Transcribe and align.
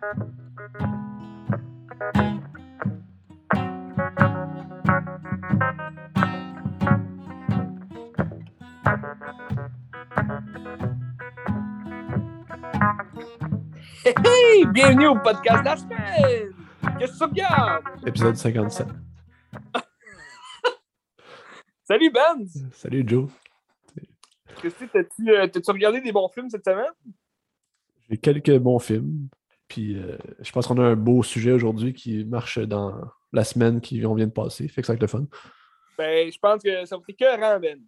Hey, 0.00 0.04
bienvenue 14.66 15.08
au 15.08 15.18
podcast 15.18 15.60
de 15.60 15.64
la 15.64 15.76
semaine! 15.76 16.54
Qu'est-ce 16.98 17.12
que 17.12 17.18
tu 17.18 17.24
regardes? 17.24 17.84
Épisode 18.06 18.36
57. 18.36 18.86
Salut 21.82 22.10
Ben! 22.10 22.46
Salut 22.72 23.04
Joe. 23.04 23.28
Christy, 24.58 24.86
t'as-tu 24.92 25.28
euh, 25.30 25.48
t'as-tu 25.48 25.70
regardé 25.72 26.00
des 26.00 26.12
bons 26.12 26.28
films 26.28 26.50
cette 26.50 26.64
semaine? 26.64 26.92
J'ai 28.08 28.16
quelques 28.16 28.58
bons 28.58 28.78
films. 28.78 29.28
Puis 29.68 29.96
euh, 29.98 30.16
je 30.40 30.50
pense 30.50 30.66
qu'on 30.66 30.78
a 30.78 30.84
un 30.84 30.96
beau 30.96 31.22
sujet 31.22 31.52
aujourd'hui 31.52 31.92
qui 31.92 32.24
marche 32.24 32.58
dans 32.58 33.00
la 33.32 33.44
semaine 33.44 33.80
qui 33.80 34.04
on 34.06 34.14
vient 34.14 34.26
de 34.26 34.32
passer. 34.32 34.66
Fait 34.68 34.80
que 34.80 34.86
ça 34.86 34.92
va 34.92 34.96
être 34.96 35.02
le 35.02 35.08
fun. 35.08 35.26
Ben, 35.96 36.32
je 36.32 36.38
pense 36.38 36.62
que 36.62 36.84
ça 36.86 36.96
va 36.96 37.02
être 37.06 37.10
écœurant, 37.10 37.60
Ben. 37.60 37.78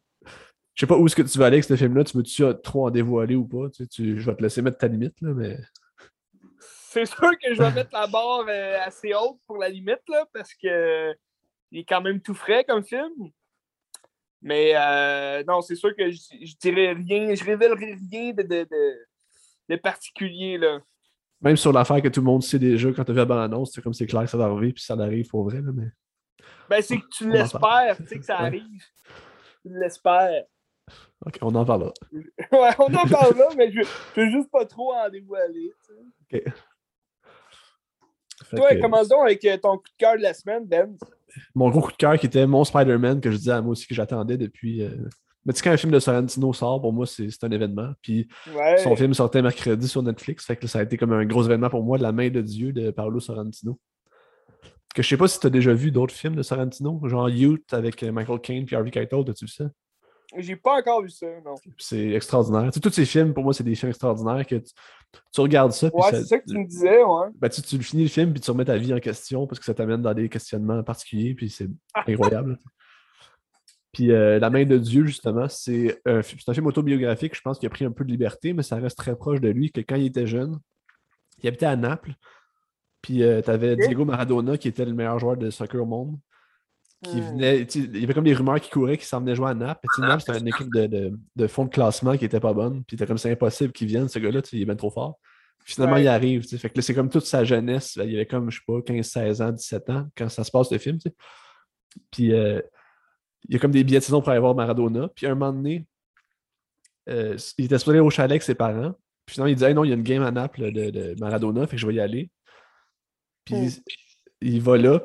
Je 0.74 0.80
sais 0.80 0.86
pas 0.86 0.96
où 0.96 1.06
est-ce 1.06 1.16
que 1.16 1.22
tu 1.22 1.38
vas 1.38 1.46
aller 1.46 1.56
avec 1.56 1.64
ce 1.64 1.76
film-là. 1.76 2.04
Tu 2.04 2.16
veux-tu 2.16 2.42
trop 2.62 2.86
en 2.86 2.90
dévoiler 2.90 3.34
ou 3.34 3.46
pas? 3.46 3.68
Tu 3.70 3.82
sais, 3.82 3.86
tu- 3.86 4.20
je 4.20 4.26
vais 4.30 4.36
te 4.36 4.42
laisser 4.42 4.62
mettre 4.62 4.78
ta 4.78 4.88
limite, 4.88 5.20
là, 5.20 5.34
mais. 5.34 5.58
C'est 6.60 7.06
sûr 7.06 7.30
que 7.38 7.54
je 7.54 7.62
vais 7.62 7.70
mettre 7.72 7.90
la 7.92 8.06
barre 8.06 8.46
euh, 8.48 8.78
assez 8.84 9.14
haute 9.14 9.38
pour 9.46 9.58
la 9.58 9.68
limite, 9.68 10.02
là, 10.08 10.26
parce 10.32 10.54
que 10.54 11.12
il 11.70 11.80
est 11.80 11.84
quand 11.84 12.00
même 12.00 12.20
tout 12.20 12.34
frais 12.34 12.64
comme 12.64 12.82
film. 12.82 13.12
Mais 14.42 14.72
euh, 14.74 15.44
non, 15.46 15.60
c'est 15.60 15.76
sûr 15.76 15.94
que 15.94 16.10
je, 16.10 16.18
je 16.42 16.54
dirais 16.56 16.92
rien, 16.92 17.34
je 17.34 17.44
révélerai 17.44 17.96
rien 18.10 18.32
de, 18.32 18.42
de, 18.42 18.64
de, 18.64 18.96
de 19.68 19.76
particulier, 19.76 20.56
là. 20.58 20.80
Même 21.42 21.56
sur 21.56 21.72
l'affaire 21.72 22.02
que 22.02 22.08
tout 22.08 22.20
le 22.20 22.26
monde 22.26 22.42
sait 22.42 22.58
déjà 22.58 22.92
quand 22.92 23.04
tu 23.04 23.10
as 23.10 23.14
vu 23.14 23.18
la 23.18 23.24
bande-annonce, 23.24 23.72
c'est 23.72 23.80
comme 23.82 23.94
c'est 23.94 24.06
clair 24.06 24.22
que 24.24 24.30
ça 24.30 24.36
va 24.36 24.44
arriver, 24.44 24.72
puis 24.72 24.82
ça 24.82 24.94
arrive 24.94 25.28
pour 25.28 25.44
vrai. 25.44 25.60
Là, 25.62 25.70
mais... 25.72 25.88
Ben, 26.68 26.82
c'est 26.82 26.98
que 26.98 27.06
tu 27.10 27.30
l'espères, 27.30 27.96
tu 27.96 28.06
sais, 28.06 28.18
que 28.18 28.24
ça 28.24 28.38
arrive. 28.38 28.82
Tu 29.62 29.68
l'espères. 29.78 30.44
Ok, 31.24 31.38
on 31.42 31.54
en 31.54 31.64
parlera. 31.64 31.92
Ouais, 32.12 32.70
on 32.78 32.94
en 32.94 33.06
parle 33.08 33.36
là, 33.38 33.48
mais 33.56 33.70
je, 33.72 33.82
je 34.16 34.20
veux 34.20 34.30
juste 34.30 34.50
pas 34.50 34.64
trop 34.66 34.92
en 34.94 35.08
dévoiler. 35.08 35.72
tu 35.86 35.94
sais. 36.38 36.44
Ok. 36.46 36.54
Fait 38.46 38.56
Toi, 38.56 38.74
que, 38.74 38.80
commence 38.80 39.08
donc 39.08 39.20
avec 39.22 39.44
euh, 39.44 39.56
ton 39.58 39.76
coup 39.76 39.84
de 39.84 39.96
cœur 39.98 40.16
de 40.16 40.22
la 40.22 40.34
semaine, 40.34 40.66
Ben. 40.66 40.96
Mon 41.54 41.70
gros 41.70 41.80
coup 41.82 41.92
de 41.92 41.96
cœur 41.96 42.18
qui 42.18 42.26
était 42.26 42.46
mon 42.46 42.64
Spider-Man 42.64 43.20
que 43.20 43.30
je 43.30 43.36
disais 43.36 43.52
à 43.52 43.60
moi 43.60 43.72
aussi 43.72 43.86
que 43.86 43.94
j'attendais 43.94 44.36
depuis. 44.36 44.82
euh, 44.82 44.96
Mais 45.44 45.52
tu 45.52 45.58
sais, 45.58 45.64
quand 45.64 45.70
un 45.70 45.76
film 45.76 45.92
de 45.92 45.98
Sorrentino 45.98 46.52
sort, 46.52 46.80
pour 46.80 46.92
moi, 46.92 47.06
c'est 47.06 47.28
un 47.42 47.50
événement. 47.50 47.92
Puis 48.02 48.28
Ouais. 48.54 48.78
Son 48.78 48.94
film 48.94 49.14
sortait 49.14 49.42
mercredi 49.42 49.88
sur 49.88 50.02
Netflix. 50.02 50.44
Fait 50.44 50.56
que 50.56 50.66
ça 50.66 50.80
a 50.80 50.82
été 50.82 50.96
comme 50.96 51.12
un 51.12 51.24
gros 51.24 51.42
événement 51.44 51.70
pour 51.70 51.82
moi, 51.82 51.98
La 51.98 52.12
main 52.12 52.28
de 52.28 52.40
Dieu 52.40 52.72
de 52.72 52.90
Paolo 52.90 53.20
Sorrentino. 53.20 53.78
Que 54.94 55.02
je 55.02 55.08
sais 55.08 55.16
pas 55.16 55.28
si 55.28 55.38
tu 55.38 55.46
as 55.46 55.50
déjà 55.50 55.72
vu 55.72 55.90
d'autres 55.90 56.14
films 56.14 56.34
de 56.34 56.42
Sorrentino, 56.42 57.00
genre 57.04 57.30
Youth 57.30 57.72
avec 57.72 58.02
euh, 58.02 58.10
Michael 58.10 58.40
Caine 58.40 58.64
puis 58.66 58.74
Harvey 58.74 58.90
Keitel, 58.90 59.20
as-tu 59.20 59.44
vu 59.44 59.50
ça? 59.50 59.70
J'ai 60.36 60.56
pas 60.56 60.78
encore 60.78 61.02
vu 61.02 61.10
ça, 61.10 61.26
non. 61.44 61.54
C'est 61.78 62.10
extraordinaire. 62.10 62.66
Tu 62.66 62.74
sais, 62.74 62.80
tous 62.80 62.90
ces 62.90 63.04
films, 63.04 63.34
pour 63.34 63.42
moi, 63.42 63.52
c'est 63.52 63.64
des 63.64 63.74
films 63.74 63.90
extraordinaires 63.90 64.46
que 64.46 64.56
tu, 64.56 64.72
tu 65.32 65.40
regardes 65.40 65.72
ça. 65.72 65.90
Ouais, 65.92 66.10
c'est 66.10 66.24
ça 66.24 66.38
que 66.38 66.44
tu 66.46 66.56
me 66.56 66.66
disais, 66.66 67.02
ouais. 67.02 67.28
ben, 67.36 67.48
tu, 67.48 67.62
tu 67.62 67.82
finis 67.82 68.04
le 68.04 68.08
film 68.08 68.32
puis 68.32 68.40
tu 68.40 68.50
remets 68.50 68.64
ta 68.64 68.76
vie 68.76 68.94
en 68.94 69.00
question 69.00 69.46
parce 69.46 69.58
que 69.58 69.64
ça 69.64 69.74
t'amène 69.74 70.02
dans 70.02 70.14
des 70.14 70.28
questionnements 70.28 70.82
particuliers 70.82 71.34
puis 71.34 71.50
c'est 71.50 71.68
incroyable. 72.06 72.58
Puis 73.92 74.10
euh, 74.12 74.38
La 74.38 74.50
main 74.50 74.64
de 74.64 74.78
Dieu, 74.78 75.04
justement, 75.06 75.48
c'est 75.48 76.00
un, 76.06 76.22
c'est 76.22 76.48
un 76.48 76.54
film 76.54 76.66
autobiographique. 76.66 77.34
Je 77.36 77.40
pense 77.40 77.58
qu'il 77.58 77.66
a 77.66 77.70
pris 77.70 77.84
un 77.84 77.92
peu 77.92 78.04
de 78.04 78.10
liberté, 78.10 78.52
mais 78.52 78.62
ça 78.62 78.76
reste 78.76 78.98
très 78.98 79.16
proche 79.16 79.40
de 79.40 79.48
lui 79.48 79.70
que 79.72 79.80
quand 79.80 79.96
il 79.96 80.06
était 80.06 80.26
jeune, 80.26 80.58
il 81.42 81.48
habitait 81.48 81.66
à 81.66 81.76
Naples. 81.76 82.14
Puis 83.02 83.18
tu 83.18 83.50
avais. 83.50 83.76
Diego 83.76 84.04
Maradona 84.04 84.58
qui 84.58 84.68
était 84.68 84.84
le 84.84 84.92
meilleur 84.94 85.18
joueur 85.18 85.36
de 85.36 85.50
soccer 85.50 85.80
au 85.82 85.86
monde. 85.86 86.18
Qui 87.02 87.16
Hmm. 87.16 87.30
venait, 87.30 87.60
il 87.62 87.98
y 87.98 88.04
avait 88.04 88.12
comme 88.12 88.24
des 88.24 88.34
rumeurs 88.34 88.60
qui 88.60 88.68
couraient 88.68 88.98
qu'il 88.98 89.06
s'en 89.06 89.20
venait 89.20 89.34
jouer 89.34 89.48
à 89.48 89.54
Naples. 89.54 89.80
Puis, 89.90 90.02
Naples, 90.02 90.22
c'était 90.26 90.38
une 90.38 90.48
équipe 90.48 90.70
de, 90.74 90.86
de, 90.86 91.12
de 91.34 91.46
fond 91.46 91.64
de 91.64 91.70
classement 91.70 92.14
qui 92.18 92.26
était 92.26 92.40
pas 92.40 92.52
bonne. 92.52 92.84
Puis 92.84 92.96
c'était 92.98 93.06
comme 93.06 93.16
c'est 93.16 93.30
impossible 93.32 93.72
qu'il 93.72 93.88
vienne, 93.88 94.06
ce 94.06 94.18
gars-là, 94.18 94.42
il 94.52 94.60
est 94.60 94.64
bien 94.66 94.76
trop 94.76 94.90
fort. 94.90 95.18
Puis 95.64 95.74
finalement, 95.74 95.94
Ouais. 95.96 96.02
il 96.02 96.08
arrive. 96.08 96.46
Fait 96.46 96.68
que 96.68 96.82
c'est 96.82 96.92
comme 96.94 97.08
toute 97.08 97.24
sa 97.24 97.42
jeunesse. 97.42 97.96
Il 97.96 98.14
avait 98.16 98.26
comme, 98.26 98.50
je 98.50 98.58
sais 98.58 98.64
pas, 98.66 98.82
15, 98.82 99.06
16 99.06 99.40
ans, 99.40 99.50
17 99.50 99.88
ans 99.90 100.08
quand 100.14 100.28
ça 100.28 100.44
se 100.44 100.50
passe 100.50 100.70
le 100.70 100.76
film. 100.76 100.98
Puis 102.10 102.34
euh, 102.34 102.60
il 103.48 103.54
y 103.54 103.56
a 103.56 103.58
comme 103.58 103.70
des 103.70 103.84
billets 103.84 103.98
de 103.98 104.04
saison 104.04 104.20
pour 104.20 104.30
aller 104.30 104.40
voir 104.40 104.54
Maradona. 104.54 105.08
Puis 105.08 105.26
un 105.26 105.34
moment 105.34 105.52
donné, 105.52 105.86
euh, 107.08 107.36
il 107.58 107.64
était 107.64 107.78
supposé 107.78 107.98
aller 107.98 108.06
au 108.06 108.10
chalet 108.10 108.32
avec 108.32 108.42
ses 108.42 108.54
parents. 108.54 108.92
Puis 109.26 109.34
finalement, 109.34 109.50
il 109.50 109.56
dit 109.56 109.64
Hey, 109.64 109.74
non, 109.74 109.84
il 109.84 109.88
y 109.88 109.92
a 109.92 109.96
une 109.96 110.02
game 110.02 110.22
à 110.22 110.30
Naples 110.30 110.72
de, 110.72 110.90
de 110.90 111.16
Maradona, 111.20 111.66
fait 111.66 111.76
que 111.76 111.80
je 111.82 111.86
vais 111.86 111.94
y 111.94 112.00
aller. 112.00 112.30
Puis 113.44 113.82
il 114.42 114.60
va 114.62 114.76
là, 114.76 115.00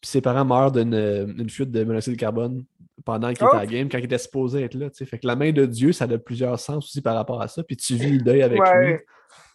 puis 0.00 0.10
ses 0.10 0.20
parents 0.20 0.44
meurent 0.44 0.72
d'une 0.72 1.48
fuite 1.50 1.70
de 1.70 1.84
monoxyde 1.84 2.14
de 2.14 2.18
carbone 2.18 2.64
pendant 3.04 3.32
qu'il 3.32 3.44
Oh. 3.44 3.48
était 3.48 3.56
à 3.56 3.60
la 3.60 3.66
game, 3.66 3.88
quand 3.88 3.98
il 3.98 4.04
était 4.04 4.18
supposé 4.18 4.62
être 4.62 4.74
là. 4.74 4.90
tu 4.90 4.96
sais. 4.96 5.06
Fait 5.06 5.18
que 5.18 5.26
la 5.26 5.36
main 5.36 5.52
de 5.52 5.64
Dieu, 5.66 5.92
ça 5.92 6.04
a 6.04 6.18
plusieurs 6.18 6.58
sens 6.58 6.84
aussi 6.86 7.00
par 7.00 7.14
rapport 7.14 7.40
à 7.40 7.48
ça. 7.48 7.62
Puis 7.62 7.76
tu 7.76 7.94
vis 7.94 8.12
le 8.18 8.22
deuil 8.22 8.42
avec 8.42 8.58
lui. 8.60 8.96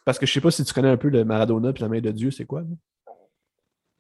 Parce 0.06 0.18
que 0.18 0.26
je 0.26 0.34
sais 0.34 0.42
pas 0.42 0.50
si 0.52 0.64
tu 0.64 0.74
connais 0.74 0.90
un 0.90 0.98
peu 0.98 1.12
de 1.12 1.22
Maradona 1.24 1.74
puis 1.74 1.82
la 1.84 1.90
main 1.90 2.00
de 2.02 2.12
Dieu, 2.12 2.32
c'est 2.32 2.46
quoi? 2.46 2.62
là? 2.62 2.68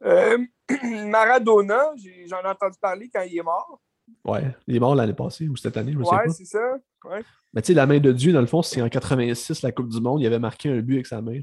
Euh, 0.03 0.37
Maradona, 1.07 1.91
j'en 2.27 2.41
ai 2.41 2.47
entendu 2.47 2.77
parler 2.81 3.09
quand 3.13 3.21
il 3.21 3.37
est 3.37 3.43
mort. 3.43 3.79
Ouais, 4.25 4.55
il 4.67 4.75
est 4.75 4.79
mort 4.79 4.95
l'année 4.95 5.13
passée 5.13 5.47
ou 5.47 5.55
cette 5.55 5.77
année, 5.77 5.93
je 5.93 6.03
sais 6.03 6.09
Ouais, 6.11 6.25
pas. 6.25 6.29
c'est 6.31 6.45
ça. 6.45 6.59
Ouais. 7.05 7.21
Mais 7.53 7.61
tu 7.61 7.67
sais, 7.67 7.73
la 7.73 7.85
main 7.87 7.99
de 7.99 8.11
Dieu, 8.11 8.31
dans 8.33 8.41
le 8.41 8.47
fond, 8.47 8.61
c'est 8.61 8.81
en 8.81 8.89
86, 8.89 9.61
la 9.63 9.71
Coupe 9.71 9.89
du 9.89 9.99
Monde, 9.99 10.21
il 10.21 10.27
avait 10.27 10.39
marqué 10.39 10.69
un 10.69 10.79
but 10.81 10.93
avec 10.95 11.07
sa 11.07 11.21
main 11.21 11.39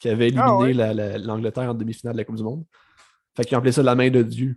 qui 0.00 0.08
avait 0.08 0.28
éliminé 0.28 0.44
Ah 0.46 0.58
ouais? 0.58 0.72
la- 0.72 1.18
l'Angleterre 1.18 1.70
en 1.70 1.74
demi-finale 1.74 2.14
de 2.14 2.18
la 2.18 2.24
Coupe 2.24 2.36
du 2.36 2.42
Monde. 2.44 2.64
Fait 3.36 3.44
qu'il 3.44 3.56
appelait 3.56 3.72
ça 3.72 3.82
la 3.82 3.94
main 3.94 4.10
de 4.10 4.22
Dieu. 4.22 4.56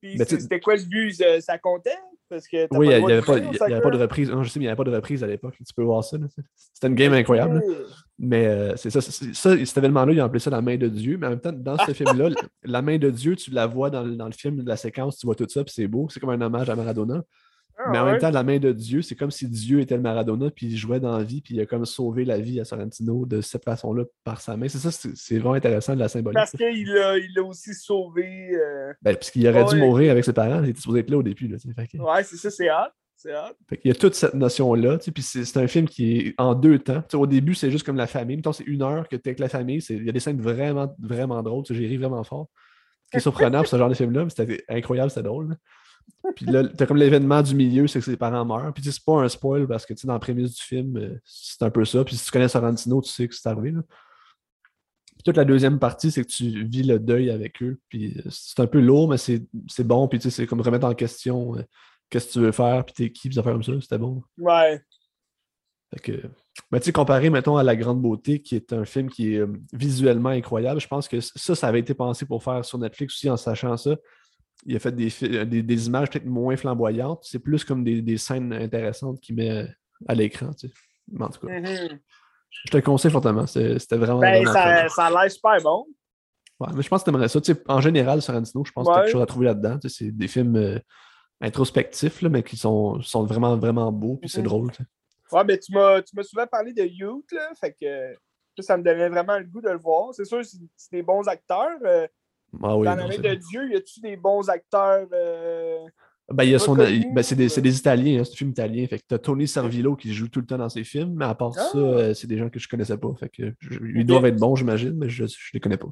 Puis 0.00 0.16
c'était 0.18 0.60
quoi 0.60 0.76
le 0.76 0.84
but? 0.84 1.12
Ça, 1.12 1.40
ça 1.40 1.58
comptait? 1.58 1.98
Parce 2.28 2.46
que 2.46 2.66
t'as 2.66 2.76
Oui, 2.76 2.88
il 2.88 2.96
n'y 2.98 3.06
de 3.06 3.12
avait, 3.12 3.22
pas- 3.22 3.38
y 3.38 3.72
avait 3.72 3.80
pas 3.80 3.90
de 3.90 3.98
reprise. 3.98 4.30
Non, 4.30 4.42
je 4.42 4.50
sais, 4.50 4.58
mais 4.58 4.64
il 4.64 4.66
n'y 4.66 4.70
avait 4.70 4.76
pas 4.76 4.84
de 4.84 4.94
reprise 4.94 5.24
à 5.24 5.26
l'époque. 5.26 5.54
Tu 5.58 5.72
peux 5.74 5.82
voir 5.82 6.04
ça. 6.04 6.18
C'était 6.74 6.88
une 6.88 6.94
game 6.94 7.12
incroyable. 7.14 7.56
là. 7.56 7.74
Mais 8.18 8.46
euh, 8.46 8.76
c'est 8.76 8.90
ça, 8.90 9.00
ça, 9.00 9.64
cet 9.64 9.78
événement-là, 9.78 10.12
ils 10.12 10.20
ont 10.20 10.24
appelé 10.24 10.40
ça 10.40 10.50
la 10.50 10.60
main 10.60 10.76
de 10.76 10.88
Dieu. 10.88 11.16
Mais 11.18 11.26
en 11.26 11.30
même 11.30 11.40
temps, 11.40 11.52
dans 11.52 11.78
ce 11.78 11.92
film-là, 11.94 12.30
la 12.64 12.82
main 12.82 12.98
de 12.98 13.10
Dieu, 13.10 13.36
tu 13.36 13.50
la 13.50 13.66
vois 13.66 13.90
dans, 13.90 14.02
le- 14.02 14.16
dans 14.16 14.26
le 14.26 14.32
film, 14.32 14.62
la 14.66 14.76
séquence, 14.76 15.18
tu 15.18 15.26
vois 15.26 15.34
tout 15.36 15.46
ça, 15.48 15.64
puis 15.64 15.72
c'est 15.74 15.86
beau. 15.88 16.08
C'est 16.10 16.20
comme 16.20 16.30
un 16.30 16.40
hommage 16.40 16.68
à 16.68 16.76
Maradona. 16.76 17.22
Ah, 17.80 17.90
mais 17.90 17.98
en 17.98 18.04
ouais. 18.04 18.10
même 18.12 18.20
temps, 18.20 18.30
la 18.30 18.42
main 18.42 18.58
de 18.58 18.72
Dieu, 18.72 19.02
c'est 19.02 19.14
comme 19.14 19.30
si 19.30 19.46
Dieu 19.48 19.80
était 19.80 19.94
le 19.96 20.02
Maradona, 20.02 20.50
puis 20.50 20.66
il 20.66 20.76
jouait 20.76 20.98
dans 20.98 21.16
la 21.16 21.22
vie, 21.22 21.40
puis 21.40 21.54
il 21.54 21.60
a 21.60 21.66
comme 21.66 21.84
sauvé 21.84 22.24
la 22.24 22.38
vie 22.38 22.58
à 22.60 22.64
Sorrentino 22.64 23.24
de 23.24 23.40
cette 23.40 23.64
façon-là 23.64 24.04
par 24.24 24.40
sa 24.40 24.56
main. 24.56 24.68
C'est 24.68 24.78
ça, 24.78 24.90
c'est 24.90 25.38
vraiment 25.38 25.54
intéressant 25.54 25.94
de 25.94 26.00
la 26.00 26.08
symbolique. 26.08 26.36
Parce 26.38 26.50
qu'il 26.52 26.90
a, 26.98 27.16
il 27.16 27.38
a 27.38 27.42
aussi 27.44 27.74
sauvé. 27.74 28.50
euh, 28.56 28.92
Ben, 29.00 29.14
puisqu'il 29.16 29.46
aurait 29.46 29.64
dû 29.64 29.76
mourir 29.76 30.10
avec 30.10 30.24
ses 30.24 30.32
parents, 30.32 30.62
il 30.64 30.70
était 30.70 30.80
supposé 30.80 31.00
être 31.00 31.10
là 31.10 31.18
au 31.18 31.22
début. 31.22 31.46
Là, 31.46 31.56
que- 31.58 31.98
Ouais, 31.98 32.24
c'est 32.24 32.36
ça, 32.36 32.50
c'est 32.50 32.68
fait 33.68 33.76
qu'il 33.78 33.88
y 33.88 33.90
a 33.90 33.94
toute 33.96 34.14
cette 34.14 34.34
notion-là, 34.34 34.98
puis 34.98 35.22
c'est 35.24 35.56
un 35.56 35.66
film 35.66 35.88
qui 35.88 36.18
est 36.18 36.34
en 36.38 36.54
deux 36.54 36.78
temps. 36.78 37.02
Au 37.14 37.26
début, 37.26 37.54
c'est 37.56 37.70
juste 37.70 37.84
comme 37.84 37.96
la 37.96 38.06
famille. 38.06 38.40
C'est 38.52 38.64
une 38.64 38.82
heure 38.82 39.08
que 39.08 39.16
tu 39.16 39.22
es 39.24 39.28
avec 39.30 39.40
la 39.40 39.48
famille. 39.48 39.78
Il 39.90 40.04
y 40.04 40.08
a 40.08 40.12
des 40.12 40.20
scènes 40.20 40.40
vraiment, 40.40 40.94
vraiment 41.00 41.42
drôles. 41.42 41.64
J'ai 41.68 41.86
ri 41.86 41.96
vraiment 41.96 42.22
fort. 42.22 42.48
Ce 43.06 43.10
qui 43.10 43.16
est 43.16 43.20
surprenant 43.56 43.58
pour 43.58 43.66
ce 43.68 43.76
genre 43.76 43.88
de 43.88 43.94
film-là, 43.94 44.22
mais 44.24 44.30
c'était 44.30 44.62
incroyable, 44.68 45.10
c'était 45.10 45.24
drôle. 45.24 45.56
Puis 46.34 46.46
là, 46.46 46.66
t'as 46.66 46.86
comme 46.86 46.96
l'événement 46.96 47.42
du 47.42 47.54
milieu, 47.54 47.86
c'est 47.86 47.98
que 48.00 48.04
ses 48.04 48.16
parents 48.16 48.44
meurent. 48.44 48.72
Puis 48.74 48.84
c'est 48.84 49.04
pas 49.04 49.22
un 49.22 49.28
spoil 49.28 49.66
parce 49.66 49.86
que 49.86 49.94
tu 49.94 50.00
sais, 50.00 50.06
dans 50.06 50.14
la 50.14 50.18
prémisse 50.18 50.54
du 50.54 50.62
film, 50.62 50.96
euh, 50.96 51.20
c'est 51.24 51.62
un 51.62 51.70
peu 51.70 51.84
ça. 51.84 52.04
Puis 52.04 52.16
si 52.16 52.24
tu 52.24 52.30
connais 52.30 52.48
Sorrentino, 52.48 53.00
tu 53.00 53.10
sais 53.10 53.28
que 53.28 53.34
c'est 53.34 53.48
arrivé. 53.48 53.70
là. 53.72 53.82
Puis 55.18 55.24
toute 55.24 55.36
la 55.36 55.44
deuxième 55.44 55.78
partie, 55.78 56.12
c'est 56.12 56.22
que 56.22 56.28
tu 56.28 56.64
vis 56.64 56.84
le 56.84 56.98
deuil 56.98 57.30
avec 57.30 57.62
eux. 57.62 57.80
Puis 57.88 58.16
euh, 58.18 58.28
c'est 58.30 58.60
un 58.60 58.66
peu 58.66 58.80
lourd, 58.80 59.08
mais 59.08 59.18
c'est 59.18 59.84
bon. 59.84 60.06
Puis 60.06 60.18
tu 60.18 60.30
sais, 60.30 60.36
c'est 60.36 60.46
comme 60.46 60.60
remettre 60.60 60.86
en 60.86 60.94
question 60.94 61.56
euh, 61.56 61.62
qu'est-ce 62.08 62.28
que 62.28 62.32
tu 62.32 62.40
veux 62.40 62.52
faire, 62.52 62.84
puis 62.84 62.94
t'es 62.94 63.12
qui, 63.12 63.28
puis 63.28 63.38
affaires 63.38 63.52
comme 63.52 63.62
ça. 63.62 63.72
C'était 63.80 63.98
bon. 63.98 64.22
Ouais. 64.38 64.80
Fait 65.92 66.00
que, 66.00 66.12
ben, 66.70 66.78
tu 66.78 66.86
sais, 66.86 66.92
comparé, 66.92 67.30
mettons, 67.30 67.56
à 67.56 67.62
La 67.62 67.74
Grande 67.74 68.02
Beauté, 68.02 68.40
qui 68.40 68.56
est 68.56 68.72
un 68.72 68.84
film 68.84 69.08
qui 69.10 69.34
est 69.34 69.38
euh, 69.38 69.52
visuellement 69.72 70.28
incroyable, 70.28 70.80
je 70.80 70.86
pense 70.86 71.08
que 71.08 71.20
ça, 71.20 71.54
ça 71.54 71.66
avait 71.66 71.80
été 71.80 71.94
pensé 71.94 72.26
pour 72.26 72.42
faire 72.42 72.64
sur 72.64 72.78
Netflix 72.78 73.14
aussi 73.14 73.30
en 73.30 73.36
sachant 73.36 73.76
ça. 73.76 73.96
Il 74.66 74.74
a 74.76 74.78
fait 74.78 74.92
des, 74.92 75.08
euh, 75.22 75.44
des, 75.44 75.62
des 75.62 75.86
images 75.86 76.10
peut-être 76.10 76.26
moins 76.26 76.56
flamboyantes. 76.56 77.24
C'est 77.24 77.38
plus 77.38 77.64
comme 77.64 77.84
des, 77.84 78.02
des 78.02 78.18
scènes 78.18 78.52
intéressantes 78.52 79.20
qu'il 79.20 79.36
met 79.36 79.66
à 80.08 80.14
l'écran. 80.14 80.52
tu 80.52 80.68
sais. 80.68 80.74
Mais 81.12 81.24
En 81.24 81.28
tout 81.28 81.46
cas, 81.46 81.60
Mhm. 81.60 81.98
je 82.64 82.70
te 82.70 82.76
le 82.76 82.82
conseille 82.82 83.10
fortement. 83.10 83.46
C'était 83.46 83.96
vraiment. 83.96 84.20
Ben, 84.20 84.44
ça, 84.46 84.88
ça 84.88 85.06
a 85.06 85.10
l'air 85.10 85.30
super 85.30 85.60
bon. 85.62 85.86
Ouais, 86.60 86.68
mais 86.74 86.82
je 86.82 86.88
pense 86.88 87.02
que 87.04 87.10
tu 87.10 87.14
aimerais 87.14 87.28
ça. 87.28 87.40
Tu 87.40 87.52
sais, 87.54 87.62
en 87.68 87.80
général, 87.80 88.20
Sorrentino, 88.20 88.64
je 88.64 88.72
pense 88.72 88.88
que 88.88 88.92
tu 88.92 88.98
as 88.98 89.02
quelque 89.02 89.12
chose 89.12 89.22
à 89.22 89.26
trouver 89.26 89.46
là-dedans. 89.46 89.78
Tu 89.78 89.88
sais, 89.88 90.04
C'est 90.06 90.10
des 90.10 90.26
films 90.26 90.56
euh, 90.56 90.78
introspectifs, 91.40 92.20
là, 92.22 92.28
mais 92.28 92.42
qui 92.42 92.56
sont, 92.56 93.00
sont 93.02 93.24
vraiment, 93.24 93.56
vraiment 93.56 93.92
beaux, 93.92 94.16
puis 94.16 94.28
c'est 94.28 94.40
Mhm. 94.40 94.46
drôle. 94.48 94.70
Ouais, 95.30 95.44
ben, 95.44 95.58
tu 95.58 95.72
m'as 95.72 96.02
souvent 96.24 96.46
parlé 96.46 96.72
de 96.72 96.82
Youth, 96.82 97.30
là. 97.32 97.52
Fait 97.60 97.72
que 97.80 98.62
ça, 98.62 98.76
me 98.76 98.82
donnait 98.82 99.08
vraiment 99.08 99.38
le 99.38 99.44
goût 99.44 99.60
de 99.60 99.68
le 99.70 99.78
voir. 99.78 100.12
C'est 100.14 100.24
sûr, 100.24 100.40
c'est 100.44 100.90
des 100.92 101.02
bons 101.02 101.26
acteurs. 101.28 101.78
euh, 101.84 102.08
Ah 102.62 102.76
oui, 102.76 102.84
dans 102.86 102.94
la 102.96 103.06
main 103.06 103.10
c'est- 103.10 103.22
de 103.22 103.34
Dieu, 103.34 103.70
y 103.70 103.76
a-tu 103.76 104.00
des 104.00 104.16
bons 104.16 104.48
acteurs 104.48 105.06
euh, 105.12 105.78
Ben, 106.32 106.44
il 106.44 106.50
y 106.50 106.54
a 106.54 106.58
son, 106.58 106.74
ben, 106.74 107.22
c'est 107.22 107.36
des, 107.36 107.48
c'est 107.48 107.60
des 107.62 107.76
Italiens, 107.78 108.20
hein, 108.20 108.24
c'est 108.24 108.32
un 108.32 108.36
film 108.36 108.50
italien. 108.50 108.86
Fait 108.86 108.98
que 108.98 109.04
t'as 109.08 109.18
Tony 109.18 109.46
Servillo 109.48 109.96
qui 109.96 110.12
joue 110.12 110.28
tout 110.28 110.40
le 110.40 110.46
temps 110.46 110.58
dans 110.58 110.68
ses 110.68 110.84
films, 110.84 111.14
mais 111.16 111.24
à 111.24 111.34
part 111.34 111.52
Ah. 111.56 111.68
ça, 111.72 111.78
euh, 111.78 112.14
c'est 112.14 112.26
des 112.26 112.38
gens 112.38 112.48
que 112.50 112.58
je 112.58 112.68
connaissais 112.68 112.96
pas. 112.98 113.12
Fait 113.18 113.28
que 113.28 113.54
je- 113.60 113.78
ils 113.96 114.04
doivent 114.06 114.26
être 114.26 114.38
bons, 114.38 114.54
j'imagine, 114.56 114.92
mais 114.96 115.08
je, 115.08 115.26
je 115.26 115.50
les 115.54 115.60
connais 115.60 115.76
pas. 115.78 115.88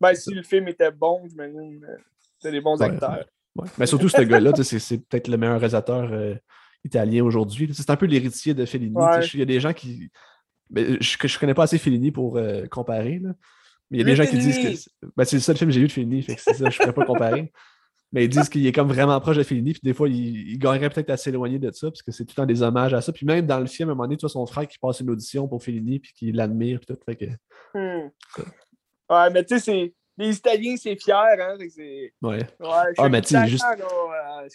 Ben, 0.00 0.14
si 0.14 0.32
le 0.34 0.42
film 0.42 0.68
était 0.68 0.90
bon, 0.90 1.20
j'imagine. 1.28 1.84
euh, 1.88 1.96
C'était 2.38 2.52
des 2.52 2.60
bons 2.60 2.76
Ouais, 2.80 2.86
acteurs. 2.86 3.24
Ouais. 3.54 3.68
Mais 3.78 3.86
surtout, 3.86 4.08
ce 4.08 4.20
gars-là, 4.22 4.52
c'est 4.62 4.78
c'est 4.78 4.98
peut-être 4.98 5.28
le 5.28 5.36
meilleur 5.36 5.58
réalisateur 5.60 6.10
euh, 6.12 6.34
italien 6.84 7.22
aujourd'hui. 7.24 7.70
C'est 7.72 7.90
un 7.90 7.96
peu 7.96 8.06
l'héritier 8.06 8.52
de 8.54 8.64
Fellini. 8.64 8.96
Il 9.34 9.38
y 9.38 9.42
a 9.42 9.46
des 9.46 9.60
gens 9.60 9.72
qui. 9.72 10.10
ben, 10.70 10.96
je, 11.00 11.16
je 11.28 11.38
connais 11.38 11.54
pas 11.54 11.64
assez 11.64 11.78
Fellini 11.78 12.10
pour 12.10 12.36
euh, 12.38 12.66
comparer, 12.66 13.18
là. 13.20 13.30
Mais 13.92 13.98
il 13.98 14.00
y 14.00 14.02
a 14.02 14.04
des 14.06 14.16
gens 14.16 14.26
qui 14.26 14.38
disent 14.38 14.58
que. 14.58 15.06
Ben, 15.16 15.24
c'est 15.24 15.36
le 15.36 15.42
seul 15.42 15.56
film 15.56 15.70
que 15.70 15.74
j'ai 15.74 15.80
vu 15.80 15.86
de 15.86 15.92
Fellini, 15.92 16.22
fait 16.22 16.34
que 16.34 16.40
c'est 16.40 16.54
ça, 16.54 16.68
je 16.70 16.78
pourrais 16.78 16.92
pas 16.94 17.04
comparer. 17.04 17.52
Mais 18.14 18.24
ils 18.24 18.28
disent 18.28 18.48
qu'il 18.50 18.66
est 18.66 18.72
comme 18.72 18.88
vraiment 18.88 19.18
proche 19.20 19.36
de 19.38 19.42
Fellini, 19.42 19.72
puis 19.72 19.80
des 19.82 19.94
fois, 19.94 20.06
il, 20.08 20.50
il 20.50 20.58
gagnerait 20.58 20.90
peut-être 20.90 21.08
à 21.10 21.16
s'éloigner 21.16 21.58
de 21.58 21.70
ça, 21.72 21.90
parce 21.90 22.02
que 22.02 22.12
c'est 22.12 22.24
tout 22.24 22.32
le 22.32 22.42
temps 22.42 22.46
des 22.46 22.60
hommages 22.62 22.92
à 22.92 23.00
ça. 23.00 23.10
Puis 23.12 23.24
même 23.24 23.46
dans 23.46 23.58
le 23.60 23.64
film, 23.66 23.88
à 23.88 23.92
un 23.92 23.94
moment 23.94 24.04
donné, 24.04 24.16
tu 24.18 24.22
vois 24.22 24.28
son 24.28 24.44
frère 24.46 24.66
qui 24.68 24.78
passe 24.78 25.00
une 25.00 25.08
audition 25.10 25.48
pour 25.48 25.62
Fellini, 25.62 25.98
puis 25.98 26.12
qui 26.14 26.30
l'admire, 26.32 26.78
puis 26.80 26.94
tout. 26.94 27.00
Fait 27.06 27.16
que, 27.16 27.24
Hmm. 27.74 28.10
Ouais, 29.08 29.30
mais 29.30 29.44
tu 29.44 29.58
sais, 29.58 29.60
c'est- 29.60 29.94
les 30.18 30.36
Italiens, 30.36 30.76
c'est 30.76 30.94
fier, 30.96 31.16
hein. 31.40 31.56
que 31.58 31.64
ouais. 31.64 32.10
Ouais, 32.22 32.44
Ah, 32.98 33.08
mais 33.08 33.22
tu 33.22 33.28
sais, 33.28 33.46
juste- 33.48 33.64
euh, 33.64 34.48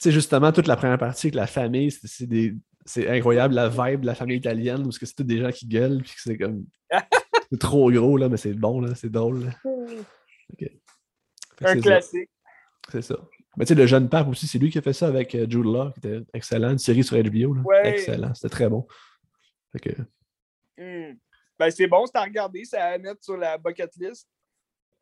tu 0.00 0.12
justement, 0.12 0.52
toute 0.52 0.68
la 0.68 0.76
première 0.76 0.98
partie 0.98 1.26
avec 1.26 1.34
la 1.34 1.46
famille, 1.48 1.90
c'est- 1.90 2.26
des- 2.26 2.54
c'est 2.84 3.08
incroyable 3.08 3.54
la 3.54 3.68
vibe 3.68 4.02
de 4.02 4.06
la 4.06 4.14
famille 4.14 4.36
italienne 4.36 4.86
où 4.86 4.92
c'est 4.92 5.12
tous 5.12 5.24
des 5.24 5.38
gens 5.38 5.50
qui 5.50 5.66
gueulent, 5.66 6.02
puis 6.02 6.12
que 6.14 6.20
c'est 6.20 6.36
comme. 6.38 6.64
c'est 7.50 7.58
trop 7.60 7.90
gros, 7.90 8.16
là, 8.16 8.28
mais 8.28 8.36
c'est 8.36 8.54
bon, 8.54 8.80
là, 8.80 8.94
c'est 8.94 9.10
drôle. 9.10 9.44
là. 9.44 9.52
Un 11.62 11.80
classique. 11.80 12.30
C'est 12.90 13.02
ça. 13.02 13.16
Mais 13.56 13.64
tu 13.64 13.70
sais, 13.70 13.74
le 13.74 13.86
jeune 13.86 14.08
pape 14.10 14.28
aussi, 14.28 14.46
c'est 14.46 14.58
lui 14.58 14.70
qui 14.70 14.76
a 14.78 14.82
fait 14.82 14.92
ça 14.92 15.06
avec 15.08 15.34
euh, 15.34 15.46
Jude 15.48 15.64
Law, 15.64 15.90
qui 15.92 16.00
était 16.06 16.20
excellent, 16.34 16.70
une 16.72 16.78
série 16.78 17.02
sur 17.02 17.16
HBO. 17.16 17.54
Là. 17.54 17.62
Ouais. 17.64 17.88
Excellent, 17.88 18.34
c'était 18.34 18.50
très 18.50 18.68
bon. 18.68 18.86
Fait 19.72 19.80
que, 19.90 20.02
Hmm. 20.78 21.14
Ben, 21.58 21.70
c'est 21.70 21.86
bon, 21.86 22.04
c'est 22.04 22.18
à 22.18 22.22
regarder, 22.24 22.62
c'est 22.66 22.76
à 22.76 22.98
mettre 22.98 23.24
sur 23.24 23.38
la 23.38 23.56
bucket 23.56 23.90
list. 23.96 24.28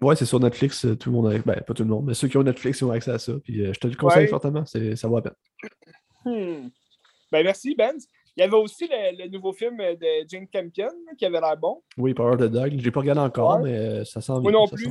ouais, 0.00 0.14
c'est 0.14 0.24
sur 0.24 0.38
Netflix, 0.38 0.84
euh, 0.84 0.94
tout 0.94 1.10
le 1.10 1.16
monde 1.16 1.32
a. 1.32 1.38
Ben, 1.40 1.60
pas 1.66 1.74
tout 1.74 1.82
le 1.82 1.88
monde, 1.88 2.06
mais 2.06 2.14
ceux 2.14 2.28
qui 2.28 2.36
ont 2.36 2.44
Netflix, 2.44 2.80
ils 2.80 2.84
ont 2.84 2.92
accès 2.92 3.10
à 3.10 3.18
ça. 3.18 3.32
Puis 3.42 3.60
euh, 3.66 3.72
je 3.72 3.80
te 3.80 3.88
le 3.88 3.96
conseille 3.96 4.22
Ouais. 4.22 4.28
fortement, 4.28 4.64
ça 4.64 5.08
vaut 5.08 5.16
la 5.16 5.22
peine. 5.22 5.34
Hmm. 6.24 6.68
Ben, 7.32 7.42
merci, 7.42 7.74
Ben. 7.74 7.96
Il 8.36 8.40
y 8.40 8.42
avait 8.42 8.56
aussi 8.56 8.88
le, 8.90 9.22
le 9.24 9.28
nouveau 9.30 9.52
film 9.52 9.76
de 9.76 10.28
Jane 10.28 10.48
Campion 10.48 10.88
qui 11.16 11.24
avait 11.24 11.40
l'air 11.40 11.56
bon, 11.56 11.82
Oui, 11.96 12.14
Power 12.14 12.32
of 12.34 12.40
the 12.40 12.44
Dog, 12.50 12.72
je 12.76 12.84
l'ai 12.84 12.90
pas 12.90 13.00
regardé 13.00 13.20
encore, 13.20 13.58
Ouais. 13.60 13.70
mais 13.70 13.78
euh, 13.78 14.04
ça 14.04 14.20
s'en 14.20 14.40
Moi 14.40 14.50
vient. 14.50 14.60
non 14.60 14.66
ça 14.66 14.76
plus. 14.76 14.88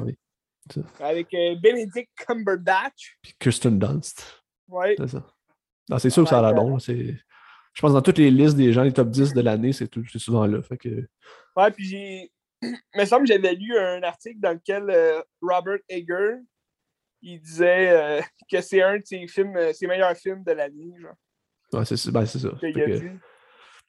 avec 1.01 1.33
euh, 1.33 1.55
Benedict 1.61 2.09
Cumberbatch. 2.15 3.17
Puis 3.21 3.33
Kirsten 3.39 3.77
Dunst. 3.79 4.41
Ouais. 4.69 4.95
C'est 4.97 5.09
ça. 5.09 5.27
Non, 5.89 5.99
c'est 5.99 6.09
sûr 6.09 6.23
que 6.23 6.29
ça 6.29 6.39
a 6.39 6.41
l'air 6.41 6.53
bon. 6.53 6.79
c'est- 6.79 7.15
Je 7.73 7.81
pense 7.81 7.89
que 7.91 7.95
dans 7.95 8.01
toutes 8.01 8.19
les 8.19 8.31
listes 8.31 8.55
des 8.55 8.71
gens, 8.71 8.83
les 8.83 8.93
top 8.93 9.09
10 9.09 9.33
de 9.33 9.41
l'année, 9.41 9.73
c'est 9.73 9.87
tout- 9.87 10.05
c'est 10.09 10.19
souvent 10.19 10.45
là. 10.45 10.61
Fait 10.61 10.77
que... 10.77 11.07
Ouais, 11.57 11.71
puis 11.71 11.83
j'ai. 11.85 12.31
Il 12.61 12.77
me 12.95 13.03
semble 13.05 13.27
que 13.27 13.33
j'avais 13.33 13.53
lu 13.55 13.77
un 13.77 14.01
article 14.03 14.39
dans 14.39 14.53
lequel 14.53 14.89
euh, 14.89 15.21
Robert 15.41 15.79
Eger 15.89 16.37
il 17.21 17.41
disait 17.41 17.89
euh, 17.89 18.21
que 18.49 18.61
c'est 18.61 18.81
un 18.81 18.97
de 18.99 19.03
ses 19.05 19.27
films, 19.27 19.57
ses 19.73 19.87
meilleurs 19.87 20.15
films 20.15 20.43
de 20.45 20.51
l'année, 20.53 20.93
genre. 21.01 21.15
Ouais, 21.73 21.83
c'est 21.85 22.11
ben, 22.11 22.25
c'est 22.25 22.39
ça. 22.39 22.49
Que-. 22.61 23.17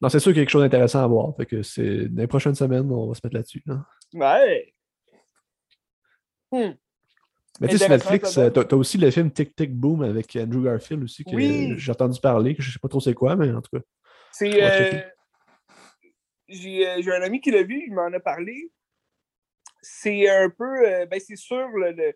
Non, 0.01 0.09
c'est 0.09 0.19
sûr 0.21 0.33
qu'il 0.33 0.39
y 0.39 0.41
a 0.41 0.45
quelque 0.45 0.51
chose 0.51 0.63
d'intéressant 0.63 1.03
à 1.03 1.07
voir. 1.07 1.35
Fait 1.37 1.47
que 1.47 1.63
c'est 1.63 2.09
dans 2.09 2.21
les 2.23 2.27
prochaines 2.27 2.55
semaines, 2.55 2.91
on 2.91 3.09
va 3.09 3.15
se 3.15 3.21
mettre 3.25 3.37
là-dessus. 3.37 3.63
là. 3.67 3.85
Ouais. 4.13 4.75
Hmm. 6.53 6.73
Mais 7.61 7.69
tu 7.69 7.79
sais, 7.79 7.85
sur 7.85 7.89
Netflix, 7.91 8.35
t'as 8.35 8.51
t'as 8.51 8.77
aussi 8.77 8.99
le 8.99 9.11
film 9.11 9.31
Tic 9.31 9.55
Tic 9.55 9.73
Boom 9.75 10.03
avec 10.03 10.35
Andrew 10.37 10.65
Garfield 10.65 11.05
aussi, 11.05 11.25
que 11.25 11.35
Oui. 11.35 11.75
j'ai 11.79 11.93
entendu 11.93 12.21
parler, 12.21 12.55
que 12.57 12.63
je 12.63 12.73
sais 12.73 12.79
pas 12.81 12.89
trop 12.89 13.01
c'est 13.01 13.15
quoi, 13.15 13.37
mais 13.37 13.51
en 13.53 13.63
tout 13.63 13.77
cas. 13.79 13.83
C'est. 14.33 14.63
Euh. 14.63 15.01
J'ai 16.49 16.87
euh, 16.87 17.01
j'ai 17.01 17.13
un 17.13 17.23
ami 17.23 17.41
qui 17.41 17.51
l'a 17.51 17.63
vu, 17.63 17.85
il 17.87 17.95
m'en 17.95 18.13
a 18.13 18.21
parlé. 18.21 18.71
C'est 19.81 20.29
un 20.29 20.51
peu. 20.51 20.87
euh, 20.87 21.07
ben, 21.07 21.21
c'est 21.21 21.37
sûr, 21.37 21.69
le- 21.69 21.93
le- 21.93 22.15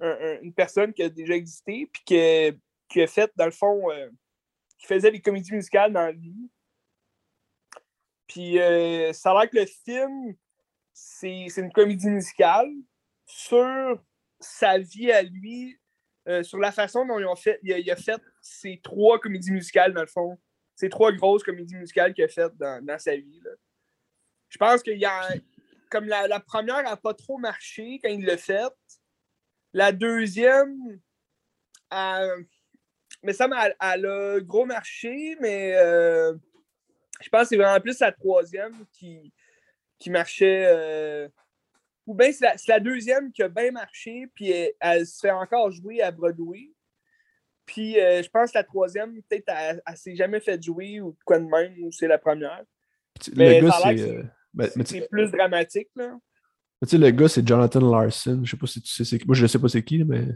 un- 0.00 0.18
un- 0.36 0.40
une 0.42 0.54
personne 0.54 0.92
qui 0.92 1.02
a 1.02 1.08
déjà 1.08 1.34
existé, 1.34 1.88
puis 1.92 2.02
qui, 2.06 2.16
a- 2.18 2.52
qui 2.88 3.02
a 3.02 3.06
fait, 3.06 3.30
dans 3.36 3.44
le 3.46 3.50
fond, 3.50 3.90
euh, 3.90 4.08
qui 4.78 4.86
faisait 4.86 5.10
des 5.10 5.20
comédies 5.20 5.52
musicales 5.52 5.92
dans 5.92 6.02
la 6.06 6.12
vie. 6.12 6.48
Puis 8.28 8.60
euh, 8.60 9.12
ça 9.12 9.32
a 9.32 9.40
l'air 9.40 9.50
que 9.50 9.56
le 9.56 9.66
film, 9.66 10.36
c'est 10.92 11.48
une 11.56 11.72
comédie 11.72 12.10
musicale 12.10 12.70
sur 13.26 14.02
sa 14.38 14.78
vie 14.78 15.10
à 15.10 15.22
lui, 15.22 15.78
euh, 16.28 16.42
sur 16.42 16.58
la 16.58 16.70
façon 16.70 17.06
dont 17.06 17.18
ils 17.18 17.26
ont 17.26 17.36
fait, 17.36 17.58
il 17.62 17.90
a, 17.90 17.96
fait 17.96 18.20
ces 18.40 18.80
trois 18.82 19.18
comédies 19.18 19.50
musicales, 19.50 19.94
dans 19.94 20.02
le 20.02 20.06
fond. 20.06 20.38
Ces 20.76 20.88
trois 20.88 21.10
grosses 21.12 21.42
comédies 21.42 21.74
musicales 21.74 22.14
qu'il 22.14 22.22
a 22.24 22.28
faites 22.28 22.56
dans, 22.56 22.84
dans 22.84 22.98
sa 22.98 23.16
vie. 23.16 23.40
là. 23.42 23.50
Je 24.48 24.58
pense 24.58 24.82
qu'il 24.82 24.98
y 24.98 25.04
a. 25.04 25.28
Comme 25.90 26.04
la, 26.04 26.40
première 26.40 26.82
n'a 26.82 26.96
pas 26.98 27.14
trop 27.14 27.38
marché 27.38 27.98
quand 28.02 28.10
il 28.10 28.24
l'a 28.26 28.36
faite. 28.36 28.72
La 29.72 29.90
deuxième, 29.90 31.00
elle- 31.90 32.46
mais 33.22 33.32
ça, 33.32 33.48
elle, 33.62 33.76
elle 33.80 34.44
gros 34.44 34.66
marché, 34.66 35.36
mais 35.40 35.74
euh, 35.76 36.34
je 37.20 37.28
pense 37.28 37.42
que 37.42 37.48
c'est 37.48 37.56
vraiment 37.56 37.80
plus 37.80 37.98
la 38.00 38.12
troisième 38.12 38.74
qui, 38.92 39.32
qui 39.98 40.10
marchait. 40.10 40.66
euh, 40.66 41.28
ou 42.06 42.14
bien 42.14 42.32
c'est 42.32 42.68
la, 42.68 42.80
deuxième 42.80 43.30
qui 43.32 43.42
a 43.42 43.48
bien 43.48 43.70
marché, 43.70 44.26
puis 44.34 44.50
elle, 44.50 44.72
elle 44.80 45.06
se 45.06 45.20
fait 45.20 45.30
encore 45.30 45.70
jouer 45.70 46.00
à 46.00 46.10
Broadway. 46.10 46.70
Puis 47.66 48.00
euh, 48.00 48.22
je 48.22 48.30
pense 48.30 48.50
que 48.50 48.56
la 48.58 48.64
troisième, 48.64 49.20
peut-être, 49.22 49.44
elle, 49.48 49.82
elle 49.86 49.96
s'est 49.96 50.16
jamais 50.16 50.40
fait 50.40 50.60
jouer 50.62 51.02
ou 51.02 51.14
quoi 51.26 51.38
de 51.38 51.44
même, 51.44 51.74
ou 51.82 51.92
c'est 51.92 52.08
la 52.08 52.16
première. 52.16 52.64
Mais 53.36 53.60
le 53.60 53.66
gars, 53.66 53.78
c'est. 53.82 54.00
euh, 54.00 54.22
ben, 54.54 54.70
C'est 54.86 55.08
plus 55.10 55.30
dramatique, 55.30 55.90
là. 55.96 56.16
tu 56.82 56.88
sais, 56.88 56.98
le 56.98 57.10
gars, 57.10 57.28
c'est 57.28 57.46
Jonathan 57.46 57.80
Larson. 57.80 58.40
Je 58.42 58.50
sais 58.52 58.56
pas 58.56 58.66
si 58.66 58.80
tu 58.80 58.90
sais 58.90 59.04
c'est 59.04 59.18
qui. 59.18 59.26
Moi, 59.26 59.36
je 59.36 59.46
sais 59.46 59.58
pas 59.58 59.68
c'est 59.68 59.84
qui, 59.84 60.02
mais. 60.02 60.28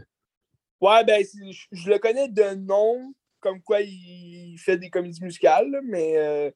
Ouais, 0.79 1.03
ben, 1.05 1.23
je, 1.23 1.65
je 1.71 1.89
le 1.89 1.97
connais 1.97 2.27
de 2.27 2.53
nom, 2.53 3.15
comme 3.39 3.61
quoi 3.61 3.81
il 3.81 4.57
fait 4.59 4.77
des 4.77 4.91
comédies 4.91 5.23
musicales, 5.23 5.71
là, 5.71 5.79
mais 5.83 6.17
euh, 6.17 6.51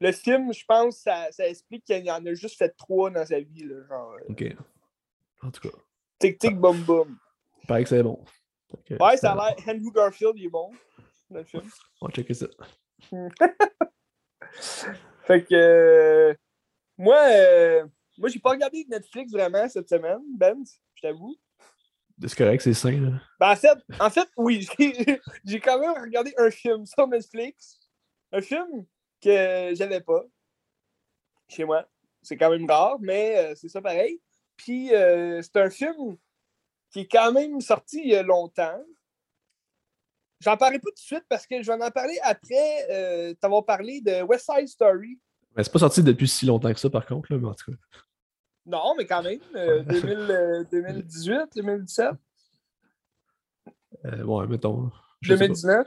le 0.00 0.12
film, 0.12 0.52
je 0.52 0.64
pense, 0.64 0.98
ça, 0.98 1.30
ça 1.32 1.48
explique 1.48 1.84
qu'il 1.84 2.10
en 2.10 2.24
a 2.24 2.34
juste 2.34 2.56
fait 2.56 2.70
trois 2.76 3.10
dans 3.10 3.26
sa 3.26 3.40
vie, 3.40 3.64
là, 3.64 3.84
genre 3.88 4.12
euh, 4.12 4.30
Ok. 4.30 4.44
En 5.42 5.50
tout 5.50 5.68
cas, 5.68 5.76
tic 6.18 6.38
tic 6.38 6.56
boum 6.56 6.82
boum. 6.82 7.16
il 7.62 7.66
paraît 7.66 7.82
que 7.84 7.88
c'est 7.88 8.02
bon. 8.02 8.24
Ouais, 9.00 9.16
ça 9.16 9.32
a 9.32 9.34
l'air. 9.34 9.56
Andrew 9.66 9.92
Garfield, 9.92 10.34
il 10.36 10.46
est 10.46 10.50
bon 10.50 10.70
dans 11.30 11.38
le 11.38 11.44
film. 11.44 11.62
On 12.00 12.06
va 12.06 12.12
checker 12.12 12.34
ça. 12.34 12.46
Fait 15.26 15.44
que 15.44 15.54
euh, 15.54 16.34
moi, 16.96 17.18
euh, 17.30 17.86
moi, 18.18 18.28
j'ai 18.28 18.40
pas 18.40 18.50
regardé 18.50 18.84
Netflix 18.88 19.32
vraiment 19.32 19.68
cette 19.68 19.88
semaine, 19.88 20.20
Ben, 20.36 20.56
je 20.94 21.02
t'avoue. 21.02 21.36
C'est 22.26 22.36
correct, 22.36 22.60
c'est 22.60 22.74
sain. 22.74 23.00
Là. 23.00 23.20
Ben, 23.38 23.52
en 23.52 23.56
fait, 23.56 23.78
en 24.00 24.10
fait, 24.10 24.28
oui, 24.36 24.66
j'ai 25.44 25.60
quand 25.60 25.78
même 25.78 26.02
regardé 26.02 26.34
un 26.36 26.50
film 26.50 26.84
sur 26.84 27.06
Netflix. 27.06 27.78
Un 28.32 28.40
film 28.40 28.84
que 29.20 29.74
j'avais 29.74 30.00
pas 30.00 30.24
chez 31.48 31.64
moi. 31.64 31.86
C'est 32.22 32.36
quand 32.36 32.50
même 32.50 32.68
rare, 32.68 32.98
mais 33.00 33.38
euh, 33.38 33.54
c'est 33.54 33.68
ça 33.68 33.80
pareil. 33.80 34.20
Puis 34.56 34.94
euh, 34.94 35.40
c'est 35.42 35.56
un 35.56 35.70
film 35.70 36.16
qui 36.90 37.00
est 37.00 37.08
quand 37.10 37.32
même 37.32 37.60
sorti 37.60 38.00
il 38.02 38.10
y 38.10 38.16
a 38.16 38.22
longtemps. 38.22 38.82
J'en 40.40 40.56
parlerai 40.56 40.78
pas 40.78 40.90
tout 40.90 40.94
de 40.94 40.98
suite 40.98 41.24
parce 41.28 41.46
que 41.46 41.62
je 41.62 41.70
vais 41.72 41.82
en 41.82 41.90
parler 41.90 42.18
après 42.22 42.86
euh, 42.90 43.34
t'avoir 43.34 43.64
parlé 43.64 44.00
de 44.00 44.22
West 44.22 44.50
Side 44.52 44.68
Story. 44.68 45.18
Mais 45.56 45.64
c'est 45.64 45.72
pas 45.72 45.80
sorti 45.80 46.02
depuis 46.02 46.28
si 46.28 46.46
longtemps 46.46 46.72
que 46.72 46.78
ça, 46.78 46.90
par 46.90 47.06
contre, 47.06 47.32
là, 47.32 47.38
mais 47.38 47.48
en 47.48 47.54
tout 47.54 47.72
cas. 47.72 47.78
Non, 48.66 48.94
mais 48.96 49.06
quand 49.06 49.22
même, 49.22 49.40
euh, 49.56 49.82
2000, 49.82 50.12
euh, 50.30 50.64
2018, 50.70 51.56
2017, 51.56 52.10
Euh, 54.04 54.22
ouais, 54.22 54.46
mettons. 54.46 54.90
Je 55.20 55.32
sais 55.34 55.38
pas. 55.38 55.46
2019. 55.46 55.86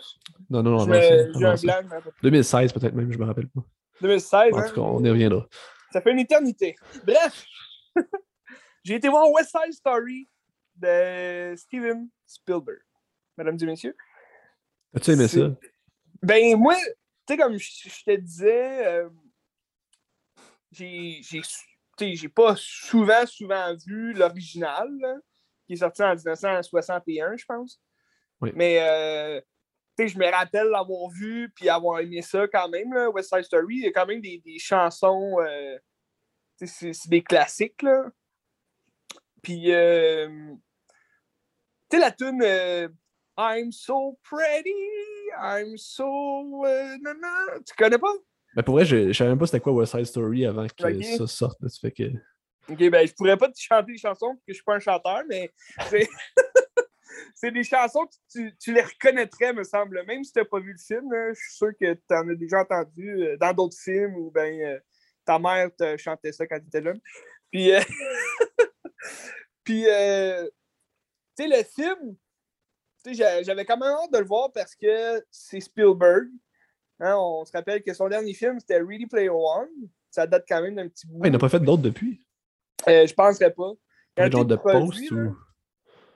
Non, 0.50 0.64
non, 0.64 0.72
non, 0.72 0.94
J'ai 0.94 1.24
un 1.24 1.32
blanc. 1.32 1.56
mais 1.90 1.96
après. 1.96 2.12
2016, 2.24 2.74
peut-être 2.74 2.94
même, 2.94 3.12
je 3.12 3.18
me 3.18 3.26
rappelle 3.26 3.48
pas. 3.50 3.62
2016, 4.02 4.54
En 4.54 4.58
hein? 4.58 4.68
tout 4.68 4.76
cas, 4.76 4.82
on 4.82 5.04
y 5.04 5.10
reviendra. 5.10 5.48
Ça 5.92 6.02
fait 6.02 6.12
une 6.12 6.20
éternité. 6.20 6.76
Bref, 7.06 7.46
j'ai 8.84 8.96
été 8.96 9.10
voir 9.10 9.30
West 9.32 9.52
Side 9.52 9.74
Story 9.74 10.28
de 10.76 11.54
Steven 11.56 12.10
Spielberg. 12.26 12.82
Mesdames 13.38 13.58
et 13.62 13.66
messieurs. 13.66 13.96
As-tu 14.96 15.12
aimé 15.12 15.28
ça? 15.28 15.50
Ben, 16.22 16.56
moi, 16.58 16.76
tu 16.76 16.84
sais, 17.30 17.38
comme 17.38 17.58
je 17.58 17.70
je 17.86 18.04
te 18.04 18.16
disais, 18.18 18.88
euh, 18.88 19.10
j'ai 20.72 22.30
pas 22.30 22.56
souvent, 22.58 23.26
souvent 23.26 23.76
vu 23.86 24.14
l'original, 24.14 24.90
qui 25.68 25.74
est 25.74 25.78
sorti 25.78 26.04
en 26.04 26.16
1961, 26.16 27.38
je 27.38 27.46
pense. 27.46 27.80
Oui. 28.42 28.52
Mais, 28.56 28.80
euh, 28.82 29.42
tu 29.98 30.08
je 30.08 30.18
me 30.18 30.30
rappelle 30.30 30.68
l'avoir 30.68 31.10
vu 31.10 31.52
puis 31.56 31.70
avoir 31.70 32.00
aimé 32.00 32.22
ça 32.22 32.48
quand 32.48 32.70
même, 32.70 32.94
là, 32.94 33.10
West 33.10 33.30
Side 33.30 33.44
Story. 33.44 33.76
Il 33.78 33.84
y 33.84 33.88
a 33.88 33.92
quand 33.92 34.06
même 34.06 34.22
des, 34.22 34.42
des 34.44 34.58
chansons, 34.58 35.38
euh, 35.40 35.78
tu 36.58 36.68
c'est 36.68 37.10
des 37.10 37.24
classiques, 37.24 37.82
là. 37.82 38.06
Puis, 39.42 39.72
euh, 39.72 40.28
tu 41.90 41.98
sais, 41.98 42.00
la 42.00 42.12
tune 42.12 42.44
I'm 43.38 43.72
so 43.72 44.20
pretty, 44.24 44.76
I'm 45.36 45.78
so. 45.78 46.66
euh, 46.66 46.98
nanana. 47.02 47.60
Tu 47.66 47.74
connais 47.76 47.98
pas? 47.98 48.14
Mais 48.56 48.64
pour 48.64 48.76
vrai, 48.76 48.86
je, 48.86 49.08
je 49.08 49.14
savais 49.14 49.30
même 49.30 49.40
pas 49.40 49.46
c'était 49.46 49.62
quoi 49.62 49.74
West 49.74 49.94
Side 49.94 50.06
Story 50.06 50.46
avant 50.46 50.68
que 50.68 51.04
ça 51.18 51.28
sorte. 51.28 51.62
là. 51.62 51.70
Fait 51.82 51.92
que... 51.92 52.04
Ok, 52.70 52.90
ben 52.90 53.08
je 53.08 53.14
pourrais 53.14 53.38
pas 53.38 53.48
te 53.50 53.58
chanter 53.58 53.94
des 53.94 53.98
chansons 53.98 54.34
parce 54.34 54.46
que 54.46 54.50
je 54.50 54.54
suis 54.56 54.64
pas 54.64 54.76
un 54.76 54.80
chanteur, 54.80 55.24
mais 55.28 55.50
c'est. 57.36 57.52
Des 57.52 57.64
chansons 57.64 58.06
que 58.06 58.14
tu, 58.32 58.56
tu 58.58 58.74
les 58.74 58.82
reconnaîtrais, 58.82 59.54
me 59.54 59.64
semble. 59.64 60.04
Même 60.06 60.24
si 60.24 60.32
tu 60.32 60.40
n'as 60.40 60.46
pas 60.46 60.60
vu 60.60 60.72
le 60.72 60.78
film, 60.78 61.10
je 61.30 61.40
suis 61.40 61.56
sûr 61.56 61.72
que 61.80 61.94
tu 61.94 62.16
en 62.16 62.28
as 62.30 62.36
déjà 62.36 62.62
entendu 62.62 63.24
euh, 63.24 63.38
dans 63.38 63.54
d'autres 63.54 63.78
films 63.78 64.16
ou 64.16 64.32
ben 64.32 64.80
ta 65.26 65.40
mère 65.40 65.70
te 65.76 65.98
chantait 65.98 66.32
ça 66.32 66.48
quand 66.48 66.60
tu 66.60 66.68
étais 66.68 66.84
jeune. 66.84 67.00
Puis, 67.52 67.74
euh, 67.74 67.82
puis 69.64 69.86
euh, 69.88 70.48
tu 71.38 71.44
sais, 71.44 71.48
le 71.48 71.64
film, 71.64 72.16
j'avais 73.44 73.66
quand 73.66 73.78
même 73.78 73.90
hâte 73.90 74.14
de 74.14 74.20
le 74.20 74.26
voir 74.26 74.52
parce 74.52 74.76
que 74.76 75.24
c'est 75.30 75.60
Spielberg. 75.60 76.30
Hein, 77.00 77.16
on 77.18 77.44
se 77.46 77.52
rappelle 77.52 77.82
que 77.82 77.94
son 77.94 78.08
dernier 78.08 78.34
film, 78.34 78.60
c'était 78.60 78.80
Ready 78.80 79.08
Player 79.08 79.30
One. 79.30 79.70
Ça 80.12 80.28
date 80.28 80.46
quand 80.48 80.62
même 80.62 80.76
d'un 80.76 80.88
petit 80.88 81.08
bout. 81.08 81.20
Ouais, 81.20 81.30
il 81.30 81.32
n'a 81.32 81.40
pas 81.40 81.50
fait 81.50 81.60
d'autres 81.60 81.82
depuis. 81.82 82.26
Euh, 82.88 83.08
je 83.08 83.14
penserais 83.14 83.52
pas. 83.52 83.72
Un 84.18 84.30
Genre 84.30 84.46
de 84.46 84.56
post 84.56 85.12
ou. 85.12 85.36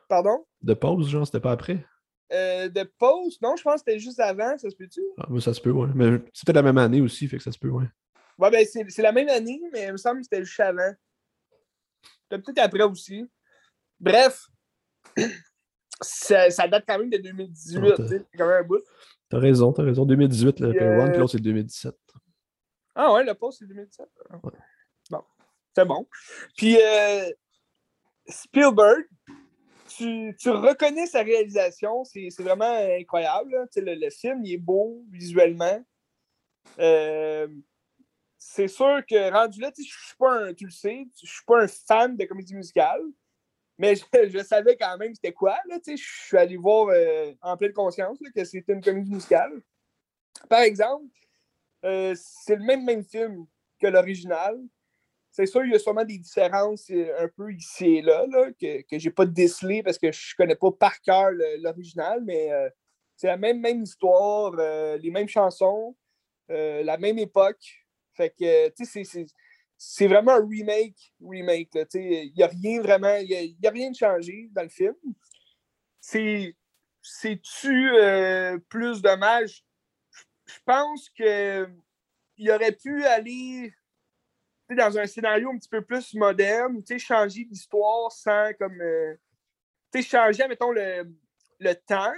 Pardon? 0.07 0.45
De 0.65 0.73
pause, 0.73 1.07
genre, 1.07 1.27
c'était 1.27 1.39
pas 1.39 1.51
après? 1.51 1.85
Euh, 2.33 2.69
de 2.69 2.83
Pause, 2.97 3.39
non, 3.39 3.55
je 3.55 3.61
pense 3.61 3.75
que 3.75 3.79
c'était 3.85 3.99
juste 3.99 4.19
avant, 4.19 4.57
ça 4.57 4.67
se 4.67 4.75
peut-tu? 4.75 4.99
Ah, 5.19 5.27
moi, 5.29 5.39
ça 5.39 5.53
se 5.53 5.61
peut, 5.61 5.69
ouais. 5.69 5.89
Mais 5.93 6.17
peut-être 6.17 6.55
la 6.55 6.63
même 6.63 6.79
année 6.79 7.01
aussi, 7.01 7.27
fait 7.27 7.37
que 7.37 7.43
ça 7.43 7.51
se 7.51 7.59
peut, 7.59 7.69
ouais. 7.69 7.85
Ouais, 8.39 8.49
ben 8.49 8.65
c'est 8.65 9.01
la 9.03 9.11
même 9.11 9.29
année, 9.29 9.61
mais 9.71 9.85
il 9.85 9.91
me 9.91 9.97
semble 9.97 10.17
que 10.17 10.23
c'était 10.23 10.43
juste 10.43 10.59
avant. 10.59 10.91
C'était 12.23 12.41
peut-être 12.41 12.57
après 12.57 12.81
aussi. 12.81 13.29
Bref, 13.99 14.47
ça, 16.01 16.49
ça 16.49 16.67
date 16.67 16.85
quand 16.87 16.97
même 16.97 17.11
de 17.11 17.19
2018, 17.19 17.79
Ouais, 17.79 17.95
tu 17.95 18.07
sais, 18.07 18.25
c'est 18.31 18.37
quand 18.37 18.47
même 18.47 18.63
un 18.63 18.67
bout. 18.67 18.83
T'as 19.29 19.39
raison, 19.39 19.71
t'as 19.71 19.83
raison. 19.83 20.03
2018, 20.05 20.61
le 20.61 20.71
Player 20.71 20.87
One, 20.87 21.07
euh, 21.07 21.11
puis 21.11 21.19
l'autre, 21.19 21.31
c'est 21.33 21.39
2017. 21.39 21.95
Ah 22.95 23.13
ouais, 23.13 23.23
le 23.23 23.35
post, 23.35 23.59
c'est 23.59 23.67
2017. 23.67 24.07
Ouais. 24.43 24.51
Bon, 25.11 25.23
c'est 25.75 25.85
bon. 25.85 26.07
Puis 26.57 26.75
euh, 26.81 27.29
Spielberg, 28.27 29.05
tu, 29.97 30.49
reconnais 30.49 31.07
sa 31.07 31.21
réalisation, 31.21 32.03
c'est 32.03 32.29
vraiment 32.39 32.77
incroyable. 32.99 33.67
Le, 33.75 33.95
le 33.95 34.09
film, 34.09 34.43
il 34.43 34.53
est 34.53 34.57
beau 34.57 35.03
visuellement. 35.11 35.83
Euh, 36.79 37.47
c'est 38.37 38.67
sûr 38.67 39.01
que 39.09 39.31
rendu 39.31 39.59
là, 39.59 39.71
pas 40.19 40.53
tu 40.53 40.65
le 40.65 40.71
sais, 40.71 41.07
je 41.23 41.31
suis 41.31 41.45
pas 41.45 41.63
un 41.63 41.67
fan 41.67 42.15
de 42.15 42.25
comédie 42.25 42.55
musicale, 42.55 43.01
mais 43.77 43.95
je, 43.95 44.43
savais 44.43 44.77
quand 44.77 44.97
même 44.97 45.13
c'était 45.15 45.33
quoi. 45.33 45.57
Je 45.69 45.95
suis 45.95 46.37
allé 46.37 46.57
voir 46.57 46.89
euh, 46.89 47.33
en 47.41 47.57
pleine 47.57 47.73
conscience 47.73 48.19
que 48.33 48.43
c'était 48.43 48.73
une 48.73 48.81
comédie 48.81 49.11
musicale. 49.11 49.61
Par 50.49 50.59
exemple, 50.59 51.05
euh, 51.83 52.13
c'est 52.15 52.55
le 52.55 52.63
même, 52.63 52.83
même 52.83 53.03
film 53.03 53.45
que 53.79 53.87
l'original. 53.87 54.59
C'est 55.35 55.47
sûr, 55.47 55.65
il 55.65 55.73
y 55.73 55.75
a 55.75 55.79
sûrement 55.79 56.05
des 56.05 56.17
différences 56.17 56.89
euh, 56.91 57.13
un 57.19 57.27
peu 57.27 57.51
ici 57.51 57.97
et 57.97 58.01
là, 58.01 58.25
là, 58.25 58.53
que, 58.53 58.83
que 58.83 58.97
j'ai 58.97 59.11
pas 59.11 59.25
décelé 59.25 59.83
parce 59.83 59.97
que 59.97 60.09
je 60.09 60.33
connais 60.33 60.55
pas 60.55 60.71
par 60.71 61.01
cœur 61.01 61.29
l'original, 61.59 62.23
mais 62.23 62.53
euh, 62.53 62.69
c'est 63.17 63.27
la 63.27 63.35
même, 63.35 63.59
même 63.59 63.81
histoire, 63.81 64.53
euh, 64.57 64.97
les 64.97 65.11
mêmes 65.11 65.27
chansons, 65.27 65.93
la 66.47 66.97
même 66.97 67.19
époque. 67.19 67.85
Fait 68.13 68.29
que, 68.29 68.69
tu 68.69 68.85
sais, 68.85 69.03
c'est- 69.03 70.07
vraiment 70.07 70.35
un 70.35 70.47
remake, 70.47 71.13
remake. 71.21 71.69
Il 71.95 72.31
n'y 72.33 72.43
a 72.43 72.47
rien 72.47 72.81
vraiment, 72.81 73.17
il 73.17 73.57
y 73.61 73.67
a, 73.67 73.71
rien 73.71 73.91
de 73.91 73.95
changé 73.95 74.47
dans 74.53 74.63
le 74.63 74.69
film. 74.69 74.95
C'est, 75.99 76.55
c'est-tu 77.01 77.91
plus 78.69 79.01
dommage? 79.01 79.65
Je 80.45 80.59
pense 80.65 81.09
que 81.09 81.67
il 82.37 82.51
aurait 82.51 82.71
pu 82.71 83.03
aller 83.03 83.73
dans 84.73 84.97
un 84.97 85.05
scénario 85.05 85.49
un 85.51 85.57
petit 85.57 85.69
peu 85.69 85.81
plus 85.81 86.13
moderne, 86.15 86.79
tu 86.81 86.87
sais, 86.93 86.99
changer 86.99 87.45
l'histoire 87.49 88.11
sans 88.11 88.51
comme. 88.57 88.81
euh, 88.81 89.13
tu 89.93 90.01
sais, 90.01 90.09
changer, 90.09 90.47
mettons, 90.47 90.71
le, 90.71 91.03
le 91.59 91.73
temps 91.73 92.11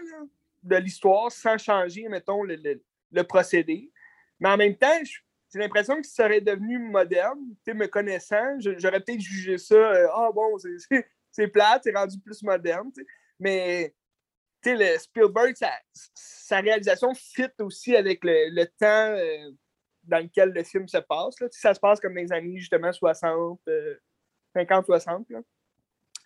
de 0.63 0.75
l'histoire 0.77 1.31
sans 1.31 1.57
changer, 1.57 2.07
mettons, 2.07 2.43
le, 2.43 2.55
le- 3.11 3.23
procédé. 3.23 3.91
Mais 4.39 4.49
en 4.49 4.57
même 4.57 4.75
temps, 4.77 4.99
j'ai 5.03 5.59
l'impression 5.59 5.99
que 6.01 6.07
ça 6.07 6.23
serait 6.23 6.41
devenu 6.41 6.79
moderne. 6.79 7.39
Tu 7.65 7.73
me 7.73 7.87
connaissant, 7.87 8.57
j'aurais 8.59 8.99
peut-être 9.01 9.19
jugé 9.21 9.57
ça. 9.57 9.75
euh, 9.75 10.07
Ah 10.13 10.29
bon, 10.33 10.57
c'est- 11.31 11.47
plate, 11.47 11.81
c'est 11.83 11.95
rendu 11.95 12.19
plus 12.19 12.41
moderne. 12.43 12.91
Mais 13.39 13.93
tu 14.63 14.71
sais, 14.71 14.75
le 14.93 14.97
Spielberg, 14.97 15.55
sa, 15.55 15.71
sa 16.15 16.59
réalisation 16.59 17.13
fit 17.13 17.47
aussi 17.59 17.95
avec 17.95 18.23
le, 18.23 18.49
le 18.49 18.65
temps 18.65 19.15
euh, 19.17 19.51
dans 20.07 20.19
lequel 20.19 20.49
le 20.49 20.63
film 20.63 20.87
se 20.87 20.97
passe. 20.97 21.39
Là. 21.39 21.47
Ça 21.51 21.73
se 21.73 21.79
passe 21.79 21.99
comme 21.99 22.15
dans 22.15 22.21
les 22.21 22.31
années 22.31 22.57
justement 22.57 22.91
60, 22.91 23.59
50-60. 24.55 25.25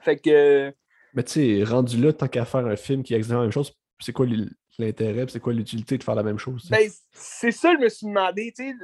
Fait 0.01 0.17
que 0.17 0.29
euh, 0.29 0.71
Mais 1.13 1.23
tu 1.23 1.31
sais, 1.31 1.63
rendu 1.63 2.01
là, 2.01 2.13
tant 2.13 2.27
qu'à 2.27 2.45
faire 2.45 2.65
un 2.65 2.75
film 2.75 3.03
qui 3.03 3.13
est 3.13 3.17
exactement 3.17 3.41
la 3.41 3.45
même 3.45 3.53
chose, 3.53 3.73
c'est 3.99 4.13
quoi 4.13 4.25
l'intérêt, 4.79 5.25
c'est 5.29 5.39
quoi 5.39 5.53
l'utilité 5.53 5.97
de 5.97 6.03
faire 6.03 6.15
la 6.15 6.23
même 6.23 6.39
chose? 6.39 6.67
Ben, 6.69 6.89
c'est 7.11 7.51
ça, 7.51 7.73
je 7.73 7.79
me 7.79 7.89
suis 7.89 8.07
demandé, 8.07 8.53
tu 8.55 8.69
sais. 8.69 8.75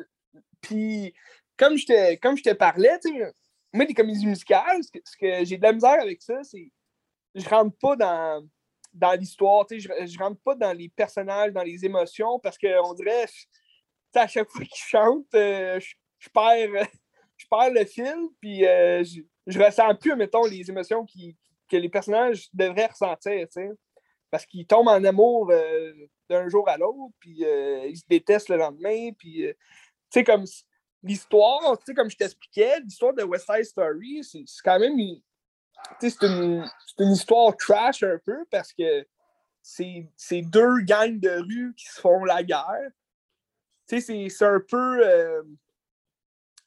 Puis, 0.62 1.14
comme 1.58 1.78
je 1.78 1.86
te, 1.86 2.16
comme 2.16 2.38
je 2.38 2.44
te 2.44 2.54
parlais, 2.54 3.00
tu 3.04 3.18
sais, 3.18 3.34
moi, 3.74 3.86
les 3.86 3.94
comédies 3.94 4.28
musicales, 4.28 4.84
ce 4.84 4.92
que, 4.92 5.00
que 5.20 5.46
j'ai 5.46 5.58
de 5.58 5.64
la 5.64 5.74
misère 5.74 6.00
avec 6.02 6.22
ça, 6.22 6.44
c'est 6.44 6.72
je 7.36 7.48
rentre 7.50 7.78
pas 7.78 7.96
dans, 7.96 8.48
dans 8.94 9.14
l'histoire, 9.14 9.66
tu 9.66 9.80
sais, 9.80 9.88
je, 9.88 10.12
je 10.12 10.18
rentre 10.18 10.42
pas 10.42 10.56
dans 10.56 10.74
les 10.74 10.90
personnages, 10.90 11.52
dans 11.52 11.64
les 11.64 11.86
émotions, 11.86 12.40
parce 12.40 12.58
qu'on 12.58 12.94
dirait, 12.94 13.26
à 14.16 14.28
chaque 14.28 14.50
fois 14.50 14.66
qu'ils 14.66 14.84
chantent, 14.84 15.36
euh, 15.36 15.80
je, 16.20 16.30
perds, 16.30 16.88
je 17.38 17.46
perds 17.50 17.72
le 17.72 17.86
fil, 17.86 18.30
puis 18.40 18.66
euh, 18.66 19.04
je, 19.46 19.60
ressens 19.60 19.96
plus, 19.96 20.16
mettons, 20.16 20.46
les 20.46 20.70
émotions 20.70 21.06
que 21.06 21.78
les 21.78 21.90
personnages 21.90 22.48
devraient 22.54 22.88
ressentir, 22.88 23.48
parce 24.30 24.46
qu'ils 24.46 24.66
tombent 24.66 24.90
en 24.90 25.04
amour 25.04 25.50
euh, 25.52 25.94
d'un 26.30 26.48
jour 26.50 26.68
à 26.68 26.78
l'autre, 26.78 27.14
puis 27.20 27.44
euh, 27.44 27.88
ils 27.88 27.98
se 27.98 28.04
détestent 28.08 28.50
le 28.50 28.58
lendemain, 28.58 29.12
puis 29.18 29.46
euh, 29.46 29.54
tu 30.12 30.24
comme 30.24 30.46
l'histoire, 31.04 31.78
tu 31.86 31.94
comme 31.94 32.10
je 32.10 32.18
t'expliquais, 32.18 32.80
l'histoire 32.82 33.14
de 33.14 33.24
West 33.24 33.46
Side 33.46 33.66
Story, 33.66 34.24
c'est 34.24 34.44
quand 34.64 34.80
même 34.80 34.98
c'est 36.00 36.22
une, 36.24 36.66
une 37.00 37.12
histoire 37.12 37.56
trash 37.56 38.04
un 38.04 38.18
peu, 38.26 38.46
parce 38.50 38.74
que 38.74 39.06
c'est 39.62 40.42
deux 40.42 40.82
gangs 40.82 41.20
de 41.20 41.30
rue 41.30 41.74
qui 41.76 41.86
se 41.86 42.00
font 42.00 42.24
la 42.24 42.44
guerre. 42.44 42.90
Tu 43.88 44.02
sais, 44.02 44.30
c'est- 44.30 44.46
un 44.46 44.60
peu... 44.60 45.06
euh, 45.06 45.44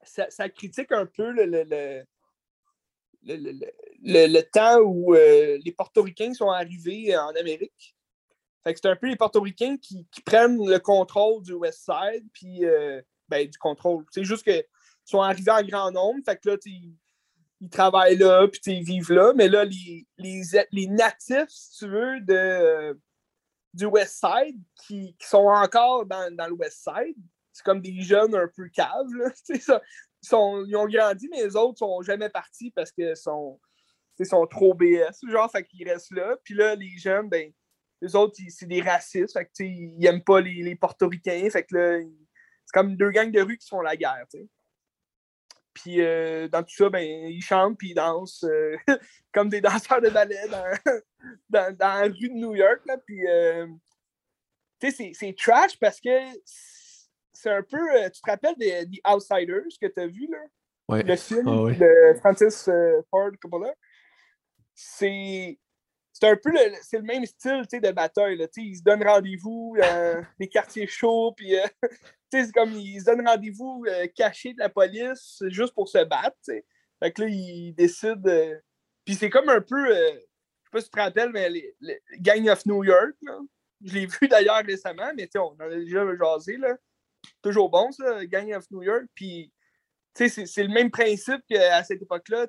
ça, 0.02 0.30
ça 0.30 0.48
critique 0.48 0.92
un 0.92 1.06
peu 1.06 1.30
le, 1.32 2.04
temps 4.42 4.78
où 4.80 5.14
euh, 5.14 5.58
les 5.64 5.72
Portoricains 5.72 6.32
sont 6.32 6.50
arrivés 6.50 7.16
en 7.16 7.30
Amérique. 7.30 7.94
C'est 8.64 8.86
un 8.86 8.96
peu 8.96 9.08
les 9.08 9.16
Portoricains 9.16 9.76
qui, 9.78 10.06
qui 10.10 10.20
prennent 10.20 10.58
le 10.66 10.78
contrôle 10.78 11.42
du 11.42 11.54
West 11.54 11.84
Side, 11.84 12.26
puis 12.32 12.64
euh, 12.64 13.00
ben, 13.28 13.48
du 13.48 13.58
contrôle. 13.58 14.04
C'est 14.10 14.24
juste 14.24 14.44
qu'ils 14.44 14.64
sont 15.04 15.22
arrivés 15.22 15.50
en 15.50 15.62
grand 15.62 15.90
nombre, 15.90 16.20
fait 16.24 16.36
que 16.36 16.50
là, 16.50 16.56
ils, 16.66 17.70
travaillent 17.70 18.18
là, 18.18 18.46
puis 18.48 18.60
ils 18.66 18.82
vivent 18.84 19.12
là, 19.12 19.32
mais 19.34 19.48
là, 19.48 19.64
les, 19.64 20.06
les, 20.18 20.42
les 20.72 20.86
natifs, 20.86 21.48
si 21.48 21.78
tu 21.78 21.88
veux, 21.88 22.20
de, 22.20 22.34
euh, 22.34 22.94
du 23.72 23.86
West 23.86 24.20
Side, 24.20 24.60
qui, 24.86 25.16
sont 25.20 25.46
encore 25.46 26.06
dans, 26.06 26.34
dans 26.34 26.46
le 26.46 26.54
West 26.54 26.84
Side, 26.84 27.16
c'est 27.52 27.64
comme 27.64 27.80
des 27.80 28.00
jeunes 28.00 28.34
un 28.34 28.48
peu 28.48 28.68
caves, 28.68 29.06
ça, 29.60 29.80
ils, 30.66 30.76
ont 30.76 30.86
grandi, 30.86 31.28
mais 31.30 31.44
les 31.44 31.56
autres 31.56 31.78
sont 31.78 32.02
jamais 32.02 32.28
partis 32.28 32.70
parce 32.70 32.92
qu'ils 32.92 33.16
sont, 33.16 33.60
sont 34.22 34.46
trop 34.46 34.74
BS, 34.74 35.26
genre, 35.28 35.50
fait 35.50 35.64
qu'ils 35.64 35.88
restent 35.88 36.14
là. 36.14 36.36
Puis 36.44 36.54
là, 36.54 36.74
les 36.74 36.96
jeunes, 36.98 37.28
ben, 37.28 37.52
les 38.00 38.16
autres, 38.16 38.36
c'est 38.48 38.66
des 38.66 38.82
racistes, 38.82 39.32
fait 39.32 39.44
que, 39.44 39.50
ils 39.62 40.06
aiment 40.06 40.24
pas 40.24 40.40
les, 40.40 40.62
les 40.62 40.76
portoricains, 40.76 41.48
fait 41.50 41.64
que 41.64 41.76
là, 41.76 42.00
c'est 42.00 42.72
comme 42.72 42.96
deux 42.96 43.10
gangs 43.10 43.30
de 43.30 43.40
rue 43.40 43.58
qui 43.58 43.68
font 43.68 43.80
la 43.80 43.96
guerre. 43.96 44.26
Puis 45.72 46.00
euh, 46.00 46.48
dans 46.48 46.62
tout 46.62 46.74
ça, 46.74 46.88
ben, 46.90 47.00
ils 47.02 47.42
chantent 47.42 47.78
puis 47.78 47.90
ils 47.90 47.94
dansent 47.94 48.44
euh, 48.44 48.76
comme 49.32 49.48
des 49.48 49.60
danseurs 49.60 50.00
de 50.00 50.10
ballet 50.10 50.48
dans, 50.48 50.64
dans, 51.48 51.76
dans 51.76 51.94
la 51.94 52.02
rue 52.02 52.28
de 52.28 52.34
New 52.34 52.54
York. 52.54 52.80
Là, 52.86 52.96
puis, 52.98 53.26
euh, 53.26 53.66
tu 54.80 54.90
sais, 54.90 55.12
c'est- 55.14 55.36
trash 55.38 55.78
parce 55.78 56.00
que 56.00 56.08
c'est 57.32 57.50
un 57.50 57.62
peu. 57.62 57.78
tu 58.12 58.20
te 58.20 58.30
rappelles 58.30 58.56
des 58.56 58.86
Outsiders 59.08 59.62
que 59.80 59.86
tu 59.86 60.00
as 60.00 60.06
vu, 60.06 60.26
là? 60.30 60.38
Ouais. 60.88 61.02
le 61.04 61.16
film 61.16 61.46
Ah 61.46 61.62
ouais. 61.62 61.76
de 61.76 62.18
Francis 62.18 62.68
Ford 63.10 63.30
Coppola? 63.40 63.72
C'est. 64.74 65.58
C'est 66.20 66.28
un 66.28 66.36
peu 66.36 66.50
le, 66.50 66.74
c'est 66.82 66.98
le 66.98 67.04
même 67.04 67.24
style 67.24 67.62
de 67.72 67.90
bataille. 67.92 68.36
Là, 68.36 68.46
ils 68.56 68.76
se 68.76 68.82
donnent 68.82 69.04
rendez-vous 69.04 69.76
dans 69.80 70.26
des 70.38 70.48
quartiers 70.48 70.86
chauds, 70.86 71.32
puis 71.36 71.58
euh, 71.58 71.64
c'est 72.32 72.52
comme 72.52 72.72
ils 72.74 73.00
se 73.00 73.06
donnent 73.06 73.26
rendez-vous 73.26 73.84
euh, 73.88 74.06
cachés 74.14 74.52
de 74.52 74.58
la 74.58 74.68
police 74.68 75.42
juste 75.48 75.74
pour 75.74 75.88
se 75.88 76.04
battre. 76.04 76.36
tu 76.44 76.52
sais. 76.52 76.64
Fait 77.02 77.12
que 77.12 77.22
là, 77.22 77.28
ils 77.28 77.74
décident. 77.74 78.20
euh, 78.26 78.56
Puis 79.04 79.14
c'est 79.14 79.30
comme 79.30 79.48
un 79.48 79.62
peu. 79.62 79.96
euh, 79.96 80.10
sais 80.12 80.70
pas 80.70 80.80
si 80.80 80.86
tu 80.86 80.90
te 80.90 81.00
rappelles, 81.00 81.30
mais 81.30 81.48
les, 81.48 81.74
Gang 82.18 82.48
of 82.48 82.64
New 82.66 82.84
York, 82.84 83.16
je 83.82 83.94
l'ai 83.94 84.06
vu 84.20 84.28
d'ailleurs 84.28 84.62
récemment, 84.64 85.10
mais 85.16 85.28
on 85.36 85.54
en 85.54 85.60
a 85.60 85.68
déjà 85.70 86.04
jasé. 86.16 86.56
Là. 86.58 86.76
Toujours 87.42 87.70
bon, 87.70 87.90
ça, 87.92 88.24
Gang 88.26 88.52
of 88.54 88.70
New 88.70 88.82
York. 88.82 89.06
Puis, 89.14 89.52
c'est 90.14 90.62
le 90.62 90.68
même 90.68 90.90
principe 90.90 91.40
qu'à 91.48 91.82
cette 91.82 92.02
époque-là. 92.02 92.46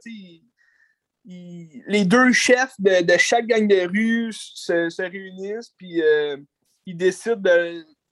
Les 1.25 2.05
deux 2.05 2.31
chefs 2.31 2.73
de, 2.79 3.17
chaque 3.17 3.45
gang 3.45 3.67
de 3.67 3.87
rue 3.87 4.33
se, 4.33 5.01
réunissent, 5.01 5.73
puis 5.77 6.01
euh, 6.01 6.37
ils 6.85 6.97
décident 6.97 7.35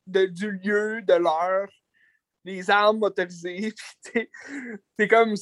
de, 0.08 0.26
du 0.28 0.52
lieu, 0.52 1.02
de 1.02 1.14
l'heure, 1.14 1.70
les 2.46 2.70
armes 2.70 3.00
motorisées. 3.00 3.74
C'est 5.00 5.08
comme. 5.08 5.36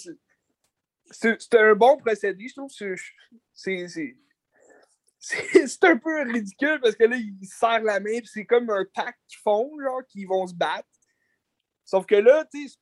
C'est 1.09 1.53
un 1.53 1.73
bon 1.73 1.97
procédé, 1.97 2.47
je 2.49 2.53
trouve. 2.53 2.69
C'est 5.19 5.83
un 5.83 5.97
peu 5.97 6.21
ridicule 6.23 6.79
parce 6.81 6.95
que 6.95 7.05
là, 7.05 7.15
ils 7.15 7.47
serrent 7.47 7.83
la 7.83 8.01
main, 8.01 8.19
c'est 8.25 8.45
comme 8.45 8.69
un 8.69 8.85
pack 8.93 9.17
qu'ils 9.27 9.39
font, 9.39 9.71
genre, 9.81 10.05
qu'ils 10.07 10.27
vont 10.27 10.45
se 10.45 10.53
battre. 10.53 10.87
Sauf 11.85 12.05
que 12.05 12.15
là, 12.15 12.45
tu 12.53 12.67
sais, 12.67 12.75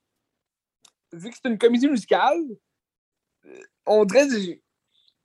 vu 1.14 1.30
que 1.30 1.36
c'est 1.36 1.50
une 1.50 1.60
comédie 1.60 1.88
musicale, 1.88 2.44
euh, 3.46 3.64
on 3.86 4.06
dirait 4.06 4.28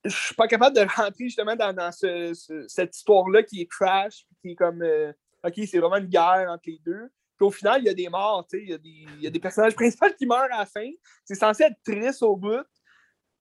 je 0.04 0.16
suis 0.16 0.34
pas 0.34 0.48
capable 0.48 0.76
de 0.76 0.82
rentrer 0.82 1.24
justement 1.24 1.56
dans, 1.56 1.92
cette 1.92 2.96
histoire-là 2.96 3.42
qui 3.42 3.62
est 3.62 3.70
trash, 3.70 4.26
qui 4.40 4.52
est 4.52 4.54
comme, 4.54 4.82
euh, 4.82 5.12
OK, 5.44 5.54
c'est 5.66 5.78
vraiment 5.78 5.96
une 5.96 6.06
guerre 6.06 6.46
entre 6.48 6.64
les 6.66 6.80
deux. 6.84 7.10
Puis 7.36 7.46
au 7.46 7.50
final, 7.50 7.80
il 7.82 7.86
y 7.86 7.88
a 7.88 7.94
des 7.94 8.08
morts, 8.08 8.46
tu 8.50 8.58
sais, 8.58 8.78
il 8.84 9.22
y, 9.22 9.26
a 9.26 9.30
des 9.30 9.40
personnages 9.40 9.74
principaux 9.74 10.08
qui 10.18 10.26
meurent 10.26 10.52
à 10.52 10.58
la 10.58 10.66
fin. 10.66 10.88
C'est 11.24 11.34
censé 11.34 11.64
être 11.64 11.82
triste 11.82 12.22
au 12.22 12.36
bout. 12.36 12.66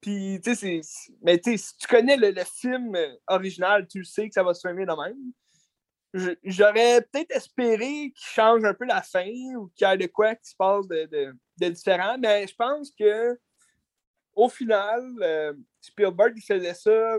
Puis, 0.02 0.40
tu 0.42 0.56
sais, 0.56 0.80
mais 1.22 1.38
tu 1.38 1.58
si 1.58 1.76
tu 1.76 1.88
connais 1.88 2.16
le, 2.16 2.34
film 2.46 2.98
original, 3.28 3.86
tu 3.88 4.06
sais 4.06 4.30
que 4.30 4.34
ça 4.34 4.44
va 4.44 4.54
se 4.54 4.62
fermer 4.62 4.86
de 4.86 4.94
même. 4.94 6.38
J'aurais 6.44 7.02
peut-être 7.02 7.32
espéré 7.32 8.14
qu'il 8.16 8.34
change 8.34 8.64
un 8.64 8.74
peu 8.74 8.86
la 8.86 9.02
fin 9.02 9.30
ou 9.58 9.70
qu'il 9.76 9.88
y 9.88 9.92
ait 9.92 9.98
de 9.98 10.08
quoi 10.08 10.34
qui 10.36 10.50
se 10.50 10.56
passe 10.56 10.88
de, 10.88 11.70
différent, 11.70 12.18
mais 12.18 12.48
je 12.48 12.56
pense 12.56 12.92
que 12.98 13.38
au 14.36 14.50
final, 14.50 15.04
euh, 15.22 15.54
Spielberg 15.82 16.34
il 16.36 16.42
faisait 16.42 16.74
ça 16.74 17.18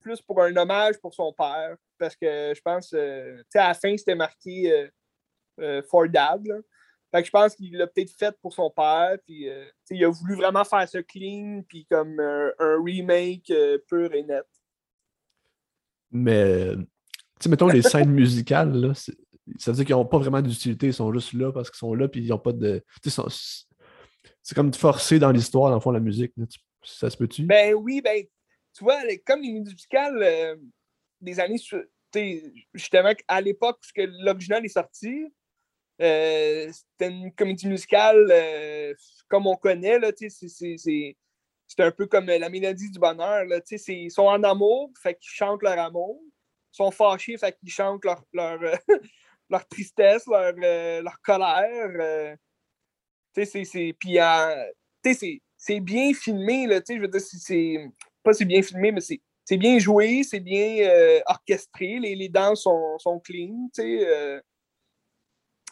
plus 0.00 0.20
pour 0.22 0.42
un 0.42 0.56
hommage 0.56 0.98
pour 0.98 1.12
son 1.14 1.32
père, 1.32 1.76
parce 1.98 2.14
que 2.14 2.52
je 2.54 2.60
pense, 2.60 2.92
euh, 2.94 3.38
tu 3.38 3.44
sais, 3.50 3.58
à 3.58 3.68
la 3.68 3.74
fin, 3.74 3.96
c'était 3.96 4.14
marqué 4.14 4.88
euh, 5.60 5.82
For 5.90 6.08
Dad. 6.08 6.46
Là. 6.46 6.56
Fait 7.10 7.22
que 7.22 7.26
je 7.26 7.30
pense 7.30 7.54
qu'il 7.54 7.76
l'a 7.76 7.86
peut-être 7.86 8.12
fait 8.12 8.36
pour 8.42 8.52
son 8.52 8.70
père, 8.70 9.16
puis 9.24 9.48
euh, 9.48 9.64
il 9.90 10.04
a 10.04 10.10
voulu 10.10 10.36
vraiment 10.36 10.64
faire 10.64 10.86
ça 10.88 11.02
clean, 11.02 11.62
puis 11.66 11.86
comme 11.86 12.20
un 12.20 12.82
remake 12.84 13.50
euh, 13.50 13.78
pur 13.88 14.12
et 14.12 14.22
net. 14.22 14.44
Mais, 16.10 16.74
tu 16.74 16.84
sais, 17.40 17.48
mettons 17.48 17.68
les 17.68 17.82
scènes 17.82 18.10
musicales, 18.12 18.72
là, 18.72 18.92
ça 18.94 19.12
veut 19.70 19.76
dire 19.76 19.86
qu'ils 19.86 19.94
n'ont 19.94 20.04
pas 20.04 20.18
vraiment 20.18 20.42
d'utilité, 20.42 20.88
ils 20.88 20.94
sont 20.94 21.12
juste 21.12 21.32
là 21.32 21.50
parce 21.50 21.70
qu'ils 21.70 21.78
sont 21.78 21.94
là, 21.94 22.08
puis 22.08 22.20
ils 22.20 22.28
n'ont 22.28 22.38
pas 22.38 22.52
de. 22.52 22.84
C'est 24.48 24.54
comme 24.54 24.72
forcé 24.72 25.18
dans 25.18 25.30
l'histoire, 25.30 25.68
dans 25.68 25.76
le 25.76 25.80
fond, 25.82 25.90
la 25.90 26.00
musique. 26.00 26.32
Ça 26.82 27.10
se 27.10 27.18
peut-tu? 27.18 27.42
Ben 27.42 27.74
oui, 27.74 28.00
ben, 28.00 28.24
tu 28.72 28.82
vois, 28.82 29.02
comme 29.26 29.42
les 29.42 29.52
musicales 29.52 30.22
euh, 30.22 30.56
des 31.20 31.38
années. 31.38 31.60
Justement, 32.72 33.12
à 33.28 33.42
l'époque 33.42 33.78
où 33.94 34.00
l'original 34.20 34.64
est 34.64 34.68
sorti, 34.68 35.26
euh, 36.00 36.72
c'était 36.72 37.12
une 37.12 37.30
comédie 37.34 37.68
musicale 37.68 38.26
euh, 38.30 38.94
comme 39.28 39.46
on 39.46 39.54
connaît. 39.54 40.00
C'est 40.16 41.80
un 41.80 41.90
peu 41.90 42.06
comme 42.06 42.28
la 42.28 42.48
mélodie 42.48 42.90
du 42.90 42.98
bonheur. 42.98 43.44
Là, 43.44 43.60
ils 43.70 44.10
sont 44.10 44.22
en 44.22 44.42
amour, 44.44 44.90
fait 44.98 45.12
qu'ils 45.16 45.30
chantent 45.30 45.62
leur 45.62 45.78
amour. 45.78 46.22
Ils 46.72 46.76
sont 46.76 46.90
fâchés, 46.90 47.36
fait 47.36 47.54
qu'ils 47.60 47.70
chantent 47.70 48.02
leur, 48.02 48.24
leur, 48.32 48.58
leur 49.50 49.68
tristesse, 49.68 50.26
leur, 50.26 50.54
euh, 50.56 51.02
leur 51.02 51.20
colère. 51.20 52.38
C'est 53.34 53.94
bien 55.80 56.14
filmé. 56.14 56.66
Là, 56.66 56.80
je 56.88 56.98
veux 56.98 57.08
dire, 57.08 57.20
c'est 57.20 57.90
pas 58.22 58.32
c'est 58.32 58.44
bien 58.44 58.62
filmé, 58.62 58.92
mais 58.92 59.00
c'est 59.00 59.56
bien 59.56 59.78
joué, 59.78 60.22
c'est 60.22 60.40
bien 60.40 61.20
orchestré. 61.26 61.98
Les, 61.98 62.14
les 62.14 62.28
danses 62.28 62.62
sont, 62.62 62.98
sont 62.98 63.20
clean. 63.20 63.68
Euh, 63.78 64.40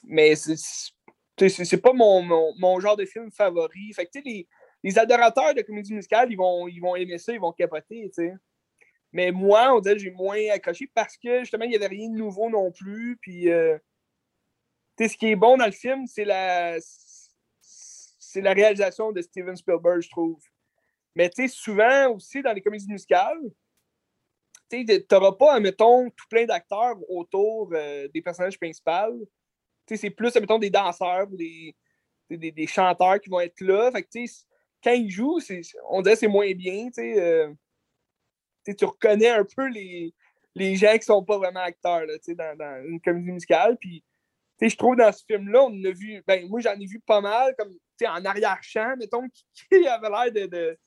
mais 0.04 0.34
c'est 0.36 1.82
pas 1.82 1.92
mon, 1.92 2.22
mon, 2.58 2.80
genre 2.80 2.96
de 2.96 3.04
film 3.04 3.30
favori. 3.30 3.92
Fait 3.94 4.06
que, 4.06 4.18
les, 4.24 4.46
les 4.82 4.98
adorateurs 4.98 5.54
de 5.54 5.62
comédie 5.62 5.94
musicale, 5.94 6.30
ils 6.30 6.36
vont, 6.36 6.68
ils 6.68 6.80
vont 6.80 6.96
aimer 6.96 7.18
ça, 7.18 7.32
ils 7.32 7.40
vont 7.40 7.52
capoter. 7.52 8.10
Mais 9.12 9.32
moi, 9.32 9.74
on 9.74 9.82
j'ai 9.82 10.10
moins 10.10 10.38
accroché 10.50 10.90
parce 10.94 11.16
que 11.16 11.40
justement, 11.40 11.64
il 11.64 11.70
n'y 11.70 11.76
avait 11.76 11.86
rien 11.86 12.08
de 12.08 12.16
nouveau 12.16 12.50
non 12.50 12.70
plus. 12.70 13.16
Puis, 13.20 13.50
euh, 13.50 13.78
ce 14.98 15.16
qui 15.16 15.26
est 15.26 15.36
bon 15.36 15.56
dans 15.56 15.66
le 15.66 15.72
film, 15.72 16.06
c'est 16.06 16.24
la, 16.24 16.78
c'est 18.36 18.42
la 18.42 18.52
réalisation 18.52 19.12
de 19.12 19.22
Steven 19.22 19.56
Spielberg, 19.56 20.02
je 20.02 20.10
trouve. 20.10 20.38
Mais 21.14 21.30
tu 21.30 21.42
sais, 21.42 21.48
souvent 21.48 22.10
aussi 22.10 22.42
dans 22.42 22.52
les 22.52 22.60
comédies 22.60 22.86
musicales, 22.86 23.40
tu 24.68 24.84
n'auras 25.10 25.32
pas, 25.32 25.58
mettons, 25.58 26.10
tout 26.10 26.26
plein 26.28 26.44
d'acteurs 26.44 26.96
autour 27.08 27.70
euh, 27.72 28.08
des 28.12 28.20
personnages 28.20 28.58
principaux 28.58 29.26
c'est 29.88 30.10
plus, 30.10 30.34
mettons, 30.34 30.58
des 30.58 30.68
danseurs 30.68 31.28
ou 31.32 31.36
des, 31.36 31.74
des, 32.28 32.66
chanteurs 32.66 33.20
qui 33.20 33.30
vont 33.30 33.40
être 33.40 33.60
là. 33.60 33.90
Fait 33.92 34.02
que, 34.02 34.08
quand 34.82 34.92
ils 34.92 35.08
jouent, 35.08 35.38
on 35.88 36.02
dirait 36.02 36.14
que 36.16 36.20
c'est 36.20 36.26
moins 36.26 36.52
bien. 36.52 36.88
Euh, 36.98 37.54
tu 38.66 38.84
reconnais 38.84 39.30
un 39.30 39.44
peu 39.44 39.68
les, 39.68 40.12
les 40.56 40.74
gens 40.74 40.98
qui 40.98 41.04
sont 41.04 41.24
pas 41.24 41.38
vraiment 41.38 41.60
acteurs 41.60 42.04
là, 42.04 42.14
dans, 42.26 42.56
dans 42.58 42.84
une 42.84 43.00
comédie 43.00 43.30
musicale. 43.30 43.78
Puis, 43.80 44.04
je 44.60 44.76
trouve 44.76 44.96
dans 44.96 45.12
ce 45.12 45.24
film-là, 45.24 45.64
on 45.64 45.84
a 45.84 45.90
vu, 45.90 46.22
ben, 46.26 46.48
moi 46.48 46.60
j'en 46.60 46.78
ai 46.78 46.86
vu 46.86 47.00
pas 47.00 47.20
mal, 47.20 47.54
comme 47.58 47.74
en 48.04 48.24
arrière-champ, 48.24 48.96
mettons, 48.96 49.28
qui, 49.70 49.86
avait 49.86 50.08
l'air 50.08 50.32
de, 50.32 50.46
de, 50.46 50.78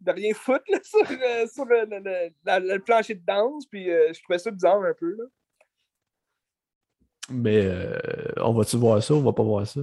de, 0.00 0.12
rien 0.12 0.34
foutre 0.34 0.64
sur, 0.82 1.00
euh, 1.10 1.46
sur 1.46 1.64
le, 1.64 1.86
le, 1.86 2.78
plancher 2.78 3.14
de 3.14 3.24
danse. 3.24 3.66
Puis 3.66 3.90
euh, 3.90 4.12
je 4.12 4.22
trouvais 4.22 4.38
ça 4.38 4.50
bizarre 4.50 4.82
un 4.82 4.94
peu. 4.94 5.14
Là. 5.16 5.24
Mais 7.30 7.64
euh, 7.64 7.98
on 8.38 8.52
va-tu 8.52 8.76
voir 8.76 9.02
ça 9.02 9.14
ou 9.14 9.18
on 9.18 9.22
va 9.22 9.32
pas 9.32 9.42
voir 9.42 9.66
ça? 9.66 9.80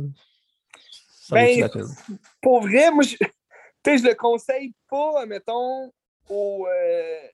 ça 1.22 1.36
ben, 1.36 1.70
pour 2.42 2.62
vrai, 2.62 2.92
moi, 2.92 3.04
je, 3.04 3.16
je 3.86 4.04
le 4.04 4.16
conseille 4.16 4.74
pas, 4.90 5.26
mettons, 5.26 5.92
aux, 6.30 6.68
euh, 6.68 7.28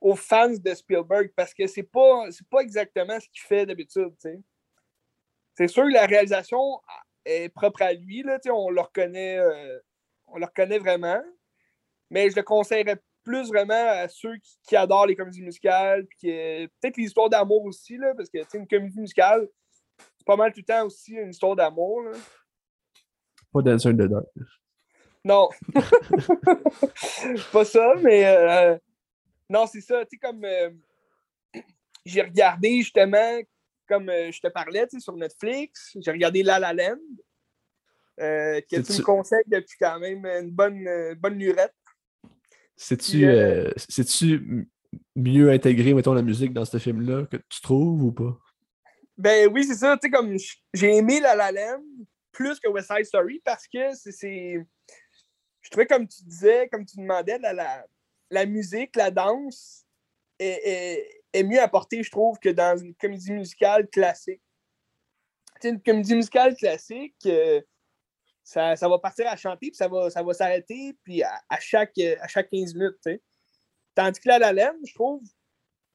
aux 0.00 0.16
fans 0.16 0.54
de 0.54 0.74
Spielberg 0.74 1.32
parce 1.36 1.52
que 1.52 1.66
c'est 1.66 1.82
pas, 1.82 2.24
pas 2.50 2.60
exactement 2.60 3.20
ce 3.20 3.28
qu'il 3.28 3.42
fait 3.42 3.66
d'habitude. 3.66 4.14
C'est 5.58 5.66
sûr 5.66 5.82
que 5.82 5.92
la 5.92 6.06
réalisation 6.06 6.80
est 7.24 7.48
propre 7.48 7.82
à 7.82 7.92
lui, 7.92 8.22
là, 8.22 8.38
on 8.48 8.70
le 8.70 8.80
reconnaît, 8.80 9.38
euh, 9.38 9.80
on 10.28 10.38
le 10.38 10.46
reconnaît 10.46 10.78
vraiment, 10.78 11.20
mais 12.10 12.30
je 12.30 12.36
le 12.36 12.44
conseillerais 12.44 13.02
plus 13.24 13.48
vraiment 13.48 13.74
à 13.74 14.06
ceux 14.06 14.36
qui, 14.62 14.76
adorent 14.76 15.06
les 15.06 15.16
comédies 15.16 15.42
musicales, 15.42 16.06
puis 16.06 16.28
peut-être 16.28 16.96
les 16.96 17.06
histoires 17.06 17.28
d'amour 17.28 17.64
aussi, 17.64 17.96
là, 17.96 18.14
parce 18.16 18.30
que 18.30 18.38
une 18.56 18.68
comédie 18.68 19.00
musicale, 19.00 19.48
c'est 20.16 20.24
pas 20.24 20.36
mal 20.36 20.52
tout 20.52 20.60
le 20.60 20.64
temps 20.64 20.86
aussi 20.86 21.14
une 21.14 21.30
histoire 21.30 21.56
d'amour. 21.56 22.04
Pas 23.52 23.62
Dancer 23.62 23.94
Dark. 23.94 24.26
Non. 25.24 25.48
pas 27.52 27.64
ça, 27.64 27.94
mais 28.00 28.26
euh, 28.26 28.78
non, 29.50 29.66
c'est 29.66 29.80
ça. 29.80 30.04
Tu 30.04 30.10
sais, 30.10 30.18
comme 30.18 30.44
euh, 30.44 30.70
j'ai 32.04 32.22
regardé 32.22 32.76
justement, 32.76 33.40
comme 33.88 34.08
euh, 34.08 34.30
je 34.30 34.40
te 34.40 34.48
parlais, 34.48 34.86
sur 34.98 35.16
Netflix, 35.16 35.96
j'ai 35.98 36.10
regardé 36.10 36.42
La 36.42 36.58
La 36.58 36.72
Land. 36.72 36.98
que 38.18 38.80
tu 38.80 38.92
me 38.92 39.02
conseilles 39.02 39.44
depuis 39.46 39.76
quand 39.80 39.98
même 39.98 40.24
une 40.26 40.50
bonne, 40.50 41.14
bonne 41.18 41.38
lurette. 41.38 41.74
C'est-tu 42.78 43.26
euh, 43.26 43.70
euh, 44.22 44.64
mieux 45.16 45.50
intégré, 45.50 45.92
mettons, 45.92 46.14
la 46.14 46.22
musique 46.22 46.52
dans 46.52 46.64
ce 46.64 46.78
film-là 46.78 47.26
que 47.26 47.36
tu 47.48 47.60
trouves 47.60 48.04
ou 48.04 48.12
pas? 48.12 48.38
Ben 49.16 49.50
oui, 49.52 49.64
c'est 49.64 49.74
ça. 49.74 49.96
Tu 49.96 50.06
sais, 50.06 50.10
comme 50.10 50.36
j'ai 50.72 50.96
aimé 50.96 51.18
La 51.18 51.34
La 51.34 51.50
Land 51.50 51.82
plus 52.30 52.60
que 52.60 52.68
West 52.68 52.86
Side 52.86 53.04
Story 53.04 53.42
parce 53.44 53.66
que 53.66 53.92
c'est. 53.94 54.64
Je 55.60 55.70
trouvais, 55.70 55.86
comme 55.86 56.06
tu 56.06 56.22
disais, 56.22 56.68
comme 56.68 56.86
tu 56.86 56.98
demandais, 56.98 57.36
la, 57.38 57.84
la, 58.30 58.46
musique, 58.46 58.94
la 58.94 59.10
danse 59.10 59.84
est, 60.38 60.60
est, 60.64 61.17
mieux 61.34 61.60
apportée, 61.60 62.02
je 62.02 62.10
trouve, 62.10 62.38
que 62.38 62.48
dans 62.48 62.78
une 62.78 62.94
comédie 62.94 63.32
musicale 63.32 63.88
classique. 63.88 64.42
Une 65.64 65.82
comédie 65.82 66.14
musicale 66.14 66.54
classique. 66.56 67.16
Euh, 67.26 67.60
ça, 68.44 68.74
va 68.88 68.98
partir 68.98 69.28
à 69.28 69.36
chanter, 69.36 69.68
puis 69.68 69.76
ça 69.76 69.88
va, 69.88 70.08
ça 70.08 70.22
va 70.22 70.32
s'arrêter, 70.32 70.96
puis 71.02 71.22
à, 71.22 71.60
chaque, 71.60 71.98
à 71.98 72.26
chaque 72.28 72.48
15 72.48 72.74
minutes. 72.74 73.20
Tandis 73.94 74.20
que 74.20 74.28
là, 74.28 74.38
la 74.38 74.52
laine, 74.52 74.78
je 74.86 74.94
trouve, 74.94 75.22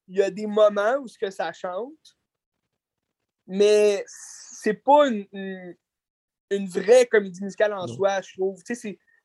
il 0.08 0.18
y 0.18 0.22
a 0.22 0.30
des 0.30 0.46
moments 0.46 0.98
où 0.98 1.08
ce 1.08 1.18
que 1.18 1.32
ça 1.32 1.52
chante, 1.52 2.18
mais 3.48 4.04
c'est 4.08 4.76
pas 4.76 5.08
une, 5.08 5.26
une, 6.52 6.68
vraie 6.68 7.08
comédie 7.08 7.44
musicale 7.44 7.74
en 7.74 7.88
soi, 7.88 8.22
je 8.22 8.34
trouve. 8.34 8.62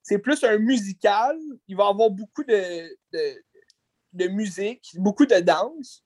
C'est 0.03 0.19
plus 0.19 0.43
un 0.45 0.59
musical. 0.59 1.37
Il 1.67 1.77
va 1.77 1.85
y 1.85 1.89
avoir 1.89 2.11
beaucoup 2.11 2.45
de, 2.45 2.97
de, 3.13 3.45
de 4.13 4.29
musique, 4.29 4.91
beaucoup 4.97 5.27
de 5.27 5.41
danse, 5.41 6.05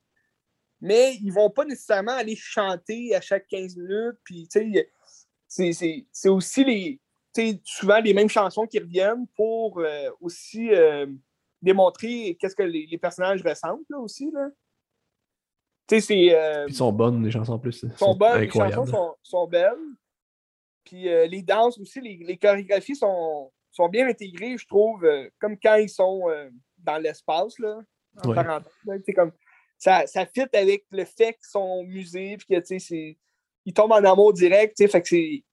mais 0.81 1.15
ils 1.23 1.33
vont 1.33 1.49
pas 1.49 1.65
nécessairement 1.65 2.13
aller 2.13 2.37
chanter 2.37 3.15
à 3.15 3.21
chaque 3.21 3.47
15 3.47 3.77
minutes. 3.77 4.19
Puis, 4.25 4.49
c'est 5.49 6.29
aussi 6.29 6.65
les, 6.65 7.01
souvent 7.65 8.01
les 8.01 8.15
mêmes 8.15 8.29
chansons 8.29 8.67
qui 8.67 8.79
reviennent 8.79 9.27
pour 9.37 9.79
euh, 9.79 10.11
aussi 10.21 10.71
euh, 10.73 11.07
démontrer 11.63 12.37
qu'est-ce 12.41 12.57
que 12.57 12.63
les, 12.63 12.99
personnages 12.99 13.43
ressentent 13.43 13.89
là, 13.89 13.99
aussi. 13.99 14.31
Là. 14.33 14.49
Euh, 15.93 16.65
ils 16.69 16.75
sont 16.75 16.93
bonnes, 16.93 17.25
les 17.25 17.31
chansons 17.31 17.53
en 17.53 17.59
plus. 17.59 17.85
Sont, 17.97 18.15
bonnes, 18.15 18.41
les 18.41 18.51
chansons 18.51 19.15
sont, 19.23 19.47
belles. 19.47 19.77
Puis 20.85 21.05
les 21.05 21.43
danses 21.43 21.79
aussi, 21.79 22.01
les, 22.01 22.39
chorégraphies 22.39 22.97
sont, 22.97 23.53
sont, 23.71 23.89
bien 23.89 24.09
intégrées, 24.09 24.57
je 24.57 24.67
trouve, 24.67 25.07
comme 25.39 25.57
quand 25.59 25.77
ils 25.77 25.91
sont 25.91 26.23
dans 26.83 26.99
l'espace, 26.99 27.59
là, 27.59 27.81
comme, 29.15 29.33
ça, 29.79 30.07
ça 30.07 30.27
fit 30.27 30.47
avec 30.53 30.85
le 30.91 31.05
fait 31.05 31.35
qu'ils 31.35 31.51
sont 31.51 31.85
musée, 31.85 32.37
puis 32.37 32.47
que, 32.47 33.17
ils 33.65 33.75
tombent 33.75 33.93
en 33.93 34.05
amour 34.05 34.33
direct, 34.33 34.77
fait 34.77 35.03
que 35.03 35.09
c'est 35.09 35.45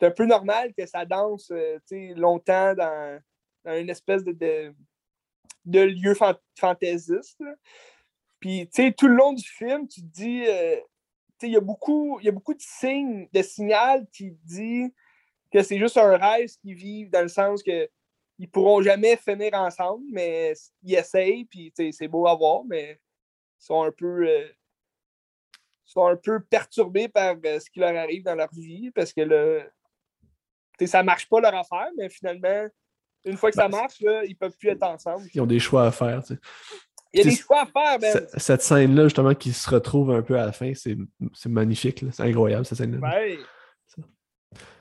un 0.00 0.10
peu 0.10 0.26
normal 0.26 0.72
que 0.76 0.86
ça 0.86 1.04
danse, 1.04 1.50
euh, 1.50 1.78
longtemps 2.16 2.74
dans, 2.74 3.20
une 3.66 3.90
espèce 3.90 4.22
de, 4.24 4.74
de, 5.64 5.80
lieu 5.80 6.14
fantaisiste, 6.58 7.42
Puis, 8.40 8.68
tout 8.96 9.08
le 9.08 9.14
long 9.14 9.32
du 9.32 9.46
film, 9.46 9.88
tu 9.88 10.02
te 10.02 10.06
dis, 10.06 10.44
euh, 10.46 10.76
il 11.42 11.50
y, 11.50 11.56
a 11.56 11.60
beaucoup, 11.60 12.20
y 12.20 12.28
a 12.28 12.32
beaucoup 12.32 12.54
de 12.54 12.60
signes, 12.60 13.28
de 13.32 13.42
signal 13.42 14.06
qui 14.12 14.32
dit 14.44 14.92
que 15.52 15.62
c'est 15.62 15.78
juste 15.78 15.96
un 15.96 16.16
rêve 16.16 16.48
qu'ils 16.60 16.74
vivent 16.74 17.10
dans 17.10 17.22
le 17.22 17.28
sens 17.28 17.62
que 17.62 17.88
ils 18.38 18.50
pourront 18.50 18.82
jamais 18.82 19.16
finir 19.16 19.54
ensemble, 19.54 20.04
mais 20.10 20.54
ils 20.82 20.94
essayent, 20.94 21.44
puis 21.44 21.72
c'est 21.92 22.08
beau 22.08 22.26
à 22.26 22.34
voir, 22.34 22.64
mais 22.64 23.00
ils 23.60 23.64
sont 23.64 23.82
un 23.82 23.92
peu, 23.92 24.28
euh, 24.28 24.48
sont 25.84 26.06
un 26.06 26.16
peu 26.16 26.40
perturbés 26.40 27.08
par 27.08 27.36
euh, 27.44 27.60
ce 27.60 27.70
qui 27.70 27.80
leur 27.80 27.94
arrive 27.96 28.24
dans 28.24 28.34
leur 28.34 28.52
vie, 28.52 28.90
parce 28.90 29.12
que 29.12 29.20
là, 29.20 29.64
ça 30.86 31.02
marche 31.02 31.28
pas 31.28 31.40
leur 31.40 31.54
affaire, 31.54 31.88
mais 31.96 32.08
finalement, 32.08 32.66
une 33.24 33.36
fois 33.36 33.50
que 33.50 33.56
ça 33.56 33.68
ben, 33.68 33.78
marche, 33.78 34.00
là, 34.00 34.24
ils 34.24 34.36
peuvent 34.36 34.56
plus 34.58 34.70
être 34.70 34.82
ensemble. 34.82 35.26
Ils 35.32 35.40
ont 35.40 35.46
des 35.46 35.60
choix 35.60 35.86
à 35.86 35.92
faire. 35.92 36.20
Il 37.12 37.18
y 37.18 37.20
a 37.20 37.24
des 37.24 37.36
choix 37.36 37.62
à 37.62 37.66
faire, 37.66 37.98
ben. 37.98 38.26
Cette 38.36 38.62
scène-là, 38.62 39.04
justement, 39.04 39.34
qui 39.34 39.52
se 39.52 39.70
retrouve 39.70 40.10
un 40.10 40.20
peu 40.20 40.38
à 40.38 40.46
la 40.46 40.52
fin, 40.52 40.72
c'est 40.74 40.98
magnifique. 41.46 42.04
C'est 42.10 42.24
incroyable, 42.24 42.66
cette 42.66 42.78
scène-là. 42.78 43.08
Ouais. 43.08 43.38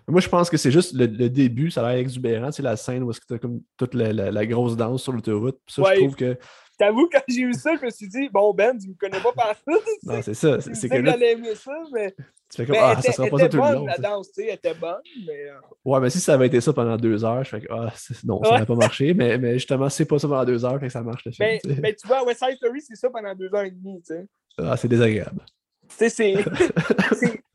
Moi, 0.08 0.22
je 0.22 0.30
pense 0.30 0.50
que 0.50 0.58
c'est 0.58 0.72
juste 0.72 0.94
le, 0.94 1.08
début, 1.08 1.72
ça 1.72 1.86
a 1.86 1.92
l'air 1.92 2.00
exubérant. 2.00 2.52
C'est 2.52 2.64
la 2.64 2.76
scène 2.76 3.04
où 3.04 3.14
tu 3.14 3.34
as 3.34 3.40
comme 3.40 3.62
toute 3.78 3.94
la, 3.94 4.46
grosse 4.46 4.76
danse 4.76 5.04
sur 5.04 5.14
l'autoroute. 5.14 5.60
Ça, 5.68 5.84
je 5.94 6.00
trouve 6.00 6.16
que. 6.16 6.38
T'avoue, 6.78 7.08
quand 7.12 7.22
j'ai 7.28 7.46
vu 7.46 7.54
ça, 7.54 7.76
je 7.80 7.86
me 7.86 7.90
suis 7.92 8.08
dit, 8.08 8.30
bon, 8.30 8.52
Ben, 8.52 8.76
tu 8.78 8.90
me 8.90 8.96
connais 8.96 9.20
pas 9.20 9.32
par 9.32 9.56
Non, 10.04 10.22
c'est 10.22 10.34
ça. 10.34 10.60
C'est 10.60 10.90
que. 10.90 10.96
Là, 10.96 11.16
aimé 11.18 11.56
ça, 11.56 11.72
mais. 11.94 12.14
Tu 12.50 12.58
fais 12.58 12.66
comme, 12.66 12.76
ah, 12.80 13.00
ça 13.02 13.12
sera 13.12 13.28
pas 13.28 13.38
ça 13.38 13.50
tout 13.50 13.58
bonne, 13.58 13.70
le 13.72 13.76
long. 13.76 13.86
La 13.86 13.98
danse, 13.98 14.32
tu 14.32 14.42
sais, 14.42 14.48
elle 14.48 14.56
était 14.56 14.74
bonne, 14.74 15.02
mais. 15.26 15.50
Euh, 15.50 15.60
ouais, 15.86 16.00
mais 16.00 16.10
si 16.10 16.20
ça 16.20 16.34
avait 16.34 16.48
été 16.48 16.60
ça 16.62 16.74
pendant 16.74 16.98
deux 16.98 17.24
heures, 17.24 17.44
je 17.44 17.50
fais 17.50 17.62
que, 17.62 17.68
ah, 17.72 17.94
non, 18.24 18.44
ça 18.44 18.52
n'aurait 18.52 18.66
pas 18.66 18.76
marché, 18.76 19.14
mais, 19.14 19.38
mais 19.38 19.54
justement, 19.54 19.90
c'est 19.90 20.06
pas 20.06 20.20
ça 20.20 20.28
pendant 20.28 20.46
deux 20.46 20.66
heures, 20.66 20.80
fait 20.80 20.88
que 20.88 20.92
ça 20.92 21.02
marche 21.02 21.26
le 21.26 21.32
film. 21.32 21.48
Mais, 21.66 21.76
mais 21.82 21.96
tu 21.96 22.08
vois, 22.08 22.24
West 22.26 22.44
Side 22.44 22.58
Story, 22.58 22.82
c'est 22.82 22.96
ça 22.96 23.10
pendant 23.10 23.34
deux 23.34 23.54
heures 23.54 23.64
et 23.64 23.72
demie, 23.72 24.02
tu 24.02 24.16
sais. 24.16 24.26
Ah, 24.58 24.76
c'est 24.78 24.88
désagréable. 24.88 25.42
Tu 25.90 25.96
sais, 25.96 26.10
c'est. 26.10 26.36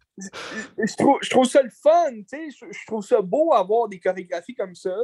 je, 0.79 0.97
trouve, 0.97 1.19
je 1.23 1.31
trouve 1.31 1.45
ça 1.47 1.63
le 1.63 1.71
fun, 1.71 2.13
tu 2.13 2.25
sais. 2.29 2.51
Je, 2.51 2.87
trouve 2.87 3.05
ça 3.05 3.21
beau 3.21 3.53
avoir 3.53 3.89
des 3.89 4.01
chorégraphies 4.01 4.55
comme 4.55 4.75
ça. 4.75 4.97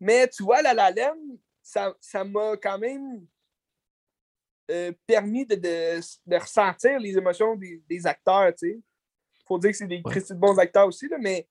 Mais 0.00 0.28
tu 0.28 0.42
vois, 0.42 0.62
La 0.62 0.74
La 0.74 0.90
Land, 0.90 1.38
ça 1.62 2.24
m'a 2.24 2.56
quand 2.56 2.78
même 2.78 3.26
euh, 4.70 4.92
permis 5.06 5.44
de, 5.44 5.56
de, 5.56 6.36
ressentir 6.36 6.98
les 6.98 7.18
émotions 7.18 7.54
des, 7.54 7.82
des 7.88 8.06
acteurs, 8.06 8.54
tu 8.54 8.70
sais. 8.70 8.80
Faut 9.46 9.58
dire 9.58 9.72
que 9.72 9.76
c'est 9.76 9.86
des 9.86 10.00
ouais. 10.02 10.36
bons 10.36 10.58
acteurs 10.58 10.86
aussi, 10.86 11.06
là, 11.06 11.18
mais 11.20 11.46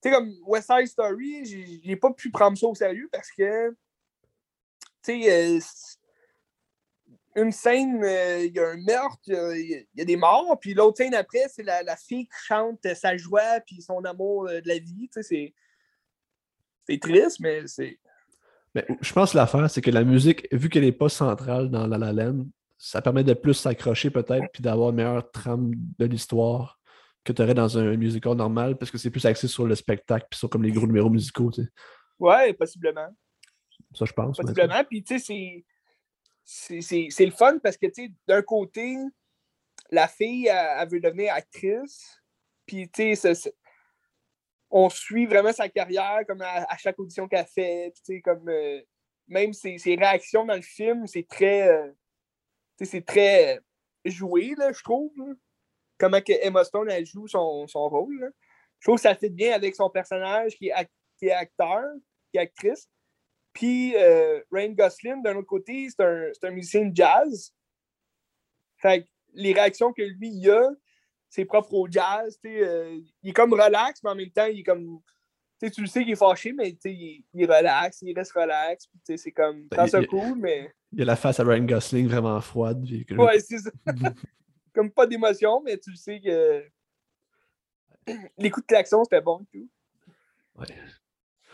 tu 0.00 0.08
sais, 0.08 0.14
comme 0.14 0.32
West 0.46 0.70
Side 0.70 0.86
Story, 0.86 1.80
j'ai 1.82 1.96
pas 1.96 2.12
pu 2.12 2.30
prendre 2.30 2.56
ça 2.56 2.68
au 2.68 2.74
sérieux 2.74 3.08
parce 3.10 3.32
que, 3.32 3.70
tu 5.02 5.22
sais, 5.22 5.56
euh, 5.56 5.60
une 7.36 7.52
scène, 7.52 8.02
euh, 8.02 8.44
il 8.44 8.54
y 8.54 8.58
a 8.58 8.70
un 8.70 8.76
meurtre, 8.76 9.20
il 9.28 9.86
y, 9.94 10.00
a 10.00 10.04
des 10.04 10.16
morts, 10.16 10.58
puis 10.58 10.74
l'autre 10.74 10.96
scène 10.96 11.14
après, 11.14 11.46
c'est 11.48 11.62
la, 11.62 11.82
la, 11.82 11.96
fille 11.96 12.26
qui 12.26 12.46
chante 12.46 12.86
sa 12.94 13.16
joie 13.16 13.60
puis 13.66 13.82
son 13.82 14.04
amour 14.04 14.46
de 14.46 14.66
la 14.66 14.78
vie. 14.78 15.08
C'est 15.12 15.52
triste, 17.00 17.40
mais 17.40 17.66
c'est. 17.66 17.98
Mais 18.74 18.86
je 19.00 19.12
pense 19.12 19.32
que 19.32 19.36
l'affaire, 19.36 19.70
c'est 19.70 19.80
que 19.80 19.90
la 19.90 20.04
musique, 20.04 20.48
vu 20.52 20.68
qu'elle 20.68 20.84
n'est 20.84 20.92
pas 20.92 21.08
centrale 21.08 21.70
dans 21.70 21.86
La 21.86 21.98
La 21.98 22.12
Land, 22.12 22.46
ça 22.78 23.00
permet 23.00 23.24
de 23.24 23.34
plus 23.34 23.54
s'accrocher 23.54 24.10
peut-être 24.10 24.46
puis 24.52 24.62
d'avoir 24.62 24.90
une 24.90 24.96
meilleure 24.96 25.30
trame 25.30 25.72
de 25.98 26.04
l'histoire 26.04 26.78
que 27.24 27.32
tu 27.32 27.42
aurais 27.42 27.54
dans 27.54 27.78
un 27.78 27.96
musical 27.96 28.34
normal 28.34 28.76
parce 28.76 28.90
que 28.90 28.98
c'est 28.98 29.10
plus 29.10 29.24
axé 29.26 29.48
sur 29.48 29.66
le 29.66 29.74
spectacle 29.74 30.26
puis 30.30 30.38
sur 30.38 30.48
comme 30.48 30.62
les 30.62 30.72
gros 30.72 30.86
numéros 30.86 31.10
musicaux. 31.10 31.50
Tu 31.50 31.62
sais. 31.62 31.68
Ouais, 32.18 32.52
possiblement. 32.52 33.08
Ça, 33.94 34.04
je 34.04 34.12
pense. 34.12 34.36
Possiblement. 34.36 34.84
Puis, 34.84 35.02
tu 35.02 35.18
sais, 35.18 35.24
c'est 35.24 35.64
c'est 36.46 37.24
le 37.24 37.32
fun 37.32 37.58
parce 37.58 37.76
que, 37.76 37.86
tu 37.86 38.06
sais, 38.06 38.12
d'un 38.28 38.42
côté, 38.42 38.96
la 39.90 40.06
fille, 40.06 40.46
elle, 40.46 40.88
veut 40.88 41.00
devenir 41.00 41.34
actrice. 41.34 42.22
Puis, 42.64 42.88
tu 42.88 43.16
sais, 43.16 43.32
on 44.70 44.88
suit 44.88 45.26
vraiment 45.26 45.52
sa 45.52 45.68
carrière 45.68 46.20
comme 46.26 46.42
à, 46.42 46.76
chaque 46.78 46.98
audition 46.98 47.26
qu'elle 47.26 47.46
fait. 47.46 47.92
Tu 47.96 48.02
sais, 48.04 48.20
comme 48.20 48.48
euh, 48.48 48.80
même 49.26 49.52
ses, 49.52 49.76
réactions 49.86 50.44
dans 50.44 50.54
le 50.54 50.62
film, 50.62 51.06
c'est 51.08 51.26
très, 51.26 51.68
euh, 51.68 51.90
c'est 52.80 53.04
très 53.04 53.60
joué, 54.04 54.54
là, 54.56 54.72
je 54.72 54.82
trouve. 54.82 55.12
Comment 55.98 56.20
que 56.20 56.32
Emma 56.44 56.62
Stone, 56.62 56.90
joue 57.04 57.26
son, 57.26 57.66
son 57.66 57.88
rôle. 57.88 58.32
Je 58.78 58.86
trouve 58.86 58.96
que 58.96 59.02
ça 59.02 59.14
fait 59.14 59.30
bien 59.30 59.52
avec 59.54 59.74
son 59.74 59.90
personnage 59.90 60.56
qui 60.56 60.68
est 60.68 60.72
acteur, 61.32 61.82
qui 62.30 62.38
est 62.38 62.40
actrice. 62.40 62.88
Puis 63.56 63.96
euh, 63.96 64.42
Ryan 64.52 64.72
Gosling, 64.72 65.22
d'un 65.22 65.34
autre 65.34 65.46
côté, 65.46 65.88
c'est 65.88 66.04
un, 66.04 66.30
un, 66.42 66.50
musicien 66.50 66.84
de 66.84 66.94
jazz. 66.94 67.54
Fait 68.76 69.08
les 69.32 69.54
réactions 69.54 69.94
que 69.94 70.02
lui 70.02 70.28
il 70.28 70.50
a, 70.50 70.68
c'est 71.30 71.46
propre 71.46 71.72
au 71.72 71.90
jazz. 71.90 72.38
Euh, 72.44 73.00
il 73.22 73.30
est 73.30 73.32
comme 73.32 73.54
relax, 73.54 74.02
mais 74.02 74.10
en 74.10 74.14
même 74.14 74.30
temps, 74.30 74.44
il 74.44 74.60
est 74.60 74.62
comme. 74.62 75.00
tu 75.58 75.80
le 75.80 75.86
sais 75.86 76.02
qu'il 76.02 76.12
est 76.12 76.16
fâché, 76.16 76.52
mais 76.52 76.76
il, 76.84 77.24
il 77.32 77.42
est 77.42 77.46
relax, 77.46 78.02
il 78.02 78.12
reste 78.14 78.32
relax. 78.32 78.90
C'est 79.04 79.32
comme. 79.32 79.68
Quand 79.70 79.86
c'est 79.86 80.06
cool, 80.06 80.36
mais. 80.36 80.70
Il 80.92 81.00
a 81.00 81.06
la 81.06 81.16
face 81.16 81.40
à 81.40 81.44
Ryan 81.44 81.64
Gosling 81.64 82.08
vraiment 82.08 82.38
froide. 82.42 82.86
Ouais, 83.16 83.40
c'est 83.40 83.58
ça. 83.58 83.70
comme 84.74 84.90
pas 84.90 85.06
d'émotion, 85.06 85.62
mais 85.62 85.78
tu 85.78 85.92
le 85.92 85.96
sais 85.96 86.20
que. 86.20 86.62
Les 88.36 88.50
coups 88.50 88.66
de 88.66 88.68
klaxon, 88.68 89.02
c'était 89.04 89.22
bon 89.22 89.40
et 89.40 89.58
tout. 89.58 89.70
Ouais. 90.56 90.66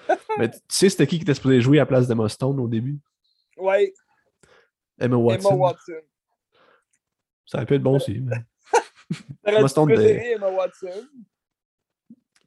Mais 0.39 0.51
tu 0.51 0.59
sais, 0.69 0.89
c'était 0.89 1.07
qui 1.07 1.17
qui 1.17 1.23
était 1.23 1.35
supposé 1.35 1.61
jouer 1.61 1.79
à 1.79 1.83
la 1.83 1.87
place 1.87 2.07
d'Emma 2.07 2.29
Stone 2.29 2.59
au 2.61 2.69
début? 2.69 2.99
Ouais. 3.57 3.93
Emma 4.99 5.17
Watson. 5.17 5.49
Emma 5.49 5.59
Watson. 5.59 6.01
Ça 7.47 7.65
pu 7.65 7.75
être 7.75 7.83
bon 7.83 7.97
aussi. 7.97 8.21
Mais... 8.21 8.37
Emma 9.45 9.69
Stone. 9.69 9.91
Était... 9.91 10.33
Emma 10.33 10.51
Watson. 10.51 11.09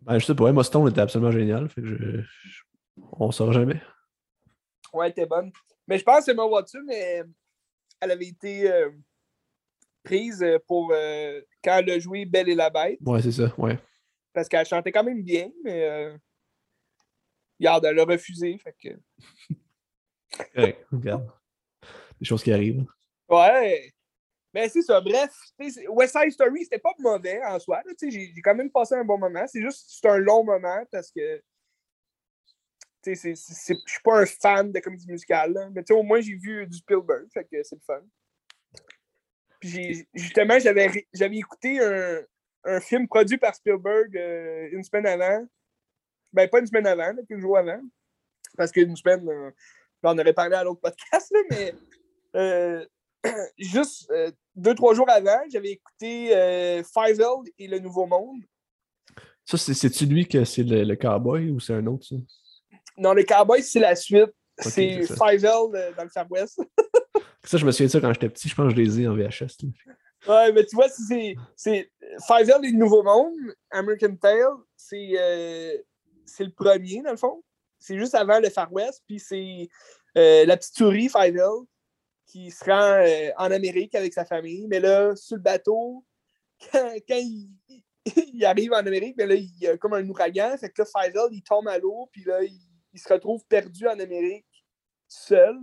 Ben, 0.02 0.20
je 0.20 0.26
sais 0.26 0.36
pas, 0.36 0.50
Emma 0.50 0.63
Stone 0.63 0.89
était 0.89 1.02
absolument 1.02 1.32
géniale. 1.32 1.70
Fait 1.70 1.82
que 1.82 1.88
je... 1.88 2.22
On 3.13 3.28
ne 3.28 3.32
saura 3.32 3.52
jamais. 3.52 3.82
Ouais, 4.94 5.08
elle 5.08 5.12
était 5.12 5.26
bonne. 5.26 5.52
Mais 5.88 5.98
je 5.98 6.04
pense 6.04 6.26
que 6.26 6.32
Emma 6.32 6.46
Watson, 6.46 6.86
elle, 6.89 8.12
avait 8.12 8.28
été 8.28 8.72
euh, 8.72 8.89
prise 10.04 10.46
pour 10.68 10.91
euh, 10.94 11.41
quand 11.63 11.78
elle 11.80 11.89
a 11.89 12.00
joué 12.00 12.26
Belle 12.26 12.50
et 12.50 12.56
la 12.56 12.70
Bête. 12.70 13.00
Ouais, 13.06 13.22
c'est 13.22 13.32
ça, 13.32 13.54
ouais. 13.58 13.78
Parce 14.34 14.48
qu'elle 14.48 14.65
chantait 14.65 14.91
quand 14.91 15.04
même 15.04 15.24
bien, 15.24 15.50
mais 15.63 15.84
euh, 15.84 16.18
Regarde, 17.60 17.86
elle 17.86 18.00
a 18.00 18.06
refusé. 18.06 18.58
Fait 18.58 18.76
que... 18.82 18.89
regarde. 20.91 21.32
Des 22.20 22.26
choses 22.26 22.44
qui 22.44 22.52
arrivent. 22.52 22.86
Ouais. 23.30 23.94
Mais 24.54 24.70
c'est 24.70 24.82
ça. 24.82 25.02
Bref, 25.02 25.34
West 25.89 26.18
Side 26.18 26.32
Story, 26.32 26.63
c'était 26.63 26.80
pas 26.80 26.94
mauvais 27.00 27.44
en 27.44 27.60
soi. 27.60 27.82
J'ai 28.02 28.34
quand 28.41 28.56
même 28.56 28.72
passé 28.72 28.96
un 28.96 29.04
bon 29.04 29.18
moment. 29.18 29.46
C'est 29.48 29.62
juste 29.62 29.86
c'est 29.89 30.08
un 30.08 30.18
long 30.18 30.44
moment 30.44 30.84
parce 30.91 31.12
que 31.12 31.41
je 33.06 33.34
suis 33.36 34.02
pas 34.04 34.22
un 34.22 34.26
fan 34.26 34.72
de 34.72 34.80
comédie 34.80 35.08
musicale. 35.08 35.54
Là. 35.54 35.70
Mais 35.72 35.89
au 35.91 36.04
moins, 36.04 36.22
j'ai 36.22 36.36
vu 36.36 36.65
du 36.68 36.78
Spielberg. 36.78 37.28
Fait 37.34 37.44
que 37.44 37.62
c'est 37.63 37.76
le 37.76 37.82
fun. 37.86 38.02
Puis 39.60 40.08
justement, 40.13 40.58
j'avais 40.60 41.38
écouté 41.38 41.80
un, 41.80 42.22
un, 42.63 42.80
film 42.80 43.08
produit 43.08 43.38
par 43.38 43.56
Spielberg 43.56 44.15
euh, 44.15 44.70
une 44.72 44.84
semaine 44.84 45.06
avant 45.06 45.46
ben, 46.36 46.50
pas 46.50 46.60
une 46.60 46.67
semaine 46.67 46.86
avant, 46.86 47.15
quelques 47.15 47.39
jours 47.39 47.58
avant. 47.58 47.80
Parce 48.58 48.71
qu'une 48.71 48.95
semaine, 48.95 49.28
euh, 49.28 49.52
on 50.04 50.17
aurait 50.19 50.34
parlé 50.34 50.56
à 50.56 50.63
l'autre 50.63 50.82
podcast, 50.82 51.34
mais 51.50 51.74
euh, 52.36 52.86
juste 53.58 54.10
euh, 54.12 54.32
deux, 54.56 54.76
trois 54.76 54.93
jours 54.93 55.10
avant, 55.10 55.39
j'avais 55.50 55.71
écouté 55.71 56.30
Five 56.93 57.21
et 57.58 57.67
Le 57.67 57.80
Nouveau 57.80 58.06
Monde. 58.06 58.41
Ça, 59.45 59.58
c'est-tu 59.58 60.06
lui 60.06 60.28
que 60.28 60.43
c'est 60.43 60.63
le, 60.63 60.95
cowboy 60.95 61.52
ou 61.52 61.60
c'est 61.60 61.74
un 61.74 61.86
autre, 61.88 62.06
ça? 62.06 62.15
Non, 62.98 63.13
le 63.13 63.24
cowboy, 63.24 63.62
c'est 63.62 63.80
la 63.80 63.95
suite. 63.95 64.32
c'est 64.58 65.04
Five 65.04 65.41
dans 65.41 65.71
le 65.71 66.10
Far 66.10 66.30
West. 66.30 66.62
Ça, 67.43 67.60
je 67.60 67.65
me 67.65 67.71
souviens 67.71 67.86
de 67.86 67.91
ça 67.91 68.02
quand 68.02 68.12
j'étais 68.12 68.30
petit. 68.30 68.50
Je 68.50 68.56
pense 68.56 68.74
que 68.74 68.76
je 68.76 68.82
les 68.82 69.02
ai 69.02 69.08
en 69.08 69.15
VHS. 69.15 69.62
là. 69.62 69.93
Ouais, 70.28 70.52
mais 70.52 70.65
tu 70.65 70.76
vois, 70.76 70.89
c'est. 70.89 71.36
Five 72.28 72.50
et 72.50 72.71
le 72.71 72.78
Nouveau 72.78 73.04
Monde, 73.04 73.36
American 73.69 74.15
Tale, 74.15 74.56
c'est 74.76 75.12
euh, 75.17 75.78
c'est 76.25 76.43
le 76.43 76.51
premier, 76.51 77.01
dans 77.01 77.11
le 77.11 77.17
fond. 77.17 77.43
C'est 77.79 77.97
juste 77.97 78.15
avant 78.15 78.39
le 78.39 78.49
Far 78.49 78.71
West, 78.71 79.03
puis 79.07 79.19
c'est 79.19 79.67
euh, 80.17 80.45
la 80.45 80.57
petite 80.57 80.75
souris, 80.75 81.09
Five 81.09 81.38
qui 82.25 82.51
se 82.51 82.65
rend 82.65 83.03
euh, 83.05 83.31
en 83.38 83.51
Amérique 83.51 83.95
avec 83.95 84.13
sa 84.13 84.25
famille. 84.25 84.67
Mais 84.67 84.79
là, 84.79 85.15
sur 85.15 85.38
le 85.38 85.41
bateau, 85.41 86.05
quand, 86.71 86.95
quand 87.07 87.19
il, 87.19 88.45
arrive 88.45 88.73
en 88.73 88.77
Amérique, 88.77 89.15
mais 89.17 89.27
là, 89.27 89.35
il 89.35 89.57
y 89.59 89.67
a 89.67 89.77
comme 89.77 89.93
un 89.93 90.07
ouragan. 90.07 90.57
Fait 90.57 90.69
que 90.69 90.81
là, 90.81 90.85
Five 90.85 91.15
L, 91.15 91.29
il 91.31 91.43
tombe 91.43 91.67
à 91.67 91.77
l'eau, 91.77 92.09
puis 92.11 92.23
là, 92.23 92.41
il, 92.43 92.99
se 92.99 93.11
retrouve 93.11 93.45
perdu 93.47 93.88
en 93.88 93.99
Amérique, 93.99 94.65
seul. 95.07 95.57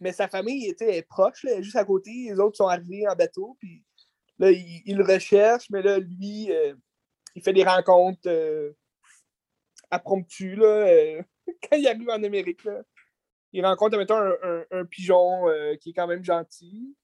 Mais 0.00 0.12
sa 0.12 0.28
famille 0.28 0.66
était 0.66 1.02
proche, 1.02 1.42
là, 1.44 1.60
juste 1.60 1.76
à 1.76 1.84
côté. 1.84 2.10
Les 2.10 2.38
autres 2.38 2.56
sont 2.56 2.68
arrivés 2.68 3.06
en 3.08 3.16
bateau, 3.16 3.56
puis 3.58 3.84
là, 4.38 4.50
il, 4.50 4.96
le 4.96 5.04
recherche, 5.04 5.68
mais 5.70 5.82
là, 5.82 5.98
lui, 5.98 6.52
euh, 6.52 6.74
il 7.34 7.42
fait 7.42 7.52
des 7.52 7.64
rencontres 7.64 8.28
impromptues, 9.90 10.56
là, 10.56 10.66
euh, 10.66 11.22
quand 11.62 11.76
il 11.76 11.86
arrive 11.86 12.08
en 12.10 12.22
Amérique, 12.22 12.64
là? 12.64 12.82
Il 13.52 13.64
rencontre, 13.64 13.96
un, 14.72 14.84
pigeon 14.84 15.48
euh, 15.48 15.76
qui 15.76 15.90
est 15.90 15.92
quand 15.92 16.08
même 16.08 16.24
gentil. 16.24 16.96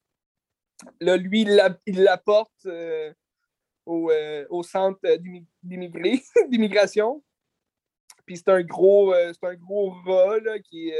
Là, 0.98 1.16
lui, 1.16 1.42
il 1.42 1.54
l'a- 1.54 1.78
il 1.86 2.02
l'apporte 2.02 2.66
euh, 2.66 3.12
au, 3.86 4.10
au 4.48 4.62
centre 4.64 5.00
d'immigration. 5.62 7.22
Puis 8.26 8.38
c'est 8.38 8.48
un 8.48 8.62
gros, 8.62 9.14
c'est 9.14 9.44
un 9.46 9.54
gros 9.54 9.90
rat 9.90 10.40
là, 10.40 10.58
qui 10.58 10.92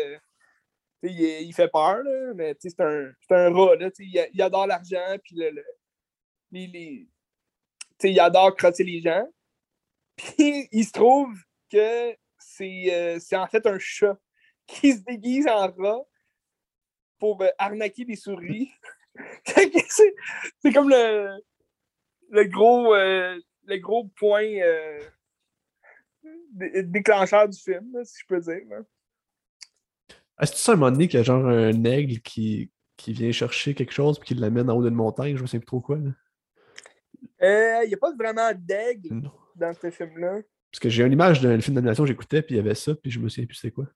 il, 1.03 1.21
il 1.21 1.53
fait 1.53 1.69
peur, 1.69 2.03
là, 2.03 2.33
mais 2.35 2.55
c'est 2.61 2.81
un, 2.81 3.11
un 3.31 3.53
rat. 3.53 3.75
Là, 3.75 3.91
il, 3.99 4.29
il 4.33 4.43
adore 4.43 4.69
l'argent, 4.69 5.17
puis 5.25 5.35
le, 5.35 5.65
il 8.09 8.21
adore 8.21 8.57
crotter 8.57 8.85
les 8.85 9.01
gens. 9.01 9.27
Puis 10.17 10.69
il 10.71 10.85
se 10.85 10.93
trouve 10.93 11.35
que 11.71 12.17
c'est 12.39 12.87
euh, 12.93 13.19
c'est 13.21 13.37
en 13.37 13.47
fait 13.47 13.67
un 13.67 13.79
chat 13.79 14.19
qui 14.67 14.93
se 14.93 15.01
déguise 15.03 15.47
en 15.49 15.71
rat 15.71 16.03
pour 17.19 17.43
euh, 17.43 17.49
arnaquer 17.59 18.05
des 18.05 18.17
souris. 18.17 18.71
C'est 20.61 20.73
comme 20.73 20.89
le, 20.89 21.41
le 22.31 22.45
gros 22.45 22.95
euh, 22.95 23.39
le 23.65 23.77
gros 23.79 24.05
point 24.17 24.47
dé- 26.53 26.83
déclencheur 26.85 27.49
du 27.49 27.59
film, 27.59 27.93
là, 27.93 28.05
si 28.05 28.21
je 28.21 28.27
peux 28.27 28.41
dire. 28.41 28.63
Est-ce 30.41 30.53
que 30.53 30.59
c'est 30.59 30.73
un 30.73 30.77
moment 30.77 30.93
donné 30.93 31.09
qu'il 31.09 31.19
y 31.19 31.21
a 31.21 31.25
genre 31.25 31.45
un 31.47 31.85
aigle 31.85 32.21
qui, 32.21 32.71
qui 32.97 33.13
vient 33.13 33.33
chercher 33.33 33.75
quelque 33.75 33.93
chose 33.93 34.19
puis 34.19 34.29
qui 34.29 34.35
l'amène 34.35 34.71
en 34.71 34.77
haut 34.77 34.83
d'une 34.83 34.95
montagne? 34.95 35.37
Je 35.37 35.43
me 35.43 35.47
sais 35.47 35.59
plus 35.59 35.67
trop 35.67 35.81
quoi. 35.81 35.99
Il 37.43 37.89
n'y 37.89 37.95
a 37.95 37.99
pas 38.01 38.15
vraiment 38.15 38.53
d'aigle 38.55 39.21
dans 39.57 39.75
ce 39.75 39.91
film-là. 39.91 40.41
Parce 40.71 40.81
que 40.81 40.89
j'ai 40.89 41.03
une 41.05 41.13
image 41.13 41.41
d'un 41.41 41.61
film 41.61 41.75
d'animation 41.75 42.05
que 42.05 42.09
j'écoutais, 42.09 42.43
puis 42.43 42.55
il 42.55 42.59
y 42.59 42.61
avait 42.61 42.75
ça, 42.75 42.95
puis 42.95 43.11
je 43.11 43.19
me 43.19 43.29
souviens 43.29 43.47
plus 43.47 43.57
c'est 43.57 43.71
quoi. 43.73 43.87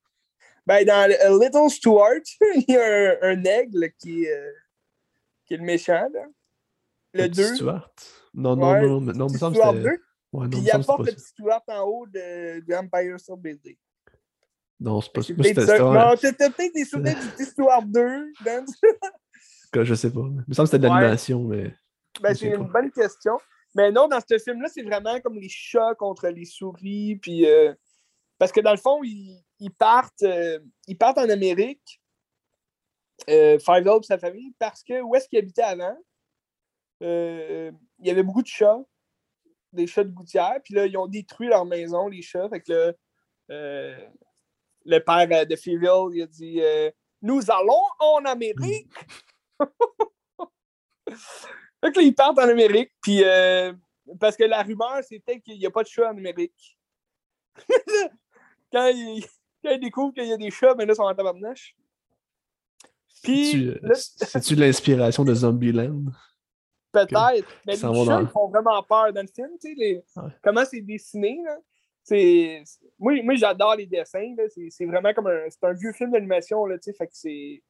Ben, 0.66 0.84
dans 0.84 1.08
Little 1.40 1.70
Stuart, 1.70 2.14
il 2.56 2.64
y 2.68 2.76
a 2.76 2.82
un, 2.84 3.16
un 3.22 3.44
aigle 3.44 3.90
qui 3.98 4.24
est, 4.24 4.32
euh, 4.34 4.50
qui 5.46 5.54
est 5.54 5.58
le 5.58 5.62
méchant. 5.64 6.08
Là. 6.12 6.24
Le 7.12 7.28
petit 7.28 7.36
2. 7.42 7.54
Stuart? 7.56 7.90
Non, 8.32 8.56
non, 8.56 8.72
Ouais, 8.72 8.80
non, 8.82 9.00
non, 9.00 9.12
non, 9.12 9.26
me 9.30 9.38
semble 9.38 9.56
Stuart 9.56 9.74
c'était. 9.74 9.84
2. 9.90 9.98
Ouais, 10.32 10.48
Puis 10.48 10.58
il 10.60 10.70
apporte 10.72 11.04
c'était 11.04 11.10
le 11.12 11.16
petit. 11.16 11.26
Stuart 11.28 11.62
en 11.68 11.80
haut 11.82 12.06
de, 12.06 12.60
de 12.66 12.74
Empire 12.74 13.20
State 13.20 13.38
Building. 13.40 13.76
Non, 14.80 15.00
c'est 15.00 15.12
pas 15.12 15.22
ça. 15.22 15.28
C'était- 15.28 15.60
c'était- 15.60 15.78
Non, 15.78 16.14
t'as 16.20 16.32
peut-être 16.32 16.74
des 16.74 16.84
souvenirs 16.84 17.16
du 17.20 17.28
petit 17.28 17.44
Stuart 17.44 17.84
2. 17.84 18.32
Ben, 18.44 18.64
que 19.72 19.84
Je 19.84 19.94
sais 19.94 20.10
pas. 20.10 20.20
Il 20.22 20.44
me 20.48 20.54
semble 20.54 20.66
que 20.68 20.72
c'était 20.72 20.78
de 20.78 20.88
Ouais. 20.88 21.00
l'animation, 21.00 21.44
mais. 21.44 21.72
ben, 22.20 22.34
c'est 22.34 22.48
une 22.48 22.64
bonne 22.68 22.90
question. 22.90 23.38
Mais 23.74 23.90
non, 23.90 24.08
dans 24.08 24.20
ce 24.20 24.38
film-là, 24.38 24.68
c'est 24.68 24.82
vraiment 24.82 25.20
comme 25.20 25.38
les 25.38 25.48
chats 25.48 25.94
contre 25.96 26.28
les 26.28 26.44
souris. 26.44 27.16
Puis, 27.16 27.46
euh, 27.46 27.74
parce 28.38 28.52
que 28.52 28.60
dans 28.60 28.70
le 28.70 28.78
fond, 28.78 29.02
ils, 29.02 29.42
partent, 29.76 30.22
euh, 30.22 30.60
ils 30.86 30.96
partent 30.96 31.18
en 31.18 31.28
Amérique, 31.28 32.00
euh, 33.28 33.58
Five 33.58 33.86
et 33.86 34.06
sa 34.06 34.18
famille, 34.18 34.54
parce 34.58 34.82
que 34.82 35.00
où 35.00 35.14
est-ce 35.14 35.28
qu'ils 35.28 35.40
habitaient 35.40 35.62
avant? 35.62 35.96
Il 37.00 37.72
y 38.00 38.10
avait 38.10 38.22
beaucoup 38.22 38.42
de 38.42 38.46
chats, 38.46 38.80
des 39.72 39.86
chats 39.86 40.04
de 40.04 40.10
gouttière. 40.10 40.60
Puis 40.62 40.74
là, 40.74 40.86
ils 40.86 40.96
ont 40.96 41.06
détruit 41.06 41.48
leur 41.48 41.66
maison, 41.66 42.08
les 42.08 42.22
chats. 42.22 42.48
Fait 42.48 42.62
que 42.62 42.96
le 43.48 44.98
père 45.00 45.46
de 45.46 45.56
Phoeville, 45.56 46.16
il 46.16 46.22
a 46.22 46.26
dit 46.26 46.60
Nous 47.22 47.50
allons 47.50 47.82
en 47.98 48.24
Amérique! 48.24 48.92
fait 51.84 51.92
que 51.92 51.98
là, 51.98 52.02
ils 52.02 52.14
partent 52.14 52.38
en 52.38 52.48
Amérique, 52.48 52.92
puis 53.02 53.22
euh, 53.22 53.72
parce 54.18 54.36
que 54.36 54.44
la 54.44 54.62
rumeur, 54.62 55.02
c'était 55.06 55.40
qu'il 55.40 55.58
n'y 55.58 55.66
a 55.66 55.70
pas 55.70 55.82
de 55.82 55.88
chats 55.88 56.10
en 56.10 56.16
Amérique. 56.16 56.78
quand, 58.72 58.88
ils, 58.88 59.24
quand 59.62 59.70
ils 59.70 59.80
découvrent 59.80 60.14
qu'il 60.14 60.26
y 60.26 60.32
a 60.32 60.36
des 60.38 60.50
chats, 60.50 60.74
ben 60.74 60.86
là, 60.86 60.94
ils 60.94 60.96
sont 60.96 61.02
en 61.02 61.14
tabarnache. 61.14 61.76
Puis, 63.22 63.74
C'est-tu 64.16 64.54
euh, 64.54 64.56
l'inspiration 64.56 65.24
de 65.24 65.34
Zombieland? 65.34 66.04
Peut-être. 66.92 67.48
Mais 67.66 67.72
les 67.72 67.78
chats, 67.78 67.88
dans- 67.88 68.20
ils 68.20 68.28
font 68.28 68.48
vraiment 68.48 68.82
peur 68.82 69.12
dans 69.12 69.22
le 69.22 69.28
film. 69.28 69.50
Tu 69.60 69.68
sais, 69.68 69.74
les- 69.76 70.02
Ouais. 70.16 70.30
Comment 70.42 70.64
c'est 70.64 70.80
dessiné. 70.80 71.40
Là. 71.44 71.58
C'est... 72.02 72.62
Moi, 72.98 73.22
moi 73.22 73.34
j'adore 73.34 73.76
les 73.76 73.86
dessins. 73.86 74.34
C'est, 74.54 74.68
c'est 74.70 74.86
vraiment 74.86 75.12
comme 75.12 75.26
un... 75.26 75.48
C'est 75.48 75.64
un 75.64 75.72
vieux 75.72 75.92
film 75.92 76.12
d'animation. 76.12 76.64
Là, 76.66 76.78
tu 76.78 76.84
sais, 76.84 76.92
fait 76.92 77.06
que 77.06 77.12
c'est... 77.14 77.62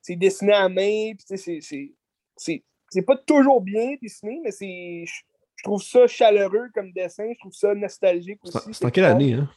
c'est 0.00 0.16
dessiné 0.16 0.52
à 0.52 0.68
main. 0.68 1.12
Puis, 1.14 1.24
tu 1.26 1.36
sais, 1.36 1.94
c'est... 2.36 2.64
C'est... 2.92 3.02
Pas 3.02 3.16
toujours 3.16 3.60
bien 3.60 3.94
dessiné, 4.00 4.40
mais 4.42 4.50
c'est... 4.50 5.04
Je, 5.06 5.62
trouve 5.62 5.82
ça 5.82 6.08
chaleureux 6.08 6.68
comme 6.74 6.92
dessin. 6.92 7.24
Je 7.32 7.38
trouve 7.38 7.52
ça 7.52 7.72
nostalgique 7.74 8.40
aussi. 8.44 8.58
c'est 8.72 8.84
en 8.84 8.90
quelle 8.90 9.04
année, 9.04 9.34
hein? 9.34 9.48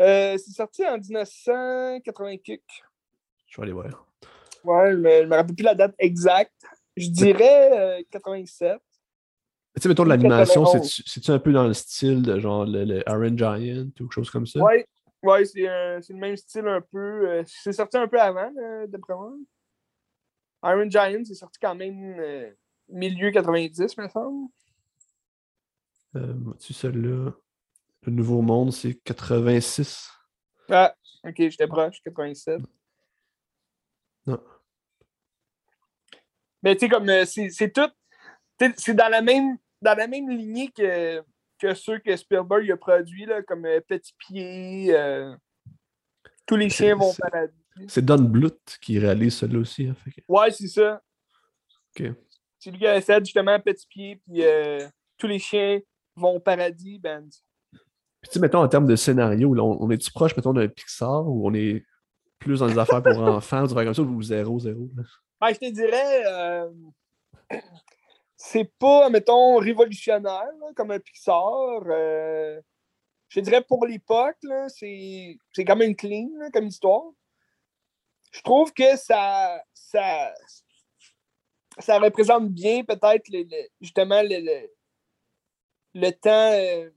Euh, 0.00 0.36
c'est 0.38 0.50
sorti 0.52 0.84
en 0.84 0.98
1980 0.98 2.36
quelque. 2.38 2.62
Je 3.46 3.56
vais 3.56 3.62
aller 3.62 3.72
voir. 3.72 4.06
Ouais, 4.64 4.92
je 4.92 4.96
me, 4.96 5.22
je 5.22 5.26
me 5.26 5.36
rappelle 5.36 5.54
plus 5.54 5.64
la 5.64 5.74
date 5.74 5.94
exacte. 5.98 6.64
Je 6.96 7.08
dirais 7.08 7.98
euh, 7.98 8.02
87. 8.10 8.78
Tu 9.78 9.82
sais, 9.82 9.88
mettons, 9.88 10.04
de 10.04 10.08
l'animation, 10.08 10.64
91. 10.64 11.02
c'est-tu 11.06 11.30
un 11.30 11.38
peu 11.38 11.52
dans 11.52 11.66
le 11.68 11.74
style 11.74 12.22
de 12.22 12.38
genre 12.40 12.64
le, 12.64 12.84
le 12.84 13.02
Iron 13.08 13.36
Giant 13.36 13.86
ou 13.86 13.90
quelque 13.96 14.12
chose 14.12 14.30
comme 14.30 14.46
ça? 14.46 14.60
Ouais, 14.60 14.86
ouais 15.22 15.44
c'est 15.44 15.68
euh, 15.68 16.00
c'est 16.02 16.12
le 16.12 16.18
même 16.18 16.36
style 16.36 16.66
un 16.66 16.80
peu. 16.80 17.28
euh, 17.28 17.42
c'est 17.46 17.72
sorti 17.72 17.96
un 17.96 18.08
peu 18.08 18.20
avant, 18.20 18.50
euh, 18.60 18.86
d'après 18.88 19.14
moi. 19.14 19.32
Iron 20.62 20.90
Giant, 20.90 21.24
c'est 21.24 21.34
sorti 21.34 21.58
quand 21.60 21.74
même 21.74 22.18
euh, 22.18 22.50
milieu 22.88 23.30
90, 23.30 23.96
me 23.96 24.08
semble. 24.08 24.48
Euh, 26.16 26.34
tu 26.58 26.72
celle-là? 26.72 27.32
Le 28.02 28.12
Nouveau 28.12 28.42
Monde, 28.42 28.72
c'est 28.72 28.94
86. 28.94 30.10
Ah, 30.70 30.94
ok, 31.24 31.34
j'étais 31.36 31.66
proche, 31.66 32.00
87. 32.04 32.60
Non. 34.26 34.40
Mais 36.62 36.74
tu 36.74 36.80
sais, 36.80 36.88
comme 36.88 37.08
euh, 37.08 37.24
c'est 37.24 37.72
tout. 37.72 37.90
C'est 38.76 38.94
dans 38.94 39.08
la 39.08 39.22
même 39.22 39.56
dans 39.80 39.96
la 39.96 40.06
même 40.06 40.28
lignée 40.28 40.70
que, 40.70 41.22
que 41.58 41.74
ceux 41.74 41.98
que 41.98 42.16
Spielberg 42.16 42.70
a 42.70 42.76
produits, 42.76 43.26
là, 43.26 43.42
comme 43.42 43.64
euh, 43.64 43.80
Petit 43.80 44.14
Pied, 44.18 44.94
euh, 44.94 45.34
Tous 46.46 46.56
les 46.56 46.68
chiens 46.68 46.96
vont 46.96 47.10
au 47.10 47.14
paradis. 47.14 47.54
C'est 47.86 48.04
Don 48.04 48.18
Bluth 48.18 48.78
qui 48.80 48.98
réalise 48.98 49.36
celui-là 49.36 49.60
aussi. 49.60 49.86
hein, 49.86 49.94
fait 50.04 50.10
que- 50.10 50.20
Ouais, 50.28 50.50
c'est 50.50 50.68
ça. 50.68 51.00
Ok. 51.98 52.06
C'est 52.58 52.70
lui 52.70 52.78
qui 52.78 52.86
a 52.86 53.00
fait 53.00 53.24
justement 53.24 53.58
Petit 53.60 53.86
Pied, 53.86 54.16
puis 54.16 54.42
euh, 54.44 54.86
Tous 55.16 55.26
les 55.26 55.38
chiens 55.38 55.80
vont 56.16 56.36
au 56.36 56.40
paradis, 56.40 56.98
ben. 56.98 57.28
Puis, 57.70 57.80
tu 58.24 58.30
sais, 58.32 58.40
mettons, 58.40 58.58
en 58.60 58.68
termes 58.68 58.86
de 58.86 58.96
scénario, 58.96 59.54
là, 59.54 59.62
on, 59.62 59.80
on 59.82 59.90
est-tu 59.90 60.10
proche, 60.10 60.36
mettons, 60.36 60.52
d'un 60.52 60.66
Pixar 60.68 61.26
ou 61.28 61.46
on 61.48 61.54
est 61.54 61.84
plus 62.40 62.58
dans 62.60 62.66
des 62.68 62.78
affaires 62.78 63.02
pour 63.02 63.18
enfants, 63.22 63.64
des 63.64 63.72
affaires 63.72 63.84
comme 63.84 63.94
ça, 63.94 64.02
ou 64.02 64.22
zéro, 64.22 64.58
zéro? 64.58 64.88
là? 64.96 65.02
Ben, 65.40 65.48
je 65.54 65.58
te 65.58 65.70
dirais, 65.72 66.22
euh, 66.26 66.68
c'est 68.36 68.72
pas, 68.78 69.08
mettons, 69.10 69.56
révolutionnaire 69.58 70.46
là, 70.60 70.66
comme 70.76 70.90
un 70.90 70.98
Pixar. 71.00 71.82
euh, 71.88 72.60
je 73.28 73.40
te 73.40 73.44
dirais 73.44 73.62
pour 73.62 73.86
l'époque, 73.86 74.36
c'est 74.68 75.36
c'est 75.52 75.64
quand 75.64 75.76
même 75.76 75.94
clean 75.94 76.28
comme 76.52 76.66
histoire. 76.66 77.02
Je 78.32 78.40
trouve 78.42 78.72
que 78.72 78.96
ça, 78.96 79.62
ça, 79.74 80.34
ça 81.78 81.98
représente 81.98 82.48
bien 82.50 82.84
peut-être 82.84 83.28
le- 83.28 83.68
justement 83.80 84.22
le, 84.22 84.38
le, 84.40 84.68
le 85.94 86.10
temps. 86.10 86.52
euh, 86.52 86.90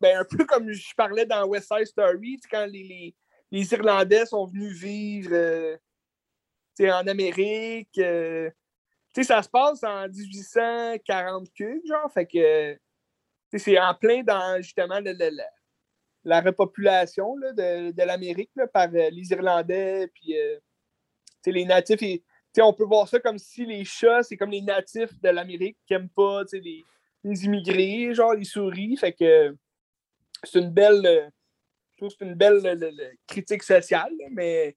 ben, 0.00 0.18
un 0.18 0.24
peu 0.24 0.44
comme 0.44 0.70
je 0.72 0.94
parlais 0.94 1.24
dans 1.26 1.46
West 1.46 1.68
Side 1.68 1.86
Story, 1.86 2.38
quand 2.50 2.66
les, 2.66 2.82
les, 2.82 3.16
les 3.50 3.72
Irlandais 3.72 4.26
sont 4.26 4.46
venus 4.46 4.72
vivre. 4.78 5.30
euh, 5.32 5.76
en 6.80 7.06
Amérique. 7.06 7.96
euh, 7.98 8.50
ça 9.24 9.42
se 9.42 9.48
passe 9.48 9.82
en 9.82 10.06
1840 10.08 11.50
quelque, 11.54 11.80
genre. 11.86 12.12
Fait 12.12 12.26
que 12.26 12.78
c'est 13.56 13.78
en 13.78 13.94
plein 13.94 14.22
dans 14.22 14.60
justement 14.60 15.00
le- 15.30 15.42
la- 16.26 16.36
la 16.36 16.40
repopulation 16.40 17.36
là, 17.36 17.52
de, 17.52 17.90
de 17.92 18.02
l'Amérique 18.02 18.50
par 18.72 18.88
euh, 18.94 19.10
les 19.10 19.30
Irlandais. 19.30 20.08
Puis, 20.14 20.38
euh, 20.38 20.58
les 21.46 21.64
natifs, 21.64 22.00
sais, 22.52 22.62
on 22.62 22.72
peut 22.72 22.84
voir 22.84 23.06
ça 23.08 23.20
comme 23.20 23.38
si 23.38 23.64
les 23.66 23.84
chats, 23.84 24.22
c'est 24.22 24.36
comme 24.36 24.50
les 24.50 24.62
natifs 24.62 25.18
de 25.20 25.28
l'Amérique 25.28 25.78
qui 25.86 25.92
n'aiment 25.94 26.08
pas 26.08 26.42
les, 26.52 26.84
les 27.22 27.44
immigrés, 27.44 28.14
genre 28.14 28.34
les 28.34 28.44
souris. 28.44 28.96
Fait 28.96 29.12
que 29.12 29.54
c'est 30.42 30.58
une 30.58 30.70
belle. 30.70 31.04
euh, 31.06 31.28
Je 31.94 31.96
trouve 31.98 32.08
que 32.10 32.16
c'est 32.18 32.24
une 32.26 32.34
belle 32.34 32.60
le- 32.62 32.90
le- 32.90 33.12
critique 33.26 33.62
sociale, 33.62 34.12
mais 34.30 34.76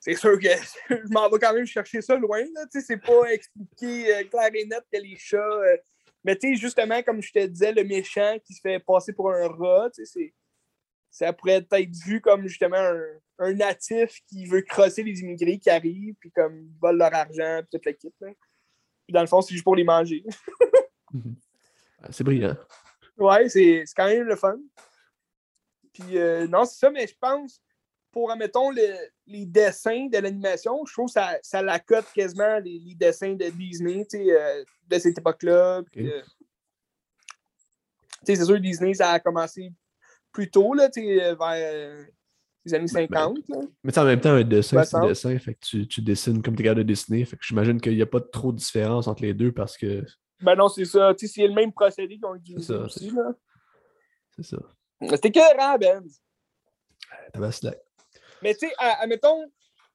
c'est 0.00 0.14
sûr 0.14 0.38
que 0.38 0.48
je 0.90 1.12
m'en 1.12 1.28
vais 1.28 1.38
quand 1.38 1.52
même 1.52 1.66
chercher 1.66 2.00
ça 2.00 2.16
loin. 2.16 2.42
C'est 2.70 2.96
pas 2.96 3.24
expliqué 3.32 4.26
clair 4.30 4.50
et 4.54 4.64
net 4.66 4.82
que 4.92 4.98
les 5.00 5.16
chats. 5.16 5.60
Mais 6.26 6.36
tu 6.36 6.48
sais, 6.48 6.60
justement, 6.60 7.00
comme 7.04 7.22
je 7.22 7.32
te 7.32 7.46
disais, 7.46 7.72
le 7.72 7.84
méchant 7.84 8.36
qui 8.44 8.52
se 8.52 8.60
fait 8.60 8.80
passer 8.80 9.12
pour 9.12 9.30
un 9.30 9.46
rat, 9.48 9.90
tu 9.94 10.04
sais, 10.04 10.12
c'est 10.12 10.34
ça 11.08 11.32
pourrait 11.32 11.66
être 11.70 11.96
vu 12.04 12.20
comme 12.20 12.46
justement 12.46 12.76
un, 12.76 13.00
un 13.38 13.54
natif 13.54 14.20
qui 14.28 14.44
veut 14.44 14.60
crosser 14.62 15.02
les 15.02 15.20
immigrés 15.20 15.58
qui 15.58 15.70
arrivent, 15.70 16.16
puis 16.20 16.30
comme 16.32 16.58
ils 16.64 16.78
volent 16.78 16.98
leur 16.98 17.14
argent, 17.14 17.60
puis 17.62 17.78
toute 17.78 17.86
l'équipe. 17.86 18.14
là. 18.20 18.28
Puis 19.06 19.12
dans 19.14 19.20
le 19.20 19.26
fond, 19.28 19.40
c'est 19.40 19.54
juste 19.54 19.64
pour 19.64 19.76
les 19.76 19.84
manger. 19.84 20.24
Ah, 22.02 22.08
C'est 22.10 22.24
brillant. 22.24 22.56
ouais, 23.16 23.48
c'est 23.48 23.84
c'est 23.86 23.94
quand 23.96 24.06
même 24.06 24.24
le 24.24 24.36
fun. 24.36 24.58
Puis 25.94 26.18
euh, 26.18 26.46
non, 26.46 26.66
c'est 26.66 26.78
ça, 26.78 26.90
mais 26.90 27.06
je 27.06 27.14
pense, 27.18 27.62
pour, 28.16 28.30
admettons, 28.30 28.70
le- 28.70 29.10
les 29.26 29.44
dessins 29.44 30.06
de 30.10 30.16
l'animation, 30.16 30.86
je 30.86 30.92
trouve 30.94 31.04
que 31.08 31.12
ça, 31.12 31.36
ça 31.42 31.60
la 31.60 31.78
cote 31.78 32.06
quasiment 32.14 32.58
les, 32.60 32.78
les 32.78 32.94
dessins 32.94 33.34
de 33.34 33.44
Disney, 33.50 34.06
tu 34.10 34.16
sais, 34.24 34.30
euh, 34.30 34.64
de 34.88 34.98
cette 34.98 35.18
époque-là. 35.18 35.82
Puis, 35.92 36.08
Ok. 36.08 36.14
euh, 36.14 36.22
tu 36.22 36.28
sais, 38.24 38.36
c'est 38.36 38.44
sûr, 38.46 38.58
Disney, 38.58 38.94
ça 38.94 39.10
a 39.10 39.20
commencé 39.20 39.70
plus 40.32 40.50
tôt, 40.50 40.72
là, 40.72 40.88
tu 40.88 41.02
sais, 41.02 41.34
vers 41.34 41.36
euh, 41.42 42.04
les 42.64 42.72
années 42.72 42.88
50. 42.88 43.36
là. 43.50 43.58
Mais 43.84 43.92
tu 43.92 43.94
sais, 43.94 44.00
en 44.00 44.04
même 44.06 44.20
temps, 44.20 44.30
un 44.30 44.44
dessin, 44.44 44.82
c'est 44.82 44.96
un 44.96 45.00
60. 45.02 45.08
dessin. 45.10 45.38
Fait 45.38 45.52
que 45.54 45.60
tu, 45.60 45.86
tu 45.86 46.00
dessines 46.00 46.42
comme 46.42 46.56
t'es 46.56 46.62
capable 46.62 46.84
de 46.84 46.88
dessiner. 46.88 47.22
Fait 47.26 47.36
que 47.36 47.44
j'imagine 47.44 47.78
qu'il 47.82 47.96
n'y 47.96 48.02
a 48.02 48.06
pas 48.06 48.22
trop 48.22 48.50
de 48.50 48.56
différence 48.56 49.08
entre 49.08 49.24
les 49.24 49.34
deux 49.34 49.52
parce 49.52 49.76
que 49.76 50.02
Ben 50.40 50.54
non, 50.54 50.68
c'est 50.68 50.86
ça. 50.86 51.14
Tu 51.14 51.28
sais, 51.28 51.34
c'est 51.42 51.46
le 51.46 51.52
même 51.54 51.70
procédé 51.72 52.18
C'est 52.56 52.60
ça, 52.62 52.78
aussi. 52.78 53.10
c'est- 53.10 53.14
Là. 53.14 53.34
c'est 54.36 54.42
ça. 54.42 54.56
C'était 55.10 55.28
écœurant, 55.28 55.76
Ben. 55.78 56.02
Tabaslac. 57.34 57.76
Mais 58.42 58.54
tu 58.54 58.66
sais, 58.66 58.74
admettons, 58.78 59.50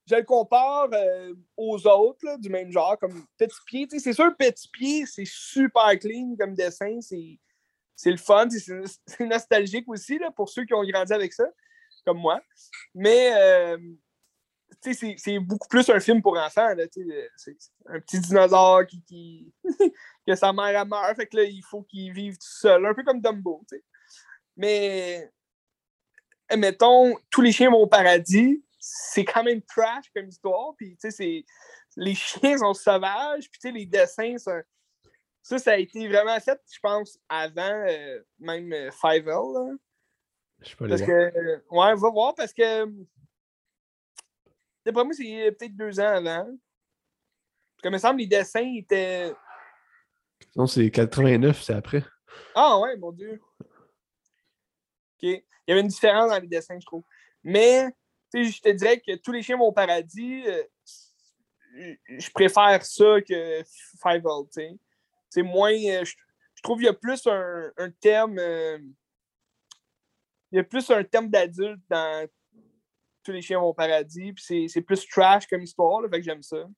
je 0.06 0.16
le 0.16 0.22
compare 0.24 0.88
euh, 0.92 1.34
aux 1.56 1.86
autres 1.86 2.24
là, 2.24 2.36
du 2.36 2.48
même 2.48 2.70
genre, 2.72 2.98
comme 2.98 3.24
Petit 3.38 3.58
Pied. 3.66 3.88
C'est 3.98 4.12
sûr, 4.12 4.34
Petit 4.36 4.68
Pied, 4.68 5.06
c'est 5.06 5.26
super 5.26 5.98
clean 5.98 6.34
comme 6.38 6.54
dessin. 6.54 6.98
C'est 7.00 8.10
le 8.10 8.16
fun. 8.16 8.48
C'est 8.50 9.26
nostalgique 9.26 9.88
aussi 9.88 10.18
là, 10.18 10.30
pour 10.30 10.48
ceux 10.48 10.64
qui 10.64 10.74
ont 10.74 10.84
grandi 10.84 11.12
avec 11.12 11.32
ça, 11.32 11.46
comme 12.04 12.18
moi. 12.18 12.40
Mais 12.94 13.32
euh, 13.36 13.78
c'est- 14.80 15.38
beaucoup 15.38 15.68
plus 15.68 15.88
un 15.90 16.00
film 16.00 16.20
pour 16.20 16.36
enfants. 16.36 16.74
sais, 16.76 16.90
C'est 17.36 17.56
un 17.86 18.00
petit 18.00 18.18
dinosaure 18.18 18.86
qui, 18.86 19.02
qui... 19.02 19.54
que 20.26 20.34
sa 20.34 20.52
mère 20.52 20.80
a 20.80 20.84
meurt. 20.84 21.14
Fait 21.16 21.26
que 21.26 21.36
là, 21.36 21.44
il 21.44 21.62
faut 21.62 21.82
qu'il 21.82 22.12
vive 22.12 22.34
tout 22.34 22.46
seul. 22.48 22.84
Un 22.84 22.94
peu 22.94 23.04
comme 23.04 23.20
Dumbo. 23.20 23.62
tu 23.68 23.76
sais. 23.76 23.84
Mais 24.56 25.30
mettons, 26.56 27.16
tous 27.30 27.40
les 27.40 27.52
chiens 27.52 27.70
vont 27.70 27.82
au 27.82 27.86
paradis, 27.86 28.62
c'est 28.78 29.24
quand 29.24 29.44
même 29.44 29.62
trash 29.62 30.06
comme 30.14 30.28
histoire. 30.28 30.74
Puis, 30.76 30.96
tu 30.96 31.10
sais, 31.10 31.44
les 31.96 32.14
chiens 32.14 32.58
sont 32.58 32.74
sauvages. 32.74 33.48
Puis, 33.50 33.60
tu 33.60 33.68
sais, 33.68 33.72
les 33.72 33.86
dessins, 33.86 34.36
ça, 34.38 34.60
ça, 35.42 35.58
ça 35.58 35.72
a 35.72 35.76
été 35.76 36.08
vraiment 36.08 36.38
fait, 36.40 36.60
je 36.72 36.78
pense, 36.80 37.18
avant 37.28 37.84
euh, 37.88 38.20
même 38.38 38.72
euh, 38.72 38.90
Five 38.90 39.28
L. 39.28 39.76
Je 40.60 40.68
sais 40.70 40.76
pas 40.76 40.88
Parce 40.88 41.02
que, 41.02 41.10
euh, 41.10 41.58
ouais, 41.70 41.94
va 41.94 42.10
voir, 42.10 42.34
parce 42.34 42.52
que, 42.52 42.84
d'après 44.84 45.04
moi, 45.04 45.12
c'est 45.12 45.52
peut-être 45.58 45.76
deux 45.76 45.98
ans 45.98 46.14
avant. 46.14 46.44
Parce 46.44 47.82
que, 47.82 47.88
il 47.88 47.92
me 47.92 47.98
semble, 47.98 48.20
les 48.20 48.26
dessins 48.26 48.72
étaient. 48.76 49.32
Non, 50.54 50.66
c'est 50.66 50.90
89, 50.90 51.62
c'est 51.62 51.74
après. 51.74 52.04
Ah 52.54 52.78
ouais, 52.78 52.96
mon 52.96 53.12
Dieu. 53.12 53.40
Il 55.22 55.42
y 55.68 55.72
avait 55.72 55.80
une 55.80 55.88
différence 55.88 56.30
dans 56.30 56.38
les 56.38 56.46
dessins, 56.48 56.78
je 56.78 56.84
trouve. 56.86 57.04
Mais, 57.44 57.90
tu 58.32 58.44
sais, 58.44 58.50
je 58.50 58.60
te 58.60 58.68
dirais 58.70 59.00
que 59.00 59.14
tous 59.16 59.32
les 59.32 59.42
chiens 59.42 59.56
vont 59.56 59.66
au 59.66 59.72
paradis. 59.72 60.42
euh, 60.46 60.62
je 62.08 62.30
préfère 62.30 62.84
ça 62.84 63.20
que 63.22 63.62
Five 64.02 64.24
Old. 64.26 64.48
C'est 65.30 65.42
moins. 65.42 65.72
euh, 65.72 66.04
je, 66.04 66.14
trouve 66.62 66.78
qu'il 66.78 66.86
y 66.86 66.88
a 66.88 66.92
plus 66.94 67.26
un, 67.26 67.72
un 67.78 67.90
thème. 67.90 68.38
euh, 68.38 68.78
il 70.50 70.56
y 70.56 70.58
a 70.58 70.64
plus 70.64 70.90
un 70.90 71.02
thème 71.02 71.30
d'adulte 71.30 71.80
dans 71.88 72.28
tous 73.24 73.32
les 73.32 73.40
chiens 73.40 73.58
vont 73.60 73.68
au 73.68 73.74
paradis. 73.74 74.32
Puis 74.32 74.44
c'est- 74.44 74.68
c'est 74.68 74.82
plus 74.82 75.06
trash 75.08 75.46
comme 75.46 75.62
histoire, 75.62 76.00
là, 76.02 76.08
fait 76.10 76.18
que 76.18 76.24
j'aime 76.24 76.42
ça. 76.42 76.68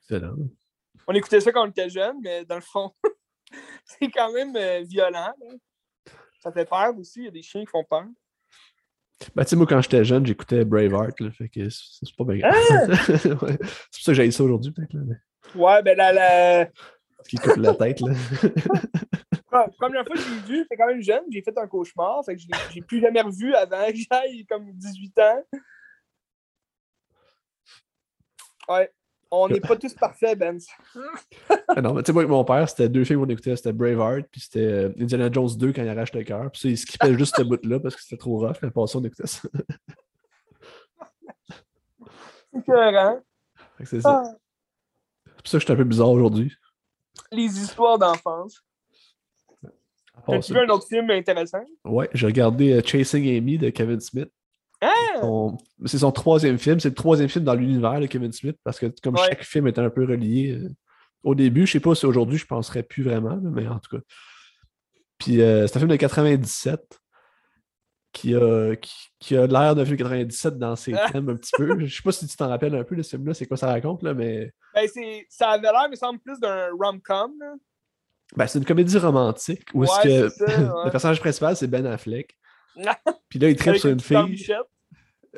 Excellent. 0.00 0.34
On 1.06 1.14
écoutait 1.14 1.40
ça 1.40 1.52
quand 1.52 1.66
on 1.66 1.70
était 1.70 1.88
jeune, 1.90 2.16
mais 2.22 2.44
dans 2.44 2.56
le 2.56 2.60
fond, 2.62 2.92
c'est 3.84 4.10
quand 4.10 4.32
même 4.32 4.82
violent. 4.84 5.32
là. 5.38 5.54
Ça 6.38 6.52
fait 6.52 6.64
peur 6.68 6.96
aussi. 6.98 7.20
Il 7.20 7.24
y 7.24 7.28
a 7.28 7.32
des 7.32 7.42
chiens 7.42 7.60
qui 7.64 7.70
font 7.70 7.84
peur. 7.84 8.04
Ben, 9.34 9.42
tu 9.44 9.50
sais, 9.50 9.56
moi, 9.56 9.66
quand 9.66 9.80
j'étais 9.80 10.04
jeune, 10.04 10.24
j'écoutais 10.24 10.64
Braveheart, 10.64 11.18
là, 11.20 11.30
fait 11.32 11.48
que 11.48 11.68
c'est 11.68 12.16
pas 12.16 12.24
bien 12.24 12.38
grave. 12.38 12.54
Ah! 12.70 12.86
Ouais. 13.44 13.58
C'est 13.60 13.68
pour 13.68 14.02
ça 14.02 14.12
que 14.12 14.14
j'ai 14.14 14.30
ça 14.30 14.44
aujourd'hui, 14.44 14.70
peut-être. 14.72 14.92
là, 14.94 15.00
mais- 15.04 15.60
Ouais, 15.60 15.82
ben 15.82 15.96
la, 15.96 16.12
la... 16.12 16.66
Qu'il 17.28 17.40
coupe 17.40 17.56
la 17.56 17.74
tête, 17.74 18.00
là. 18.00 18.12
la 19.52 19.68
première 19.76 20.06
fois 20.06 20.14
que 20.14 20.20
je 20.22 20.28
l'ai 20.30 20.40
vu, 20.46 20.56
j'étais 20.58 20.76
quand 20.76 20.86
même 20.86 21.00
jeune. 21.02 21.22
J'ai 21.30 21.42
fait 21.42 21.56
un 21.58 21.66
cauchemar. 21.66 22.24
Fait 22.24 22.36
que 22.36 22.42
je 22.42 22.46
j'ai 22.72 22.80
plus 22.82 23.00
jamais 23.00 23.20
revu 23.22 23.54
avant 23.54 23.86
que 23.88 23.96
j'aille 23.96 24.46
comme 24.46 24.70
18 24.72 25.18
ans. 25.18 25.42
Ouais. 28.68 28.92
On 29.30 29.48
n'est 29.48 29.60
pas 29.60 29.76
tous 29.76 29.92
parfaits, 29.94 30.38
Ben. 30.38 30.58
Ah 31.68 31.82
non, 31.82 31.92
mais 31.92 32.02
tu 32.02 32.06
sais, 32.06 32.12
moi, 32.12 32.22
avec 32.22 32.30
mon 32.30 32.44
père, 32.44 32.66
c'était 32.68 32.88
deux 32.88 33.04
films 33.04 33.20
qu'on 33.20 33.28
écoutait. 33.28 33.54
C'était 33.54 33.72
Braveheart, 33.72 34.26
puis 34.30 34.40
c'était 34.40 34.64
euh, 34.64 34.92
Indiana 34.98 35.30
Jones 35.30 35.50
2 35.56 35.72
quand 35.72 35.82
il 35.82 35.88
arrache 35.88 36.14
le 36.14 36.24
cœur. 36.24 36.50
Puis 36.50 36.60
ça, 36.62 36.68
il 36.68 36.78
skippait 36.78 37.14
juste 37.16 37.36
ce 37.36 37.42
bout-là 37.42 37.78
parce 37.78 37.94
que 37.94 38.02
c'était 38.02 38.16
trop 38.16 38.38
rough. 38.38 38.56
Mais 38.62 38.70
ça, 38.86 38.98
on 38.98 39.04
écoutait 39.04 39.26
ça. 39.26 39.48
C'est 42.54 43.84
que 43.84 43.90
c'est 43.90 44.00
ça. 44.00 44.22
Ah, 44.24 44.32
C'est 45.26 45.34
pour 45.34 45.46
ça 45.46 45.58
que 45.58 45.60
je 45.60 45.64
suis 45.66 45.72
un 45.72 45.76
peu 45.76 45.84
bizarre 45.84 46.10
aujourd'hui. 46.10 46.52
les 47.30 47.60
histoires 47.60 47.98
d'enfance. 47.98 48.62
Ça. 50.26 50.52
vu 50.52 50.58
un 50.58 50.68
autre 50.68 50.86
film 50.86 51.10
intéressant? 51.10 51.62
Ouais, 51.84 52.08
j'ai 52.12 52.26
regardé 52.26 52.72
euh, 52.72 52.82
Chasing 52.84 53.36
Amy 53.36 53.56
de 53.56 53.70
Kevin 53.70 54.00
Smith. 54.00 54.30
Son- 55.20 55.56
C'est 55.86 55.98
son 55.98 56.12
troisième 56.12 56.58
film. 56.58 56.78
C'est 56.80 56.90
le 56.90 56.94
troisième 56.94 57.28
film 57.28 57.44
dans 57.44 57.54
l'univers 57.54 58.00
de 58.00 58.06
Kevin 58.06 58.32
Smith 58.32 58.56
parce 58.64 58.78
que 58.78 58.86
comme 59.02 59.14
Ouais. 59.14 59.26
chaque 59.28 59.42
film 59.42 59.66
est 59.66 59.78
un 59.78 59.90
peu 59.90 60.04
relié. 60.04 60.52
euh, 60.52 60.68
au 61.24 61.34
début, 61.34 61.66
je 61.66 61.72
sais 61.72 61.80
pas 61.80 61.94
si 61.96 62.06
aujourd'hui 62.06 62.38
je 62.38 62.46
penserais 62.46 62.82
plus 62.84 63.02
vraiment, 63.02 63.36
mais 63.42 63.66
en 63.66 63.78
tout 63.80 63.96
cas. 63.96 64.02
Puis 65.18 65.40
euh, 65.42 65.66
c'est 65.66 65.76
un 65.76 65.80
film 65.80 65.90
de 65.90 65.96
97 65.96 66.80
qui 68.12 68.34
a, 68.36 68.74
qui, 68.76 68.92
qui 69.18 69.36
a 69.36 69.46
l'air 69.46 69.74
d'un 69.74 69.84
film 69.84 69.96
de 69.96 70.02
97 70.02 70.58
dans 70.58 70.76
ses 70.76 70.94
Ah. 70.94 71.08
thèmes 71.12 71.28
un 71.28 71.34
petit 71.36 71.50
peu. 71.56 71.78
Je 71.86 71.94
sais 71.94 72.02
pas 72.02 72.12
si 72.12 72.26
tu 72.26 72.36
t'en 72.36 72.48
rappelles 72.48 72.74
un 72.74 72.84
peu 72.84 72.94
de 72.96 73.02
ce 73.02 73.10
film-là, 73.16 73.34
c'est 73.34 73.46
quoi 73.46 73.56
ça 73.56 73.66
raconte, 73.66 74.02
là, 74.02 74.14
mais 74.14 74.52
Ben, 74.74 74.88
ça 75.28 75.50
avait 75.50 75.62
l'air, 75.72 75.88
me 75.90 75.96
semble, 75.96 76.18
plus 76.20 76.38
d'un 76.40 76.68
rom-com. 76.80 77.32
ben, 78.36 78.46
c'est 78.46 78.58
une 78.60 78.64
comédie 78.64 78.98
romantique 78.98 79.64
où 79.74 79.80
Ouais, 79.82 79.88
que 80.04 80.28
c'est 80.28 80.46
ça, 80.46 80.46
ouais. 80.76 80.84
le 80.84 80.90
personnage 80.90 81.20
principal 81.20 81.56
c'est 81.56 81.66
Ben 81.66 81.84
Affleck. 81.86 82.36
Puis 83.28 83.38
là, 83.38 83.50
il 83.50 83.56
tripe 83.56 83.76
sur 83.76 83.90
une 83.90 84.00
fille. 84.00 84.46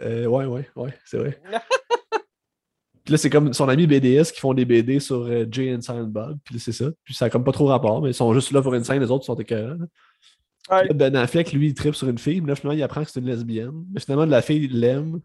Euh, 0.02 0.26
ouais, 0.26 0.46
ouais, 0.46 0.68
ouais, 0.76 0.94
c'est 1.04 1.18
vrai. 1.18 1.40
Puis 3.04 3.12
là, 3.12 3.18
c'est 3.18 3.30
comme 3.30 3.52
son 3.52 3.68
ami 3.68 3.86
BDS 3.86 4.30
qui 4.32 4.40
font 4.40 4.54
des 4.54 4.64
BD 4.64 5.00
sur 5.00 5.22
euh, 5.22 5.46
Jay 5.50 5.74
and 5.74 5.80
Silent 5.80 6.04
Bob. 6.04 6.38
Puis 6.44 6.54
là, 6.54 6.60
c'est 6.62 6.72
ça. 6.72 6.86
Puis 7.02 7.14
ça 7.14 7.24
a 7.24 7.30
comme 7.30 7.44
pas 7.44 7.52
trop 7.52 7.66
rapport, 7.66 8.02
mais 8.02 8.10
ils 8.10 8.14
sont 8.14 8.32
juste 8.34 8.52
là 8.52 8.62
pour 8.62 8.74
une 8.74 8.84
scène, 8.84 9.00
les 9.00 9.10
autres 9.10 9.24
sont 9.24 9.34
écœurants. 9.34 9.78
là. 9.78 9.86
Ouais. 10.70 10.80
Puis 10.80 10.88
là, 10.88 10.94
Ben 10.94 11.16
Affleck, 11.16 11.52
lui, 11.52 11.68
il 11.68 11.74
tripe 11.74 11.94
sur 11.94 12.08
une 12.08 12.18
fille, 12.18 12.40
mais 12.40 12.48
là, 12.48 12.54
finalement, 12.56 12.78
il 12.78 12.82
apprend 12.82 13.02
que 13.02 13.10
c'est 13.10 13.20
une 13.20 13.26
lesbienne. 13.26 13.84
Mais 13.92 14.00
finalement, 14.00 14.26
la 14.26 14.42
fille 14.42 14.68
l'aime. 14.68 15.20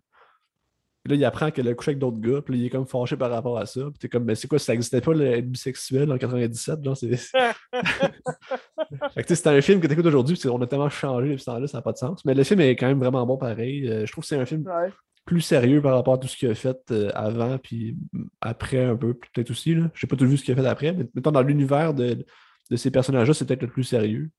Puis 1.05 1.11
là, 1.13 1.19
il 1.19 1.25
apprend 1.25 1.51
qu'elle 1.51 1.67
a 1.67 1.73
couché 1.75 1.89
avec 1.91 1.99
d'autres 1.99 2.19
gars, 2.19 2.41
puis 2.41 2.55
là, 2.55 2.59
il 2.61 2.65
est 2.65 2.69
comme 2.71 2.87
fâché 2.87 3.15
par 3.15 3.29
rapport 3.29 3.59
à 3.59 3.67
ça. 3.67 3.81
Puis 3.81 3.99
t'es 3.99 4.09
comme, 4.09 4.23
mais 4.23 4.33
c'est 4.33 4.47
quoi, 4.47 4.57
ça 4.57 4.73
existait 4.73 5.01
pas 5.01 5.13
l'être 5.13 5.47
bisexuel 5.47 6.11
en 6.11 6.17
97? 6.17 6.83
Genre, 6.83 6.97
c'est... 6.97 7.15
fait 9.13 9.23
que 9.23 9.35
c'est 9.35 9.47
un 9.47 9.61
film 9.61 9.79
que 9.79 9.85
t'écoutes 9.85 10.07
aujourd'hui, 10.07 10.35
puis 10.35 10.49
on 10.49 10.59
a 10.63 10.65
tellement 10.65 10.89
changé 10.89 11.29
depuis 11.29 11.41
ce 11.41 11.45
temps-là, 11.45 11.67
ça 11.67 11.77
n'a 11.77 11.81
pas 11.83 11.91
de 11.91 11.97
sens. 11.97 12.25
Mais 12.25 12.33
le 12.33 12.43
film 12.43 12.59
est 12.61 12.75
quand 12.75 12.87
même 12.87 12.97
vraiment 12.97 13.23
bon 13.23 13.37
pareil. 13.37 13.87
Euh, 13.87 14.07
je 14.07 14.11
trouve 14.11 14.23
que 14.23 14.27
c'est 14.27 14.37
un 14.39 14.45
film 14.45 14.63
Ouais. 14.65 14.91
plus 15.25 15.41
sérieux 15.41 15.79
par 15.79 15.93
rapport 15.93 16.15
à 16.15 16.17
tout 16.17 16.27
ce 16.27 16.37
qu'il 16.37 16.49
a 16.49 16.55
fait 16.55 16.79
euh, 16.89 17.11
avant, 17.13 17.59
puis 17.59 17.95
après 18.41 18.83
un 18.83 18.95
peu, 18.95 19.13
peut-être 19.13 19.51
aussi. 19.51 19.75
Je 19.75 19.99
sais 19.99 20.07
pas 20.07 20.15
tout 20.15 20.25
vu 20.27 20.37
ce 20.37 20.43
qu'il 20.43 20.57
a 20.57 20.61
fait 20.61 20.67
après, 20.67 20.91
mais 20.91 21.05
mettons 21.13 21.31
dans 21.31 21.43
l'univers 21.43 21.93
de, 21.93 22.25
de 22.71 22.75
ces 22.75 22.89
personnages-là, 22.89 23.35
c'est 23.35 23.45
peut-être 23.45 23.61
le 23.61 23.69
plus 23.69 23.83
sérieux. 23.83 24.31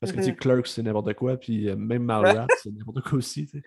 Parce 0.00 0.12
que 0.12 0.16
tu 0.18 0.24
sais, 0.24 0.30
Mhm. 0.30 0.36
Clerks, 0.36 0.66
c'est 0.68 0.82
n'importe 0.82 1.12
quoi, 1.14 1.36
puis 1.36 1.68
euh, 1.68 1.76
même 1.76 2.04
Malrats, 2.04 2.46
c'est 2.62 2.70
n'importe 2.70 3.02
quoi 3.02 3.18
aussi. 3.18 3.46
tu 3.46 3.58
sais. 3.58 3.62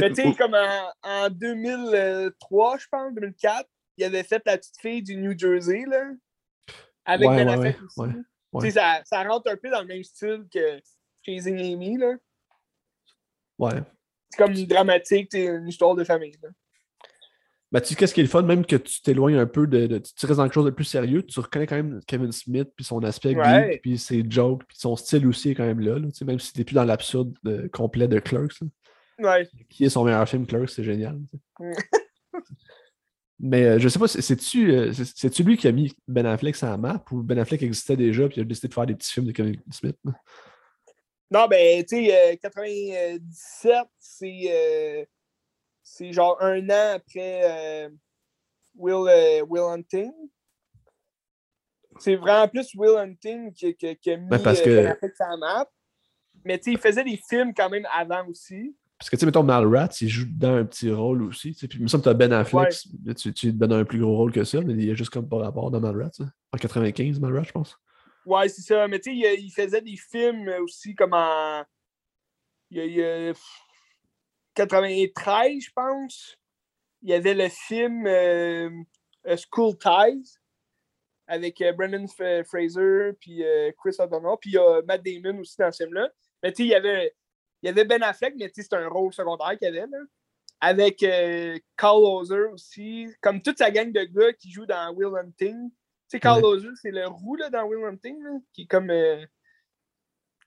Mais 0.00 0.10
tu 0.10 0.14
sais, 0.14 0.34
comme 0.36 0.54
en, 0.54 0.92
en 1.02 1.30
2003, 1.30 2.78
je 2.78 2.86
pense, 2.90 3.14
2004, 3.14 3.66
il 3.96 4.04
avait 4.04 4.22
fait 4.22 4.42
la 4.44 4.58
petite 4.58 4.78
fille 4.78 5.02
du 5.02 5.16
New 5.16 5.36
Jersey, 5.38 5.84
là. 5.86 6.10
Avec 7.06 7.28
Ouais, 7.28 7.44
ouais, 7.56 7.76
aussi. 7.96 8.16
Tu 8.58 8.60
sais, 8.60 8.70
ça, 8.72 9.00
ça 9.04 9.22
rentre 9.24 9.50
un 9.50 9.56
peu 9.56 9.70
dans 9.70 9.80
le 9.80 9.86
même 9.86 10.04
style 10.04 10.44
que 10.52 10.80
Chasing 11.24 11.58
Amy, 11.58 11.96
là. 11.96 12.14
Ouais. 13.58 13.82
C'est 14.30 14.42
comme 14.44 14.52
une 14.52 14.66
dramatique, 14.66 15.32
une 15.34 15.66
histoire 15.68 15.94
de 15.94 16.04
famille, 16.04 16.36
là. 16.42 16.50
Ben, 17.72 17.80
tu 17.80 17.88
sais, 17.88 17.94
qu'est-ce 17.94 18.12
qui 18.14 18.20
est 18.20 18.24
le 18.24 18.28
fun, 18.28 18.42
même 18.42 18.66
que 18.66 18.74
tu 18.76 19.00
t'éloignes 19.00 19.36
un 19.36 19.46
peu 19.46 19.66
de, 19.68 19.86
de- 19.86 19.98
Tu 19.98 20.26
restes 20.26 20.38
dans 20.38 20.42
quelque 20.44 20.54
chose 20.54 20.64
de 20.64 20.70
plus 20.70 20.84
sérieux, 20.84 21.22
tu 21.22 21.38
reconnais 21.38 21.66
quand 21.68 21.76
même 21.76 22.00
Kevin 22.06 22.32
Smith, 22.32 22.68
puis 22.74 22.84
son 22.84 22.98
aspect 23.04 23.34
geek, 23.34 23.80
puis 23.82 23.96
ses 23.96 24.24
jokes, 24.28 24.64
puis 24.66 24.76
son 24.76 24.96
style 24.96 25.24
aussi 25.28 25.50
est 25.50 25.54
quand 25.54 25.64
même 25.66 25.78
là. 25.80 25.98
là, 25.98 26.08
même 26.26 26.40
si 26.40 26.52
t'es 26.52 26.64
plus 26.64 26.74
dans 26.74 26.84
l'absurde 26.84 27.32
euh, 27.46 27.68
complet 27.68 28.08
de 28.08 28.18
Clerks. 28.18 28.58
Ouais. 29.20 29.46
Qui 29.68 29.84
est 29.84 29.88
son 29.90 30.02
meilleur 30.04 30.28
film, 30.28 30.46
Clerks, 30.46 30.70
c'est 30.70 30.82
génial. 30.84 31.20
Mm. 31.60 31.72
Mais 33.42 33.64
euh, 33.64 33.78
je 33.78 33.88
sais 33.88 33.98
pas, 33.98 34.06
c'est-tu 34.08 34.70
euh, 34.72 34.92
c'est- 34.92 35.16
c'est-tu 35.16 35.42
lui 35.44 35.56
qui 35.56 35.66
a 35.66 35.72
mis 35.72 35.94
Ben 36.06 36.26
Affleck 36.26 36.54
sur 36.56 36.66
la 36.66 36.76
map 36.76 37.02
ou 37.10 37.22
Ben 37.22 37.38
Affleck 37.38 37.62
existait 37.62 37.96
déjà 37.96 38.28
puis 38.28 38.36
il 38.38 38.40
a 38.42 38.44
décidé 38.44 38.68
de 38.68 38.74
faire 38.74 38.84
des 38.86 38.94
petits 38.94 39.10
films 39.12 39.26
de 39.26 39.32
Kevin 39.32 39.56
Smith? 39.70 39.96
là? 40.04 40.12
Non, 41.30 41.46
ben, 41.46 41.82
tu 41.84 41.96
sais, 42.04 42.32
euh, 42.32 42.36
97, 42.42 43.72
c'est 43.98 44.42
euh, 44.50 45.04
c'est 45.92 46.12
genre 46.12 46.36
un 46.40 46.64
an 46.70 46.92
après 46.94 47.40
euh, 47.86 47.88
Will, 48.76 49.08
euh, 49.08 49.44
Will 49.48 49.62
Hunting. 49.62 50.12
C'est 51.98 52.14
vraiment 52.16 52.46
plus 52.48 52.72
Will 52.76 52.96
Hunting 52.96 53.52
qui, 53.52 53.74
qui- 53.74 53.96
qui 53.96 54.10
a 54.12 54.16
mis 54.16 54.28
Ben, 54.28 54.38
parce 54.38 54.60
euh, 54.60 54.92
que- 54.94 55.06
la 55.18 55.36
map. 55.36 55.68
Mais 56.44 56.58
tu 56.58 56.64
sais, 56.64 56.72
il 56.72 56.78
faisait 56.78 57.04
des 57.04 57.16
films 57.28 57.52
quand 57.52 57.68
même 57.68 57.86
avant 57.92 58.24
aussi. 58.28 58.74
Parce 58.98 59.10
que, 59.10 59.16
tu 59.16 59.20
sais, 59.20 59.26
mettons, 59.26 59.42
Malrats, 59.42 59.88
il 60.00 60.08
joue 60.08 60.26
dans 60.30 60.54
un 60.54 60.64
petit 60.64 60.90
rôle 60.92 61.22
aussi. 61.24 61.52
Puis, 61.52 61.68
il 61.78 61.82
me 61.82 61.88
semble 61.88 62.04
que 62.04 62.08
tu 62.08 62.10
as 62.10 62.14
Ben 62.14 62.32
Affleck, 62.32 62.72
tu, 63.16 63.32
tu 63.34 63.52
donnes 63.52 63.72
un 63.72 63.84
plus 63.84 63.98
gros 64.00 64.16
rôle 64.16 64.30
que 64.32 64.44
ça, 64.44 64.60
mais 64.60 64.72
il 64.74 64.84
y 64.84 64.90
a 64.90 64.94
juste 64.94 65.10
comme 65.10 65.28
pas 65.28 65.38
rapport 65.38 65.70
dans 65.70 65.80
Malrats. 65.80 66.10
hein. 66.20 66.30
En 66.52 66.58
95, 66.58 67.18
Malrats, 67.18 67.42
je 67.42 67.52
pense. 67.52 67.76
Ouais, 68.24 68.48
c'est 68.48 68.62
ça. 68.62 68.86
Mais 68.88 69.00
tu 69.00 69.10
sais, 69.10 69.16
il, 69.16 69.44
il 69.46 69.50
faisait 69.50 69.80
des 69.82 69.96
films 69.96 70.48
aussi 70.62 70.94
comme 70.94 71.14
en. 71.14 71.64
Il 72.70 72.78
y 72.78 73.02
a, 73.02 73.28
il 73.30 73.34
93, 74.54 75.60
je 75.60 75.70
pense. 75.74 76.36
Il 77.02 77.10
y 77.10 77.14
avait 77.14 77.34
le 77.34 77.48
film 77.48 78.06
euh, 78.06 78.68
School 79.50 79.76
Ties 79.78 80.38
avec 81.26 81.60
euh, 81.62 81.72
Brendan 81.72 82.06
Fraser 82.08 83.12
puis 83.20 83.44
euh, 83.44 83.70
Chris 83.78 83.96
O'Donnell. 83.98 84.36
Puis 84.40 84.50
il 84.50 84.54
y 84.54 84.58
a 84.58 84.82
Matt 84.82 85.02
Damon 85.02 85.38
aussi 85.40 85.56
dans 85.58 85.70
ce 85.70 85.84
film-là. 85.84 86.10
Mais 86.42 86.52
tu 86.52 86.56
sais, 86.58 86.62
il 86.64 86.70
y 86.70 86.74
avait, 86.74 87.14
il 87.62 87.66
y 87.66 87.70
avait 87.70 87.84
Ben 87.84 88.02
Affleck, 88.02 88.34
mais 88.38 88.48
tu 88.48 88.54
sais, 88.56 88.62
c'était 88.62 88.76
un 88.76 88.88
rôle 88.88 89.12
secondaire 89.12 89.56
qu'il 89.58 89.66
y 89.74 89.78
avait. 89.78 89.86
Là. 89.86 89.98
Avec 90.60 91.02
euh, 91.02 91.58
Carl 91.76 92.02
Ozer 92.04 92.52
aussi. 92.52 93.06
Comme 93.22 93.40
toute 93.40 93.58
sa 93.58 93.70
gang 93.70 93.90
de 93.92 94.02
gars 94.04 94.32
qui 94.34 94.50
jouent 94.50 94.66
dans 94.66 94.92
Will 94.94 95.16
Hunting. 95.16 95.70
Tu 95.70 95.76
sais, 96.08 96.20
Carl 96.20 96.42
Ouais. 96.42 96.48
Ozer, 96.50 96.70
c'est 96.82 96.90
le 96.90 97.06
roux 97.06 97.36
là, 97.36 97.48
dans 97.48 97.64
Will 97.64 97.84
Hunting, 97.84 98.22
là, 98.22 98.38
qui 98.52 98.62
est 98.62 98.66
comme. 98.66 98.90
euh, 98.90 99.24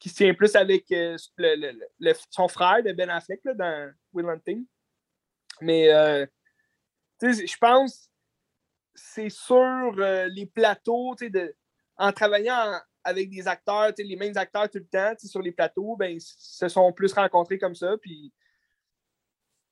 qui 0.03 0.09
se 0.09 0.15
tient 0.15 0.33
plus 0.33 0.53
avec 0.57 0.91
euh, 0.91 1.15
son 2.29 2.49
frère 2.49 2.83
de 2.83 2.91
Ben 2.91 3.09
Affleck 3.09 3.39
là, 3.45 3.53
dans 3.53 3.93
Will 4.11 4.27
Hunting. 4.27 4.65
Mais 5.61 5.93
euh, 5.93 6.25
je 7.21 7.57
pense 7.57 8.09
c'est 8.93 9.29
sur 9.29 9.55
euh, 9.55 10.27
les 10.27 10.45
plateaux, 10.45 11.15
en 11.95 12.11
travaillant 12.11 12.77
avec 13.01 13.29
des 13.29 13.47
acteurs, 13.47 13.93
les 13.97 14.17
mêmes 14.17 14.35
acteurs 14.35 14.69
tout 14.69 14.79
le 14.79 14.85
temps, 14.85 15.13
sur 15.25 15.41
les 15.41 15.53
plateaux, 15.53 15.95
ben, 15.95 16.11
ils 16.11 16.21
se 16.21 16.67
sont 16.67 16.91
plus 16.91 17.13
rencontrés 17.13 17.57
comme 17.57 17.75
ça. 17.75 17.95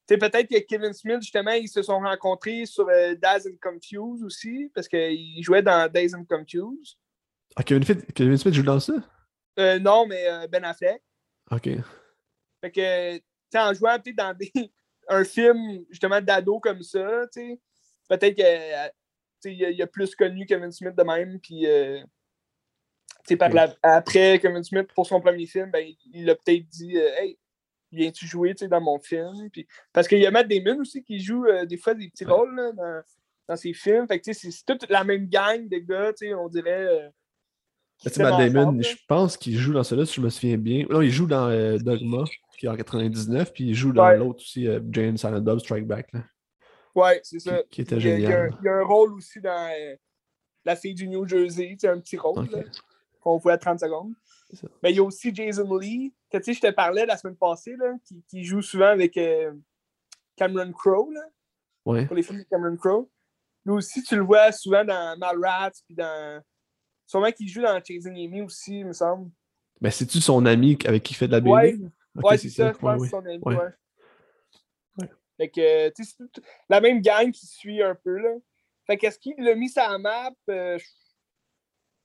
Peut-être 0.06 0.48
que 0.48 0.58
Kevin 0.60 0.94
Smith, 0.94 1.20
justement, 1.20 1.52
ils 1.52 1.68
se 1.68 1.82
sont 1.82 2.00
rencontrés 2.00 2.64
sur 2.64 2.88
euh, 2.88 3.14
and 3.22 3.58
Confuse 3.60 4.24
aussi, 4.24 4.72
parce 4.74 4.88
qu'il 4.88 5.44
jouait 5.44 5.62
dans 5.62 5.92
Daz 5.92 6.14
and 6.14 6.24
Confuse. 6.24 6.98
Ah, 7.54 7.62
Kevin, 7.62 7.84
Kevin 8.14 8.38
Smith 8.38 8.54
joue 8.54 8.62
dans 8.62 8.80
ça? 8.80 8.94
Euh, 9.58 9.78
non, 9.78 10.06
mais 10.06 10.26
euh, 10.28 10.46
Ben 10.48 10.64
Affleck. 10.64 11.02
Ok. 11.50 11.68
Fait 12.60 12.70
que, 12.70 13.16
tu 13.16 13.22
sais, 13.52 13.58
en 13.58 13.74
jouant 13.74 13.98
peut-être 13.98 14.16
dans 14.16 14.34
des, 14.34 14.50
un 15.08 15.24
film, 15.24 15.84
justement, 15.90 16.20
d'ado 16.20 16.58
comme 16.60 16.82
ça, 16.82 17.26
tu 17.32 17.40
sais, 17.40 17.60
peut-être 18.08 18.36
que, 18.36 18.42
euh, 18.42 19.82
a, 19.82 19.86
plus 19.88 20.14
connu 20.14 20.46
Kevin 20.46 20.70
Smith 20.72 20.94
de 20.96 21.02
même, 21.02 21.38
puis, 21.40 21.66
euh, 21.66 22.00
tu 23.26 23.36
sais, 23.36 23.76
après 23.82 24.38
Kevin 24.40 24.62
Smith, 24.64 24.88
pour 24.94 25.06
son 25.06 25.20
premier 25.20 25.46
film, 25.46 25.70
ben, 25.70 25.86
il- 26.12 26.30
a 26.30 26.34
peut-être 26.34 26.66
dit, 26.68 26.96
hey, 26.96 27.38
viens-tu 27.90 28.26
jouer, 28.26 28.54
tu 28.54 28.60
sais, 28.64 28.68
dans 28.68 28.80
mon 28.80 28.98
film? 29.00 29.50
Puis, 29.50 29.66
parce 29.92 30.08
qu'il 30.08 30.18
y 30.18 30.26
a 30.26 30.30
Matt 30.30 30.48
Damon 30.48 30.80
aussi 30.80 31.02
qui 31.02 31.20
joue 31.20 31.44
des 31.66 31.76
fois 31.76 31.94
des 31.94 32.08
petits 32.08 32.24
Ouais. 32.24 32.32
rôles, 32.32 32.54
là, 32.56 32.72
dans, 32.72 33.02
dans 33.48 33.56
ses 33.56 33.74
films. 33.74 34.06
Fait 34.08 34.18
que, 34.18 34.24
tu 34.24 34.32
sais, 34.34 34.40
c'est- 34.40 34.50
c'est 34.50 34.64
toute 34.64 34.88
la 34.88 35.04
même 35.04 35.26
gang 35.28 35.68
de 35.68 35.78
gars, 35.78 36.12
tu 36.12 36.26
sais, 36.28 36.34
on 36.34 36.48
dirait. 36.48 36.86
euh, 36.86 37.08
qui 37.91 37.91
Tu 37.91 37.91
sais, 37.91 37.91
Matt 38.04 38.52
Damon, 38.52 38.80
je 38.82 38.96
pense 39.08 39.36
qu'il 39.36 39.56
joue 39.56 39.72
dans 39.72 39.82
celui-là, 39.84 40.06
si 40.06 40.14
je 40.14 40.20
me 40.20 40.28
souviens 40.30 40.58
bien. 40.58 40.86
Non, 40.90 41.00
il 41.02 41.10
joue 41.10 41.26
dans 41.26 41.48
euh, 41.48 41.78
Dogma, 41.78 42.24
qui 42.58 42.66
est 42.66 42.68
en 42.68 42.76
99, 42.76 43.52
puis 43.52 43.64
il 43.68 43.74
joue 43.74 43.92
dans 43.92 44.04
Ouais. 44.06 44.16
l'autre 44.18 44.40
aussi, 44.42 44.66
euh, 44.66 44.80
Jane 44.90 45.16
Silent 45.16 45.40
Bob 45.40 45.58
Strike 45.60 45.86
Back, 45.86 46.12
là, 46.12 46.20
Ouais, 46.94 47.20
c'est 47.22 47.38
ça. 47.38 47.62
qui, 47.64 47.68
qui 47.70 47.80
était 47.82 47.96
Il 47.96 48.06
y, 48.06 48.10
a, 48.12 48.18
il 48.18 48.22
y 48.22 48.26
a 48.26 48.28
un- 48.28 48.32
génial. 48.44 48.58
il 48.60 48.64
y 48.64 48.68
a 48.68 48.74
un 48.76 48.84
rôle 48.84 49.12
aussi 49.14 49.40
dans 49.40 49.68
euh, 49.70 49.94
La 50.64 50.76
fille 50.76 50.94
du 50.94 51.08
New 51.08 51.26
Jersey, 51.26 51.76
c'est 51.78 51.88
un 51.88 51.98
petit 51.98 52.16
rôle 52.16 52.48
qu'on 53.20 53.36
voit 53.38 53.52
à 53.54 53.58
30 53.58 53.80
secondes. 53.80 54.12
Mais 54.82 54.90
il 54.92 54.96
y 54.96 54.98
a 54.98 55.02
aussi 55.02 55.34
Jason 55.34 55.76
Lee, 55.78 56.12
que 56.30 56.38
tu 56.38 56.44
sais, 56.44 56.52
je 56.54 56.60
te 56.60 56.70
parlais 56.70 57.06
la 57.06 57.16
semaine 57.16 57.36
passée, 57.36 57.74
là, 57.78 57.94
qui, 58.04 58.22
qui 58.28 58.44
joue 58.44 58.60
souvent 58.62 58.86
avec 58.88 59.16
euh, 59.16 59.52
Cameron 60.36 60.72
Crowe, 60.72 61.10
là, 61.12 61.20
Ouais. 61.84 62.06
pour 62.06 62.14
les 62.14 62.22
films 62.22 62.40
de 62.40 62.44
Cameron 62.44 62.76
Crowe. 62.76 63.08
Lui 63.64 63.74
aussi, 63.74 64.02
tu 64.02 64.14
le 64.16 64.22
vois 64.22 64.52
souvent 64.52 64.84
dans 64.84 65.16
Mallrats, 65.18 65.70
puis 65.86 65.94
dans. 65.96 66.40
Sûrement 67.06 67.30
qu'il 67.32 67.48
joue 67.48 67.62
dans 67.62 67.80
Chasing 67.82 68.14
Amy 68.14 68.42
aussi, 68.42 68.80
il 68.80 68.86
me 68.86 68.92
semble. 68.92 69.30
Mais 69.80 69.90
c'est-tu 69.90 70.20
son 70.20 70.46
ami 70.46 70.78
avec 70.84 71.02
qui 71.02 71.12
il 71.12 71.16
fait 71.16 71.26
de 71.26 71.32
la 71.32 71.40
BD? 71.40 71.78
Ouais, 72.14 72.38
c'est 72.38 72.48
ça, 72.50 72.72
je 72.72 72.78
pense 72.78 72.98
que 72.98 73.04
c'est 73.04 73.10
son 73.10 73.26
ami, 73.26 73.40
Ouais. 73.42 75.08
Fait 75.38 75.48
que, 75.48 75.88
tu 75.90 76.04
sais, 76.04 76.14
c'est 76.18 76.42
la 76.68 76.80
même 76.80 77.00
gang 77.00 77.30
qui 77.32 77.46
suit 77.46 77.82
un 77.82 77.94
peu, 77.94 78.16
là. 78.18 78.34
Fait 78.86 78.96
qu'est-ce 78.96 79.18
qu'il 79.18 79.34
l'a 79.38 79.54
mis 79.54 79.68
sur 79.68 79.82
la 79.82 79.98
map? 79.98 80.30
euh, 80.50 80.78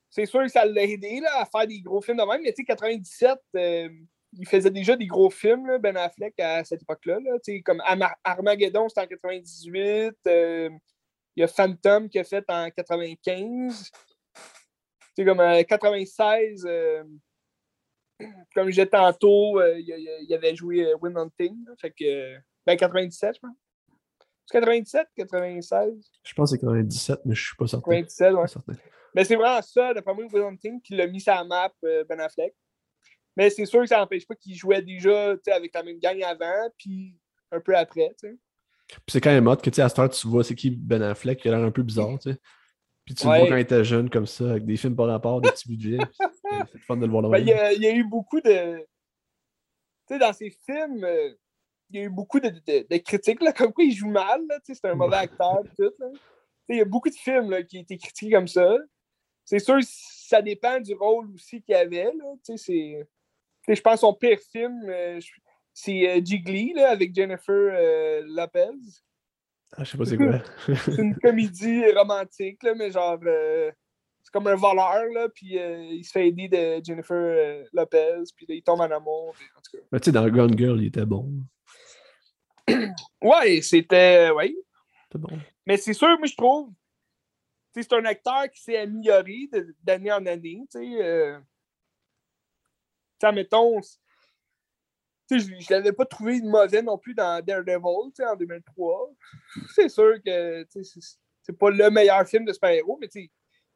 c'est 0.09 0.25
sûr 0.25 0.41
que 0.41 0.47
ça 0.47 0.65
l'a 0.65 0.83
aidé, 0.83 1.19
là, 1.19 1.41
à 1.41 1.45
faire 1.45 1.67
des 1.67 1.81
gros 1.81 2.01
films 2.01 2.17
de 2.17 2.23
même, 2.23 2.41
mais 2.41 2.53
tu 2.53 2.61
sais, 2.61 2.65
97, 2.65 3.37
euh, 3.55 3.89
il 4.33 4.47
faisait 4.47 4.71
déjà 4.71 4.95
des 4.95 5.05
gros 5.05 5.29
films, 5.29 5.67
là, 5.67 5.77
Ben 5.77 5.95
Affleck, 5.97 6.39
à 6.39 6.63
cette 6.63 6.81
époque-là, 6.81 7.19
là. 7.19 7.37
Tu 7.43 7.55
sais, 7.55 7.61
comme 7.61 7.81
Armageddon, 8.23 8.87
c'était 8.89 9.01
en 9.01 9.07
98, 9.07 10.15
euh, 10.27 10.69
il 11.35 11.41
y 11.41 11.43
a 11.43 11.47
Phantom 11.47 12.09
qui 12.09 12.17
a 12.17 12.23
fait 12.23 12.45
en 12.47 12.69
95. 12.71 13.91
Sais, 15.17 15.25
comme 15.25 15.39
en 15.39 15.63
96, 15.63 16.63
euh, 16.67 17.03
comme 18.53 18.65
je 18.65 18.69
disais 18.69 18.85
tantôt, 18.85 19.59
euh, 19.59 19.79
il, 19.79 20.31
avait 20.31 20.55
joué 20.55 20.85
euh, 20.85 20.95
Wind 21.01 21.17
Hunting. 21.17 21.57
Fait 21.81 21.89
que, 21.89 22.35
euh, 22.35 22.37
ben 22.67 22.77
97, 22.77 23.33
je 23.33 23.39
pense. 23.39 23.55
C'est 24.45 24.59
97, 24.59 25.07
96, 25.15 26.11
Je 26.23 26.33
pense 26.35 26.51
que 26.51 26.57
c'est 26.57 26.61
97, 26.61 27.21
mais 27.25 27.33
je 27.33 27.47
suis 27.47 27.55
pas 27.55 27.65
certain. 27.65 27.89
97, 27.89 28.33
ouais. 28.35 28.47
Certain. 28.47 28.73
Mais 29.15 29.23
c'est 29.23 29.35
vraiment 29.35 29.59
ça, 29.63 29.91
d'après 29.91 30.13
moi, 30.13 30.25
Wind 30.31 30.53
Hunting, 30.53 30.81
qui 30.83 30.95
l'a 30.95 31.07
mis 31.07 31.19
sur 31.19 31.33
la 31.33 31.43
map, 31.43 31.73
euh, 31.83 32.03
Ben 32.07 32.19
Affleck. 32.19 32.53
Mais 33.35 33.49
c'est 33.49 33.65
sûr 33.65 33.81
que 33.81 33.87
ça 33.87 33.97
n'empêche 33.97 34.27
pas 34.27 34.35
qu'il 34.35 34.53
jouait 34.53 34.83
déjà 34.83 35.35
avec 35.47 35.73
la 35.73 35.81
même 35.81 35.97
gang 35.97 36.21
avant, 36.21 36.69
puis 36.77 37.17
un 37.51 37.59
peu 37.59 37.75
après, 37.75 38.15
tu 38.21 38.29
sais. 38.29 38.37
Puis 38.87 38.99
c'est 39.13 39.21
quand 39.21 39.31
même 39.31 39.47
hot 39.47 39.55
que, 39.55 39.71
tu 39.71 39.77
sais, 39.77 39.81
à 39.81 39.89
cette 39.89 39.97
heure, 39.97 40.09
tu 40.11 40.27
vois 40.27 40.43
c'est 40.43 40.53
qui 40.53 40.69
Ben 40.69 41.01
Affleck, 41.01 41.39
qui 41.39 41.47
a 41.47 41.57
l'air 41.57 41.65
un 41.65 41.71
peu 41.71 41.81
bizarre, 41.81 42.19
tu 42.19 42.31
sais. 42.31 42.39
Puis 43.07 43.15
tu 43.15 43.25
le 43.25 43.29
vois 43.37 43.47
quand 43.47 43.55
il 43.55 43.61
était 43.61 43.85
jeune, 43.85 44.09
comme 44.09 44.25
ça, 44.27 44.51
avec 44.51 44.65
des 44.65 44.75
films 44.75 44.97
par 44.97 45.07
rapport, 45.07 45.39
des 45.39 45.49
petits 45.49 45.69
budgets. 45.69 45.97
C'est 46.73 46.79
fun 46.85 46.97
de 46.97 47.05
le 47.05 47.11
voir 47.11 47.23
de 47.23 47.29
Ben, 47.29 47.37
il, 47.39 47.47
y 47.47 47.53
a, 47.53 47.71
il 47.71 47.81
y 47.81 47.87
a 47.87 47.93
eu 47.93 48.03
beaucoup 48.03 48.41
de. 48.41 48.79
Tu 48.79 48.85
sais, 50.09 50.19
dans 50.19 50.33
ses 50.33 50.49
films, 50.65 51.05
euh, 51.05 51.29
il 51.89 51.95
y 51.95 51.99
a 52.01 52.03
eu 52.03 52.09
beaucoup 52.09 52.41
de, 52.41 52.49
de- 52.49 52.85
de 52.89 52.97
critiques, 52.97 53.41
là, 53.41 53.53
comme 53.53 53.71
quoi 53.71 53.85
il 53.85 53.93
joue 53.93 54.09
mal, 54.09 54.45
là, 54.49 54.59
tu 54.59 54.73
sais, 54.73 54.79
c'est 54.81 54.89
un 54.89 54.95
mauvais 54.95 55.15
acteur, 55.15 55.61
tout. 55.77 55.83
Là. 55.99 56.09
Tu 56.11 56.17
sais, 56.17 56.19
Il 56.67 56.77
y 56.77 56.81
a 56.81 56.85
beaucoup 56.85 57.09
de 57.09 57.15
films 57.15 57.49
là, 57.49 57.63
qui 57.63 57.77
ont 57.77 57.81
été 57.81 57.97
critiqués 57.97 58.31
comme 58.33 58.47
ça. 58.49 58.77
C'est 59.45 59.59
sûr, 59.59 59.77
ça 59.81 60.41
dépend 60.41 60.81
du 60.81 60.93
rôle 60.93 61.33
aussi 61.33 61.61
qu'il 61.61 61.75
avait. 61.75 62.11
Là, 62.13 62.25
je 62.45 63.81
pense 63.81 63.93
que 63.93 63.99
son 63.99 64.13
pire 64.13 64.39
film, 64.51 64.81
euh, 64.89 65.21
c'est 65.73 66.09
euh, 66.09 66.21
Jiggly 66.21 66.73
là, 66.73 66.89
avec 66.89 67.15
Jennifer 67.15 67.55
euh, 67.73 68.23
Lopez. 68.25 68.67
Ah, 69.75 69.83
je 69.83 69.91
sais 69.91 69.97
pas 69.97 70.05
c'est 70.05 70.17
quoi. 70.17 70.41
C'est 70.85 70.97
une 71.01 71.17
comédie 71.19 71.91
romantique, 71.91 72.63
là, 72.63 72.73
mais 72.75 72.91
genre. 72.91 73.19
euh, 73.25 73.71
c'est 74.23 74.31
comme 74.33 74.47
un 74.47 74.55
voleur, 74.55 75.05
là, 75.13 75.29
puis 75.29 75.57
euh, 75.57 75.77
il 75.83 76.03
se 76.03 76.11
fait 76.11 76.27
aider 76.27 76.49
de 76.49 76.83
Jennifer 76.83 77.15
euh, 77.15 77.63
Lopez, 77.71 78.23
puis 78.35 78.45
là, 78.49 78.55
il 78.55 78.61
tombe 78.61 78.81
en 78.81 78.91
amour. 78.91 79.33
puis 79.37 79.45
en 79.55 79.61
tout 79.61 79.77
cas. 79.77 79.83
Mais 79.91 79.99
tu 80.01 80.05
sais, 80.05 80.11
dans 80.11 80.27
Gone 80.29 80.57
Girl, 80.57 80.81
il 80.81 80.87
était 80.87 81.05
bon. 81.05 81.31
Ouais, 83.21 83.61
c'était. 83.61 84.29
Ouais. 84.31 84.53
C'était 85.03 85.19
bon. 85.19 85.39
Mais 85.65 85.77
c'est 85.77 85.93
sûr, 85.93 86.09
moi, 86.17 86.27
je 86.27 86.35
trouve. 86.35 86.71
C'est 87.73 87.93
un 87.93 88.05
acteur 88.05 88.49
qui 88.51 88.61
s'est 88.61 88.77
amélioré 88.77 89.49
d'année 89.83 90.11
en 90.11 90.25
année. 90.25 90.59
Tu 90.71 90.79
sais, 90.79 91.35
tu 93.19 93.27
sais, 93.27 93.31
mettons. 93.31 93.79
Je 95.29 95.35
ne 95.35 95.69
l'avais 95.71 95.91
pas 95.91 96.05
trouvé 96.05 96.41
mauvais 96.41 96.81
non 96.81 96.97
plus 96.97 97.13
dans 97.13 97.43
Daredevil 97.43 98.11
en 98.25 98.35
2003. 98.35 99.11
C'est 99.75 99.89
sûr 99.89 100.21
que 100.23 100.65
c'est 101.41 101.57
pas 101.57 101.69
le 101.69 101.89
meilleur 101.89 102.25
film 102.27 102.45
de 102.45 102.53
super-héros, 102.53 102.97
mais 102.99 103.09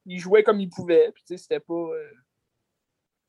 il 0.05 0.19
jouait 0.19 0.43
comme 0.43 0.59
il 0.59 0.69
pouvait. 0.69 1.11
Puis 1.11 1.37
c'était 1.37 1.59
pas. 1.59 1.73
euh, 1.73 2.11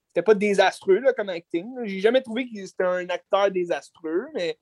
c'était 0.09 0.23
pas 0.23 0.35
désastreux 0.35 0.99
là, 0.99 1.13
comme 1.15 1.31
acting. 1.31 1.67
J'ai 1.85 2.01
jamais 2.01 2.21
trouvé 2.23 2.49
que 2.49 2.67
c'était 2.67 2.85
un 2.85 3.09
acteur 3.09 3.51
désastreux, 3.51 4.27
mais 4.35 4.59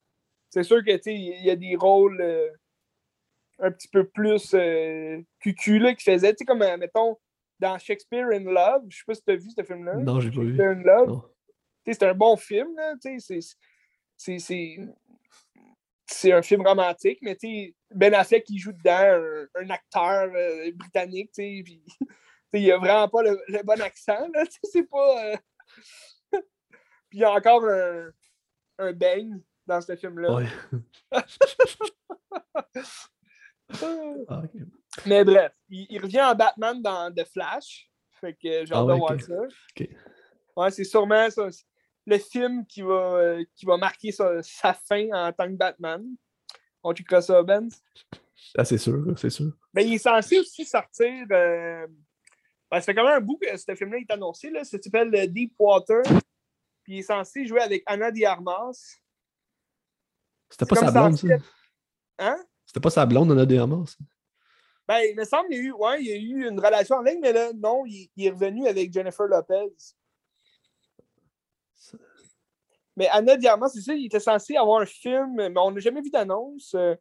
c'est 0.48 0.62
sûr 0.62 0.84
que 0.84 1.08
il 1.08 1.44
y 1.44 1.50
a 1.50 1.56
des 1.56 1.74
rôles. 1.76 2.20
euh, 2.20 2.50
un 3.60 3.70
petit 3.70 3.88
peu 3.88 4.04
plus 4.04 4.54
euh, 4.54 5.20
cucu, 5.38 5.78
là, 5.78 5.94
qui 5.94 6.02
faisait, 6.04 6.34
comme, 6.46 6.62
euh, 6.62 6.76
mettons, 6.76 7.16
dans 7.58 7.78
Shakespeare 7.78 8.26
in 8.32 8.44
Love, 8.44 8.84
je 8.88 8.98
sais 8.98 9.04
pas 9.06 9.14
si 9.14 9.22
tu 9.22 9.30
as 9.32 9.36
vu 9.36 9.50
ce 9.50 9.62
film-là. 9.62 9.96
Non, 9.96 10.20
j'ai 10.20 10.30
pas 10.30 10.40
vu. 10.40 10.56
Shakespeare 10.56 10.70
in 10.70 10.82
Love. 10.82 11.08
Non. 11.08 11.24
C'est 11.86 12.02
un 12.02 12.14
bon 12.14 12.36
film, 12.36 12.68
c'est- 16.06 16.32
un 16.32 16.42
film 16.42 16.66
romantique, 16.66 17.18
mais 17.22 17.36
Ben 17.90 18.12
Affleck, 18.14 18.48
il 18.50 18.58
joue 18.58 18.72
dedans 18.72 18.98
un, 18.98 19.46
un 19.62 19.70
acteur 19.70 20.30
euh, 20.34 20.70
britannique, 20.74 21.30
tu 21.32 21.64
il 22.52 22.72
a 22.72 22.78
vraiment 22.78 23.08
pas 23.08 23.22
le, 23.22 23.40
le 23.48 23.62
bon 23.62 23.80
accent, 23.80 24.28
c'est 24.64 24.88
pas... 24.90 25.24
euh, 25.32 25.36
puis 27.08 27.18
il 27.18 27.20
y 27.20 27.24
a 27.24 27.32
encore 27.32 27.64
un, 27.64 28.10
un 28.78 28.92
bang 28.92 29.40
dans 29.66 29.80
ce 29.80 29.94
film-là. 29.96 30.34
Ouais. 30.34 30.46
Ah. 34.28 34.42
Mais 35.06 35.24
bref, 35.24 35.52
il, 35.68 35.86
il 35.90 36.02
revient 36.02 36.22
en 36.22 36.34
Batman 36.34 36.82
dans 36.82 37.12
The 37.14 37.24
Flash. 37.24 37.88
Fait 38.20 38.32
que 38.34 38.38
j'ai 38.42 38.60
hâte 38.62 38.68
Ah 38.72 38.80
de 38.82 38.92
ouais, 38.92 38.98
voir 38.98 39.20
ça. 39.20 39.34
Ouais, 40.56 40.70
c'est 40.72 40.84
sûrement 40.84 41.30
ça. 41.30 41.48
Le 42.10 42.18
film 42.18 42.66
qui 42.66 42.82
va, 42.82 43.36
qui 43.54 43.64
va 43.64 43.76
marquer 43.76 44.10
sa, 44.10 44.42
sa 44.42 44.74
fin 44.74 45.06
en 45.12 45.32
tant 45.32 45.46
que 45.46 45.56
Batman. 45.56 46.04
On 46.82 46.92
checkera 46.92 47.22
ça, 47.22 47.40
Ben. 47.44 47.68
Ah, 48.58 48.64
c'est 48.64 48.78
sûr, 48.78 49.04
c'est 49.16 49.30
sûr. 49.30 49.52
Mais 49.72 49.86
il 49.86 49.94
est 49.94 49.98
censé 49.98 50.40
aussi 50.40 50.64
sortir. 50.64 51.24
euh, 51.30 51.86
ben, 52.68 52.80
ça 52.80 52.82
fait 52.82 52.94
quand 52.94 53.04
même 53.04 53.18
un 53.18 53.20
bout 53.20 53.36
que 53.36 53.56
ce 53.56 53.74
film-là 53.76 53.98
est 53.98 54.10
annoncé. 54.10 54.50
Là. 54.50 54.64
Ça 54.64 54.76
s'appelle 54.82 55.14
euh, 55.14 55.26
Deep 55.28 55.54
Water. 55.56 56.02
Puis 56.82 56.94
il 56.94 56.98
est 56.98 57.02
censé 57.02 57.46
jouer 57.46 57.60
avec 57.60 57.84
Anna 57.86 58.10
de 58.10 58.24
Armas. 58.24 58.96
C'était 60.48 60.66
pas 60.66 60.76
sa 60.76 60.90
blonde, 60.90 61.16
ça? 61.16 61.28
Hein? 62.18 62.44
C'était 62.66 62.80
pas 62.80 62.90
sa 62.90 63.06
blonde, 63.06 63.30
on 63.30 63.38
a 63.38 63.46
des 63.46 63.60
ramasses. 63.60 63.96
Ben, 64.88 64.98
il 65.08 65.14
me 65.14 65.24
semble 65.24 65.48
qu'il 65.48 65.58
y 65.58 65.60
a 65.60 65.62
eu, 65.62 65.72
ouais, 65.72 66.02
il 66.02 66.06
y 66.08 66.12
a 66.12 66.16
eu 66.16 66.48
une 66.48 66.58
relation 66.58 66.96
en 66.96 67.02
ligne, 67.02 67.20
mais 67.20 67.32
là, 67.32 67.52
non, 67.52 67.84
il, 67.86 68.10
il 68.16 68.26
est 68.26 68.30
revenu 68.30 68.66
avec 68.66 68.92
Jennifer 68.92 69.26
Lopez. 69.26 69.72
Mais 72.96 73.08
Anna 73.08 73.36
Diamant, 73.36 73.68
c'est 73.68 73.80
ça, 73.80 73.94
il 73.94 74.06
était 74.06 74.20
censé 74.20 74.56
avoir 74.56 74.80
un 74.82 74.86
film, 74.86 75.34
mais 75.36 75.52
on 75.56 75.70
n'a 75.70 75.80
jamais 75.80 76.00
vu 76.02 76.10
d'annonce. 76.10 76.74
Euh, 76.74 76.94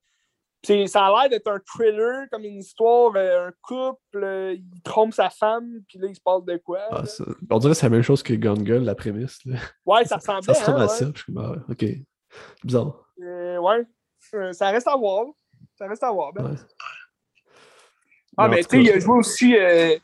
Ça 0.88 1.06
a 1.06 1.10
l'air 1.22 1.30
d'être 1.30 1.48
un 1.48 1.60
thriller, 1.60 2.28
comme 2.32 2.44
une 2.44 2.60
histoire, 2.60 3.14
euh, 3.16 3.48
un 3.48 3.52
couple, 3.62 4.24
euh, 4.24 4.54
il 4.54 4.82
trompe 4.84 5.14
sa 5.14 5.30
femme, 5.30 5.82
puis 5.88 5.98
là, 6.00 6.08
il 6.08 6.16
se 6.16 6.22
passe 6.22 6.44
de 6.46 6.58
quoi. 6.58 6.80
Ah, 6.92 7.04
On 7.50 7.60
dirait 7.60 7.74
que 7.74 7.78
c'est 7.80 7.86
la 7.86 7.90
même 7.90 8.02
chose 8.02 8.24
que 8.24 8.34
Gone 8.34 8.66
Girl, 8.66 8.84
la 8.84 8.96
prémisse. 8.96 9.40
là. 9.46 9.58
Ouais, 9.86 10.06
ça 10.06 10.20
Ça 10.20 10.36
ressemblait. 10.36 10.60
ressemble 10.60 10.78
hein, 10.78 10.82
à 10.82 10.88
ouais. 10.88 10.94
ça. 10.98 11.12
Je 11.16 11.22
suis 11.22 11.34
ah, 11.38 11.54
ok. 11.70 11.86
Bizarre. 12.64 13.06
Euh, 13.22 13.58
ouais. 13.58 13.86
Euh, 14.36 14.54
ça 14.54 14.70
reste 14.70 14.88
à 14.88 14.96
voir. 14.96 15.26
Ça 15.78 15.88
reste 15.88 16.04
à 16.04 16.12
voir. 16.12 16.34
Ben. 16.34 16.52
Ouais. 16.52 16.58
Ah, 18.38 18.48
Mais 18.48 18.64
tu 18.64 18.70
sais, 18.78 18.84
il 18.84 18.92
a 18.92 19.00
joué 19.00 19.18
aussi 19.18 19.58
euh, 19.58 19.98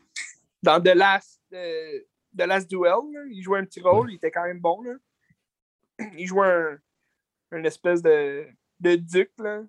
dans 0.62 0.82
The 0.82 0.94
Last, 0.94 1.40
The 2.36 2.42
Last 2.46 2.68
Duel. 2.68 3.12
là. 3.12 3.20
Il 3.30 3.42
jouait 3.42 3.58
un 3.58 3.64
petit 3.64 3.80
rôle, 3.80 4.10
il 4.12 4.16
était 4.16 4.30
quand 4.30 4.44
même 4.44 4.60
bon. 4.60 4.82
Là. 4.82 4.94
Il 6.18 6.26
jouait 6.26 6.46
un, 6.48 6.78
une 7.58 7.64
espèce 7.66 8.02
de, 8.02 8.46
de 8.80 8.96
duc. 8.96 9.30
là. 9.38 9.62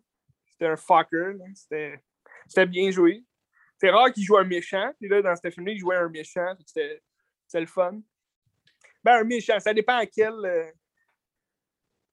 C'était 0.51 0.67
un 0.67 0.75
fucker. 0.75 1.33
C'était 1.53 2.65
bien 2.67 2.91
joué. 2.91 3.23
C'est 3.77 3.89
rare 3.91 4.11
qu'il 4.11 4.23
joue 4.23 4.37
un 4.37 4.43
méchant. 4.43 4.91
Puis 4.99 5.07
là, 5.07 5.21
dans 5.21 5.35
ce 5.35 5.49
film-là, 5.49 5.71
il 5.73 5.79
jouait 5.79 5.95
un 5.97 6.09
méchant. 6.09 6.53
C'était 6.65 7.01
le 7.53 7.65
fun. 7.65 8.01
Ben, 9.03 9.21
un 9.21 9.23
méchant, 9.23 9.59
ça 9.59 9.73
dépend 9.73 9.97
à 9.97 10.05
quel. 10.05 10.33
euh, 10.33 10.71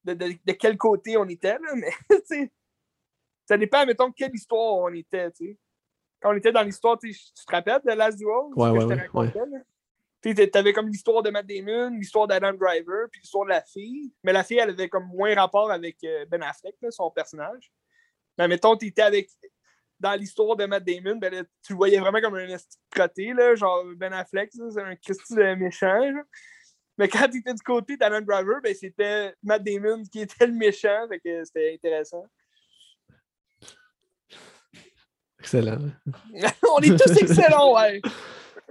de, 0.05 0.13
de- 0.13 0.37
de 0.45 0.51
quel 0.53 0.77
côté 0.77 1.17
on 1.17 1.27
était, 1.27 1.57
là, 1.57 1.73
mais 1.75 1.91
ça 3.45 3.57
dépend, 3.57 3.85
mettons, 3.87 4.11
quelle 4.11 4.33
histoire 4.35 4.75
on 4.77 4.93
était, 4.93 5.31
sais. 5.33 5.57
Quand 6.21 6.31
on 6.31 6.37
était 6.37 6.51
dans 6.51 6.61
l'histoire, 6.61 6.97
tu 6.99 7.11
te 7.13 7.51
rappelles 7.51 7.81
de 7.83 7.91
Last 7.91 8.17
Duel? 8.17 8.29
ce 8.53 8.59
Ouais, 8.59 8.69
que 8.69 8.73
ouais, 8.75 8.81
je 8.81 8.85
te 8.85 8.93
ouais, 8.93 9.01
racontais, 9.01 9.39
là? 9.51 9.57
T'avais 10.33 10.73
comme 10.73 10.87
l'histoire 10.87 11.21
de 11.21 11.29
Matt 11.29 11.45
Damon, 11.45 11.91
l'histoire 11.91 12.27
d'Adam 12.27 12.53
Driver, 12.53 13.07
puis 13.11 13.21
l'histoire 13.21 13.45
de 13.45 13.49
la 13.51 13.61
fille. 13.61 14.11
Mais 14.23 14.33
la 14.33 14.43
fille, 14.43 14.57
elle 14.57 14.71
avait 14.71 14.89
comme 14.89 15.07
moins 15.07 15.35
rapport 15.35 15.71
avec 15.71 15.97
euh, 16.03 16.25
Ben 16.25 16.41
Affleck, 16.41 16.75
là, 16.81 16.89
son 16.89 17.11
personnage. 17.11 17.71
Mais 18.37 18.47
mettons, 18.47 18.75
tu 18.75 18.87
étais 18.87 19.03
avec. 19.03 19.29
Dans 19.97 20.13
l'histoire 20.13 20.57
de 20.57 20.65
Matt 20.65 20.83
Damon, 20.83 21.15
ben 21.15 21.33
là, 21.33 21.43
tu 21.65 21.71
le 21.71 21.77
voyais 21.77 21.99
vraiment 21.99 22.19
comme 22.19 22.35
un 22.35 22.57
crotté, 22.91 23.31
là, 23.31 23.55
genre 23.55 23.85
Ben 23.95 24.11
Affleck, 24.11 24.51
c'est 24.51 24.81
un 24.81 24.95
Christy 24.97 25.35
de 25.35 25.55
méchant. 25.55 26.11
Mais 26.97 27.07
quand 27.07 27.29
tu 27.29 27.39
étais 27.39 27.53
du 27.53 27.61
côté 27.61 27.95
d'Adam 27.95 28.19
Driver, 28.21 28.59
ben, 28.61 28.75
c'était 28.75 29.33
Matt 29.41 29.63
Damon 29.63 30.03
qui 30.03 30.19
était 30.19 30.47
le 30.47 30.53
méchant, 30.53 31.07
fait 31.07 31.19
que 31.19 31.45
c'était 31.45 31.73
intéressant. 31.75 32.25
Excellent. 35.39 35.79
On 36.75 36.79
est 36.79 36.97
tous 36.97 37.21
excellents, 37.21 37.75
ouais. 37.75 38.01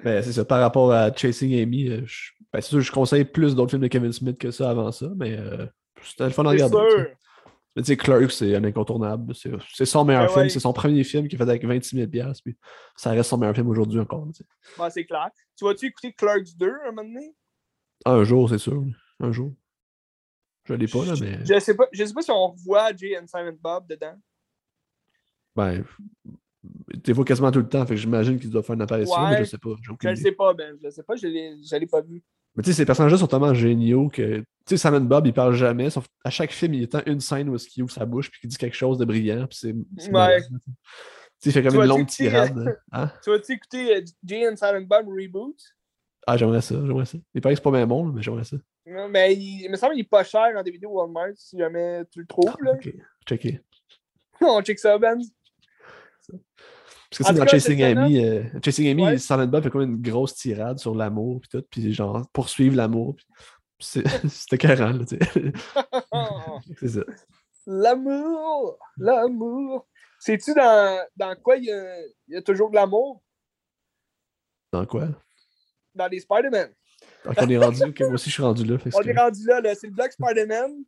Ben, 0.02 0.22
c'est 0.22 0.32
ça. 0.32 0.44
Par 0.44 0.60
rapport 0.60 0.92
à 0.92 1.14
Chasing 1.14 1.54
Amy, 1.60 1.88
euh, 1.88 2.02
je... 2.04 2.30
ben, 2.52 2.60
c'est 2.60 2.70
sûr, 2.70 2.80
je 2.80 2.92
conseille 2.92 3.24
plus 3.24 3.54
d'autres 3.54 3.70
films 3.70 3.82
de 3.82 3.88
Kevin 3.88 4.12
Smith 4.12 4.38
que 4.38 4.50
ça 4.50 4.70
avant 4.70 4.90
ça, 4.92 5.08
mais 5.16 5.36
euh, 5.38 5.66
c'était 6.02 6.24
le 6.24 6.30
fun 6.30 6.44
à 6.44 6.50
regarder. 6.50 6.76
tu 6.76 6.90
sais. 6.90 6.96
sûr. 7.04 7.16
Mais 7.76 7.82
tu 7.82 7.86
sais, 7.88 7.96
Clerks, 7.96 8.30
c'est 8.30 8.54
un 8.54 8.62
incontournable. 8.64 9.34
C'est 9.34 9.84
son 9.84 10.04
meilleur 10.04 10.26
Ben 10.26 10.28
film. 10.28 10.42
ouais. 10.44 10.48
C'est 10.48 10.60
son 10.60 10.72
premier 10.72 11.02
film 11.02 11.26
qu'il 11.26 11.40
a 11.40 11.44
fait 11.44 11.50
avec 11.50 11.64
26 11.64 11.96
000 11.96 12.08
piastres, 12.08 12.42
puis 12.44 12.56
ça 12.96 13.10
reste 13.10 13.30
son 13.30 13.38
meilleur 13.38 13.54
film 13.54 13.68
aujourd'hui 13.68 13.98
encore. 13.98 14.26
tu 14.28 14.44
sais. 14.44 14.44
Bon, 14.78 14.88
c'est 14.90 15.04
clair. 15.04 15.28
Tu 15.56 15.64
vas-tu 15.64 15.86
écouter 15.86 16.12
Clerks 16.12 16.56
2 16.56 16.70
un 16.86 16.92
moment 16.92 17.02
donné? 17.08 17.34
Un 18.04 18.22
jour, 18.24 18.48
c'est 18.48 18.58
sûr. 18.58 18.84
Un 19.20 19.32
jour. 19.32 19.52
Je 20.66 20.74
l'ai 20.74 20.86
pas, 20.86 21.04
là, 21.04 21.14
mais. 21.20 21.44
Je 21.44 21.58
sais 21.58 21.74
pas, 21.74 21.86
je 21.92 22.04
sais 22.04 22.14
pas 22.14 22.22
si 22.22 22.30
on 22.30 22.52
revoit 22.52 22.94
Jay 22.96 23.18
and 23.18 23.26
Simon 23.26 23.56
Bob 23.60 23.86
dedans. 23.88 24.14
Ben. 25.56 25.84
Tu 27.02 27.12
vois 27.12 27.24
quasiment 27.24 27.50
tout 27.50 27.58
le 27.58 27.68
temps, 27.68 27.84
fait 27.86 27.94
que 27.94 28.00
j'imagine 28.00 28.38
qu'il 28.38 28.50
doit 28.50 28.62
faire 28.62 28.74
une 28.74 28.82
apparition, 28.82 29.28
mais 29.28 29.38
je 29.40 29.44
sais 29.44 29.58
pas. 29.58 29.70
Je 29.82 29.92
idée. 29.92 30.16
sais 30.16 30.32
pas, 30.32 30.54
Ben. 30.54 30.76
Je 30.82 30.90
sais 30.90 31.02
pas, 31.02 31.16
je 31.16 31.26
je 31.28 31.76
l'ai 31.76 31.86
pas 31.86 32.00
vu. 32.00 32.22
Mais 32.56 32.62
tu 32.62 32.70
sais, 32.70 32.76
ces 32.76 32.86
personnages-là 32.86 33.18
sont 33.18 33.26
tellement 33.26 33.52
géniaux 33.54 34.08
que. 34.08 34.38
Tu 34.38 34.44
sais, 34.66 34.76
Simon 34.76 35.00
Bob, 35.00 35.26
il 35.26 35.32
parle 35.32 35.54
jamais. 35.54 35.90
Sauf 35.90 36.06
à 36.24 36.30
chaque 36.30 36.52
film, 36.52 36.74
il 36.74 36.80
y 36.82 36.84
a 36.84 36.86
tant 36.86 37.02
une 37.06 37.20
scène 37.20 37.48
où 37.48 37.56
il 37.76 37.82
ouvre 37.82 37.92
sa 37.92 38.06
bouche 38.06 38.30
puis 38.30 38.40
qu'il 38.40 38.50
dit 38.50 38.56
quelque 38.56 38.76
chose 38.76 38.96
de 38.98 39.04
brillant. 39.04 39.46
Puis 39.46 39.58
c'est. 39.60 40.10
Ouais. 40.10 40.40
tu 40.40 40.46
sais. 41.38 41.50
Il 41.50 41.52
fait 41.52 41.62
comme 41.62 41.74
une 41.74 41.88
longue 41.88 42.06
tirade. 42.06 42.78
Hein? 42.92 43.10
Tu 43.22 43.30
vas-tu 43.30 43.52
écouter 43.52 43.96
euh, 43.96 44.00
Jay 44.24 44.48
and 44.48 44.56
Silent 44.56 44.82
Bob 44.82 45.08
Reboot? 45.08 45.56
Ah, 46.26 46.36
j'aimerais 46.36 46.62
ça, 46.62 46.76
j'aimerais 46.86 47.04
ça. 47.04 47.18
Il 47.34 47.40
paraît 47.40 47.54
que 47.54 47.58
c'est 47.58 47.64
pas 47.64 47.70
bien 47.70 47.86
bon, 47.86 48.06
mais 48.06 48.22
j'aimerais 48.22 48.44
ça. 48.44 48.56
Non, 48.86 49.08
mais 49.08 49.34
il, 49.34 49.62
il 49.64 49.70
me 49.70 49.76
semble 49.76 49.92
qu'il 49.94 50.02
est 50.02 50.08
pas 50.08 50.24
cher 50.24 50.52
en 50.56 50.62
DVD 50.62 50.86
Walmart 50.86 51.32
si 51.34 51.58
jamais 51.58 52.02
tu 52.10 52.20
le 52.20 52.26
trouves. 52.26 52.56
Là. 52.62 52.72
Ok, 52.72 52.94
checké. 53.26 53.60
On 54.40 54.62
check 54.62 54.78
ça, 54.78 54.96
Ben. 54.98 55.18
Parce 56.30 57.18
que 57.18 57.24
c'est 57.24 57.34
dans 57.34 57.46
Chasing 57.46 57.82
Amy, 57.82 58.24
euh, 58.24 58.42
Chasing 58.64 58.88
Amy, 58.88 59.02
Ouais. 59.04 59.18
Silent 59.18 59.46
Bob 59.46 59.62
fait 59.62 59.70
comme 59.70 59.82
une 59.82 60.00
grosse 60.02 60.34
tirade 60.34 60.78
sur 60.78 60.94
l'amour 60.94 61.40
puis 61.40 61.48
tout, 61.50 61.64
puis 61.70 61.92
genre 61.92 62.26
poursuivre 62.32 62.76
l'amour. 62.76 63.16
C'était 63.78 64.58
carré, 64.58 64.92
là, 64.92 65.04
tu 65.04 65.16
sais. 65.18 65.52
c'est 66.80 66.88
ça. 66.88 67.00
L'amour! 67.66 68.78
L'amour! 68.96 69.86
Sais-tu 70.18 70.54
dans, 70.54 71.04
dans 71.16 71.36
quoi 71.36 71.56
il 71.56 71.64
y, 71.64 72.32
y 72.32 72.36
a 72.36 72.42
toujours 72.42 72.70
de 72.70 72.76
l'amour? 72.76 73.22
Dans 74.72 74.86
quoi? 74.86 75.08
Dans 75.94 76.08
les 76.08 76.20
Spider-Man. 76.20 76.70
Donc 77.24 77.34
on 77.38 77.48
est 77.48 77.58
rendu, 77.58 77.80
moi 78.00 78.08
aussi 78.14 78.28
je 78.30 78.34
suis 78.34 78.42
rendu 78.42 78.64
là. 78.64 78.76
que 78.78 78.88
On 78.94 79.02
est 79.02 79.16
rendu 79.18 79.46
là, 79.46 79.60
là. 79.60 79.74
c'est 79.74 79.86
le 79.86 79.92
bloc 79.92 80.12
Spider-Man. 80.12 80.84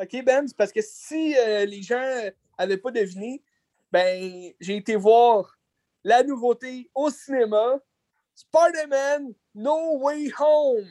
OK, 0.00 0.24
Ben? 0.24 0.46
C'est 0.46 0.56
parce 0.56 0.72
que 0.72 0.80
si 0.82 1.36
euh, 1.36 1.64
les 1.64 1.82
gens 1.82 2.02
n'avaient 2.58 2.76
pas 2.78 2.90
deviné, 2.90 3.42
ben, 3.92 4.52
j'ai 4.60 4.76
été 4.76 4.96
voir 4.96 5.56
la 6.04 6.22
nouveauté 6.22 6.90
au 6.94 7.10
cinéma. 7.10 7.78
Spider-Man 8.34 9.34
No 9.54 9.98
Way 9.98 10.30
Home. 10.38 10.86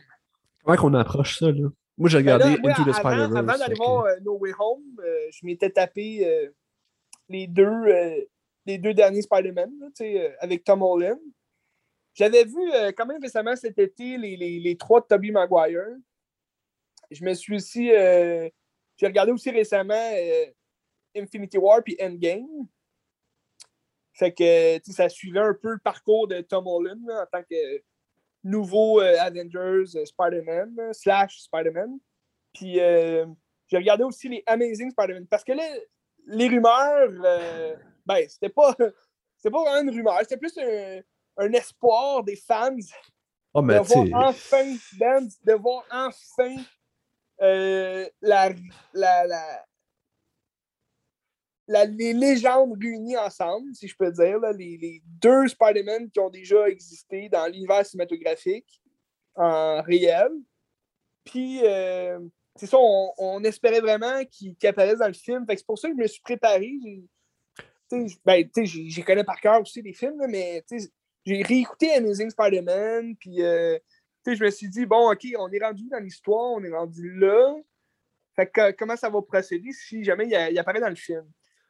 Comment 0.63 0.77
qu'on 0.77 0.93
approche 0.95 1.39
ça, 1.39 1.49
là? 1.51 1.69
Moi, 1.97 2.09
j'ai 2.09 2.21
Ben 2.21 2.33
regardé 2.35 2.55
là, 2.55 2.61
moi, 2.61 2.71
Into 2.71 2.83
the 2.83 2.87
avant, 2.89 2.99
Spider-Verse. 2.99 3.35
avant 3.35 3.47
d'aller 3.57 3.63
fait 3.65 3.71
que- 3.71 3.77
voir 3.77 4.05
euh, 4.05 4.15
No 4.21 4.37
Way 4.37 4.51
Home, 4.59 4.83
euh, 5.03 5.27
je 5.31 5.45
m'étais 5.45 5.69
tapé 5.69 6.27
euh, 6.27 6.51
les, 7.29 7.47
deux, 7.47 7.63
euh, 7.65 8.21
les 8.65 8.77
deux 8.77 8.93
derniers 8.93 9.21
Spider-Man 9.21 9.71
avec 10.39 10.63
Tom 10.65 10.81
Holland. 10.81 11.19
J'avais 12.13 12.43
vu 12.45 12.59
quand 12.97 13.05
même 13.05 13.21
récemment 13.21 13.55
cet 13.55 13.77
été 13.79 14.17
les, 14.17 14.35
les, 14.35 14.59
les 14.59 14.75
trois 14.75 14.99
de 15.01 15.05
Tobey 15.05 15.29
Maguire. 15.31 15.85
Je 17.11 17.23
me 17.23 17.33
suis 17.35 17.55
aussi. 17.55 17.89
j'ai 17.89 18.51
regardé 19.05 19.31
aussi 19.31 19.51
récemment 19.51 20.11
Infinity 21.15 21.57
War 21.59 21.83
puis 21.83 21.95
Endgame. 22.01 22.47
Fait 24.17 24.31
que 24.33 24.91
ça 24.91 25.09
suivait 25.09 25.39
un 25.39 25.53
peu 25.53 25.73
le 25.73 25.79
parcours 25.79 26.27
de 26.27 26.41
Tom 26.41 26.65
Holland 26.65 26.99
là, 27.05 27.23
en 27.23 27.25
tant 27.25 27.43
que 27.43 27.81
nouveau 28.43 28.99
euh, 28.99 29.15
Avengers 29.19 29.95
euh, 29.95 30.05
Spider-Man 30.05 30.93
slash 30.93 31.39
Spider-Man. 31.41 31.99
Puis 32.53 32.79
euh, 32.79 33.25
j'ai 33.67 33.77
regardé 33.77 34.03
aussi 34.03 34.27
les 34.27 34.43
Amazing 34.47 34.89
Spider-Man. 34.91 35.27
Parce 35.27 35.43
que 35.43 35.51
là, 35.51 35.63
les 36.25 36.47
rumeurs, 36.47 37.09
ben, 38.05 38.25
c'était 38.27 38.49
pas, 38.49 38.75
c'était 39.37 39.51
pas 39.51 39.63
vraiment 39.63 39.81
une 39.81 39.95
rumeur, 39.95 40.17
c'était 40.21 40.37
plus 40.37 40.57
un, 40.57 41.01
un 41.37 41.53
espoir 41.53 42.23
des 42.23 42.35
fans 42.35 42.75
Oh, 43.53 43.61
mais 43.61 43.79
de 43.79 43.79
voir 43.79 44.29
enfin, 44.29 44.75
de 45.45 45.53
voir 45.53 45.83
enfin 45.91 46.55
la, 47.39 48.49
la, 48.93 49.65
la, 51.67 51.85
les 51.85 52.13
légendes 52.13 52.77
réunies 52.79 53.17
ensemble, 53.17 53.73
si 53.75 53.87
je 53.87 53.95
peux 53.95 54.11
dire, 54.11 54.39
les, 54.57 55.01
deux 55.05 55.47
Spider-Man 55.47 56.09
qui 56.09 56.19
ont 56.19 56.29
déjà 56.29 56.67
existé 56.69 57.29
dans 57.29 57.45
l'univers 57.47 57.85
cinématographique 57.85 58.81
en 59.35 59.81
réel. 59.81 60.31
Puis, 61.25 61.59
euh, 61.63 62.19
c'est 62.55 62.67
ça, 62.67 62.77
on, 62.79 63.43
espérait 63.43 63.81
vraiment 63.81 64.23
qu'ils 64.25 64.55
apparaissent 64.65 64.99
dans 64.99 65.07
le 65.07 65.13
film. 65.13 65.45
c'est 65.47 65.65
pour 65.65 65.77
ça 65.77 65.89
que 65.89 65.95
je 65.95 66.01
me 66.01 66.07
suis 66.07 66.21
préparé. 66.21 66.73
Ben, 68.25 68.49
j'y 68.63 69.03
connais 69.03 69.23
par 69.23 69.39
cœur 69.39 69.61
aussi 69.61 69.81
les 69.81 69.93
films, 69.93 70.25
mais 70.27 70.63
j'ai 71.25 71.43
réécouté 71.43 71.93
Amazing 71.93 72.29
Spider-Man, 72.29 73.15
puis 73.17 73.41
euh, 73.41 73.77
je 74.25 74.43
me 74.43 74.49
suis 74.49 74.69
dit, 74.69 74.85
bon, 74.85 75.11
OK, 75.11 75.25
on 75.37 75.49
est 75.49 75.63
rendu 75.63 75.87
dans 75.89 75.99
l'histoire, 75.99 76.53
on 76.53 76.63
est 76.63 76.71
rendu 76.71 77.13
là. 77.17 77.55
Fait 78.35 78.47
que 78.47 78.71
comment 78.71 78.95
ça 78.95 79.09
va 79.09 79.21
procéder 79.21 79.71
si 79.71 80.03
jamais 80.03 80.27
il, 80.27 80.59
apparaît 80.59 80.79
dans 80.79 80.89
le 80.89 80.95
film? 80.95 81.25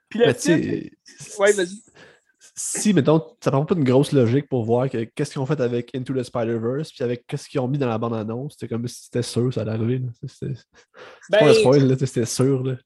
Puis. 0.10 0.20
Ouais, 1.40 1.52
vas-y. 1.54 1.82
Si, 2.60 2.92
mettons, 2.92 3.24
ça 3.40 3.52
prend 3.52 3.66
pas 3.66 3.76
une 3.76 3.84
grosse 3.84 4.12
logique 4.12 4.50
pour 4.50 4.64
voir 4.64 4.90
qu'est-ce 4.90 5.32
qu'ils 5.32 5.42
ont 5.42 5.46
fait 5.46 5.60
avec 5.60 5.94
Into 5.96 6.14
the 6.16 6.24
Spider-Verse, 6.24 6.92
puis 6.92 7.04
avec 7.04 7.28
qu'est-ce 7.28 7.48
qu'ils 7.48 7.60
ont 7.60 7.68
mis 7.68 7.78
dans 7.78 7.88
la 7.88 8.00
bande-annonce, 8.00 8.54
c'était 8.54 8.68
comme 8.68 8.88
si 8.88 9.04
c'était 9.04 9.22
sûr, 9.22 9.54
ça 9.54 9.62
allait 9.62 9.72
arriver. 9.72 10.02
C'était 10.26 10.54
ben, 11.30 11.40
pas 11.40 11.50
un 11.50 11.54
spoil, 11.54 12.00
c'était 12.00 12.26
sûr. 12.26 12.64
Là. 12.64 12.78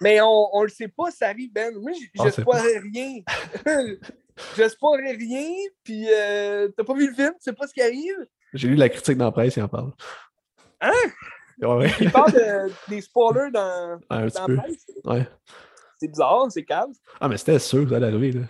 Mais 0.00 0.20
on, 0.20 0.48
on 0.52 0.62
le 0.62 0.68
sait 0.68 0.88
pas, 0.88 1.10
ça 1.10 1.28
arrive, 1.28 1.52
Ben. 1.52 1.74
Moi, 1.80 1.92
j'espérais 2.14 2.78
rien. 2.78 3.22
j'espérais 4.56 5.16
rien, 5.18 5.50
puis 5.82 6.06
euh, 6.08 6.68
t'as 6.76 6.84
pas 6.84 6.94
vu 6.94 7.08
le 7.08 7.14
film, 7.14 7.32
tu 7.32 7.40
sais 7.40 7.52
pas 7.52 7.66
ce 7.66 7.74
qui 7.74 7.82
arrive. 7.82 8.26
J'ai 8.54 8.68
lu 8.68 8.76
la 8.76 8.88
critique 8.88 9.18
dans 9.18 9.26
la 9.26 9.32
presse, 9.32 9.56
il 9.56 9.62
en 9.62 9.68
parle. 9.68 9.92
Hein? 10.80 10.92
Ouais. 11.60 11.90
Il 12.00 12.10
parle 12.10 12.32
des 12.88 13.00
spoilers 13.00 13.50
dans, 13.50 14.00
dans 14.08 14.20
la 14.20 14.30
presse? 14.30 14.86
Ouais. 15.04 15.26
C'est 16.00 16.08
bizarre, 16.08 16.50
c'est 16.50 16.64
calme. 16.64 16.92
Ah, 17.20 17.28
mais 17.28 17.36
c'était 17.36 17.58
sûr 17.58 17.84
que 17.84 17.90
ça 17.90 17.96
allait 17.96 18.06
arriver. 18.06 18.32
Là. 18.32 18.40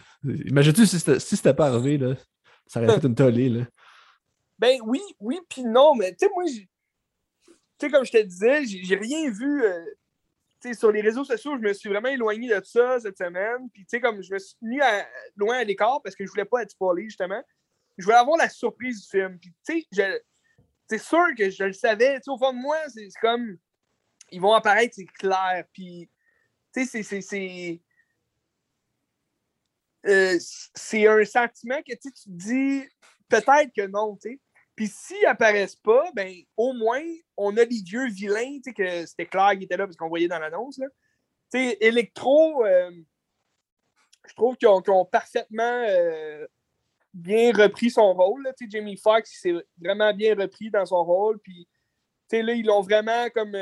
Imagine-tu 0.47 0.87
si 0.87 1.01
c'était 1.01 1.19
si 1.19 1.37
pas 1.43 1.67
arrivé, 1.67 1.99
là, 1.99 2.15
ça 2.67 2.81
aurait 2.81 3.01
fait 3.01 3.07
une 3.07 3.15
tollée. 3.17 3.49
Là. 3.49 3.65
Ben 4.57 4.79
oui, 4.85 5.01
oui, 5.19 5.41
puis 5.49 5.65
non, 5.65 5.97
mais 5.97 6.13
tu 6.13 6.27
sais, 6.27 6.31
moi, 6.33 6.45
tu 6.47 7.57
sais, 7.81 7.91
comme 7.91 8.05
je 8.05 8.13
te 8.13 8.23
disais, 8.23 8.65
j'ai 8.65 8.95
rien 8.95 9.31
vu. 9.31 9.65
Euh, 9.65 9.85
sur 10.75 10.93
les 10.93 11.01
réseaux 11.01 11.25
sociaux, 11.25 11.57
je 11.57 11.63
me 11.63 11.73
suis 11.73 11.89
vraiment 11.89 12.11
éloigné 12.11 12.49
de 12.49 12.63
ça 12.65 13.01
cette 13.01 13.17
semaine. 13.17 13.71
Puis, 13.73 13.83
tu 13.83 13.89
sais, 13.89 14.01
comme 14.01 14.23
je 14.23 14.33
me 14.33 14.39
suis 14.39 14.57
mis 14.61 14.79
loin 15.35 15.57
à 15.57 15.65
l'écart 15.65 16.03
parce 16.03 16.15
que 16.15 16.25
je 16.25 16.31
voulais 16.31 16.45
pas 16.45 16.63
être 16.63 16.71
spoilé, 16.71 17.05
justement. 17.05 17.43
Je 17.97 18.05
voulais 18.05 18.19
avoir 18.19 18.37
la 18.37 18.49
surprise 18.49 19.03
du 19.03 19.09
film. 19.09 19.39
Puis, 19.39 19.53
tu 19.67 19.87
sais, 19.91 20.23
c'est 20.87 20.99
sûr 20.99 21.25
que 21.37 21.49
je 21.49 21.65
le 21.65 21.73
savais. 21.73 22.17
Tu 22.17 22.25
sais, 22.25 22.31
au 22.31 22.39
fond 22.39 22.53
de 22.53 22.59
moi, 22.59 22.77
c'est 22.89 23.09
comme. 23.21 23.57
Ils 24.31 24.41
vont 24.41 24.53
apparaître, 24.53 24.95
c'est 24.95 25.07
clair. 25.07 25.65
Puis, 25.73 26.11
tu 26.73 26.87
sais, 26.87 27.03
c'est. 27.03 27.81
Euh, 30.07 30.39
c'est 30.75 31.07
un 31.07 31.25
sentiment 31.25 31.81
que 31.83 31.93
tu 31.93 32.11
te 32.11 32.21
dis 32.27 32.85
peut-être 33.29 33.71
que 33.75 33.87
non, 33.87 34.17
tu. 34.17 34.41
Puis 34.75 34.89
s'ils 34.89 35.27
apparaissent 35.27 35.77
pas, 35.77 36.11
ben 36.15 36.35
au 36.57 36.73
moins, 36.73 37.03
on 37.37 37.55
a 37.59 37.65
les 37.65 37.83
vieux 37.83 38.09
vilains, 38.09 38.57
tu 38.57 38.63
sais, 38.65 38.73
que 38.73 39.07
c'était 39.07 39.27
clair 39.27 39.51
qu'ils 39.53 39.65
étaient 39.65 39.77
là 39.77 39.87
parce 39.87 39.97
qu'on 39.97 40.09
voyait 40.09 40.29
dans 40.29 40.39
l'annonce. 40.39 40.77
Tu 40.77 40.83
sais, 41.51 41.77
Electro, 41.81 42.65
euh, 42.65 42.91
je 44.27 44.35
trouve 44.35 44.57
qu'ils 44.57 44.69
ont, 44.69 45.05
parfaitement 45.05 45.85
euh, 45.87 46.47
bien 47.13 47.53
repris 47.53 47.91
son 47.91 48.15
rôle. 48.15 48.51
Jamie 48.71 48.97
Foxx 48.97 49.41
s'est 49.41 49.55
vraiment 49.79 50.15
bien 50.15 50.35
repris 50.35 50.71
dans 50.71 50.87
son 50.87 51.05
rôle. 51.05 51.39
Puis, 51.41 51.69
là, 52.33 52.53
ils 52.55 52.65
l'ont 52.65 52.81
vraiment 52.81 53.29
comme 53.31 53.55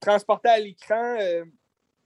transporté 0.00 0.48
à 0.48 0.58
l'écran 0.58 1.16
euh, 1.20 1.44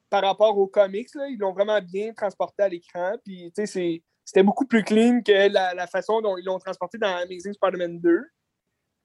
par 0.08 0.22
rapport 0.22 0.56
aux 0.58 0.66
comics. 0.66 1.08
Ils 1.28 1.38
l'ont 1.38 1.52
vraiment 1.52 1.80
bien 1.80 2.12
transporté 2.12 2.62
à 2.62 2.68
l'écran. 2.68 3.16
Puis, 3.24 3.52
c'était 3.54 4.42
beaucoup 4.42 4.66
plus 4.66 4.84
clean 4.84 5.22
que 5.22 5.48
la, 5.52 5.86
façon 5.86 6.20
dont 6.20 6.36
ils 6.36 6.44
l'ont 6.44 6.58
transporté 6.58 6.98
dans 6.98 7.14
Amazing 7.16 7.52
Spider-Man 7.52 8.00
2. 8.00 8.22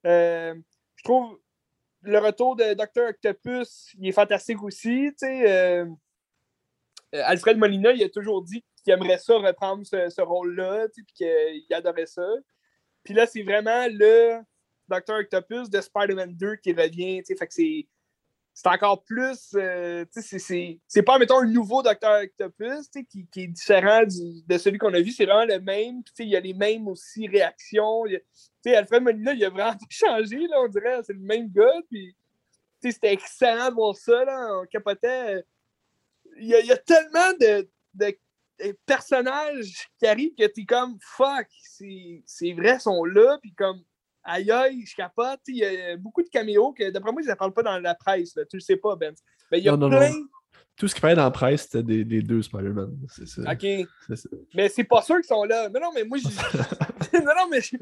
Euh, 0.05 0.55
je 0.95 1.03
trouve 1.03 1.39
le 2.05 2.19
retour 2.19 2.55
de 2.55 2.73
Dr. 2.73 3.09
Octopus, 3.09 3.93
il 3.97 4.07
est 4.07 4.11
fantastique 4.11 4.61
aussi. 4.61 5.11
Euh, 5.23 5.85
Alfred 7.11 7.57
Molina, 7.57 7.91
il 7.91 8.03
a 8.03 8.09
toujours 8.09 8.43
dit 8.43 8.63
qu'il 8.83 8.93
aimerait 8.93 9.17
ça 9.17 9.37
reprendre 9.37 9.85
ce, 9.85 10.21
rôle-là, 10.21 10.87
puis 10.93 11.05
qu'il 11.13 11.73
adorait 11.73 12.05
ça. 12.05 12.27
Puis 13.03 13.13
là, 13.13 13.25
c'est 13.25 13.43
vraiment 13.43 13.87
le 13.89 14.39
Dr. 14.87 15.15
Octopus 15.19 15.69
de 15.69 15.81
Spider-Man 15.81 16.35
2 16.35 16.57
qui 16.57 16.73
revient. 16.73 17.23
Fait 17.25 17.47
que 17.47 17.53
c'est 17.53 17.87
c'est 18.55 18.69
encore 18.69 19.03
plus. 19.03 19.53
Euh, 19.55 20.05
c'est 20.13 21.01
pas, 21.05 21.19
mettons, 21.19 21.39
un 21.39 21.45
nouveau 21.45 21.83
Docteur 21.83 22.21
Octopus 22.23 22.87
qui, 22.87 23.27
qui, 23.27 23.43
est 23.43 23.47
différent 23.47 24.03
de 24.05 24.57
celui 24.57 24.77
qu'on 24.77 24.93
a 24.93 25.01
vu. 25.01 25.11
C'est 25.11 25.25
vraiment 25.25 25.45
le 25.45 25.59
même. 25.59 26.01
Il 26.19 26.29
y 26.29 26.37
a 26.37 26.39
les 26.39 26.53
mêmes 26.53 26.87
aussi 26.87 27.27
réactions. 27.27 28.05
Alfred 28.65 29.03
Molina, 29.03 29.33
il 29.33 29.43
a 29.43 29.49
vraiment 29.49 29.77
changé, 29.89 30.47
là, 30.47 30.61
on 30.61 30.69
dirait. 30.69 31.01
C'est 31.03 31.13
le 31.13 31.19
même 31.19 31.51
gars. 31.51 31.81
Puis, 31.89 32.15
c'était 32.81 33.11
excellent 33.11 33.71
de 33.71 33.75
voir 33.75 33.93
ça. 33.93 34.23
Là, 34.23 34.61
on 34.61 34.65
capotait. 34.67 35.43
Il 36.37 36.47
y 36.47 36.55
a, 36.55 36.61
y 36.61 36.71
a 36.71 36.77
tellement 36.77 37.33
de, 37.37 37.67
de, 37.93 38.17
personnages 38.85 39.89
qui 39.99 40.07
arrivent 40.07 40.33
que 40.33 40.47
tu 40.47 40.61
es 40.61 40.65
comme 40.65 40.97
fuck, 41.01 41.47
c'est 41.59 42.53
vrai, 42.53 42.75
ils 42.75 42.79
sont 42.79 43.03
là. 43.03 43.37
Puis, 43.41 43.53
comme 43.53 43.83
aïe 44.25 44.51
aïe, 44.51 44.85
je 44.85 44.95
capote. 44.95 45.39
Il 45.47 45.57
y 45.57 45.65
a 45.65 45.97
beaucoup 45.97 46.21
de 46.21 46.29
caméos 46.29 46.73
que, 46.73 46.89
d'après 46.89 47.11
moi, 47.11 47.21
ils 47.21 47.29
ne 47.29 47.33
parlent 47.35 47.53
pas 47.53 47.63
dans 47.63 47.79
la 47.79 47.95
presse. 47.95 48.35
Là. 48.35 48.43
Tu 48.45 48.57
le 48.57 48.61
sais 48.61 48.77
pas, 48.77 48.95
Ben. 48.95 49.13
Mais 49.51 49.59
il 49.59 49.65
y 49.65 49.69
a 49.69 49.77
plein. 49.77 50.11
Tout 50.75 50.89
ce 50.89 50.95
qui 50.95 50.99
parlait 50.99 51.15
dans 51.15 51.23
la 51.23 51.31
presse, 51.31 51.63
c'était 51.63 51.83
des, 51.83 52.03
des, 52.03 52.21
deux 52.21 52.41
Spider-Man. 52.41 52.97
C'est 53.07 53.27
ça. 53.27 53.41
OK. 53.49 53.87
Mais 54.53 54.67
c'est 54.67 54.83
pas 54.83 55.01
sûr 55.01 55.15
qu'ils 55.15 55.25
sont 55.25 55.45
là. 55.45 55.69
Non, 55.69 55.79
non, 55.79 55.91
mais 55.95 56.03
moi, 56.03 56.17
je 56.17 56.27
non, 57.13 57.31
non, 57.37 57.47
mais 57.49 57.61
je, 57.61 57.77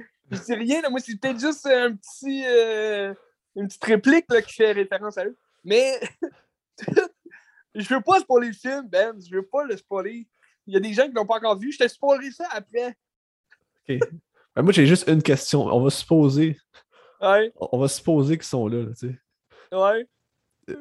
dis 0.46 0.54
rien. 0.54 0.82
Là. 0.82 0.90
Moi, 0.90 1.00
c'est 1.00 1.20
peut-être 1.20 1.40
juste 1.40 1.66
un 1.66 1.96
petit, 1.96 2.44
euh, 2.46 3.14
une 3.56 3.68
petite 3.68 3.84
réplique 3.84 4.26
là, 4.30 4.42
qui 4.44 4.54
fait 4.54 4.74
référence 4.74 5.18
à 5.18 5.26
eux. 5.26 5.36
Mais 5.64 6.00
je 7.76 7.94
veux 7.94 8.02
pas 8.02 8.20
spoiler 8.20 8.48
le 8.48 8.54
film, 8.54 8.88
Ben. 8.88 9.16
Je 9.20 9.36
veux 9.36 9.46
pas 9.46 9.64
le 9.64 9.76
spoiler. 9.76 10.28
Il 10.68 10.74
y 10.74 10.78
a 10.78 10.80
des 10.80 10.94
gens 10.94 11.08
qui 11.08 11.14
l'ont 11.14 11.26
pas 11.26 11.38
encore 11.38 11.58
vu. 11.58 11.72
Je 11.72 11.80
te 11.80 11.88
spoilerai 11.88 12.32
ça 12.32 12.48
après. 12.52 12.96
OK. 13.90 14.00
Ben, 14.56 14.62
moi, 14.62 14.72
j'ai 14.72 14.86
juste 14.86 15.08
une 15.08 15.24
question. 15.24 15.66
On 15.66 15.82
va 15.82 15.90
supposer. 15.90 16.58
Ouais. 17.22 17.52
On 17.56 17.78
va 17.80 17.88
supposer 17.88 18.38
qu'ils 18.38 18.48
sont 18.48 18.68
là, 18.68 18.86
tu 18.88 19.08
sais. 19.08 19.20
Ouais. 19.76 20.08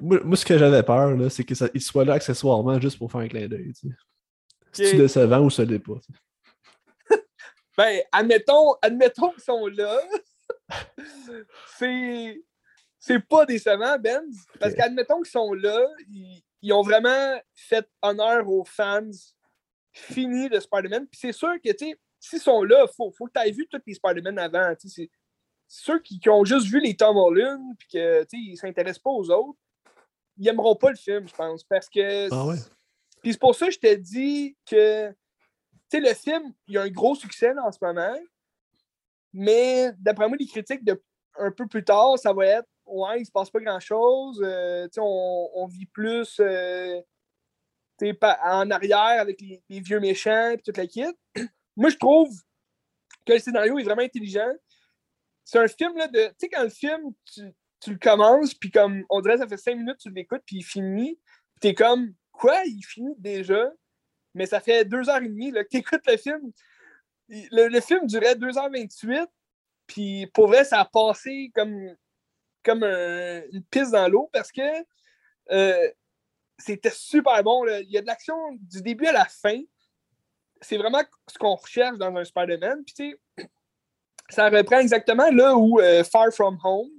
Moi, 0.00 0.36
ce 0.36 0.44
que 0.44 0.58
j'avais 0.58 0.82
peur, 0.82 1.16
là, 1.16 1.30
c'est 1.30 1.44
qu'ils 1.44 1.82
soient 1.82 2.04
là 2.04 2.14
accessoirement 2.14 2.80
juste 2.80 2.98
pour 2.98 3.10
faire 3.10 3.22
un 3.22 3.28
clin 3.28 3.48
d'œil, 3.48 3.72
tu 3.72 3.88
sais. 3.88 3.94
C'est-tu 4.72 4.96
décevant 4.96 5.40
ou 5.40 5.50
ça 5.50 5.64
l'est 5.64 5.78
pas? 5.78 5.98
ben, 7.76 8.00
admettons, 8.10 8.74
admettons 8.80 9.30
qu'ils 9.32 9.42
sont 9.42 9.66
là. 9.66 9.98
c'est. 11.78 12.42
C'est 12.98 13.18
pas 13.18 13.44
décevant, 13.44 13.98
Ben. 13.98 14.22
Parce 14.60 14.74
qu'admettons 14.74 15.16
qu'ils 15.16 15.32
sont 15.32 15.52
là, 15.54 15.88
ils, 16.08 16.40
ils, 16.62 16.72
ont 16.72 16.82
vraiment 16.82 17.36
fait 17.52 17.84
honneur 18.00 18.48
aux 18.48 18.64
fans 18.64 19.10
finis 19.92 20.48
de 20.48 20.60
Spider-Man. 20.60 21.08
Puis 21.08 21.18
c'est 21.20 21.32
sûr 21.32 21.54
que, 21.62 21.72
tu 21.72 21.90
sais, 21.90 21.98
s'ils 22.22 22.40
sont 22.40 22.62
là, 22.62 22.86
il 22.88 22.94
faut, 22.94 23.10
faut 23.10 23.26
que 23.26 23.32
tu 23.34 23.46
aies 23.46 23.50
vu 23.50 23.66
tous 23.68 23.80
les 23.86 23.94
Spider-Man 23.94 24.38
avant. 24.38 24.72
C'est 24.78 25.10
ceux 25.66 26.00
qui, 26.00 26.20
ont 26.28 26.44
juste 26.44 26.66
vu 26.66 26.80
les 26.80 26.96
Tom 26.96 27.16
Holland 27.16 27.60
et 27.72 27.86
qu'ils 27.86 28.52
ne 28.52 28.56
s'intéressent 28.56 29.02
pas 29.02 29.10
aux 29.10 29.30
autres, 29.30 29.58
ils 30.36 30.44
n'aimeront 30.44 30.76
pas 30.76 30.90
le 30.90 30.96
film, 30.96 31.26
je 31.26 31.34
pense. 31.34 31.64
Parce 31.64 31.88
que. 31.88 32.32
Ah 32.32 32.46
ouais. 32.46 32.56
Puis 33.22 33.32
c'est 33.32 33.40
pour 33.40 33.54
ça 33.54 33.66
que 33.66 33.72
je 33.72 33.78
te 33.78 33.94
dis 33.94 34.56
que 34.66 35.14
le 35.92 36.14
film, 36.14 36.52
il 36.66 36.74
y 36.74 36.78
a 36.78 36.82
un 36.82 36.90
gros 36.90 37.14
succès 37.14 37.52
en 37.58 37.70
ce 37.70 37.78
moment. 37.82 38.16
Mais 39.32 39.92
d'après 39.98 40.28
moi, 40.28 40.36
les 40.38 40.46
critiques 40.46 40.84
de 40.84 41.00
un 41.38 41.50
peu 41.50 41.66
plus 41.66 41.84
tard, 41.84 42.18
ça 42.18 42.32
va 42.32 42.46
être 42.46 42.68
Ouais, 42.84 43.20
il 43.20 43.26
se 43.26 43.30
passe 43.30 43.48
pas 43.48 43.60
grand-chose. 43.60 44.40
Euh, 44.44 44.88
on, 44.98 45.50
on, 45.54 45.66
vit 45.66 45.86
plus 45.86 46.40
euh, 46.40 47.00
en 48.44 48.70
arrière 48.70 49.20
avec 49.20 49.40
les, 49.40 49.80
vieux 49.80 50.00
méchants 50.00 50.50
et 50.50 50.58
toute 50.58 50.76
la 50.76 50.86
kit. 50.86 51.04
Moi, 51.76 51.90
je 51.90 51.96
trouve 51.96 52.30
que 53.26 53.32
le 53.32 53.38
scénario 53.38 53.78
est 53.78 53.84
vraiment 53.84 54.02
intelligent. 54.02 54.50
C'est 55.44 55.58
un 55.58 55.68
film 55.68 55.96
là, 55.96 56.08
de. 56.08 56.28
Tu 56.28 56.34
sais, 56.38 56.48
quand 56.48 56.62
le 56.62 56.68
film, 56.68 57.12
tu, 57.32 57.90
le 57.90 57.98
commences, 57.98 58.54
puis 58.54 58.70
comme 58.70 59.04
on 59.10 59.20
dirait 59.20 59.38
ça 59.38 59.48
fait 59.48 59.56
cinq 59.56 59.76
minutes, 59.76 59.98
tu 59.98 60.10
l'écoutes, 60.10 60.42
puis 60.46 60.56
il 60.56 60.64
finit. 60.64 61.18
Puis 61.54 61.60
t'es 61.60 61.74
comme 61.74 62.14
Quoi? 62.32 62.62
Il 62.64 62.82
finit 62.82 63.14
déjà? 63.18 63.70
Mais 64.34 64.46
ça 64.46 64.60
fait 64.60 64.84
deux 64.84 65.08
heures 65.08 65.22
et 65.22 65.28
demie 65.28 65.52
que 65.52 65.62
tu 65.70 65.76
écoutes 65.78 66.06
le 66.06 66.16
film. 66.16 66.52
Le, 67.28 67.80
film 67.80 68.06
durait 68.06 68.34
2h28, 68.34 69.26
puis 69.86 70.26
pour 70.34 70.48
vrai, 70.48 70.64
ça 70.64 70.80
a 70.80 70.84
passé 70.84 71.50
comme, 71.54 71.94
comme 72.62 72.82
une 72.82 73.62
piste 73.70 73.92
dans 73.92 74.08
l'eau 74.08 74.28
parce 74.32 74.50
que 74.50 74.60
euh, 75.50 75.90
c'était 76.58 76.90
super 76.90 77.42
bon. 77.42 77.64
Il 77.66 77.90
y 77.90 77.98
a 77.98 78.02
de 78.02 78.06
l'action 78.06 78.36
du 78.52 78.82
début 78.82 79.06
à 79.06 79.12
la 79.12 79.24
fin 79.24 79.60
c'est 80.62 80.78
vraiment 80.78 81.02
ce 81.28 81.38
qu'on 81.38 81.56
recherche 81.56 81.98
dans 81.98 82.14
un 82.16 82.24
Spider-Man. 82.24 82.84
Puis, 82.84 82.94
tu 82.94 83.10
sais, 83.10 83.48
ça 84.30 84.48
reprend 84.48 84.78
exactement 84.78 85.30
là 85.30 85.56
où 85.56 85.80
euh, 85.80 86.04
Far 86.04 86.32
From 86.32 86.58
Home, 86.64 86.90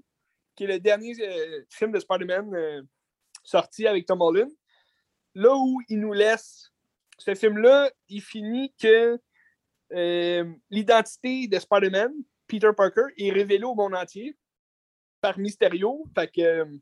qui 0.55 0.65
est 0.65 0.67
le 0.67 0.79
dernier 0.79 1.15
euh, 1.19 1.63
film 1.69 1.91
de 1.91 1.99
Spider-Man 1.99 2.53
euh, 2.53 2.81
sorti 3.43 3.87
avec 3.87 4.05
Tom 4.05 4.21
Holland, 4.21 4.51
là 5.33 5.55
où 5.55 5.81
il 5.89 5.99
nous 5.99 6.13
laisse, 6.13 6.71
ce 7.17 7.33
film-là, 7.33 7.91
il 8.09 8.21
finit 8.21 8.73
que 8.79 9.19
l'identité 10.71 11.47
de 11.47 11.59
Spider-Man, 11.59 12.11
Peter 12.47 12.71
Parker, 12.75 13.13
est 13.15 13.31
révélée 13.31 13.63
au 13.63 13.75
monde 13.75 13.93
entier 13.93 14.35
par 15.21 15.37
Mysterio. 15.37 16.03
Fait 16.15 16.27
que, 16.27 16.63
tu 16.65 16.81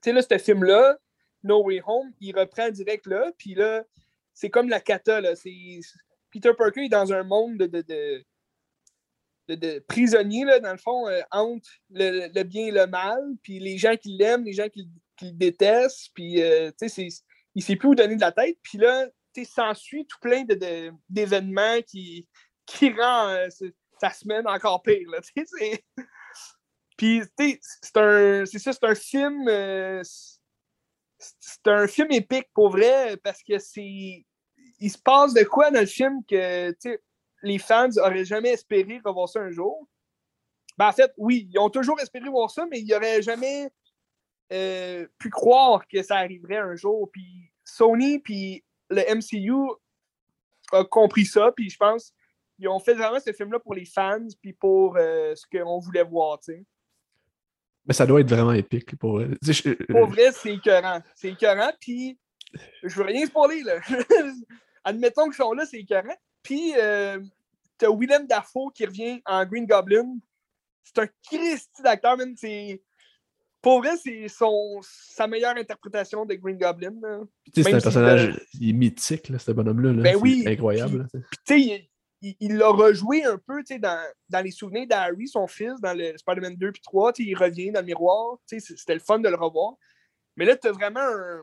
sais, 0.00 0.12
là, 0.12 0.22
ce 0.22 0.38
film-là, 0.38 0.96
No 1.42 1.64
Way 1.64 1.82
Home, 1.84 2.12
il 2.20 2.38
reprend 2.38 2.70
direct 2.70 3.06
là, 3.06 3.32
puis 3.36 3.54
là, 3.54 3.84
c'est 4.34 4.50
comme 4.50 4.68
la 4.68 4.80
kata, 4.80 5.20
là. 5.20 5.32
Peter 6.30 6.52
Parker 6.56 6.84
est 6.84 6.88
dans 6.88 7.12
un 7.12 7.22
monde 7.22 7.56
de, 7.58 7.66
de, 7.66 8.24
de, 9.54 9.78
prisonnier, 9.86 10.44
là, 10.44 10.58
dans 10.58 10.72
le 10.72 10.78
fond, 10.78 11.08
euh, 11.08 11.20
entre 11.30 11.70
le, 11.90 12.42
bien 12.42 12.66
et 12.66 12.70
le 12.72 12.86
mal, 12.86 13.22
puis 13.42 13.60
les 13.60 13.78
gens 13.78 13.96
qui 13.96 14.16
l'aiment, 14.16 14.44
les 14.44 14.52
gens 14.52 14.68
qui, 14.68 14.88
le 15.22 15.30
détestent, 15.30 16.10
puis, 16.12 16.42
euh, 16.42 16.72
il 17.54 17.62
sait 17.62 17.76
plus 17.76 17.88
où 17.88 17.94
donner 17.94 18.16
de 18.16 18.20
la 18.20 18.32
tête, 18.32 18.58
puis 18.62 18.78
là, 18.78 19.06
s'ensuit 19.44 20.06
tout 20.06 20.18
plein 20.20 20.44
d'événements 21.08 21.80
qui, 21.86 22.28
qui 22.66 22.90
rend 22.90 23.28
euh, 23.28 23.48
sa 24.00 24.10
semaine 24.10 24.46
encore 24.46 24.82
pire, 24.82 25.08
là, 25.10 25.20
Puis, 26.96 27.22
c'est 27.36 27.58
ça, 28.58 28.72
c'est 28.72 28.84
un 28.84 28.94
film, 28.94 29.48
c'est 31.18 31.66
un 31.68 31.86
film 31.86 32.10
épique, 32.10 32.48
pour 32.52 32.70
vrai, 32.70 33.16
parce 33.18 33.42
que 33.42 33.58
c'est, 33.58 34.24
il 34.80 34.90
se 34.90 34.98
passe 34.98 35.34
de 35.34 35.44
quoi 35.44 35.70
dans 35.70 35.80
le 35.80 35.86
film 35.86 36.22
que, 36.28 36.74
les 37.42 37.58
fans 37.58 37.88
n'auraient 37.88 38.24
jamais 38.24 38.50
espéré 38.50 39.00
revoir 39.04 39.28
ça 39.28 39.40
un 39.40 39.50
jour? 39.50 39.86
Ben, 40.78 40.88
en 40.88 40.92
fait, 40.92 41.12
oui, 41.18 41.48
ils 41.52 41.58
ont 41.58 41.70
toujours 41.70 42.00
espéré 42.00 42.28
voir 42.28 42.50
ça, 42.50 42.66
mais 42.70 42.80
ils 42.80 42.86
n'auraient 42.86 43.20
jamais 43.20 43.70
euh, 44.52 45.06
pu 45.18 45.30
croire 45.30 45.86
que 45.86 46.02
ça 46.02 46.16
arriverait 46.16 46.56
un 46.56 46.74
jour. 46.74 47.10
Puis 47.12 47.52
Sony 47.64 48.18
puis 48.18 48.64
le 48.88 49.02
MCU 49.14 49.78
a 50.72 50.84
compris 50.84 51.26
ça, 51.26 51.52
puis 51.52 51.70
je 51.70 51.76
pense 51.76 52.12
qu'ils 52.56 52.68
ont 52.68 52.80
fait 52.80 52.94
vraiment 52.94 53.20
ce 53.20 53.32
film-là 53.32 53.58
pour 53.60 53.74
les 53.74 53.84
fans, 53.84 54.26
puis 54.40 54.52
pour 54.52 54.96
euh, 54.96 55.34
ce 55.34 55.46
qu'on 55.46 55.78
voulait 55.78 56.04
voir. 56.04 56.38
Mais 57.86 57.94
ça 57.94 58.06
doit 58.06 58.20
être 58.20 58.30
vraiment 58.30 58.52
épique. 58.52 58.96
Pour, 58.96 59.20
pour 59.90 60.06
vrai, 60.06 60.32
c'est 60.32 60.54
écœurant. 60.54 61.02
C'est 61.14 61.30
écœurant, 61.30 61.70
puis 61.80 62.18
je 62.82 62.94
veux 62.94 63.04
rien 63.04 63.26
spoiler, 63.26 63.62
là. 63.62 63.80
Admettons 64.84 65.24
qu'ils 65.24 65.34
sont 65.34 65.52
là, 65.52 65.64
c'est 65.66 65.78
écœurant. 65.78 66.16
Puis, 66.42 66.74
euh, 66.78 67.20
t'as 67.78 67.88
Willem 67.90 68.26
Dafoe 68.26 68.70
qui 68.74 68.86
revient 68.86 69.20
en 69.26 69.44
Green 69.44 69.66
Goblin. 69.66 70.18
C'est 70.82 71.02
un 71.02 71.08
Christy 71.22 71.82
d'acteur, 71.82 72.16
même. 72.16 72.34
C'est... 72.36 72.82
Pour 73.62 73.78
vrai, 73.78 73.96
c'est 73.96 74.28
son... 74.28 74.80
sa 74.82 75.26
meilleure 75.26 75.56
interprétation 75.56 76.26
de 76.26 76.34
Green 76.34 76.58
Goblin. 76.58 76.94
C'est 77.54 77.66
un 77.66 77.80
personnage 77.80 78.38
il 78.60 78.70
est 78.70 78.72
mythique, 78.74 79.28
là, 79.30 79.38
ce 79.38 79.52
bonhomme-là. 79.52 79.92
Là. 79.92 80.02
Ben 80.02 80.16
oui. 80.16 80.44
incroyable. 80.46 81.08
tu 81.46 81.62
sais, 81.62 81.90
il 82.40 82.56
l'a 82.56 82.68
rejoué 82.68 83.24
un 83.24 83.38
peu 83.38 83.62
dans, 83.78 84.12
dans 84.28 84.40
les 84.40 84.50
souvenirs 84.50 84.86
d'Harry, 84.86 85.28
son 85.28 85.46
fils, 85.46 85.80
dans 85.80 85.94
le 85.94 86.16
Spider-Man 86.16 86.56
2 86.56 86.72
puis 86.72 86.82
3. 86.82 87.12
Il 87.18 87.36
revient 87.36 87.70
dans 87.70 87.80
le 87.80 87.86
miroir. 87.86 88.38
C'était 88.46 88.94
le 88.94 89.00
fun 89.00 89.18
de 89.18 89.28
le 89.28 89.36
revoir. 89.36 89.74
Mais 90.36 90.44
là, 90.44 90.56
tu 90.56 90.68
as 90.68 90.72
vraiment 90.72 91.00
un, 91.00 91.42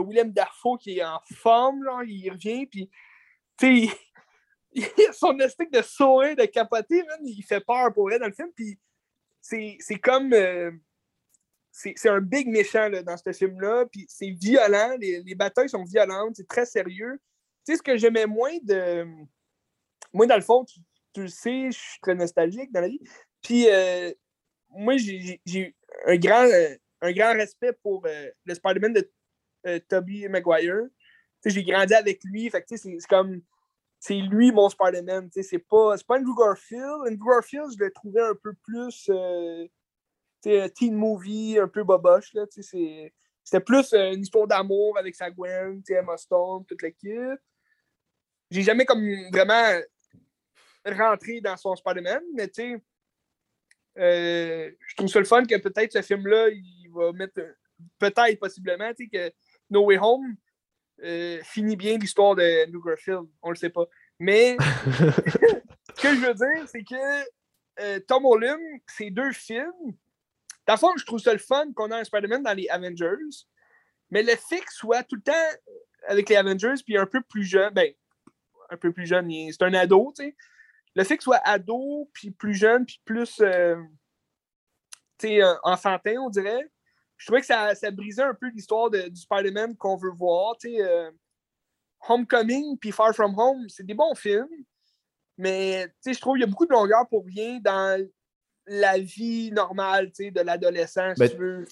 Willem 0.00 0.32
Dafoe 0.32 0.78
qui 0.78 0.98
est 0.98 1.04
en 1.04 1.20
forme. 1.34 1.84
Là, 1.84 2.00
il 2.06 2.30
revient. 2.30 2.66
Puis, 2.66 3.90
son 5.12 5.38
esthétique 5.38 5.72
de 5.72 5.82
sourire, 5.82 6.34
de 6.34 6.46
capoter, 6.46 7.04
il 7.22 7.42
fait 7.42 7.60
peur 7.60 7.92
pour 7.92 8.10
elle 8.10 8.20
dans 8.20 8.26
le 8.26 8.32
film. 8.32 8.50
Puis 8.54 8.78
c'est 9.40 9.98
comme. 10.00 10.32
Euh, 10.32 10.70
c'est 11.70 12.08
un 12.08 12.20
big 12.20 12.48
méchant 12.48 12.90
dans 12.90 13.16
ce 13.16 13.32
film-là. 13.32 13.86
Puis 13.90 14.06
c'est 14.08 14.30
violent. 14.30 14.96
Les, 14.98 15.22
les, 15.22 15.34
batailles 15.34 15.68
sont 15.68 15.84
violentes. 15.84 16.36
C'est 16.36 16.48
très 16.48 16.66
sérieux. 16.66 17.18
Tu 17.66 17.72
sais, 17.72 17.78
ce 17.78 17.82
que 17.82 17.96
j'aimais 17.96 18.26
moins 18.26 18.56
de. 18.62 19.06
Moi, 20.12 20.26
dans 20.26 20.36
le 20.36 20.42
fond, 20.42 20.64
tu, 20.64 20.80
le 21.20 21.28
sais, 21.28 21.70
je 21.70 21.78
suis 21.78 22.00
très 22.00 22.14
nostalgique 22.14 22.72
dans 22.72 22.80
la 22.80 22.88
vie. 22.88 23.00
Puis 23.42 23.68
euh, 23.68 24.12
moi, 24.70 24.96
j'ai 24.96 25.76
un 26.06 26.16
grand, 26.16 26.44
euh, 26.44 26.74
un 27.00 27.12
grand 27.12 27.32
respect 27.34 27.72
pour 27.82 28.04
le 28.04 28.54
Spider-Man 28.54 28.94
de 28.94 29.78
Tobey 29.88 30.28
Maguire. 30.28 30.86
J'ai 31.44 31.64
grandi 31.64 31.94
avec 31.94 32.22
lui. 32.24 32.48
Fait 32.50 32.64
c'est 32.68 32.96
comme 33.08 33.42
c'est 33.98 34.14
lui 34.14 34.52
mon 34.52 34.68
Spider-Man. 34.68 35.30
C'est 35.32 35.58
pas, 35.58 35.96
pas 36.06 36.18
Andrew 36.18 36.36
Garfield. 36.36 37.02
Andrew 37.06 37.30
Garfield, 37.30 37.70
je 37.72 37.84
l'ai 37.84 37.92
trouvé 37.92 38.20
un 38.20 38.34
peu 38.34 38.52
plus 38.64 39.10
euh, 40.46 40.68
teen 40.68 40.94
movie, 40.94 41.58
un 41.58 41.68
peu 41.68 41.84
boboche. 41.84 42.32
C'était 42.50 43.60
plus 43.64 43.92
euh, 43.92 44.12
une 44.12 44.22
histoire 44.22 44.46
d'amour 44.46 44.98
avec 44.98 45.14
sa 45.14 45.30
Gwen, 45.30 45.82
Emma 45.88 46.16
Stone, 46.16 46.64
toute 46.66 46.82
l'équipe. 46.82 47.40
J'ai 48.52 48.62
jamais 48.62 48.84
comme 48.84 49.02
vraiment 49.32 49.80
rentré 50.84 51.40
dans 51.40 51.56
son 51.56 51.74
Spider-Man, 51.74 52.22
mais 52.34 52.48
tu 52.48 52.54
sais, 52.54 52.82
euh, 53.98 54.70
je 54.86 54.94
trouve 54.94 55.08
ça 55.08 55.20
le 55.20 55.24
fun 55.24 55.44
que 55.46 55.56
peut-être 55.56 55.92
ce 55.92 56.02
film-là, 56.02 56.50
il 56.50 56.90
va 56.92 57.12
mettre 57.12 57.40
peut-être 57.98 58.38
possiblement 58.38 58.92
que 58.92 59.32
No 59.70 59.86
Way 59.86 59.98
Home 59.98 60.36
euh, 61.02 61.40
finit 61.44 61.76
bien 61.76 61.96
l'histoire 61.96 62.34
de 62.34 62.66
Andrew 62.68 62.84
Garfield. 62.84 63.26
On 63.40 63.48
le 63.48 63.56
sait 63.56 63.70
pas. 63.70 63.86
Mais 64.18 64.58
ce 64.86 66.02
que 66.02 66.14
je 66.14 66.26
veux 66.26 66.34
dire, 66.34 66.68
c'est 66.68 66.84
que 66.84 67.24
euh, 67.80 68.00
Tom 68.06 68.26
Holland, 68.26 68.60
ces 68.86 69.10
deux 69.10 69.32
films, 69.32 69.96
dans 70.66 70.74
le 70.74 70.78
fond, 70.78 70.92
je 70.98 71.06
trouve 71.06 71.20
ça 71.20 71.32
le 71.32 71.38
fun 71.38 71.72
qu'on 71.74 71.90
a 71.90 71.98
un 71.98 72.04
Spider-Man 72.04 72.42
dans 72.42 72.52
les 72.52 72.68
Avengers. 72.68 73.46
Mais 74.10 74.22
le 74.22 74.36
fait 74.36 74.62
soit 74.68 75.04
tout 75.04 75.16
le 75.16 75.22
temps 75.22 75.32
avec 76.06 76.28
les 76.28 76.36
Avengers, 76.36 76.74
puis 76.84 76.98
un 76.98 77.06
peu 77.06 77.22
plus 77.22 77.44
jeune, 77.44 77.72
ben, 77.72 77.90
un 78.72 78.76
peu 78.76 78.92
plus 78.92 79.06
jeune, 79.06 79.30
c'est 79.50 79.62
un 79.62 79.74
ado, 79.74 80.12
tu 80.16 80.24
sais. 80.24 80.36
Le 80.94 81.04
fait 81.04 81.16
qu'il 81.16 81.22
soit 81.22 81.40
ado, 81.44 82.10
puis 82.12 82.30
plus 82.30 82.54
jeune, 82.54 82.84
puis 82.84 83.00
plus, 83.04 83.40
euh, 83.40 83.76
sais, 85.18 85.40
enfantin, 85.62 86.16
on 86.20 86.30
dirait, 86.30 86.70
je 87.16 87.26
trouvais 87.26 87.40
que 87.40 87.46
ça, 87.46 87.74
ça 87.74 87.90
brisait 87.90 88.22
un 88.22 88.34
peu 88.34 88.48
l'histoire 88.48 88.90
du 88.90 89.16
Spider-Man 89.16 89.76
qu'on 89.76 89.96
veut 89.96 90.10
voir. 90.10 90.56
Euh, 90.64 91.10
Homecoming 92.08 92.76
puis 92.78 92.90
Far 92.90 93.14
From 93.14 93.38
Home, 93.38 93.68
c'est 93.68 93.86
des 93.86 93.94
bons 93.94 94.14
films, 94.16 94.48
mais 95.38 95.86
je 96.04 96.20
trouve 96.20 96.34
qu'il 96.34 96.40
y 96.40 96.44
a 96.44 96.48
beaucoup 96.48 96.66
de 96.66 96.72
longueur 96.72 97.08
pour 97.08 97.24
rien 97.24 97.60
dans 97.60 98.04
la 98.66 98.98
vie 98.98 99.52
normale 99.52 100.10
de 100.10 100.40
l'adolescent, 100.40 101.14
si 101.14 101.20
ben, 101.20 101.30
tu 101.30 101.36
veux. 101.36 101.66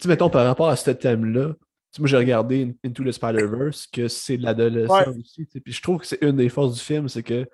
Tu 0.00 0.08
mettons, 0.08 0.30
par 0.30 0.44
rapport 0.46 0.68
à 0.68 0.76
ce 0.76 0.90
thème-là, 0.90 1.54
moi 1.98 2.08
j'ai 2.08 2.16
regardé 2.16 2.76
Into 2.84 3.04
the 3.04 3.12
Spider-Verse, 3.12 3.86
que 3.86 4.08
c'est 4.08 4.36
de 4.36 4.42
l'adolescent 4.42 5.10
aussi. 5.18 5.46
Puis 5.46 5.72
je 5.72 5.82
trouve 5.82 5.98
que 6.00 6.06
c'est 6.06 6.22
une 6.22 6.36
des 6.36 6.48
forces 6.48 6.74
du 6.74 6.80
film, 6.80 7.08
c'est 7.08 7.22
que 7.22 7.46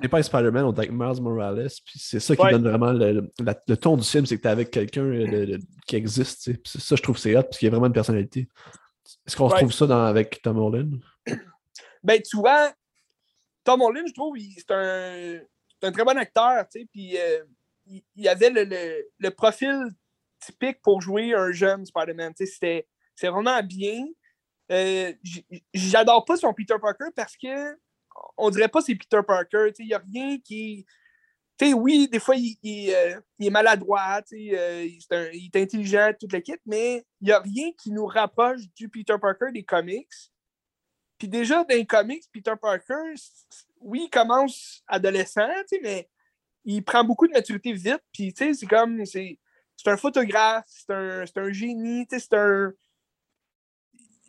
n'est 0.00 0.08
pas 0.08 0.22
Spider-Man, 0.22 0.64
on 0.64 0.72
est 0.72 0.78
avec 0.78 0.92
Miles 0.92 1.20
Morales, 1.20 1.68
puis 1.84 1.98
c'est 1.98 2.20
ça 2.20 2.36
qui 2.36 2.42
donne 2.50 2.62
vraiment 2.62 2.92
le, 2.92 3.28
ton 3.76 3.96
du 3.96 4.04
film, 4.04 4.26
c'est 4.26 4.36
que 4.36 4.42
tu 4.42 4.48
es 4.48 4.50
avec 4.50 4.70
quelqu'un 4.70 5.04
euh, 5.04 5.58
qui 5.86 5.96
existe. 5.96 6.50
Ça, 6.64 6.96
je 6.96 7.02
trouve 7.02 7.18
c'est 7.18 7.36
hot, 7.36 7.42
parce 7.42 7.58
qu'il 7.58 7.66
y 7.66 7.68
a 7.68 7.70
vraiment 7.70 7.86
une 7.86 7.92
personnalité. 7.92 8.48
Est-ce 9.26 9.36
qu'on 9.36 9.48
retrouve 9.48 9.72
ça 9.72 9.86
dans, 9.86 10.04
avec 10.04 10.40
Tom 10.42 10.58
Holland? 10.58 11.00
Ben, 12.02 12.18
tu 12.22 12.38
vois, 12.38 12.72
Tom 13.62 13.82
Holland, 13.82 14.06
je 14.08 14.14
trouve, 14.14 14.34
c'est 14.38 14.70
un, 14.70 15.38
un, 15.82 15.92
très 15.92 16.02
bon 16.02 16.16
acteur, 16.16 16.64
puis 16.90 17.18
euh, 17.18 17.44
il, 17.84 18.02
il, 18.16 18.26
avait 18.26 18.48
le, 18.48 19.04
le, 19.18 19.30
profil 19.30 19.84
typique 20.40 20.80
pour 20.80 21.02
jouer 21.02 21.34
un 21.34 21.52
jeune 21.52 21.84
Spider-Man, 21.84 22.32
tu 22.34 22.46
c'était 23.20 23.32
vraiment 23.32 23.62
bien. 23.62 24.06
Euh, 24.72 25.12
J'adore 25.74 26.24
pas 26.24 26.38
son 26.38 26.54
Peter 26.54 26.76
Parker 26.80 27.10
parce 27.14 27.36
que 27.36 27.78
on 28.38 28.48
dirait 28.48 28.68
pas 28.68 28.80
c'est 28.80 28.94
Peter 28.94 29.20
Parker. 29.26 29.72
Il 29.78 29.86
n'y 29.88 29.94
a 29.94 29.98
rien 29.98 30.38
qui. 30.38 30.86
oui, 31.74 32.08
des 32.08 32.18
fois, 32.18 32.36
il, 32.36 32.56
euh, 32.94 33.20
est 33.38 33.50
maladroit, 33.50 34.22
euh, 34.32 34.86
il, 34.86 35.50
est 35.52 35.56
intelligent, 35.56 36.12
toute 36.18 36.32
l'équipe, 36.32 36.62
mais 36.64 37.04
il 37.20 37.26
n'y 37.26 37.32
a 37.32 37.40
rien 37.40 37.72
qui 37.78 37.90
nous 37.90 38.06
rapproche 38.06 38.62
du 38.74 38.88
Peter 38.88 39.16
Parker 39.20 39.52
des 39.52 39.64
comics. 39.64 40.08
Puis 41.18 41.28
déjà, 41.28 41.62
dans 41.64 41.76
les 41.76 41.84
comics, 41.84 42.24
Peter 42.32 42.54
Parker, 42.58 43.12
oui, 43.80 44.04
il 44.04 44.10
commence 44.10 44.82
adolescent, 44.86 45.46
mais 45.82 46.08
il 46.64 46.82
prend 46.82 47.04
beaucoup 47.04 47.26
de 47.26 47.32
maturité 47.34 47.74
vite. 47.74 48.02
Puis, 48.14 48.32
c'est 48.34 48.66
comme. 48.66 49.04
C'est 49.04 49.36
un 49.86 49.96
photographe, 49.96 50.66
c'est 50.66 50.92
un, 50.92 51.52
génie, 51.52 52.06
c'est 52.10 52.34
un. 52.34 52.72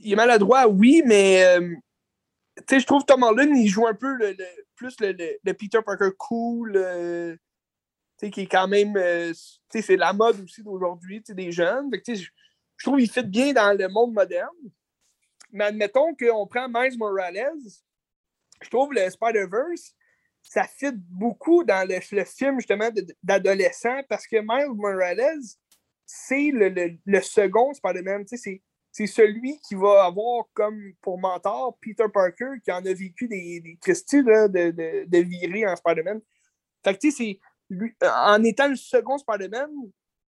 Il 0.03 0.13
est 0.13 0.15
maladroit, 0.15 0.67
oui, 0.67 1.03
mais. 1.05 1.43
Euh, 1.43 1.75
je 2.69 2.85
trouve 2.85 3.05
Tom 3.05 3.23
Holland, 3.23 3.55
il 3.55 3.67
joue 3.67 3.87
un 3.87 3.93
peu 3.93 4.13
le, 4.15 4.35
plus 4.75 4.95
le, 4.99 5.15
le, 5.43 5.53
Peter 5.53 5.79
Parker 5.85 6.09
cool, 6.17 6.73
euh, 6.75 7.35
qui 8.19 8.41
est 8.41 8.47
quand 8.47 8.67
même. 8.67 8.95
Euh, 8.97 9.33
c'est 9.69 9.97
la 9.97 10.13
mode 10.13 10.39
aussi 10.41 10.63
d'aujourd'hui, 10.63 11.23
des 11.29 11.51
jeunes. 11.51 11.89
je, 12.07 12.27
trouve 12.83 12.99
qu'il 12.99 13.09
fit 13.09 13.23
bien 13.23 13.53
dans 13.53 13.77
le 13.77 13.87
monde 13.87 14.13
moderne. 14.13 14.49
Mais 15.51 15.65
admettons 15.65 16.15
qu'on 16.15 16.47
prend 16.47 16.67
Miles 16.69 16.97
Morales, 16.97 17.59
je 18.61 18.69
trouve 18.69 18.93
le 18.93 19.09
Spider-Verse, 19.09 19.93
ça 20.41 20.63
fit 20.63 20.93
beaucoup 20.93 21.63
dans 21.63 21.87
le, 21.87 21.99
film 21.99 22.59
justement 22.59 22.89
d'adolescent 23.21 24.01
parce 24.07 24.25
que 24.25 24.37
Miles 24.37 24.73
Morales, 24.75 25.41
c'est 26.05 26.51
le, 26.51 26.97
le, 27.05 27.21
second 27.21 27.73
Spider-Man. 27.73 28.25
C'est 28.91 29.07
celui 29.07 29.59
qui 29.61 29.75
va 29.75 30.05
avoir 30.05 30.45
comme 30.53 30.93
pour 31.01 31.19
mentor 31.19 31.77
Peter 31.81 32.05
Parker 32.13 32.59
qui 32.63 32.71
en 32.71 32.85
a 32.85 32.93
vécu 32.93 33.27
des, 33.27 33.61
des 33.61 33.77
Christie 33.81 34.23
de, 34.23 34.47
de, 34.47 35.05
de, 35.07 35.17
virer 35.19 35.65
en 35.65 35.75
Spider-Man. 35.75 36.21
Fait 36.83 36.95
que 36.95 36.99
tu 36.99 37.11
sais, 37.11 37.39
en 38.01 38.43
étant 38.43 38.67
le 38.67 38.75
second 38.75 39.17
Spider-Man, 39.17 39.69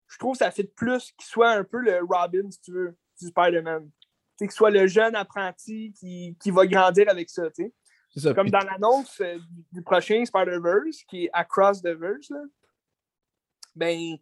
je 0.07 0.17
trouve 0.17 0.33
que 0.33 0.39
ça 0.39 0.51
fait 0.51 0.63
de 0.63 0.73
plus 0.75 1.11
qu'il 1.17 1.25
soit 1.25 1.51
un 1.51 1.63
peu 1.63 1.79
le 1.79 1.99
Robin, 2.07 2.49
si 2.51 2.61
tu 2.61 2.71
veux, 2.71 2.97
du 3.19 3.27
Spider-Man. 3.27 3.89
Qu'il 4.37 4.51
soit 4.51 4.71
le 4.71 4.87
jeune 4.87 5.15
apprenti 5.15 5.93
qui, 5.93 6.35
qui 6.39 6.51
va 6.51 6.65
grandir 6.65 7.09
avec 7.09 7.29
ça, 7.29 7.49
tu 7.51 7.73
sais. 8.15 8.33
Comme 8.35 8.49
dans 8.49 8.59
l'annonce 8.59 9.19
euh, 9.21 9.39
du, 9.71 9.81
prochain 9.81 10.23
Spider-Verse, 10.23 11.03
qui 11.09 11.25
est 11.25 11.29
Across 11.33 11.81
the 11.81 11.87
Verse, 11.87 12.29
là, 12.29 12.43
ben, 13.75 14.17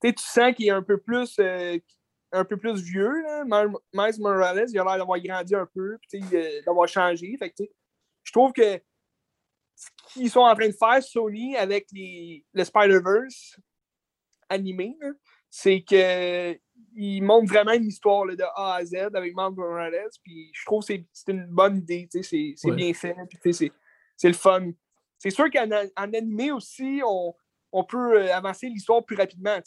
tu 0.00 0.12
sens 0.18 0.54
qu'il 0.54 0.66
est 0.66 0.70
un 0.70 0.82
peu 0.82 0.98
plus, 0.98 1.36
euh, 1.40 1.76
un 2.32 2.44
peu 2.44 2.56
plus 2.56 2.80
vieux. 2.80 3.22
Là. 3.22 3.44
Miles 3.44 4.20
Morales, 4.20 4.66
il 4.68 4.78
a 4.78 4.84
l'air 4.84 4.98
d'avoir 4.98 5.20
grandi 5.20 5.54
un 5.54 5.66
peu, 5.66 5.98
d'avoir 6.64 6.88
changé. 6.88 7.36
Fait 7.38 7.54
je 8.24 8.32
trouve 8.32 8.52
que 8.52 8.80
ce 9.74 9.88
qu'ils 10.12 10.30
sont 10.30 10.40
en 10.40 10.54
train 10.54 10.68
de 10.68 10.72
faire, 10.72 11.02
Sony, 11.02 11.56
avec 11.56 11.86
les, 11.92 12.44
le 12.52 12.64
Spider-Verse 12.64 13.58
animé, 14.48 14.96
c'est 15.50 15.82
qu'ils 15.82 17.22
montrent 17.22 17.52
vraiment 17.52 17.72
une 17.72 17.86
histoire 17.86 18.26
de 18.26 18.44
A 18.54 18.76
à 18.76 18.84
Z 18.84 18.94
avec 19.14 19.34
Miles 19.34 19.54
Morales. 19.56 20.08
Puis 20.22 20.50
je 20.54 20.64
trouve 20.64 20.84
que 20.86 20.94
c'est 21.12 21.32
une 21.32 21.46
bonne 21.46 21.78
idée. 21.78 22.08
C'est 22.10 22.70
bien 22.72 22.92
fait. 22.94 23.16
C'est 24.16 24.28
le 24.28 24.34
fun. 24.34 24.70
C'est 25.18 25.30
sûr 25.30 25.50
qu'en 25.50 25.68
animé 25.96 26.52
aussi, 26.52 27.00
on, 27.06 27.34
on 27.72 27.84
peut 27.84 28.22
euh, 28.22 28.34
avancer 28.34 28.68
l'histoire 28.68 29.04
plus 29.04 29.16
rapidement. 29.16 29.58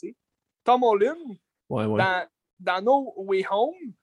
Tom 0.63 0.83
Holland, 0.83 1.17
Dans, 1.69 2.27
dans 2.59 2.81
No 2.81 3.13
Way 3.17 3.45
Home, 3.49 3.93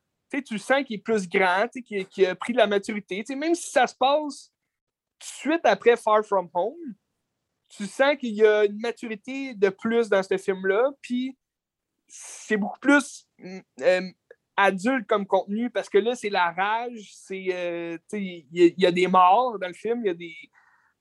tu 0.41 0.59
sens 0.59 0.85
qu'il 0.85 0.97
est 0.97 1.03
plus 1.03 1.29
grand, 1.29 1.69
qu'il 1.69 2.27
a 2.27 2.35
pris 2.35 2.53
de 2.55 2.59
la 2.59 2.67
maturité. 2.67 3.23
même 3.37 3.55
si 3.55 3.71
ça 3.71 3.87
se 3.87 3.95
passe 3.95 4.51
tout 5.19 5.27
de 5.27 5.55
suite 5.55 5.61
après 5.65 5.97
Far 5.97 6.25
From 6.25 6.49
Home, 6.55 6.95
tu 7.69 7.87
sens 7.87 8.17
qu'il 8.17 8.35
y 8.35 8.45
a 8.45 8.65
une 8.65 8.81
maturité 8.81 9.55
de 9.55 9.69
plus 9.69 10.09
dans 10.09 10.23
ce 10.23 10.37
film-là, 10.37 10.91
puis 11.01 11.37
c'est 12.09 12.57
beaucoup 12.57 12.79
plus 12.79 13.27
mm, 13.39 13.61
euh, 13.81 14.11
adulte 14.57 15.07
comme 15.07 15.27
contenu 15.27 15.71
parce 15.71 15.89
que 15.89 15.99
là, 15.99 16.15
c'est 16.15 16.29
la 16.29 16.51
rage, 16.51 17.15
euh, 17.31 17.99
il 18.13 18.75
y, 18.77 18.87
a 18.87 18.93
des 18.93 19.07
morts 19.07 19.59
dans 19.59 19.69
le 19.69 19.75
film, 19.75 20.03
il 20.05 20.09
y 20.09 20.11
a 20.11 20.15
des 20.15 20.37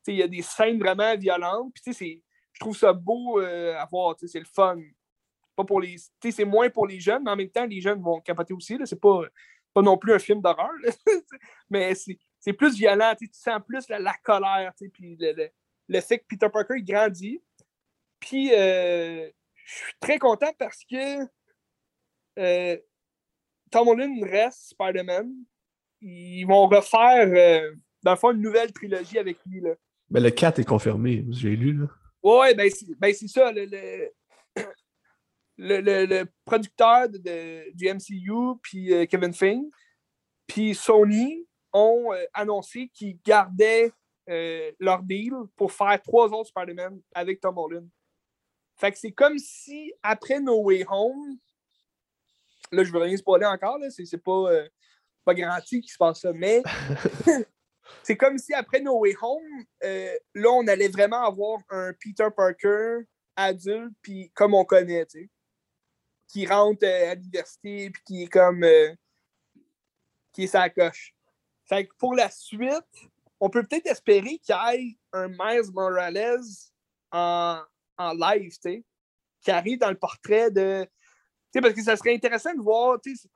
il 0.07 0.15
y 0.15 0.23
a 0.23 0.27
des 0.27 0.41
scènes 0.41 0.79
vraiment 0.79 1.15
violentes, 1.15 1.73
puis 1.75 2.23
je 2.53 2.59
trouve 2.59 2.75
ça 2.75 2.91
beau 2.91 3.39
euh, 3.39 3.75
à 3.77 3.85
voir, 3.85 4.15
c'est 4.17 4.39
le 4.39 4.45
fun 4.45 4.77
pour 5.55 5.81
les. 5.81 5.97
C'est 6.21 6.45
moins 6.45 6.69
pour 6.69 6.87
les 6.87 6.99
jeunes, 6.99 7.23
mais 7.23 7.31
en 7.31 7.35
même 7.35 7.49
temps, 7.49 7.65
les 7.65 7.81
jeunes 7.81 8.01
vont 8.01 8.19
capoter 8.21 8.53
aussi. 8.53 8.77
C'est 8.85 8.99
pas, 8.99 9.21
pas 9.73 9.81
non 9.81 9.97
plus 9.97 10.13
un 10.13 10.19
film 10.19 10.41
d'horreur. 10.41 10.71
mais 11.69 11.93
c'est 12.39 12.53
plus 12.53 12.75
violent. 12.75 13.13
Tu 13.17 13.29
sens 13.31 13.61
plus 13.65 13.87
la, 13.89 14.13
colère. 14.23 14.71
Puis 14.93 15.17
le, 15.19 15.49
le, 15.87 16.01
fait 16.01 16.19
que 16.19 16.25
Peter 16.27 16.49
Parker 16.49 16.75
il 16.77 16.85
grandit. 16.85 17.41
Puis 18.19 18.53
euh, 18.53 19.29
je 19.65 19.73
suis 19.73 19.93
très 19.99 20.19
content 20.19 20.51
parce 20.57 20.83
que 20.89 21.27
euh, 22.39 22.77
Tom 23.69 23.87
Holland 23.87 24.23
reste 24.23 24.69
Spider-Man. 24.69 25.31
Ils 26.01 26.45
vont 26.45 26.67
refaire, 26.67 27.27
euh, 27.27 27.73
dans 28.03 28.11
le 28.11 28.17
fond, 28.17 28.31
une 28.31 28.41
nouvelle 28.41 28.71
trilogie 28.71 29.19
avec 29.19 29.37
lui. 29.45 29.61
Là. 29.61 29.75
Mais 30.09 30.19
le 30.19 30.31
4 30.31 30.59
est 30.59 30.65
confirmé, 30.65 31.25
j'ai 31.29 31.55
lu. 31.55 31.73
Là. 31.73 31.85
Ouais, 32.23 32.53
ben 32.53 32.69
c'est 32.69 32.99
ben 32.99 33.13
ça. 33.13 33.51
le, 33.51 34.11
le, 35.61 36.23
producteur 36.45 37.09
de, 37.09 37.71
du 37.73 37.87
MCU, 37.87 38.59
puis 38.61 38.93
euh, 38.93 39.05
Kevin 39.05 39.33
Feige, 39.33 39.63
puis 40.47 40.75
Sony 40.75 41.47
ont 41.71 42.11
euh, 42.11 42.23
annoncé 42.33 42.89
qu'ils 42.93 43.19
gardaient 43.23 43.91
euh, 44.29 44.71
leur 44.79 45.03
deal 45.03 45.33
pour 45.55 45.71
faire 45.71 46.01
trois 46.01 46.27
autres 46.29 46.49
Spider-Man 46.49 46.99
avec 47.13 47.39
Tom 47.39 47.57
Holland. 47.57 47.87
Fait 48.77 48.91
que 48.91 48.97
c'est 48.97 49.11
comme 49.11 49.37
si, 49.37 49.93
après 50.01 50.39
No 50.39 50.63
Way 50.63 50.85
Home, 50.89 51.37
là, 52.71 52.83
je 52.83 52.91
veux 52.91 52.99
rien 52.99 53.15
spoiler 53.17 53.45
encore, 53.45 53.77
c'est 53.89 54.23
pas, 54.23 54.65
pas 55.23 55.33
garanti 55.35 55.81
qu'il 55.81 55.91
se 55.91 55.97
passe 55.97 56.21
ça, 56.21 56.33
mais 56.33 56.63
c'est 58.03 58.17
comme 58.17 58.39
si, 58.39 58.53
après 58.55 58.79
No 58.79 58.99
Way 58.99 59.15
Home, 59.21 59.65
là, 60.33 60.49
on 60.49 60.67
allait 60.67 60.87
vraiment 60.87 61.23
avoir 61.23 61.59
un 61.69 61.93
Peter 61.93 62.29
Parker 62.35 63.01
adulte, 63.35 63.93
puis 64.01 64.31
comme 64.33 64.55
on 64.55 64.65
connaît, 64.65 65.05
tu 65.05 65.21
sais 65.21 65.29
qui 66.31 66.45
rentre 66.45 66.85
euh, 66.85 67.11
à 67.11 67.15
l'université 67.15 67.89
puis 67.89 68.03
qui 68.05 68.23
est 68.23 68.27
comme 68.27 68.63
euh, 68.63 68.93
qui 70.31 70.43
est 70.43 70.47
sa 70.47 70.69
coche. 70.69 71.13
Fait 71.65 71.85
que 71.85 71.93
pour 71.97 72.15
la 72.15 72.29
suite, 72.29 73.09
on 73.39 73.49
peut 73.49 73.63
peut-être 73.63 73.87
espérer 73.87 74.37
qu'il 74.39 74.55
y 74.55 74.75
ait 74.75 74.97
un 75.13 75.27
Miles 75.27 75.71
Morales 75.73 76.39
en, 77.11 77.61
en 77.97 78.13
live, 78.13 78.51
tu 78.53 78.59
sais, 78.61 78.85
qui 79.41 79.51
arrive 79.51 79.79
dans 79.79 79.89
le 79.89 79.97
portrait 79.97 80.51
de. 80.51 80.83
Tu 80.85 80.89
sais, 81.53 81.61
parce 81.61 81.73
que 81.73 81.83
ça 81.83 81.97
serait 81.97 82.15
intéressant 82.15 82.53
de 82.53 82.61
voir, 82.61 82.99
tu 83.01 83.15
sais, 83.15 83.27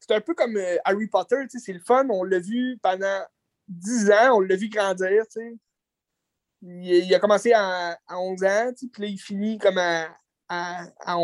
c'est 0.00 0.14
un 0.14 0.20
peu 0.20 0.34
comme 0.34 0.56
euh, 0.56 0.76
Harry 0.84 1.06
Potter, 1.06 1.46
tu 1.50 1.58
sais, 1.58 1.64
c'est 1.64 1.72
le 1.72 1.80
fun, 1.80 2.06
on 2.10 2.24
l'a 2.24 2.40
vu 2.40 2.78
pendant 2.82 3.24
10 3.68 4.10
ans, 4.10 4.36
on 4.36 4.40
l'a 4.40 4.56
vu 4.56 4.68
grandir, 4.68 5.26
tu 5.30 5.40
sais. 5.40 5.56
Il, 6.60 7.14
a 7.14 7.18
commencé 7.18 7.52
à, 7.54 7.98
11 8.10 8.44
ans, 8.44 8.72
puis 8.92 9.02
là, 9.02 9.08
il 9.08 9.18
finit 9.18 9.58
comme 9.58 9.78
à, 9.78 10.08
à, 10.48 10.86
à 11.04 11.18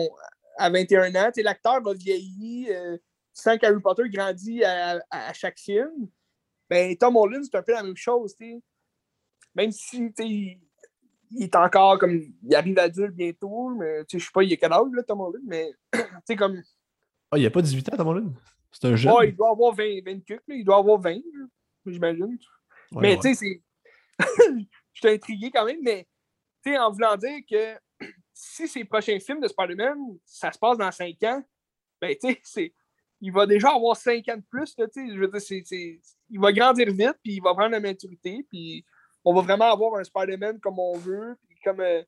21 0.68 1.14
ans. 1.14 1.30
L'acteur 1.36 1.82
va 1.82 1.94
vieillir 1.94 2.68
euh, 2.70 2.98
sans 3.32 3.56
qu'Harry 3.56 3.80
Potter 3.80 4.08
grandit 4.08 4.62
à, 4.64 5.32
chaque 5.32 5.58
film. 5.58 6.08
Ben, 6.68 6.96
Tom 6.96 7.16
Holland, 7.16 7.44
c'est 7.44 7.56
un 7.56 7.62
peu 7.62 7.72
la 7.72 7.82
même 7.82 7.96
chose. 7.96 8.34
Même 9.54 9.72
si 9.72 10.12
il, 10.18 10.58
est 11.42 11.56
encore 11.56 11.98
comme. 11.98 12.20
Il 12.42 12.54
arrive 12.54 12.78
adulte 12.78 13.14
bientôt, 13.14 13.70
mais 13.70 14.04
je 14.12 14.18
sais 14.18 14.30
pas, 14.32 14.42
il 14.42 14.52
a 14.52 14.56
quel 14.56 14.72
âge, 14.72 14.92
là, 14.92 15.02
Tom 15.02 15.20
Holland, 15.20 15.42
mais 15.44 15.72
comme. 16.36 16.62
Ah, 17.30 17.38
il 17.38 17.46
a 17.46 17.50
pas 17.50 17.62
18 17.62 17.92
ans, 17.92 17.96
Tom 17.96 18.08
Holland? 18.08 18.34
C'est 18.72 18.86
un 18.86 18.96
jeune. 18.96 19.12
Oh, 19.16 19.22
il 19.22 19.34
doit 19.34 19.50
avoir 19.50 19.74
20, 19.74 20.04
20 20.04 20.20
il 20.48 20.64
doit 20.64 20.78
avoir 20.78 21.00
20, 21.00 21.20
j'imagine. 21.86 22.38
mais 22.92 23.16
tu 23.16 23.34
sais, 23.34 23.34
c'est. 23.34 23.62
Je 24.92 25.08
suis 25.08 25.14
intrigué 25.14 25.50
quand 25.50 25.64
même, 25.64 25.80
mais 25.82 26.06
en 26.78 26.90
voulant 26.90 27.16
dire 27.16 27.40
que 27.48 27.78
si 28.40 28.66
ces 28.66 28.84
prochains 28.84 29.20
films 29.20 29.40
de 29.40 29.48
Spider-Man, 29.48 29.98
ça 30.24 30.50
se 30.50 30.58
passe 30.58 30.78
dans 30.78 30.90
5 30.90 31.22
ans, 31.24 31.42
ben, 32.00 32.16
tu 32.18 32.34
sais, 32.42 32.72
il 33.20 33.30
va 33.30 33.44
déjà 33.44 33.74
avoir 33.74 33.94
5 33.94 34.26
ans 34.30 34.36
de 34.38 34.44
plus. 34.48 34.74
Je 34.78 35.18
veux 35.18 35.28
dire, 35.28 35.96
il 36.30 36.40
va 36.40 36.50
grandir 36.50 36.86
vite, 36.90 37.18
puis 37.22 37.34
il 37.34 37.42
va 37.42 37.52
prendre 37.52 37.72
la 37.72 37.80
maturité, 37.80 38.46
puis 38.48 38.82
on 39.26 39.34
va 39.34 39.42
vraiment 39.42 39.70
avoir 39.70 40.00
un 40.00 40.04
Spider-Man 40.04 40.58
comme 40.60 40.78
on 40.78 40.96
veut, 40.96 41.36
puis 41.48 41.58
comme, 41.62 41.80
euh, 41.80 42.02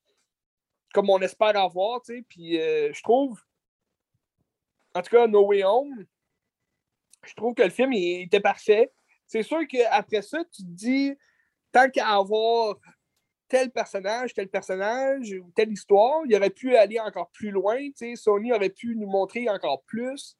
comme 0.94 1.10
on 1.10 1.20
espère 1.20 1.54
avoir. 1.54 2.00
Puis 2.00 2.58
euh, 2.58 2.90
je 2.94 3.02
trouve, 3.02 3.38
en 4.94 5.02
tout 5.02 5.10
cas, 5.10 5.26
No 5.26 5.46
Way 5.46 5.64
Home, 5.64 6.06
je 7.24 7.34
trouve 7.34 7.52
que 7.54 7.62
le 7.62 7.70
film 7.70 7.92
il 7.92 8.22
était 8.22 8.40
parfait. 8.40 8.90
C'est 9.26 9.42
sûr 9.42 9.60
qu'après 9.68 10.22
ça, 10.22 10.42
tu 10.46 10.62
te 10.62 10.68
dis, 10.68 11.14
tant 11.72 11.90
qu'à 11.90 12.08
avoir 12.08 12.76
tel 13.52 13.70
personnage, 13.70 14.32
tel 14.32 14.48
personnage 14.48 15.30
ou 15.34 15.52
telle 15.54 15.70
histoire. 15.70 16.22
Il 16.24 16.34
aurait 16.34 16.48
pu 16.48 16.74
aller 16.74 16.98
encore 16.98 17.30
plus 17.32 17.50
loin. 17.50 17.78
Sony 18.16 18.50
aurait 18.50 18.70
pu 18.70 18.96
nous 18.96 19.06
montrer 19.06 19.46
encore 19.50 19.82
plus. 19.82 20.38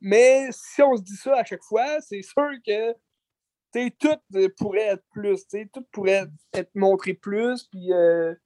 Mais 0.00 0.48
si 0.52 0.80
on 0.80 0.96
se 0.96 1.02
dit 1.02 1.16
ça 1.16 1.34
à 1.38 1.44
chaque 1.44 1.64
fois, 1.64 2.00
c'est 2.00 2.22
sûr 2.22 2.50
que 2.64 2.92
tout 3.98 4.50
pourrait 4.56 4.86
être 4.86 5.04
plus. 5.10 5.44
Tout 5.72 5.84
pourrait 5.90 6.26
être 6.52 6.70
montré 6.76 7.14
plus. 7.14 7.68
Euh, 7.74 8.36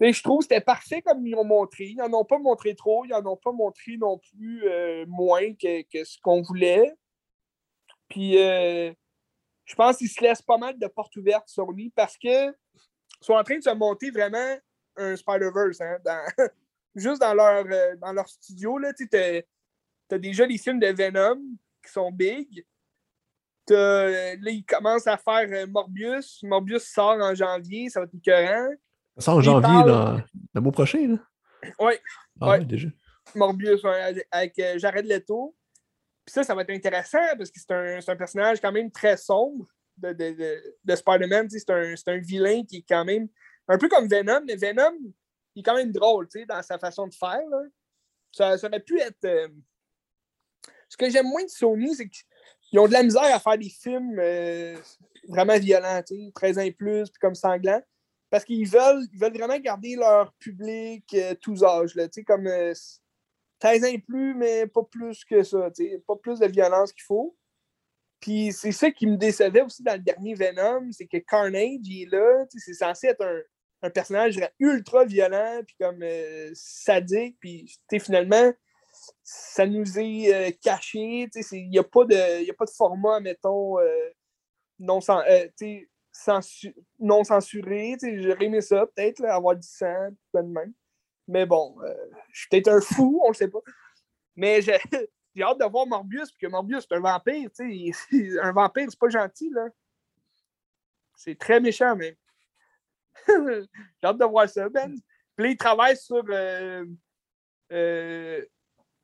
je 0.00 0.22
trouve 0.22 0.38
que 0.38 0.44
c'était 0.44 0.62
parfait 0.62 1.02
comme 1.02 1.26
ils 1.26 1.32
l'ont 1.32 1.44
montré. 1.44 1.88
Ils 1.88 1.96
n'en 1.96 2.20
ont 2.20 2.24
pas 2.24 2.38
montré 2.38 2.74
trop. 2.74 3.04
Ils 3.04 3.10
n'en 3.10 3.32
ont 3.32 3.36
pas 3.36 3.52
montré 3.52 3.98
non 3.98 4.16
plus 4.16 4.66
euh, 4.66 5.04
moins 5.06 5.52
que, 5.52 5.82
ce 5.92 6.18
qu'on 6.22 6.40
voulait. 6.40 6.94
Puis, 8.08 8.38
euh, 8.38 8.94
je 9.66 9.74
pense 9.74 9.98
qu'ils 9.98 10.08
se 10.08 10.22
laissent 10.22 10.40
pas 10.40 10.56
mal 10.56 10.78
de 10.78 10.86
portes 10.86 11.14
ouvertes, 11.16 11.50
Sony, 11.50 11.90
parce 11.90 12.16
que 12.16 12.56
sont 13.20 13.34
en 13.34 13.44
train 13.44 13.58
de 13.58 13.62
se 13.62 13.74
monter 13.74 14.10
vraiment 14.10 14.56
un 14.96 15.16
Spider-Verse. 15.16 15.80
Hein, 15.80 15.98
juste 16.94 17.20
dans 17.20 17.34
leur, 17.34 17.64
euh, 17.70 17.96
dans 17.96 18.12
leur 18.12 18.28
studio, 18.28 18.78
tu 18.96 19.08
as, 19.16 20.18
déjà 20.18 20.46
les 20.46 20.58
films 20.58 20.80
de 20.80 20.88
Venom 20.88 21.40
qui 21.84 21.92
sont 21.92 22.10
big. 22.10 22.64
là, 23.68 24.34
ils 24.46 24.64
commencent 24.66 25.06
à 25.06 25.16
faire 25.16 25.48
euh, 25.50 25.66
Morbius. 25.66 26.42
Morbius 26.42 26.84
sort 26.84 27.18
en 27.20 27.34
janvier, 27.34 27.88
ça 27.88 28.00
va 28.00 28.06
être 28.06 28.14
écœurant. 28.14 28.70
Ça 29.16 29.24
sort 29.24 29.36
en 29.36 29.40
janvier, 29.40 29.84
dans 29.84 30.20
le 30.54 30.60
mois 30.60 30.72
prochain, 30.72 31.06
là? 31.06 31.16
Oui. 31.78 31.92
Ah, 32.40 32.58
déjà. 32.58 32.88
Morbius 33.34 33.82
avec 34.30 34.58
euh, 34.58 34.78
Jared 34.78 35.06
Leto. 35.06 35.54
Puis 36.24 36.32
ça, 36.32 36.42
ça 36.42 36.54
va 36.54 36.62
être 36.62 36.70
intéressant 36.70 37.18
parce 37.36 37.50
que 37.50 37.60
c'est 37.60 37.72
un, 37.72 37.98
un, 38.06 38.16
personnage 38.16 38.60
quand 38.60 38.72
même 38.72 38.90
très 38.90 39.16
sombre 39.16 39.66
de, 40.00 40.12
de, 40.12 40.76
de, 40.84 40.96
Spider-Man. 40.96 41.48
C'est 41.50 41.70
un, 41.70 41.94
un, 42.06 42.18
vilain 42.18 42.62
qui 42.64 42.78
est 42.78 42.84
quand 42.88 43.04
même 43.04 43.28
un 43.68 43.78
peu 43.78 43.88
comme 43.88 44.08
Venom, 44.08 44.42
mais 44.46 44.56
Venom, 44.56 44.96
il 45.54 45.60
est 45.60 45.62
quand 45.62 45.76
même 45.76 45.92
drôle 45.92 46.28
dans 46.48 46.62
sa 46.62 46.78
façon 46.78 47.06
de 47.06 47.14
faire. 47.14 47.40
Ça, 48.32 48.58
ça, 48.58 48.68
aurait 48.68 48.80
pu 48.80 49.00
être. 49.00 49.24
Euh, 49.24 49.48
ce 50.88 50.96
que 50.96 51.08
j'aime 51.08 51.26
moins 51.26 51.44
de 51.44 51.48
Sony, 51.48 51.94
c'est 51.94 52.08
qu'ils 52.08 52.78
ont 52.78 52.88
de 52.88 52.92
la 52.92 53.02
misère 53.02 53.34
à 53.34 53.38
faire 53.38 53.56
des 53.56 53.68
films 53.68 54.18
euh, 54.18 54.76
vraiment 55.28 55.58
violents, 55.58 56.02
tu 56.02 56.16
sais, 56.16 56.32
13 56.34 56.58
ans 56.58 56.70
plus, 56.76 57.10
puis 57.10 57.20
comme 57.20 57.34
sanglants. 57.34 57.82
Parce 58.28 58.44
qu'ils 58.44 58.68
veulent, 58.68 59.06
ils 59.12 59.18
veulent 59.18 59.36
vraiment 59.36 59.58
garder 59.58 59.96
leur 59.96 60.32
public 60.34 61.04
euh, 61.14 61.34
tous 61.40 61.62
âges, 61.64 61.94
comme 62.26 62.46
euh, 62.46 62.74
13 63.60 63.84
ans 63.84 63.98
plus, 64.06 64.34
mais 64.34 64.66
pas 64.66 64.82
plus 64.82 65.24
que 65.24 65.42
ça, 65.42 65.70
pas 66.06 66.16
plus 66.16 66.38
de 66.38 66.46
violence 66.46 66.92
qu'il 66.92 67.04
faut. 67.04 67.36
Puis 68.20 68.52
c'est 68.52 68.72
ça 68.72 68.90
qui 68.90 69.06
me 69.06 69.16
décevait 69.16 69.62
aussi 69.62 69.82
dans 69.82 69.94
le 69.94 70.00
dernier 70.00 70.34
Venom, 70.34 70.90
c'est 70.92 71.06
que 71.06 71.16
Carnage, 71.18 71.80
il 71.84 72.02
est 72.02 72.10
là, 72.10 72.44
c'est 72.54 72.74
censé 72.74 73.08
être 73.08 73.24
un, 73.24 73.40
un 73.82 73.90
personnage 73.90 74.34
je 74.34 74.40
ultra 74.58 75.04
violent, 75.04 75.62
puis 75.66 75.74
comme 75.80 76.02
euh, 76.02 76.50
sadique, 76.54 77.38
puis 77.40 77.66
finalement, 77.98 78.52
ça 79.22 79.66
nous 79.66 79.98
est 79.98 80.34
euh, 80.34 80.50
caché, 80.62 81.28
il 81.52 81.70
n'y 81.70 81.78
a, 81.78 81.84
pas 81.84 82.04
de- 82.04 82.50
a 82.50 82.54
pas 82.54 82.66
de 82.66 82.70
format, 82.70 83.20
mettons, 83.20 83.78
euh, 83.78 84.10
non, 84.78 84.98
euh, 85.08 85.48
censu- 86.12 86.74
non 86.98 87.24
censuré, 87.24 87.96
j'aurais 88.02 88.44
aimé 88.44 88.60
ça, 88.60 88.86
peut-être, 88.86 89.24
avoir 89.24 89.56
du 89.56 89.66
sang, 89.66 90.08
quoi 90.30 90.42
de 90.42 90.48
même. 90.48 90.74
Mais 91.28 91.46
bon, 91.46 91.76
je 92.32 92.40
suis 92.40 92.48
peut-être 92.48 92.68
un 92.68 92.80
fou, 92.80 93.20
on 93.24 93.28
le 93.28 93.34
sait 93.34 93.48
pas. 93.48 93.60
Mais 94.34 94.60
j'ai 94.62 94.76
j'ai 95.40 95.46
hâte 95.46 95.58
de 95.58 95.64
voir 95.64 95.86
Morbius, 95.86 96.30
puis 96.32 96.46
que 96.46 96.50
Morbius, 96.50 96.84
c'est 96.86 96.94
un 96.94 97.00
vampire, 97.00 97.50
tu 97.50 97.92
sais, 97.94 98.38
un 98.42 98.52
vampire, 98.52 98.86
c'est 98.90 98.98
pas 98.98 99.08
gentil, 99.08 99.48
là. 99.50 99.68
C'est 101.16 101.38
très 101.38 101.60
méchant, 101.60 101.96
mais. 101.96 102.16
J'ai 103.26 103.66
hâte 104.04 104.18
de 104.18 104.24
voir 104.26 104.48
ça, 104.48 104.68
Ben. 104.68 104.94
Puis 105.36 105.46
là, 105.46 105.50
il 105.50 105.56
travaille 105.56 105.96
sur. 105.96 106.22
euh, 106.28 106.84
euh, 107.72 108.44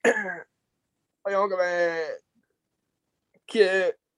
voyons, 1.25 1.49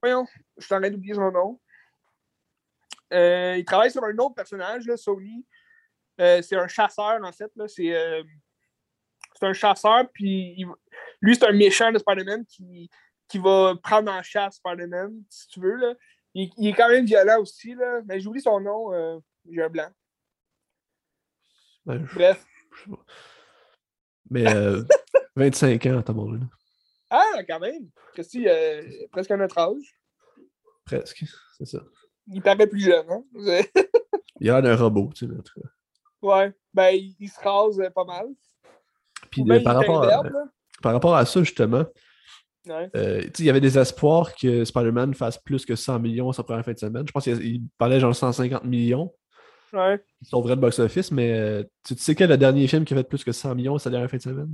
voyons, 0.01 0.25
je 0.57 0.65
suis 0.65 0.75
en 0.75 0.79
train 0.81 0.89
d'oublier 0.89 1.13
son 1.13 1.31
nom. 1.31 1.61
Euh, 3.13 3.55
il 3.57 3.65
travaille 3.65 3.91
sur 3.91 4.03
un 4.03 4.17
autre 4.17 4.35
personnage, 4.35 4.83
Sony. 4.95 5.45
C'est 6.17 6.55
un 6.57 6.67
chasseur, 6.67 7.23
en 7.23 7.31
fait. 7.31 7.51
C'est 7.67 8.23
c'est 9.39 9.45
un 9.45 9.53
chasseur, 9.53 10.09
puis 10.11 10.55
il- 10.57 10.67
lui, 11.21 11.35
c'est 11.35 11.45
un 11.45 11.51
méchant 11.53 11.91
de 11.91 11.97
Spider-Man 11.99 12.45
qui, 12.45 12.89
qui 13.27 13.37
va 13.39 13.75
prendre 13.81 14.11
en 14.11 14.21
chasse 14.23 14.55
Spider-Man, 14.57 15.13
si 15.29 15.47
tu 15.47 15.59
veux. 15.59 15.75
Là. 15.75 15.93
Il, 16.33 16.49
il 16.57 16.67
est 16.69 16.73
quand 16.73 16.89
même 16.89 17.05
violent 17.05 17.39
aussi, 17.41 17.73
là. 17.75 18.01
mais 18.05 18.19
j'oublie 18.19 18.41
son 18.41 18.59
nom. 18.59 18.93
euh, 18.93 19.19
J'ai 19.51 19.61
un 19.63 19.69
blanc. 19.69 19.89
Ben, 21.85 22.05
je- 22.05 22.15
Bref. 22.15 22.45
je. 22.85 22.91
Mais 24.29 24.47
euh, 24.55 24.83
25 25.35 25.85
ans, 25.87 26.01
Tom 26.01 26.19
Holland. 26.19 26.47
Ah, 27.09 27.43
quand 27.47 27.59
même. 27.59 27.89
Christy, 28.13 28.47
euh, 28.47 28.83
presque 29.11 29.31
à 29.31 29.37
notre 29.37 29.57
âge. 29.57 29.99
Presque. 30.85 31.23
C'est 31.57 31.65
ça. 31.65 31.79
Il 32.27 32.41
paraît 32.41 32.67
plus 32.67 32.81
jeune, 32.81 33.05
hein? 33.09 33.23
Il 34.39 34.49
a 34.51 34.61
l'air 34.61 34.61
d'un 34.61 34.75
robot, 34.83 35.09
tu 35.15 35.25
sais, 35.25 35.33
en 35.33 35.41
tout 35.41 35.59
cas. 35.61 35.67
ouais. 36.21 36.53
Ben, 36.73 36.89
il, 36.91 37.15
il 37.19 37.27
se 37.29 37.39
rase 37.39 37.79
euh, 37.79 37.89
pas 37.89 38.05
mal. 38.05 38.27
Puis 39.31 39.43
de- 39.43 39.59
par, 39.59 39.75
rapport 39.77 40.03
à. 40.03 40.21
Par 40.81 40.93
rapport 40.93 41.15
à 41.15 41.25
ça, 41.25 41.41
justement, 41.41 41.85
Ouais. 42.67 42.89
euh, 42.95 43.23
il 43.39 43.45
y 43.45 43.49
avait 43.49 43.61
des 43.61 43.77
espoirs 43.79 44.35
que 44.35 44.63
Spider-Man 44.65 45.13
fasse 45.13 45.37
plus 45.37 45.65
que 45.65 45.75
100 45.75 45.99
millions 45.99 46.31
sa 46.33 46.43
première 46.43 46.63
fin 46.63 46.73
de 46.73 46.77
semaine. 46.79 47.07
Je 47.07 47.11
pense 47.11 47.23
qu'il 47.23 47.41
il 47.43 47.61
parlait 47.77 47.99
genre 47.99 48.15
150 48.15 48.65
millions. 48.65 49.13
Ouais. 49.73 50.03
Ils 50.21 50.27
sont 50.27 50.41
vrais 50.41 50.55
de 50.55 50.61
box-office, 50.61 51.11
mais 51.11 51.31
euh, 51.33 51.63
tu, 51.85 51.95
tu 51.95 52.01
sais 52.01 52.15
quel 52.15 52.29
est 52.29 52.33
le 52.33 52.37
dernier 52.37 52.67
film 52.67 52.85
qui 52.85 52.93
a 52.93 52.97
fait 52.97 53.03
plus 53.07 53.23
que 53.23 53.31
100 53.31 53.55
millions 53.55 53.77
sa 53.77 53.89
dernière 53.89 54.09
fin 54.09 54.17
de 54.17 54.21
semaine? 54.21 54.49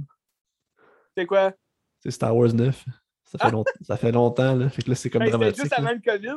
C'est 1.17 1.25
quoi? 1.25 1.53
C'est 2.01 2.11
Star 2.11 2.35
Wars 2.35 2.53
9. 2.53 2.85
Ça 3.25 3.37
fait, 3.39 3.45
Ah! 3.47 3.49
long- 3.51 3.63
ça 3.81 3.97
fait 3.97 4.11
longtemps, 4.11 4.55
là. 4.55 4.69
Fait 4.69 4.81
que 4.83 4.89
là, 4.89 4.95
c'est 4.95 5.09
comme 5.09 5.25
dramatique. 5.25 5.61
juste 5.63 5.71
là. 5.71 5.77
avant 5.79 5.91
le 5.93 5.99
COVID. 5.99 6.35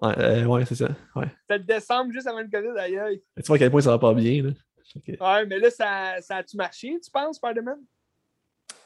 Ouais, 0.00 0.18
euh, 0.18 0.44
ouais, 0.44 0.64
c'est 0.66 0.76
ça. 0.76 0.88
Ouais. 1.16 1.26
C'était 1.50 1.64
décembre, 1.64 2.12
juste 2.12 2.26
avant 2.28 2.40
le 2.40 2.48
COVID, 2.48 2.74
d'ailleurs. 2.74 3.08
Tu 3.10 3.42
vois 3.46 3.56
à 3.56 3.58
quel 3.58 3.70
point 3.70 3.80
ça 3.80 3.90
va 3.90 3.98
pas 3.98 4.14
bien, 4.14 4.42
là. 4.44 4.50
Ouais, 5.20 5.46
mais 5.46 5.58
là, 5.58 5.70
ça, 5.70 6.20
ça 6.20 6.36
a-tu 6.36 6.56
marché, 6.56 6.96
tu 7.02 7.10
penses, 7.10 7.36
Spider-Man? 7.36 7.78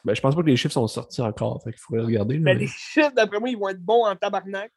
Ben, 0.04 0.14
je 0.14 0.20
pense 0.20 0.34
pas 0.34 0.42
que 0.42 0.46
les 0.46 0.56
chiffres 0.56 0.74
sont 0.74 0.88
sortis 0.88 1.20
encore. 1.22 1.62
Fait 1.62 1.70
qu'il 1.70 1.80
faudrait 1.80 2.04
regarder. 2.04 2.34
Ben, 2.38 2.44
mais 2.44 2.54
les 2.54 2.66
chiffres, 2.66 3.12
d'après 3.14 3.38
moi, 3.38 3.48
ils 3.48 3.58
vont 3.58 3.68
être 3.68 3.80
bons 3.82 4.04
en 4.04 4.16
tabarnak. 4.16 4.72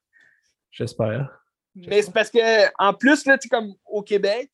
J'espère. 0.71 1.41
Mais 1.75 2.01
c'est 2.01 2.13
parce 2.13 2.29
que, 2.29 2.67
en 2.77 2.93
plus, 2.93 3.25
là, 3.25 3.37
comme 3.49 3.73
au 3.85 4.01
Québec, 4.03 4.51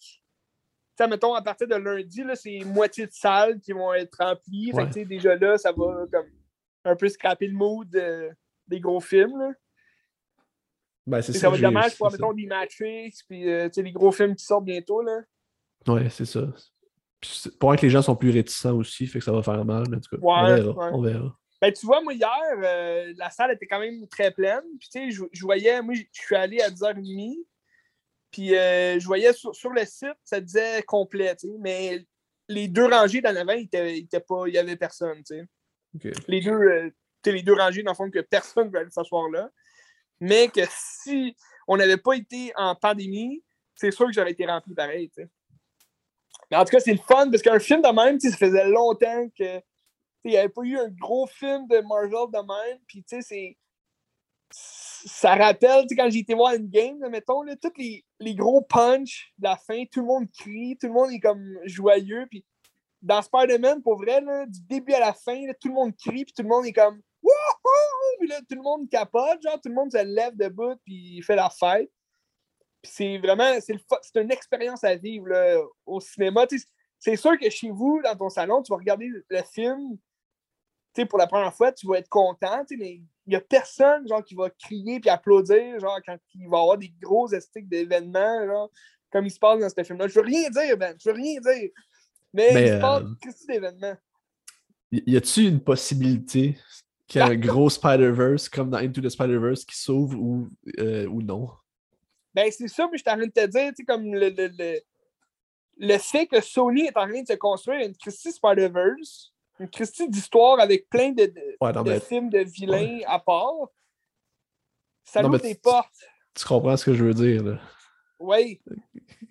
mettons, 1.08 1.34
à 1.34 1.42
partir 1.42 1.68
de 1.68 1.76
lundi, 1.76 2.24
c'est 2.36 2.60
moitié 2.66 3.08
de 3.08 3.12
salles 3.12 3.60
qui 3.60 3.74
vont 3.74 3.94
être 3.94 4.16
remplies. 4.20 4.72
Fait 4.72 4.78
Ouais. 4.78 4.90
que, 4.90 5.00
déjà 5.08 5.36
là, 5.36 5.58
ça 5.58 5.72
va 5.72 6.06
comme 6.12 6.28
un 6.86 6.96
peu 6.96 7.10
scraper 7.10 7.48
le 7.48 7.54
mood 7.54 7.96
euh, 7.96 8.32
des 8.68 8.80
gros 8.80 9.00
films. 9.00 9.38
Là. 9.40 9.52
Ben, 11.08 11.22
c'est 11.22 11.34
ça. 11.34 11.40
ça 11.40 11.50
va 11.50 11.56
être 11.56 11.62
dommage 11.62 11.98
pour, 11.98 12.12
mettons, 12.12 12.34
des 12.34 12.46
Matrix, 12.46 13.14
puis 13.28 13.50
euh, 13.50 13.70
les 13.76 13.92
gros 13.92 14.12
films 14.12 14.36
qui 14.36 14.46
sortent 14.46 14.66
bientôt. 14.66 15.02
Là. 15.02 15.22
Ouais, 15.88 16.10
c'est 16.10 16.26
ça. 16.26 16.42
Pour 17.60 17.76
que 17.76 17.82
les 17.82 17.90
gens 17.90 18.02
sont 18.02 18.16
plus 18.16 18.32
réticents 18.32 18.76
aussi, 18.76 19.06
fait 19.08 19.20
que 19.20 19.26
ça 19.26 19.32
va 19.32 19.44
faire 19.44 19.64
mal. 19.66 19.84
mais 19.90 19.98
En 19.98 20.00
tout 20.00 20.16
cas, 20.16 20.22
on 20.22 20.44
Ouais, 20.44 20.56
verra. 20.56 20.72
ouais. 20.74 20.90
On 20.94 21.02
verra. 21.02 21.38
Ben, 21.62 21.72
tu 21.72 21.86
vois, 21.86 22.02
moi, 22.02 22.14
hier, 22.14 22.30
euh, 22.64 23.14
la 23.18 23.30
salle 23.30 23.52
était 23.52 23.68
quand 23.68 23.80
même 23.80 24.08
très 24.08 24.32
pleine. 24.32 24.64
Puis, 24.80 24.90
tu 24.92 25.00
sais, 25.00 25.12
je, 25.12 25.24
je 25.32 25.42
voyais, 25.44 25.82
moi, 25.84 25.94
je 25.94 26.02
suis 26.12 26.36
allé 26.36 26.60
à 26.62 26.70
10h30. 26.72 27.38
Puis, 28.32 28.56
euh, 28.56 29.00
je 29.00 29.06
voyais 29.06 29.34
sur, 29.34 29.54
sur 29.56 29.70
le 29.72 29.86
site, 29.86 30.16
ça 30.24 30.40
disait 30.42 30.82
complet, 30.84 31.36
tu 31.36 31.48
sais. 31.48 31.54
Mais 31.60 32.04
les 32.48 32.68
deux 32.68 32.86
rangées 32.88 33.22
d'en 33.22 33.36
avant, 33.36 33.54
il 33.54 33.70
n'y 33.72 34.58
avait 34.58 34.76
personne, 34.78 35.18
tu 35.24 35.36
sais. 35.36 36.14
Les 36.28 36.42
deux, 36.42 36.52
euh, 36.52 36.90
les 37.26 37.44
deux 37.44 37.54
rangées, 37.54 37.84
dans 37.84 37.92
le 37.92 37.96
fond, 37.96 38.10
que 38.10 38.20
personne 38.22 38.68
ne 38.68 38.72
veut 38.72 38.80
aller 38.80 38.90
s'asseoir 38.90 39.30
là. 39.30 39.50
Mais 40.20 40.48
que 40.48 40.62
si 40.70 41.36
on 41.68 41.78
n'avait 41.78 41.98
pas 41.98 42.14
été 42.14 42.52
en 42.56 42.74
pandémie, 42.76 43.44
c'est 43.76 43.92
sûr 43.92 44.08
que 44.08 44.14
j'aurais 44.14 44.32
été 44.32 44.46
rempli 44.48 44.74
pareil, 44.74 45.10
tu 45.10 45.22
sais. 45.22 45.30
Mais 46.52 46.58
en 46.58 46.66
tout 46.66 46.72
cas, 46.72 46.82
c'est 46.82 46.92
le 46.92 47.00
fun 47.00 47.32
parce 47.32 47.42
qu'un 47.42 47.60
film 47.60 47.82
de 47.82 47.90
même, 47.90 48.20
ça 48.20 48.36
faisait 48.36 48.68
longtemps 48.68 49.28
que 49.38 49.62
il 50.24 50.32
n'y 50.32 50.38
avait 50.38 50.50
pas 50.50 50.62
eu 50.62 50.78
un 50.78 50.90
gros 50.90 51.26
film 51.26 51.68
de 51.68 51.80
Marvel 51.82 52.30
de 52.32 52.38
même. 52.38 52.80
Puis, 52.88 53.04
tu 53.04 53.16
sais, 53.16 53.22
c'est. 53.22 53.58
Ça 54.52 55.34
rappelle, 55.34 55.86
quand 55.98 56.10
j'ai 56.10 56.20
été 56.20 56.36
voir 56.36 56.54
une 56.54 56.70
game, 56.70 57.00
mettons, 57.10 57.42
là, 57.42 57.56
tous 57.56 57.72
les, 57.78 58.06
les 58.20 58.36
gros 58.36 58.62
punch 58.62 59.34
de 59.40 59.46
la 59.46 59.56
fin, 59.56 59.84
tout 59.92 60.02
le 60.02 60.06
monde 60.06 60.28
crie, 60.38 60.78
tout 60.80 60.88
le 60.88 60.94
monde 60.94 61.12
est 61.12 61.20
comme 61.20 61.58
joyeux. 61.64 62.28
Puis, 62.30 62.46
dans 63.02 63.22
Spider-Man, 63.22 63.82
pour 63.82 63.98
vrai, 63.98 64.22
là, 64.22 64.46
du 64.46 64.62
début 64.68 64.94
à 64.94 65.00
la 65.00 65.14
fin, 65.14 65.48
là, 65.48 65.54
tout 65.60 65.70
le 65.70 65.74
monde 65.74 65.96
crie, 65.96 66.26
puis 66.26 66.34
tout 66.36 66.44
le 66.44 66.50
monde 66.50 66.66
est 66.66 66.74
comme 66.74 67.02
Wouhou! 67.24 68.18
Puis 68.20 68.28
là, 68.28 68.40
tout 68.42 68.56
le 68.56 68.62
monde 68.62 68.90
capote, 68.90 69.42
genre, 69.42 69.60
tout 69.60 69.70
le 69.70 69.76
monde 69.76 69.92
se 69.92 70.04
lève 70.04 70.36
debout, 70.36 70.76
puis 70.86 71.22
fait 71.24 71.36
la 71.36 71.50
fête. 71.50 71.90
C'est 72.84 73.18
vraiment, 73.20 73.60
c'est 73.62 74.22
une 74.22 74.32
expérience 74.32 74.84
à 74.84 74.96
vivre 74.96 75.28
là, 75.28 75.62
au 75.86 76.00
cinéma. 76.00 76.46
C'est 77.00 77.16
sûr 77.16 77.38
que 77.40 77.50
chez 77.50 77.70
vous, 77.70 78.02
dans 78.04 78.16
ton 78.16 78.30
salon, 78.30 78.64
tu 78.64 78.72
vas 78.72 78.78
regarder 78.78 79.08
le 79.08 79.44
film 79.44 79.98
pour 81.10 81.20
la 81.20 81.28
première 81.28 81.54
fois, 81.54 81.72
tu 81.72 81.88
vas 81.88 81.98
être 81.98 82.10
content, 82.10 82.64
mais 82.78 82.96
il 82.96 83.30
n'y 83.30 83.36
a 83.36 83.42
personne 83.42 84.08
genre, 84.08 84.24
qui 84.24 84.36
va 84.36 84.50
crier 84.50 85.00
puis 85.00 85.10
applaudir 85.10 85.80
genre, 85.80 86.00
quand 86.06 86.18
il 86.36 86.50
va 86.50 86.58
y 86.58 86.62
avoir 86.62 86.78
des 86.78 86.94
gros 87.02 87.28
estiques 87.30 87.70
d'événements 87.70 88.46
genre, 88.46 88.72
comme 89.12 89.26
il 89.26 89.32
se 89.32 89.40
passe 89.40 89.60
dans 89.60 89.70
ce 89.70 89.84
film-là. 89.84 90.08
Je 90.08 90.16
veux 90.16 90.26
rien 90.26 90.50
dire, 90.50 90.78
Ben, 90.78 90.96
je 91.00 91.10
veux 91.10 91.16
rien 91.16 91.40
dire. 91.40 91.70
Mais, 92.34 92.54
Mais, 92.54 92.62
il 92.64 92.68
se 92.68 92.80
passe 92.80 93.04
euh, 93.04 93.46
d'événements. 93.48 93.98
Y 94.92 95.04
y 95.06 95.18
a-tu 95.18 95.48
une 95.48 95.62
possibilité 95.62 96.58
qu'il 97.08 97.22
y 97.22 97.24
ait 97.24 97.28
un 97.28 97.36
gros 97.36 97.70
Spider-Verse 97.70 98.50
comme 98.50 98.70
dans 98.70 98.78
Into 98.78 99.02
the 99.02 99.10
Spider-Verse 99.10 99.66
qui 99.66 99.78
s'ouvre 99.78 100.18
ou, 100.20 100.50
euh, 100.80 101.08
ou 101.08 101.22
non? 101.22 101.50
Ben, 102.34 102.50
c'est 102.52 102.68
ça, 102.68 102.88
mais 102.92 102.98
je 102.98 103.04
suis 103.04 103.12
en 103.12 103.18
train 103.18 103.26
de 103.28 103.32
te 103.32 103.46
dire, 103.48 103.70
tu 103.70 103.76
sais, 103.78 103.84
comme 103.86 104.14
le, 104.14 104.30
le, 104.30 104.48
le, 104.58 104.80
le 105.78 105.98
fait 105.98 106.28
que 106.28 106.40
Sony 106.42 106.84
est 106.86 106.98
en 106.98 107.08
train 107.08 107.22
de 107.22 107.28
se 107.28 107.34
construire 107.34 107.86
une 107.86 107.96
Christie 107.96 108.32
Spider-Verse, 108.32 109.34
une 109.60 109.70
Christie 109.70 110.10
d'histoire 110.10 110.60
avec 110.60 110.88
plein 110.90 111.12
de, 111.12 111.26
de, 111.26 111.58
Ouais, 111.60 111.74
non, 111.74 111.84
de 111.84 111.92
mais 111.92 112.00
films 112.00 112.30
de 112.30 112.40
vilains 112.40 113.00
à 113.06 113.20
part, 113.20 113.68
ça 115.04 115.22
Non, 115.22 115.30
ouvre 115.30 115.40
mais 115.44 115.54
des 115.54 115.60
portes. 115.60 115.90
tu 116.34 116.46
comprends 116.46 116.78
ce 116.78 116.86
que 116.86 116.94
je 116.94 117.04
veux 117.04 117.14
dire. 117.14 117.44
là. 117.44 117.60
Oui. 118.20 118.62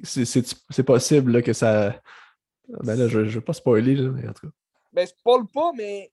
C'est- 0.03 0.83
possible 0.85 1.33
là, 1.33 1.43
que 1.43 1.53
ça. 1.53 2.01
Ben 2.69 2.97
là, 2.97 3.09
je, 3.09 3.25
je 3.25 3.39
veux 3.39 3.45
pas 3.45 3.53
spoiler, 3.53 3.95
là, 3.97 4.11
mais 4.11 4.29
en 4.29 4.33
tout 4.33 4.47
cas. 4.49 4.53
Ben, 4.93 5.07
je 5.07 5.13
parle 5.25 5.47
pas, 5.47 5.73
mais 5.77 6.13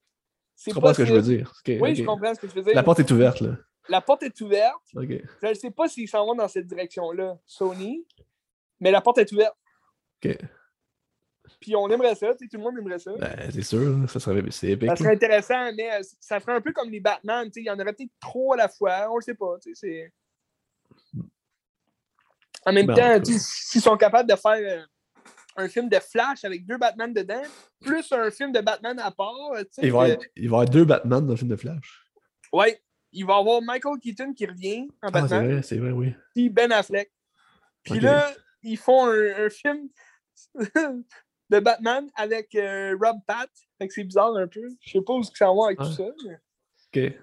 Tu 0.63 0.73
comprends 0.73 0.93
ce 0.93 0.99
que 0.99 1.05
je 1.05 1.13
veux 1.13 1.21
dire? 1.21 1.51
Oui, 1.67 1.95
je 1.95 2.03
comprends 2.03 2.33
ce 2.33 2.39
que 2.39 2.47
tu 2.47 2.55
veux 2.55 2.63
dire. 2.63 2.75
La 2.75 2.83
porte 2.83 2.99
est 2.99 3.11
ouverte, 3.11 3.41
là. 3.41 3.57
La 3.89 4.01
porte 4.01 4.23
est 4.23 4.41
ouverte. 4.41 4.81
Je 4.93 5.47
ne 5.47 5.53
sais 5.53 5.71
pas 5.71 5.87
s'ils 5.87 6.07
s'en 6.09 6.25
vont 6.25 6.35
dans 6.35 6.47
cette 6.47 6.67
direction-là, 6.67 7.37
Sony, 7.45 8.05
mais 8.79 8.91
la 8.91 9.01
porte 9.01 9.17
est 9.19 9.31
ouverte. 9.31 9.55
Ok. 10.23 10.37
Puis 11.59 11.75
on 11.75 11.89
aimerait 11.89 12.13
ça, 12.15 12.33
tout 12.35 12.45
le 12.51 12.59
monde 12.59 12.77
aimerait 12.77 12.99
ça. 12.99 13.11
Ben, 13.17 13.49
c'est 13.51 13.61
sûr, 13.63 14.09
ça 14.09 14.19
serait 14.19 14.43
c'est 14.51 14.71
épique. 14.71 14.89
Ça 14.89 14.95
serait 14.95 15.13
intéressant, 15.13 15.73
mais 15.75 15.91
euh, 15.91 16.01
ça 16.19 16.39
ferait 16.39 16.53
un 16.53 16.61
peu 16.61 16.71
comme 16.73 16.89
les 16.89 16.99
Batman, 16.99 17.45
tu 17.47 17.53
sais, 17.53 17.59
il 17.61 17.65
y 17.65 17.69
en 17.69 17.79
aurait 17.79 17.93
peut-être 17.93 18.11
trop 18.19 18.53
à 18.53 18.57
la 18.57 18.67
fois, 18.67 19.07
on 19.09 19.15
le 19.15 19.21
sait 19.21 19.33
pas, 19.33 19.57
tu 19.61 19.73
sais, 19.73 20.11
c'est... 21.13 21.21
En 22.65 22.73
même 22.73 22.85
Ben, 22.87 22.93
en 22.93 23.23
temps, 23.23 23.23
s'ils 23.25 23.81
sont 23.81 23.95
capables 23.97 24.29
de 24.29 24.35
faire 24.35 24.51
euh, 24.81 24.83
un 25.55 25.69
film 25.69 25.87
de 25.89 25.99
Flash 25.99 26.43
avec 26.43 26.65
deux 26.65 26.77
Batman 26.77 27.13
dedans, 27.13 27.41
plus 27.79 28.11
un 28.11 28.29
film 28.29 28.51
de 28.51 28.59
Batman 28.59 28.99
à 28.99 29.11
part, 29.11 29.33
tu 29.59 29.65
sais, 29.71 29.81
Il 29.83 29.91
va, 29.93 30.07
y 30.07 30.11
euh, 30.11 30.13
avoir- 30.13 30.27
il 30.35 30.49
va 30.49 30.57
y 30.57 30.59
avoir 30.59 30.65
deux 30.69 30.85
Batman 30.85 31.25
dans 31.25 31.31
le 31.33 31.37
film 31.37 31.49
de 31.49 31.55
Flash. 31.55 32.03
Ouais, 32.51 32.81
il 33.17 33.25
va 33.25 33.35
y 33.35 33.39
avoir 33.39 33.61
Michael 33.61 33.99
Keaton 33.99 34.33
qui 34.33 34.45
revient 34.45 34.87
en 35.01 35.07
Ah, 35.07 35.07
c'est 35.07 35.21
Batman, 35.21 35.51
vrai, 35.51 35.61
c'est 35.63 35.77
vrai, 35.77 35.91
oui. 35.91 36.13
puis 36.33 36.49
Ben 36.49 36.71
Affleck. 36.71 37.11
Puis 37.83 37.99
là, 37.99 38.33
ils 38.63 38.77
font 38.77 39.07
un, 39.07 39.45
un 39.45 39.49
film 39.49 39.89
de 41.49 41.59
Batman 41.59 42.09
avec 42.15 42.53
euh, 42.55 42.95
Rob 43.01 43.17
Pat. 43.25 43.49
Fait 43.77 43.87
que 43.87 43.93
c'est 43.93 44.03
bizarre 44.03 44.35
un 44.35 44.47
peu. 44.47 44.67
Je 44.81 44.91
sais 44.91 45.01
pas 45.01 45.13
où 45.13 45.23
ça 45.23 45.45
va 45.53 45.65
avec 45.67 45.77
tout 45.79 45.91
ça. 45.91 46.03
mais- 46.25 46.37
Ok. 47.05 47.13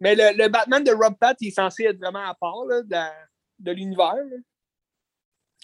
Mais 0.00 0.14
le, 0.14 0.36
le 0.36 0.48
Batman 0.48 0.84
de 0.84 0.92
Rob 0.92 1.16
Pat, 1.18 1.36
il 1.40 1.48
est 1.48 1.52
censé 1.52 1.84
être 1.84 1.98
vraiment 1.98 2.24
à 2.24 2.34
part 2.34 2.64
là, 2.66 2.82
de, 2.82 3.64
de 3.64 3.72
l'univers. 3.72 4.14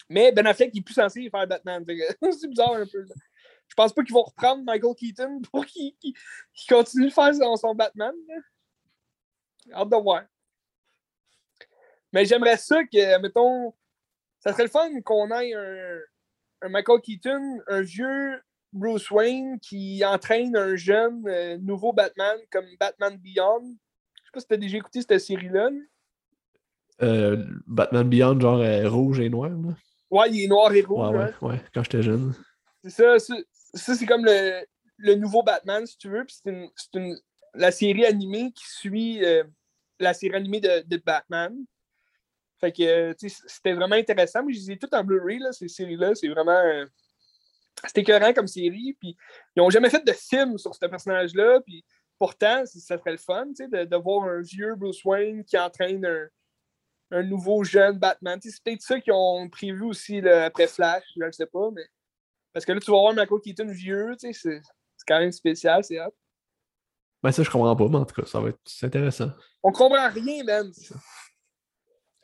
Mais 0.08 0.32
Ben 0.32 0.46
Affleck, 0.46 0.70
il 0.74 0.78
est 0.80 0.82
plus 0.82 0.94
censé 0.94 1.28
faire 1.30 1.46
Batman. 1.46 1.84
C'est 2.38 2.48
bizarre 2.48 2.72
un 2.74 2.86
peu. 2.86 3.00
là. 3.02 3.14
Je 3.68 3.74
pense 3.74 3.92
pas 3.92 4.02
qu'ils 4.02 4.12
vont 4.14 4.22
reprendre 4.22 4.62
Michael 4.64 4.94
Keaton 4.96 5.40
pour 5.50 5.64
qu'il 5.66 5.94
continue 6.68 7.06
de 7.08 7.12
faire 7.12 7.34
son, 7.34 7.56
son 7.56 7.74
Batman. 7.74 8.12
là. 8.28 8.34
Hâte 9.72 9.88
de 9.88 9.96
voir. 9.96 10.22
Mais 12.12 12.24
j'aimerais 12.24 12.56
ça 12.56 12.84
que, 12.84 13.18
mettons, 13.20 13.74
ça 14.38 14.52
serait 14.52 14.64
le 14.64 14.68
fun 14.70 15.00
qu'on 15.02 15.30
ait 15.30 15.54
un, 15.54 15.98
un 16.62 16.68
Michael 16.68 17.00
Keaton, 17.00 17.60
un 17.66 17.80
vieux 17.80 18.42
Bruce 18.72 19.10
Wayne 19.10 19.58
qui 19.60 20.04
entraîne 20.04 20.56
un 20.56 20.76
jeune 20.76 21.26
euh, 21.28 21.58
nouveau 21.58 21.92
Batman 21.92 22.38
comme 22.50 22.66
Batman 22.78 23.16
Beyond. 23.16 23.62
Je 24.14 24.22
sais 24.24 24.30
pas 24.32 24.40
si 24.40 24.46
t'as 24.48 24.56
déjà 24.56 24.76
écouté 24.78 25.00
cette 25.00 25.18
série-là. 25.18 25.70
là. 25.70 25.76
Euh, 27.02 27.44
Batman 27.66 28.08
Beyond, 28.08 28.38
genre 28.40 28.60
euh, 28.60 28.88
rouge 28.88 29.18
et 29.20 29.28
noir. 29.28 29.50
Là. 29.50 29.74
Ouais, 30.10 30.30
il 30.30 30.44
est 30.44 30.48
noir 30.48 30.72
et 30.72 30.82
rouge. 30.82 31.10
Ouais, 31.10 31.22
hein. 31.22 31.34
ouais, 31.42 31.48
ouais, 31.50 31.60
quand 31.72 31.82
j'étais 31.82 32.02
jeune. 32.02 32.34
C'est 32.84 32.90
ça, 32.90 33.18
ça, 33.18 33.94
c'est 33.96 34.06
comme 34.06 34.24
le, 34.24 34.64
le 34.98 35.14
nouveau 35.16 35.42
Batman, 35.42 35.84
si 35.86 35.96
tu 35.98 36.08
veux. 36.08 36.24
Puis 36.24 36.36
c'est 36.42 36.50
une, 36.50 36.68
c'est 36.76 36.94
une- 36.94 37.18
la 37.54 37.70
série 37.70 38.04
animée 38.04 38.52
qui 38.52 38.66
suit 38.66 39.24
euh, 39.24 39.44
la 39.98 40.14
série 40.14 40.34
animée 40.34 40.60
de, 40.60 40.96
Batman. 41.04 41.54
Fait 42.60 42.72
que, 42.72 42.82
euh, 42.82 43.14
c'était 43.18 43.72
vraiment 43.72 43.96
intéressant. 43.96 44.42
Moi, 44.42 44.52
je 44.52 44.58
les 44.58 44.72
ai 44.72 44.78
toutes 44.78 44.94
en 44.94 45.04
Blu-ray, 45.04 45.40
ces 45.52 45.68
séries-là. 45.68 46.14
C'est 46.14 46.28
vraiment. 46.28 46.52
euh, 46.52 46.86
c'était 47.86 48.02
écœurant 48.02 48.32
comme 48.32 48.46
série. 48.46 48.96
Puis, 48.98 49.16
ils 49.54 49.60
n'ont 49.60 49.70
jamais 49.70 49.90
fait 49.90 50.04
de 50.04 50.12
film 50.12 50.58
sur 50.58 50.74
ce 50.74 50.86
personnage-là. 50.86 51.60
Puis, 51.60 51.84
pourtant, 52.18 52.64
ça 52.66 52.98
serait 52.98 53.12
le 53.12 53.18
fun, 53.18 53.46
de, 53.46 53.84
de 53.84 53.96
voir 53.96 54.24
un 54.24 54.40
vieux 54.40 54.74
Bruce 54.76 55.04
Wayne 55.04 55.44
qui 55.44 55.58
entraîne 55.58 56.06
un, 57.10 57.22
nouveau 57.22 57.62
jeune 57.62 57.98
Batman. 57.98 58.38
C'est 58.42 58.62
peut-être 58.62 58.82
ça 58.82 59.00
qu'ils 59.00 59.12
ont 59.12 59.48
prévu 59.48 59.82
aussi 59.82 60.18
après 60.28 60.66
Flash, 60.66 61.04
je 61.16 61.24
ne 61.24 61.30
sais 61.30 61.46
pas. 61.46 61.70
Mais... 61.72 61.86
Parce 62.52 62.64
que 62.64 62.72
là, 62.72 62.80
tu 62.80 62.90
vas 62.90 62.98
voir 62.98 63.14
Michael 63.14 63.40
Keaton 63.40 63.66
vieux, 63.66 64.14
c'est 64.18 64.60
quand 65.06 65.18
même 65.18 65.32
spécial, 65.32 65.84
c'est 65.84 66.00
hot. 66.00 66.14
Ben, 67.24 67.32
ça, 67.32 67.42
je 67.42 67.48
comprends 67.48 67.74
pas, 67.74 67.88
mais 67.88 67.96
en 67.96 68.04
tout 68.04 68.20
cas, 68.20 68.26
ça 68.28 68.38
va 68.38 68.50
être 68.50 68.58
c'est 68.66 68.84
intéressant. 68.84 69.30
On 69.62 69.72
comprend 69.72 70.10
rien, 70.10 70.44
man. 70.44 70.70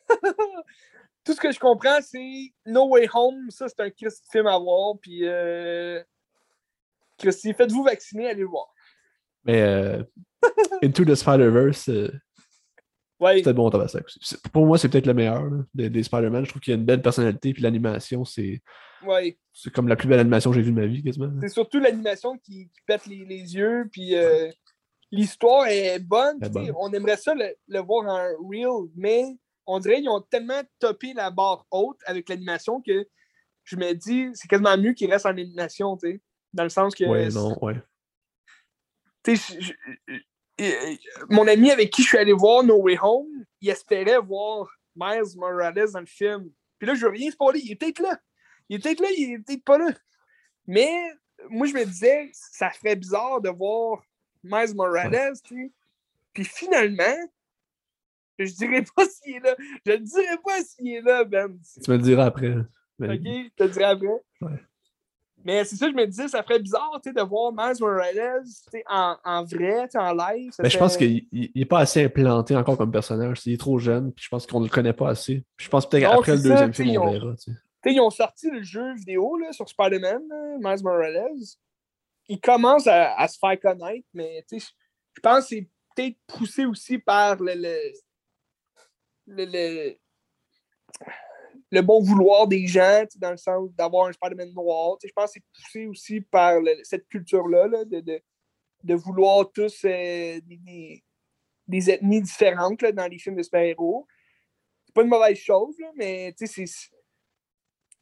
Tout 1.25 1.33
ce 1.33 1.41
que 1.41 1.51
je 1.51 1.59
comprends, 1.59 2.01
c'est 2.03 2.53
No 2.67 2.87
Way 2.91 3.09
Home. 3.15 3.51
Ça, 3.51 3.67
c'est 3.69 3.81
un 3.81 3.89
Christy 3.89 4.29
film 4.31 4.47
à 4.47 4.59
voir. 4.59 4.99
Puis, 5.01 5.27
euh... 5.27 6.03
Christy, 7.17 7.55
faites-vous 7.55 7.83
vacciner, 7.83 8.29
allez 8.29 8.43
le 8.43 8.49
voir. 8.49 8.67
Mais 9.45 9.63
euh, 9.63 10.03
Into 10.83 11.07
the 11.07 11.15
Spider-Verse, 11.15 11.89
euh, 11.89 12.13
Ouais, 13.21 13.39
c'était 13.39 13.55
bon 13.55 13.71
aussi. 13.71 13.99
C'est- 14.21 14.49
Pour 14.49 14.67
moi, 14.67 14.77
c'est 14.77 14.91
peut-être 14.91 15.07
le 15.07 15.15
meilleur 15.15 15.45
là, 15.45 15.63
des, 15.75 15.89
des 15.89 16.03
Spider-Man. 16.03 16.45
Je 16.45 16.51
trouve 16.51 16.61
qu'il 16.61 16.73
y 16.73 16.75
a 16.77 16.79
une 16.79 16.87
belle 16.87 17.03
personnalité, 17.03 17.55
puis 17.55 17.63
l'animation, 17.63 18.25
c'est 18.25 18.63
ouais. 19.07 19.39
c'est 19.53 19.73
comme 19.73 19.89
la 19.89 19.97
plus 19.97 20.09
belle 20.09 20.21
animation 20.21 20.51
que 20.51 20.57
j'ai 20.57 20.63
vue 20.63 20.73
de 20.73 20.81
ma 20.81 20.87
vie, 20.87 21.03
quasiment. 21.03 21.31
C'est 21.41 21.49
surtout 21.49 21.81
l'animation 21.81 22.37
qui, 22.39 22.69
qui 22.69 22.81
pète 22.87 23.07
les, 23.07 23.25
les 23.27 23.55
yeux. 23.55 23.89
Puis, 23.93 24.15
euh, 24.15 24.51
l'histoire 25.11 25.67
est 25.67 25.99
bonne. 25.99 26.43
Est. 26.43 26.73
On 26.77 26.93
aimerait 26.93 27.17
ça 27.17 27.35
le, 27.35 27.55
le 27.69 27.79
voir 27.81 28.07
en 28.07 28.49
real, 28.49 28.89
mais 28.95 29.25
on 29.67 29.79
dirait 29.79 29.97
qu'ils 29.97 30.09
ont 30.09 30.21
tellement 30.21 30.63
topé 30.79 31.13
la 31.15 31.31
barre 31.31 31.67
haute 31.71 31.99
avec 32.07 32.29
l'animation 32.29 32.81
que 32.81 33.07
je 33.65 33.77
me 33.77 33.93
dis, 33.93 34.29
c'est 34.35 34.49
quasiment 34.49 34.77
mieux 34.77 34.93
qu'il 34.95 35.11
reste 35.13 35.27
en 35.27 35.31
animation, 35.31 35.97
tu 35.97 36.13
sais. 36.13 36.21
Dans 36.53 36.65
le 36.65 36.71
sens 36.71 36.95
que. 36.95 37.05
Ouais, 37.05 37.29
non, 37.29 37.57
ouais. 37.63 37.75
tu 39.23 39.37
sais, 39.37 39.61
je- 39.61 39.73
je- 40.09 40.15
je- 40.59 41.25
mon 41.29 41.47
ami 41.47 41.71
avec 41.71 41.91
qui 41.91 42.03
je 42.03 42.09
suis 42.09 42.19
allé 42.19 42.33
voir 42.33 42.65
No 42.65 42.77
Way 42.83 42.99
Home, 43.01 43.45
il 43.61 43.69
espérait 43.71 44.19
voir 44.19 44.69
Miles 44.97 45.37
Morales 45.37 45.91
dans 45.93 46.01
le 46.01 46.07
film. 46.07 46.51
Puis 46.79 46.89
là, 46.89 46.95
je 46.95 47.03
veux 47.05 47.11
rien 47.13 47.31
spoiler. 47.31 47.61
Il 47.61 47.73
est 47.73 47.77
peut-être 47.77 48.01
là. 48.01 48.19
Il 48.69 48.77
est 48.77 48.79
peut-être 48.83 49.01
là, 49.01 49.09
il 49.17 49.35
est 49.35 49.39
peut-être 49.39 49.65
pas 49.65 49.79
là. 49.79 49.91
Mais 50.67 50.91
moi, 51.49 51.67
je 51.67 51.75
me 51.75 51.85
disais, 51.85 52.31
ça 52.33 52.71
ferait 52.71 52.97
bizarre 52.97 53.41
de 53.41 53.51
voir 53.51 54.03
Miles 54.43 54.75
Morales, 54.75 55.35
tu 55.45 55.55
sais. 55.67 55.73
Puis 56.33 56.45
finalement, 56.45 57.17
je 58.39 58.53
dirais 58.55 58.85
pas 58.97 59.05
s'il 59.07 59.37
est 59.37 59.41
là. 59.41 59.55
Je 59.85 59.93
ne 59.93 59.97
dirais 59.99 60.39
pas 60.45 60.63
s'il 60.63 60.89
est 60.95 61.03
là, 61.03 61.25
Ben. 61.25 61.59
Tu 61.83 61.91
me 61.91 61.97
le 61.97 62.03
diras 62.03 62.27
après. 62.27 62.55
Mais- 62.99 63.15
OK, 63.15 63.21
je 63.25 63.49
te 63.57 63.63
le 63.65 63.69
dirai 63.71 63.85
après. 63.85 64.07
Ouais. 64.41 64.63
Mais 65.43 65.65
c'est 65.65 65.77
ça, 65.77 65.89
je 65.89 65.95
me 65.95 66.07
disais, 66.07 66.29
ça 66.29 66.43
ferait 66.43 66.59
bizarre 66.59 67.01
de 67.03 67.23
voir 67.23 67.51
Miles 67.51 67.81
Morales 67.81 68.45
en, 68.87 69.17
en 69.25 69.45
vrai, 69.45 69.89
en 69.95 70.13
live. 70.13 70.53
Mais 70.63 70.69
je 70.69 70.77
pense 70.79 70.97
qu'il 70.99 71.27
il- 71.33 71.51
il 71.55 71.63
est 71.63 71.67
pas 71.67 71.79
assez 71.81 72.05
implanté 72.05 72.55
encore 72.55 72.77
comme 72.77 72.93
personnage. 72.93 73.41
Il 73.47 73.55
est 73.55 73.61
trop 73.61 73.79
jeune, 73.79 74.13
puis 74.13 74.25
je 74.25 74.29
pense 74.29 74.47
qu'on 74.47 74.61
ne 74.61 74.65
le 74.67 74.71
connaît 74.71 74.93
pas 74.93 75.09
assez. 75.09 75.43
Puis 75.57 75.65
je 75.65 75.71
pense 75.71 75.89
peut-être 75.89 76.11
qu'après 76.11 76.33
le 76.33 76.43
ça, 76.43 76.49
deuxième 76.51 76.75
film, 76.75 76.99
on 76.99 77.11
verra. 77.11 77.35
ils 77.87 78.01
ont 78.01 78.11
sorti 78.11 78.51
le 78.51 78.63
jeu 78.63 78.95
vidéo 78.95 79.39
là, 79.39 79.53
sur 79.53 79.67
Spider-Man, 79.67 80.21
Miles 80.61 80.83
Morales. 80.83 81.25
Il 82.33 82.41
commence 82.41 82.87
à, 82.87 83.17
se 83.27 83.37
faire 83.39 83.59
connaître, 83.59 84.07
mais 84.15 84.45
je- 84.53 84.57
pense 85.21 85.49
que 85.49 85.49
c'est 85.49 85.69
peut-être 85.97 86.17
poussé 86.29 86.65
aussi 86.65 86.97
par 86.97 87.35
le, 87.41 87.55
le, 87.55 87.93
le, 89.27 89.97
le- 91.73 91.83
bon 91.83 92.01
vouloir 92.01 92.47
des 92.47 92.69
gens, 92.69 93.05
dans 93.17 93.33
le 93.33 93.37
sens 93.37 93.69
d'avoir 93.73 94.07
un 94.07 94.13
Spider-Man 94.13 94.53
noir. 94.55 94.97
Je 95.05 95.11
pense 95.13 95.33
que 95.33 95.41
c'est 95.41 95.45
poussé 95.53 95.87
aussi 95.87 96.21
par 96.21 96.61
cette 96.85 97.09
culture-là, 97.09 97.67
là, 97.67 97.85
de, 97.85 97.99
de, 97.99 98.23
de 98.85 98.95
vouloir 98.95 99.51
tous 99.51 99.85
euh, 99.85 100.41
des, 100.47 101.03
des- 101.67 101.91
ethnies 101.91 102.23
différentes 102.23 102.81
là, 102.81 102.93
dans 102.93 103.09
les 103.09 103.19
films 103.19 103.35
de 103.37 103.43
super-héros. 103.43 104.07
C'est 104.87 104.95
pas 104.95 105.03
une 105.03 105.09
mauvaise 105.09 105.37
chose, 105.37 105.77
là, 105.81 105.91
mais 105.97 106.33
c'est 106.37 106.65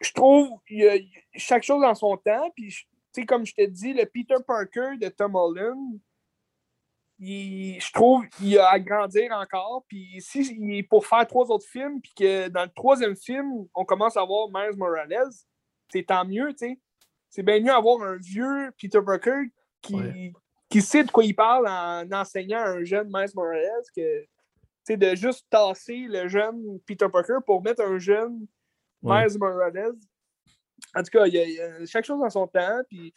je 0.02 0.12
trouve 0.12 0.60
il 0.68 0.78
y 0.80 0.86
a- 0.86 0.98
chaque 1.36 1.62
chose 1.62 1.82
en 1.82 1.94
son 1.94 2.14
temps. 2.18 2.50
Puis, 2.54 2.86
sais, 3.12 3.26
comme 3.26 3.44
je 3.46 3.54
te 3.54 3.64
dis, 3.66 3.92
le 3.92 4.04
Peter 4.06 4.36
Parker 4.46 4.96
de 5.00 5.08
Tom 5.08 5.34
Holland, 5.34 5.98
il- 7.18 7.80
je 7.80 7.92
trouve 7.92 8.28
qu'il 8.28 8.58
a 8.58 8.68
à 8.70 8.78
grandir 8.78 9.32
encore. 9.32 9.84
Puis, 9.88 10.20
si 10.20 10.40
il 10.56 10.78
est 10.78 10.82
pour 10.82 11.06
faire 11.06 11.26
trois 11.26 11.50
autres 11.50 11.66
films, 11.66 12.00
puis 12.00 12.12
que 12.16 12.48
dans 12.48 12.62
le 12.64 12.70
troisième 12.74 13.16
film, 13.16 13.66
on 13.74 13.84
commence 13.84 14.16
à 14.16 14.24
voir 14.24 14.48
Miles 14.52 14.76
Morales, 14.76 15.30
c'est 15.90 16.04
tant 16.04 16.24
mieux, 16.24 16.50
tu 16.50 16.58
sais. 16.68 16.78
C'est 17.30 17.42
bien 17.42 17.60
mieux 17.60 17.72
avoir 17.72 18.00
un 18.02 18.16
vieux 18.16 18.70
Peter 18.80 19.00
Parker 19.04 19.50
qui, 19.82 19.94
Ouais. 19.96 20.32
qui 20.70 20.80
sait 20.80 21.04
de 21.04 21.10
quoi 21.10 21.24
il 21.24 21.34
parle 21.34 21.66
en 21.68 22.10
enseignant 22.12 22.58
à 22.60 22.68
un 22.70 22.84
jeune 22.84 23.08
Miles 23.12 23.32
Morales 23.34 23.82
que. 23.94 24.24
sais, 24.84 24.96
de 24.96 25.14
juste 25.14 25.44
tasser 25.50 26.06
le 26.08 26.28
jeune 26.28 26.80
Peter 26.86 27.08
Parker 27.12 27.38
pour 27.44 27.62
mettre 27.62 27.82
un 27.82 27.98
jeune 27.98 28.46
Ouais. 29.02 29.26
Miles 29.26 29.38
Morales. 29.38 29.94
En 30.94 31.02
tout 31.02 31.10
cas, 31.10 31.26
il 31.26 31.34
y, 31.34 31.38
a, 31.38 31.44
il 31.44 31.54
y 31.54 31.60
a 31.60 31.86
chaque 31.86 32.04
chose 32.04 32.20
en 32.22 32.30
son 32.30 32.46
temps, 32.46 32.80
puis 32.88 33.12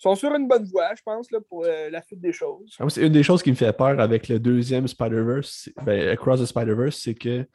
ils 0.00 0.02
sont 0.02 0.14
sur 0.14 0.34
une 0.34 0.48
bonne 0.48 0.64
voie, 0.64 0.94
je 0.94 1.02
pense, 1.02 1.30
là, 1.30 1.40
pour 1.48 1.64
euh, 1.64 1.90
la 1.90 2.02
suite 2.02 2.20
des 2.20 2.32
choses. 2.32 2.74
Ah, 2.78 2.84
C'est 2.88 3.06
une 3.06 3.12
des 3.12 3.22
choses 3.22 3.42
qui 3.42 3.50
me 3.50 3.56
fait 3.56 3.72
peur 3.72 4.00
avec 4.00 4.28
le 4.28 4.38
deuxième 4.38 4.88
Spider-Verse, 4.88 5.70
ben, 5.84 6.08
Across 6.08 6.40
the 6.40 6.46
Spider-Verse, 6.46 6.96
c'est 6.96 7.14
que, 7.14 7.42
tu 7.42 7.46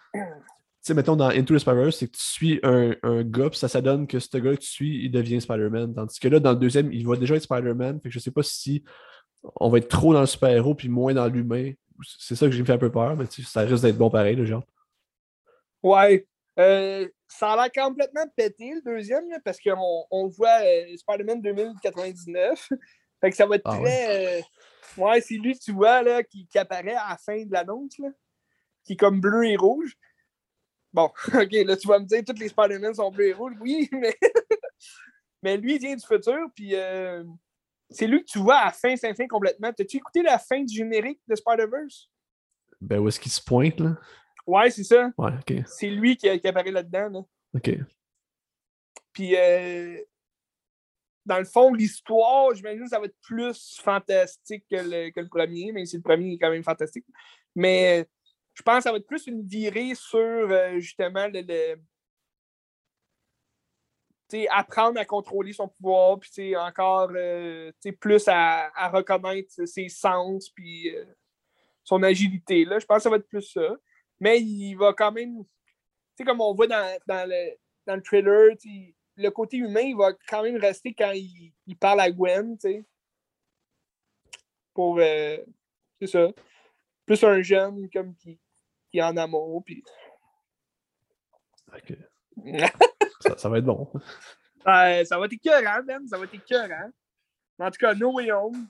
sais, 0.82 0.94
mettons 0.94 1.16
dans 1.16 1.30
Into 1.30 1.56
the 1.56 1.60
Spider-Verse, 1.60 1.98
c'est 1.98 2.08
que 2.08 2.18
tu 2.18 2.24
suis 2.24 2.60
un, 2.62 2.96
un 3.02 3.24
gars, 3.24 3.50
puis 3.50 3.58
ça, 3.58 3.68
ça 3.68 3.82
donne 3.82 4.06
que 4.06 4.20
ce 4.20 4.38
gars 4.38 4.52
que 4.52 4.62
tu 4.62 4.70
suis, 4.70 5.06
il 5.06 5.10
devient 5.10 5.42
Spider-Man. 5.42 5.96
Tandis 5.96 6.20
que 6.20 6.28
là, 6.28 6.40
dans 6.40 6.52
le 6.52 6.60
deuxième, 6.60 6.94
il 6.94 7.08
va 7.08 7.16
déjà 7.16 7.36
être 7.36 7.44
Spider-Man. 7.44 8.00
Fait 8.02 8.10
que 8.10 8.14
je 8.14 8.20
sais 8.20 8.32
pas 8.32 8.44
si 8.44 8.84
on 9.56 9.70
va 9.70 9.80
être 9.80 9.88
trop 9.88 10.14
dans 10.14 10.22
le 10.22 10.26
super-héros, 10.28 10.76
puis 10.76 10.90
moins 10.90 11.14
dans 11.14 11.28
l'humain. 11.28 11.72
C'est 12.20 12.36
ça 12.36 12.46
que 12.46 12.52
j'ai 12.52 12.62
me 12.62 12.66
fait 12.66 12.74
un 12.74 12.78
peu 12.78 12.92
peur, 12.92 13.16
mais 13.16 13.26
ça 13.28 13.62
risque 13.62 13.82
d'être 13.82 13.98
bon 13.98 14.10
pareil, 14.10 14.36
le 14.36 14.46
genre. 14.46 14.64
Ouais. 15.82 16.28
Euh, 16.60 17.08
ça 17.27 17.53
a 17.53 17.56
l'air 17.56 17.85
complètement 17.85 18.26
pété, 18.35 18.73
le 18.76 18.81
deuxième, 18.81 19.30
là, 19.30 19.39
parce 19.43 19.60
qu'on 19.60 20.06
on 20.11 20.27
voit 20.27 20.61
euh, 20.61 20.95
Spider-Man 20.97 21.41
2099. 21.41 22.69
fait 23.22 23.30
que 23.30 23.35
ça 23.35 23.45
va 23.45 23.56
être 23.56 23.64
Ah 23.65 23.77
très. 23.77 24.39
euh, 24.39 24.41
ouais, 24.97 25.22
c'est 25.22 25.35
lui 25.35 25.53
que 25.57 25.64
tu 25.64 25.72
vois 25.72 26.02
là, 26.02 26.23
qui, 26.23 26.47
qui 26.47 26.57
apparaît 26.57 26.95
à 26.95 27.10
la 27.10 27.18
fin 27.18 27.43
de 27.43 27.52
l'annonce, 27.52 27.97
là, 27.99 28.10
qui 28.84 28.93
est 28.93 28.97
comme 28.97 29.19
bleu 29.19 29.45
et 29.45 29.56
rouge. 29.56 29.95
Bon, 30.93 31.11
ok, 31.34 31.52
là, 31.52 31.76
tu 31.76 31.88
vas 31.88 31.99
me 31.99 32.06
dire 32.06 32.23
tous 32.26 32.39
les 32.39 32.49
Spider-Man 32.49 32.93
sont 32.93 33.11
bleus 33.11 33.27
et 33.27 33.34
rouges. 33.34 33.56
Oui, 33.60 33.89
mais. 33.91 34.15
mais 35.43 35.57
lui, 35.57 35.76
il 35.76 35.80
vient 35.81 35.95
du 35.95 36.06
futur, 36.06 36.47
puis 36.56 36.76
euh, 36.76 37.23
c'est 37.89 38.07
lui 38.07 38.22
que 38.22 38.31
tu 38.31 38.39
vois 38.39 38.57
à 38.57 38.65
la 38.65 38.72
fin, 38.72 38.95
fin, 38.95 39.14
fin 39.14 39.27
complètement. 39.27 39.73
T'as-tu 39.73 39.97
écouté 39.97 40.22
la 40.22 40.39
fin 40.39 40.64
du 40.64 40.73
générique 40.73 41.19
de 41.27 41.35
Spider-Verse? 41.35 42.10
Ben, 42.81 42.99
où 42.99 43.07
est-ce 43.07 43.19
qu'il 43.19 43.31
se 43.31 43.41
pointe, 43.41 43.80
là? 43.80 43.97
Ouais, 44.45 44.69
c'est 44.69 44.84
ça. 44.84 45.11
Ouais. 45.17 45.31
C'est 45.65 45.89
lui 45.89 46.17
qui, 46.17 46.39
qui 46.39 46.47
apparaît 46.47 46.72
là-dedans. 46.72 47.09
Là. 47.09 47.22
Ok. 47.55 47.72
Puis, 49.11 49.35
euh, 49.35 49.97
dans 51.26 51.39
le 51.39 51.45
fond, 51.45 51.73
l'histoire, 51.73 52.53
j'imagine 52.53 52.84
que 52.84 52.89
ça 52.89 52.99
va 52.99 53.05
être 53.05 53.17
plus 53.22 53.80
fantastique 53.81 54.65
que 54.69 54.76
le, 54.76 55.09
que 55.09 55.19
le 55.19 55.30
premier, 55.30 55.72
même 55.72 55.85
si 55.85 55.95
le 55.95 56.03
premier 56.03 56.34
est 56.34 56.38
quand 56.38 56.51
même 56.51 56.63
fantastique. 56.63 57.05
Mais 57.55 58.07
je 58.53 58.61
pense 58.61 58.77
que 58.77 58.84
ça 58.84 58.91
va 58.91 58.97
être 58.97 59.07
plus 59.07 59.26
une 59.27 59.41
virée 59.41 59.95
sur 59.95 60.19
euh, 60.19 60.80
justement 60.80 61.27
le, 61.31 61.77
apprendre 64.49 64.99
à 64.99 65.05
contrôler 65.05 65.53
son 65.53 65.69
pouvoir, 65.69 66.19
puis 66.19 66.57
encore 66.57 67.09
euh, 67.15 67.72
plus 68.01 68.27
à, 68.27 68.69
à 68.76 68.89
reconnaître 68.89 69.65
ses 69.65 69.88
sens, 69.88 70.49
puis 70.49 70.93
son 71.85 72.03
agilité. 72.03 72.65
Là. 72.65 72.80
Je 72.80 72.85
pense 72.85 72.97
que 72.97 73.03
ça 73.03 73.09
va 73.09 73.15
être 73.15 73.30
plus 73.30 73.43
ça. 73.43 73.77
Mais 74.20 74.40
il 74.42 74.76
va 74.76 74.94
quand 74.94 75.12
même, 75.12 75.44
tu 75.44 75.50
sais, 76.18 76.24
comme 76.24 76.42
on 76.42 76.54
voit 76.54 76.68
dans, 76.68 76.98
dans 77.08 77.30
le, 77.30 77.56
dans 77.86 77.96
le 77.96 78.02
trailer, 78.02 78.56
le 79.18 79.30
côté 79.30 79.58
humain, 79.58 79.82
il 79.82 79.96
va 79.96 80.14
quand 80.28 80.44
même 80.44 80.58
rester 80.58 80.94
quand 80.94 81.12
il, 81.12 81.54
il 81.68 81.78
parle 81.78 82.02
à 82.02 82.12
Gwen, 82.12 82.58
tu 82.58 82.70
sais. 82.70 82.86
Pour, 84.74 85.00
euh, 85.00 85.38
c'est 86.00 86.08
ça, 86.08 86.28
plus 87.06 87.24
un 87.24 87.42
jeune 87.42 87.90
comme 87.90 88.16
qui, 88.16 88.40
qui 88.92 88.98
est 88.98 89.04
en 89.04 89.16
amour, 89.18 89.64
puis... 89.64 89.84
Ça, 93.22 93.38
ça 93.38 93.50
va 93.50 93.58
être 93.58 93.66
bon. 93.66 93.90
Ça 94.64 95.18
va 95.18 95.26
être 95.26 95.34
écœurant, 95.34 95.84
Ben. 95.84 96.08
Ça 96.08 96.18
va 96.18 96.26
être 96.26 96.34
écœurant. 96.34 96.92
En 97.60 97.72
tout 97.72 97.78
cas, 97.80 97.94
No 97.94 98.14
Way 98.14 98.32
Home, 98.32 98.68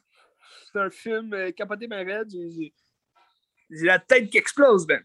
c'est 0.72 0.80
un 0.80 0.90
film 0.90 1.34
euh, 1.34 1.52
capoté 1.52 1.88
ma 1.88 2.04
J'ai 2.06 2.74
j'ai 3.70 3.86
la 3.86 4.00
tête 4.00 4.30
qui 4.30 4.38
explose, 4.38 4.86
Ben. 4.86 5.04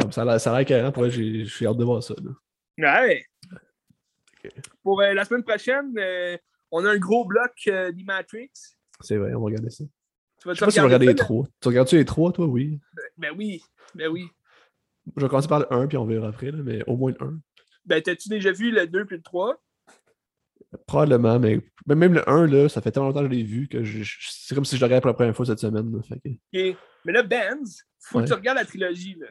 Comme 0.00 0.12
ça 0.12 0.22
a 0.22 0.24
l'air 0.24 0.40
ça 0.40 0.54
a 0.54 0.58
l'air 0.58 0.66
carré, 0.66 0.92
pour 0.92 1.08
j'ai 1.10 1.44
j'ai 1.44 1.66
hâte 1.66 1.76
de 1.76 1.84
voir 1.84 2.02
ça. 2.02 2.14
là. 2.22 3.04
Ouais. 3.06 3.24
Ok. 4.44 4.52
Pour 4.82 5.00
euh, 5.00 5.12
la 5.12 5.24
semaine 5.24 5.44
prochaine, 5.44 5.92
euh, 5.98 6.36
on 6.70 6.84
a 6.84 6.90
un 6.90 6.98
gros 6.98 7.24
bloc 7.24 7.52
euh, 7.68 7.92
d'E-Matrix. 7.92 8.50
C'est 9.00 9.16
vrai, 9.16 9.34
on 9.34 9.40
va 9.40 9.46
regarder 9.46 9.70
ça. 9.70 9.84
Tu 10.40 10.48
vas 10.48 10.54
Je 10.54 10.58
sais 10.58 10.64
pas 10.64 10.70
si 10.70 10.78
on 10.80 10.82
va 10.82 10.86
regarder 10.86 11.06
ça, 11.06 11.12
les 11.12 11.16
trois. 11.18 11.46
Tu 11.60 11.68
regardes-tu 11.68 11.96
les 11.96 12.04
trois, 12.04 12.32
toi? 12.32 12.46
Oui. 12.46 12.80
Ben, 12.94 13.02
ben 13.18 13.34
oui, 13.36 13.62
ben 13.94 14.08
oui. 14.08 14.28
Je 15.16 15.22
vais 15.22 15.28
commencer 15.28 15.48
par 15.48 15.60
le 15.60 15.72
1, 15.72 15.86
puis 15.88 15.96
on 15.98 16.04
verra 16.06 16.28
après, 16.28 16.50
là, 16.50 16.58
mais 16.62 16.82
au 16.86 16.96
moins 16.96 17.12
le 17.12 17.22
1. 17.26 17.40
Ben, 17.84 18.00
t'as-tu 18.02 18.28
déjà 18.28 18.52
vu 18.52 18.70
le 18.70 18.86
2 18.86 19.04
puis 19.04 19.16
le 19.16 19.22
3? 19.22 19.60
Probablement, 20.86 21.38
mais 21.38 21.60
même 21.86 22.14
le 22.14 22.28
1, 22.28 22.46
là, 22.46 22.68
ça 22.68 22.80
fait 22.80 22.90
tellement 22.92 23.08
longtemps 23.08 23.20
que 23.20 23.26
je 23.26 23.32
l'ai 23.32 23.42
vu 23.42 23.68
que 23.68 23.82
je- 23.84 24.02
je- 24.02 24.28
c'est 24.30 24.54
comme 24.54 24.64
si 24.64 24.76
je 24.76 24.80
le 24.80 24.86
regardais 24.86 25.02
pour 25.02 25.08
la 25.08 25.14
première 25.14 25.36
fois 25.36 25.44
cette 25.44 25.58
semaine. 25.58 25.92
là, 25.94 26.02
fait 26.02 26.16
que- 26.20 26.28
Ok. 26.72 26.76
Mais 27.04 27.12
là, 27.12 27.22
Benz, 27.22 27.82
faut 28.00 28.18
Ouais. 28.18 28.24
que 28.24 28.28
tu 28.28 28.34
regardes 28.34 28.58
la 28.58 28.64
trilogie. 28.64 29.16
Là. 29.20 29.26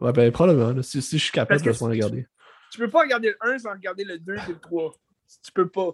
Ouais, 0.00 0.12
ben 0.12 0.32
probablement. 0.32 0.82
Si, 0.82 1.02
si 1.02 1.18
je 1.18 1.24
suis 1.24 1.32
capable, 1.32 1.60
sûrement 1.60 1.88
le 1.88 1.94
regarder. 1.94 2.26
Tu 2.70 2.78
peux 2.78 2.90
pas 2.90 3.00
regarder 3.00 3.28
le 3.28 3.36
1 3.40 3.58
sans 3.58 3.72
regarder 3.72 4.04
le 4.04 4.18
2 4.18 4.34
et 4.34 4.48
le 4.48 4.58
3. 4.58 4.94
Tu 5.44 5.52
peux 5.52 5.68
pas. 5.68 5.90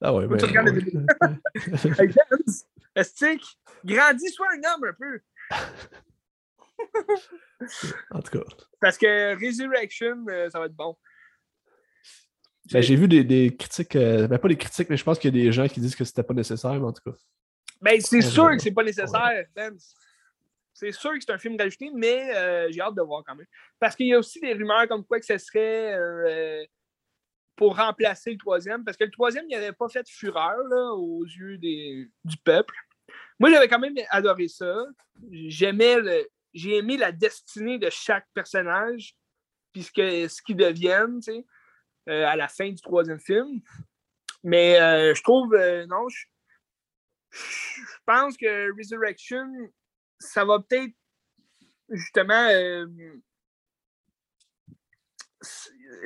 Ah 0.00 0.14
ouais, 0.14 0.26
ben. 0.26 0.36
tu 0.36 0.46
regardes 0.46 0.68
ouais. 0.68 1.34
Estique, 2.96 3.44
grandis, 3.84 4.30
sois 4.30 4.46
un 4.52 4.74
homme 4.74 4.84
un 4.84 4.92
peu? 4.92 5.20
en 8.10 8.20
tout 8.20 8.38
cas. 8.38 8.44
Parce 8.80 8.98
que 8.98 9.34
Resurrection, 9.34 10.24
euh, 10.28 10.48
ça 10.50 10.60
va 10.60 10.66
être 10.66 10.76
bon. 10.76 10.96
Ben, 12.72 12.80
j'ai 12.80 12.96
vu 12.96 13.08
des, 13.08 13.24
des 13.24 13.54
critiques, 13.56 13.96
euh, 13.96 14.26
ben 14.26 14.38
pas 14.38 14.48
des 14.48 14.56
critiques, 14.56 14.88
mais 14.88 14.96
je 14.96 15.04
pense 15.04 15.18
qu'il 15.18 15.34
y 15.34 15.40
a 15.40 15.44
des 15.44 15.52
gens 15.52 15.68
qui 15.68 15.80
disent 15.80 15.96
que 15.96 16.04
c'était 16.04 16.22
pas 16.22 16.34
nécessaire, 16.34 16.74
mais 16.74 16.86
en 16.86 16.92
tout 16.92 17.10
cas. 17.10 17.16
Ben, 17.80 18.00
c'est 18.00 18.22
sûr 18.22 18.50
que 18.50 18.58
c'est 18.58 18.72
pas 18.72 18.84
nécessaire, 18.84 19.44
Benz. 19.54 19.94
C'est 20.74 20.92
sûr 20.92 21.12
que 21.12 21.20
c'est 21.20 21.32
un 21.32 21.38
film 21.38 21.56
rajouté, 21.58 21.90
mais 21.94 22.34
euh, 22.34 22.68
j'ai 22.70 22.80
hâte 22.80 22.96
de 22.96 23.02
voir 23.02 23.22
quand 23.24 23.36
même. 23.36 23.46
Parce 23.78 23.94
qu'il 23.94 24.08
y 24.08 24.12
a 24.14 24.18
aussi 24.18 24.40
des 24.40 24.52
rumeurs 24.52 24.88
comme 24.88 25.04
quoi 25.04 25.20
que 25.20 25.24
ce 25.26 25.38
serait 25.38 25.94
euh, 25.94 26.64
pour 27.56 27.76
remplacer 27.76 28.32
le 28.32 28.38
troisième. 28.38 28.84
Parce 28.84 28.96
que 28.96 29.04
le 29.04 29.10
troisième, 29.12 29.44
il 29.48 29.54
n'avait 29.54 29.72
pas 29.72 29.88
fait 29.88 30.06
fureur 30.08 30.56
là, 30.68 30.92
aux 30.94 31.24
yeux 31.24 31.56
des, 31.58 32.10
du 32.24 32.36
peuple. 32.38 32.74
Moi, 33.38 33.50
j'avais 33.50 33.68
quand 33.68 33.78
même 33.78 33.94
adoré 34.10 34.48
ça. 34.48 34.84
J'aimais 35.30 36.00
le- 36.00 36.28
J'ai 36.52 36.76
aimé 36.78 36.96
la 36.96 37.12
destinée 37.12 37.78
de 37.78 37.88
chaque 37.90 38.26
personnage, 38.34 39.16
puisque 39.72 39.96
ce 40.00 40.42
qu'ils 40.42 40.56
deviennent, 40.56 41.20
tu 41.20 41.32
sais, 41.32 41.46
euh, 42.08 42.26
à 42.26 42.34
la 42.36 42.48
fin 42.48 42.68
du 42.68 42.80
troisième 42.82 43.20
film. 43.20 43.60
Mais 44.42 44.80
euh, 44.80 45.14
je 45.14 45.22
trouve, 45.22 45.54
euh, 45.54 45.86
non, 45.86 46.08
je 46.08 46.26
pense 48.06 48.36
que 48.36 48.76
Resurrection, 48.76 49.46
ça 50.24 50.44
va 50.44 50.60
peut-être 50.60 50.92
justement. 51.90 52.48
euh, 52.50 52.86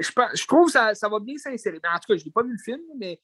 je, 0.01 0.11
pense- 0.13 0.37
je 0.37 0.47
trouve 0.47 0.67
que 0.67 0.73
ça, 0.73 0.95
ça 0.95 1.09
va 1.09 1.19
bien 1.21 1.37
s'insérer. 1.39 1.79
En 1.85 1.99
tout 1.99 2.13
cas, 2.13 2.17
je 2.17 2.25
n'ai 2.25 2.31
pas 2.31 2.43
vu 2.43 2.53
le 2.53 2.63
film, 2.63 2.81
mais 2.97 3.21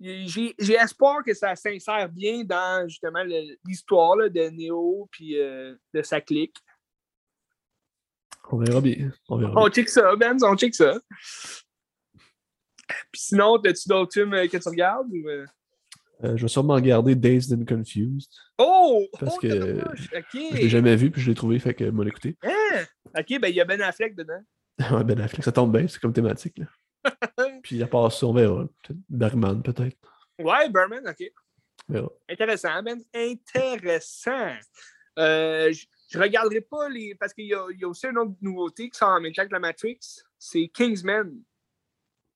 j'ai 0.00 0.74
espoir 0.74 1.22
que 1.24 1.34
ça 1.34 1.54
s'insère 1.56 2.08
bien 2.08 2.42
dans 2.44 2.88
justement 2.88 3.22
l'histoire 3.64 4.16
de 4.16 4.48
Neo 4.50 5.08
puis 5.10 5.38
euh, 5.38 5.74
de 5.94 6.02
sa 6.02 6.20
clique. 6.20 6.56
On 8.52 8.58
verra 8.58 8.80
bien. 8.80 9.12
On 9.28 9.38
verra 9.38 9.52
On 9.56 9.64
bien. 9.66 9.70
check 9.70 9.88
ça, 9.88 10.16
Ben, 10.16 10.36
on 10.42 10.56
check 10.56 10.74
ça. 10.74 10.98
Puis 13.12 13.20
sinon, 13.22 13.56
as-tu 13.56 13.88
d'autres 13.88 14.12
films 14.12 14.34
euh, 14.34 14.48
que 14.48 14.56
tu 14.56 14.68
regardes? 14.68 15.12
ou, 15.12 15.28
euh? 16.22 16.28
Euh, 16.28 16.36
je 16.36 16.42
vais 16.42 16.48
sûrement 16.48 16.74
regarder 16.74 17.14
Dazed 17.14 17.58
and 17.58 17.64
Confused. 17.64 18.30
Oh! 18.58 19.06
Parce 19.18 19.36
oh, 19.36 19.40
que. 19.40 19.48
Je 20.32 20.54
l'ai 20.54 20.68
jamais 20.68 20.96
vu, 20.96 21.10
puis 21.10 21.20
je 21.20 21.28
l'ai 21.28 21.34
trouvé, 21.34 21.58
fait 21.58 21.74
que 21.74 21.84
moi 21.90 22.04
l'écouter. 22.04 22.36
Hein? 22.42 22.84
OK, 23.18 23.40
ben 23.40 23.48
il 23.48 23.54
y 23.54 23.60
a 23.60 23.64
Ben 23.64 23.80
Affleck 23.82 24.14
dedans. 24.14 24.42
ouais, 24.92 25.04
Ben 25.04 25.20
Affleck, 25.20 25.44
ça 25.44 25.52
tombe 25.52 25.76
bien, 25.76 25.86
c'est 25.88 26.00
comme 26.00 26.12
thématique. 26.12 26.58
Là. 26.58 26.66
puis 27.62 27.82
à 27.82 27.86
part 27.86 28.12
ça, 28.12 28.26
on 28.26 28.32
verra. 28.32 28.66
Peut-être 28.82 29.00
Bergman, 29.08 29.62
peut-être. 29.62 29.96
Ouais, 30.38 30.68
Berman, 30.68 31.06
OK. 31.08 31.32
Verra. 31.88 32.08
Intéressant, 32.28 32.82
Ben? 32.82 33.02
Intéressant. 33.14 34.56
Euh, 35.18 35.72
je 35.72 35.86
je 36.10 36.18
regarderai 36.18 36.60
pas 36.60 36.88
les. 36.88 37.14
Parce 37.14 37.32
qu'il 37.32 37.44
y, 37.44 37.48
y 37.48 37.84
a 37.84 37.88
aussi 37.88 38.06
une 38.06 38.18
autre 38.18 38.32
nouveauté 38.40 38.90
qui 38.90 38.98
sort 38.98 39.10
en 39.10 39.20
même 39.20 39.32
temps 39.32 39.46
que 39.46 39.52
la 39.52 39.60
Matrix. 39.60 40.00
C'est 40.38 40.68
Kingsman. 40.68 41.40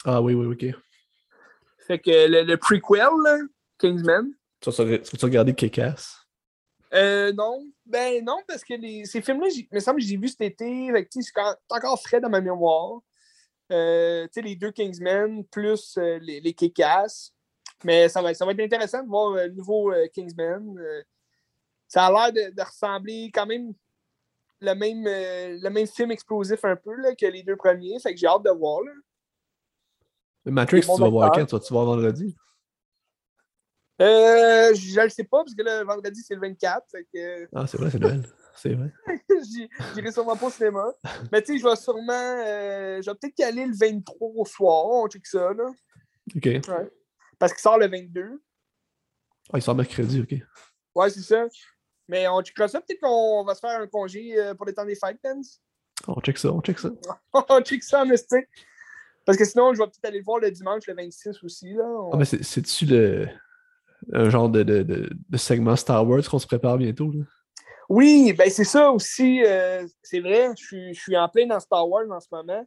Ah 0.04 0.22
oui, 0.22 0.34
oui, 0.34 0.46
ok. 0.46 0.80
Fait 1.86 1.98
que 1.98 2.10
le, 2.10 2.42
le 2.44 2.56
prequel, 2.56 3.10
là, 3.24 3.38
Kingsman. 3.78 4.32
Tu 4.60 4.70
vas, 4.70 4.98
tu 4.98 5.16
vas 5.16 5.26
regarder 5.26 5.54
Kick-Ass? 5.54 6.20
Euh, 6.94 7.32
non. 7.32 7.66
Ben 7.84 8.24
non, 8.24 8.38
parce 8.46 8.64
que 8.64 8.74
les, 8.74 9.04
ces 9.04 9.20
films-là, 9.20 9.48
il 9.54 9.68
me 9.70 9.80
semble 9.80 10.00
que 10.00 10.06
j'ai 10.06 10.16
vu 10.16 10.28
cet 10.28 10.40
été. 10.40 10.90
C'est 11.10 11.32
encore 11.70 12.00
frais 12.00 12.20
dans 12.20 12.30
ma 12.30 12.40
mémoire. 12.40 13.00
Euh, 13.72 14.24
tu 14.24 14.34
sais, 14.34 14.42
les 14.42 14.56
deux 14.56 14.70
Kingsmen 14.70 15.44
plus 15.46 15.96
euh, 15.98 16.18
les, 16.22 16.40
les 16.40 16.52
Kick-Ass. 16.52 17.32
Mais 17.82 18.08
ça 18.08 18.22
va, 18.22 18.32
ça 18.32 18.46
va 18.46 18.52
être 18.52 18.60
intéressant 18.60 19.02
de 19.02 19.08
voir 19.08 19.32
euh, 19.32 19.46
le 19.46 19.52
nouveau 19.54 19.92
Kingsman. 20.12 20.78
Ça 21.88 22.06
a 22.06 22.10
l'air 22.10 22.32
de, 22.32 22.54
de 22.54 22.62
ressembler 22.62 23.30
quand 23.34 23.46
même 23.46 23.74
le 24.60 24.74
même, 24.74 25.04
le 25.04 25.68
même 25.68 25.86
film 25.86 26.10
explosif 26.10 26.64
un 26.64 26.76
peu 26.76 26.94
là, 26.94 27.14
que 27.14 27.26
les 27.26 27.42
deux 27.42 27.56
premiers. 27.56 27.98
Fait 28.00 28.14
que 28.14 28.20
j'ai 28.20 28.26
hâte 28.26 28.44
de 28.44 28.50
voir. 28.50 28.82
Là. 28.82 28.92
Matrix, 30.46 30.82
tu 30.82 31.00
vas 31.00 31.08
voir 31.08 31.32
quand? 31.32 31.44
Tu 31.44 31.54
vas-tu 31.54 31.72
voir 31.72 31.86
vendredi? 31.86 32.34
Euh, 34.02 34.74
je 34.74 34.98
ne 34.98 35.04
le 35.04 35.08
sais 35.10 35.24
pas, 35.24 35.38
parce 35.44 35.54
que 35.54 35.62
le 35.62 35.84
vendredi, 35.84 36.20
c'est 36.22 36.34
le 36.34 36.40
24. 36.40 36.84
Fait 36.90 37.06
que 37.14 37.48
Ah, 37.54 37.66
c'est 37.66 37.78
vrai, 37.78 37.90
c'est 37.90 37.98
Noël. 38.00 38.22
C'est 38.56 38.72
vrai. 38.72 38.92
j'irai 39.96 40.12
sûrement 40.12 40.36
pas 40.36 40.46
au 40.46 40.50
cinéma. 40.50 40.84
Mais 41.32 41.42
tu 41.42 41.54
sais, 41.54 41.58
je 41.58 41.64
vais 41.68 41.74
sûrement. 41.74 42.12
euh, 42.12 43.02
je 43.02 43.10
vais 43.10 43.16
peut-être 43.20 43.36
y 43.40 43.42
aller 43.42 43.66
le 43.66 43.74
23 43.76 44.28
au 44.36 44.44
soir. 44.44 44.84
On 44.86 45.08
check 45.08 45.26
ça, 45.26 45.52
là. 45.52 45.64
Ok. 46.36 46.48
Parce 47.40 47.52
qu'il 47.52 47.60
sort 47.60 47.78
le 47.78 47.88
22. 47.88 48.40
Ah, 49.52 49.58
il 49.58 49.62
sort 49.62 49.74
mercredi, 49.74 50.20
ok. 50.20 50.38
Ouais, 50.94 51.10
c'est 51.10 51.22
ça. 51.22 51.46
Mais 52.06 52.28
on 52.28 52.40
checkera 52.42 52.68
ça. 52.68 52.80
Peut-être 52.80 53.00
qu'on 53.00 53.42
va 53.44 53.56
se 53.56 53.60
faire 53.60 53.80
un 53.80 53.88
congé 53.88 54.38
euh, 54.38 54.54
pour 54.54 54.66
les 54.66 54.72
temps 54.74 54.84
des 54.84 54.94
fêtes, 54.94 55.18
Benz. 55.24 55.60
On 56.06 56.20
check 56.20 56.38
ça, 56.38 56.52
on 56.52 56.60
check 56.60 56.78
ça. 56.78 56.90
on 57.32 57.60
check 57.60 57.82
ça 57.82 58.02
en 58.02 58.10
esti. 58.10 58.36
Parce 59.26 59.36
que 59.36 59.44
sinon, 59.44 59.74
je 59.74 59.78
vais 59.80 59.86
peut-être 59.86 60.04
aller 60.04 60.18
le 60.18 60.24
voir 60.24 60.38
le 60.38 60.52
dimanche, 60.52 60.86
le 60.86 60.94
26 60.94 61.42
aussi. 61.42 61.72
Là. 61.72 61.84
On- 61.88 62.12
Ah, 62.12 62.16
mais 62.18 62.24
c'est- 62.24 62.42
c'est-tu 62.44 62.86
le. 62.86 63.26
Un 64.12 64.30
genre 64.30 64.48
de, 64.48 64.62
de, 64.62 64.82
de, 64.82 65.10
de 65.28 65.36
segment 65.36 65.76
Star 65.76 66.06
Wars 66.06 66.22
qu'on 66.28 66.38
se 66.38 66.46
prépare 66.46 66.76
bientôt, 66.78 67.10
là? 67.10 67.24
Oui, 67.88 68.32
ben 68.32 68.48
c'est 68.50 68.64
ça 68.64 68.90
aussi. 68.90 69.44
euh, 69.44 69.86
c'est 70.02 70.20
vrai, 70.20 70.50
je 70.58 70.92
suis, 70.94 71.16
en 71.16 71.28
plein 71.28 71.46
dans 71.46 71.60
Star 71.60 71.86
Wars 71.88 72.10
en 72.10 72.20
ce 72.20 72.28
moment. 72.32 72.66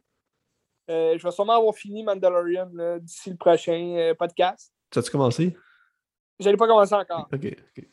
Euh, 0.90 1.18
je 1.18 1.22
vais 1.22 1.32
sûrement 1.32 1.54
avoir 1.54 1.74
fini 1.74 2.02
Mandalorian 2.02 2.70
d'ici 3.00 3.30
le 3.30 3.36
prochain 3.36 3.94
euh, 3.98 4.14
podcast. 4.14 4.72
Tu 4.90 4.98
as-tu 4.98 5.10
commencé? 5.10 5.56
Je 6.38 6.44
n'allais 6.44 6.56
pas 6.56 6.68
commencer 6.68 6.94
encore. 6.94 7.28
Ok, 7.32 7.44
ok. 7.44 7.84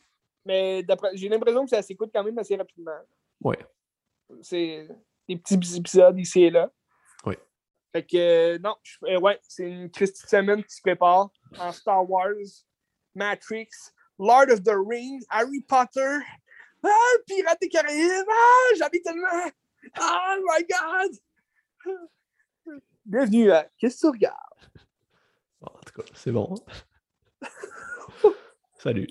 Mais 0.44 0.86
j'ai 1.14 1.28
l'impression 1.28 1.64
que 1.64 1.70
ça 1.70 1.82
s'écoute 1.82 2.10
quand 2.14 2.22
même 2.22 2.38
assez 2.38 2.54
rapidement. 2.56 2.92
Ouais. 3.42 3.58
C'est 4.40 4.88
des 5.28 5.36
petits 5.36 5.76
épisodes 5.76 6.18
ici 6.18 6.44
et 6.44 6.50
là. 6.50 6.70
Oui. 7.24 7.34
Fait 7.92 8.04
que 8.04 8.16
euh, 8.16 8.58
non, 8.60 8.76
ouais, 9.20 9.38
c'est 9.42 9.68
une 9.68 9.90
Christie 9.90 10.26
semaine 10.28 10.62
qui 10.62 10.76
se 10.76 10.80
prépare 10.80 11.28
en 11.58 11.72
Star 11.72 12.08
Wars, 12.08 12.32
Matrix, 13.16 13.92
Lord 14.18 14.50
of 14.50 14.62
the 14.62 14.76
Rings, 14.76 15.24
Harry 15.30 15.60
Potter, 15.66 16.22
ah, 16.84 17.16
Pirates 17.26 17.60
des 17.60 17.68
Caraïbes, 17.68 18.26
ah, 18.30 18.74
j'en 18.78 18.88
ai 18.92 19.02
tellement! 19.02 19.50
Oh 20.00 20.36
my 20.44 20.64
god! 20.68 21.18
Bienvenue 23.04 23.50
à 23.50 23.68
Qu'est-ce 23.78 23.96
que 23.96 24.00
tu 24.00 24.06
regardes? 24.06 24.46
tout 25.86 26.02
cas, 26.02 26.08
c'est 26.14 26.32
bon. 26.32 26.54
Salut. 28.78 29.08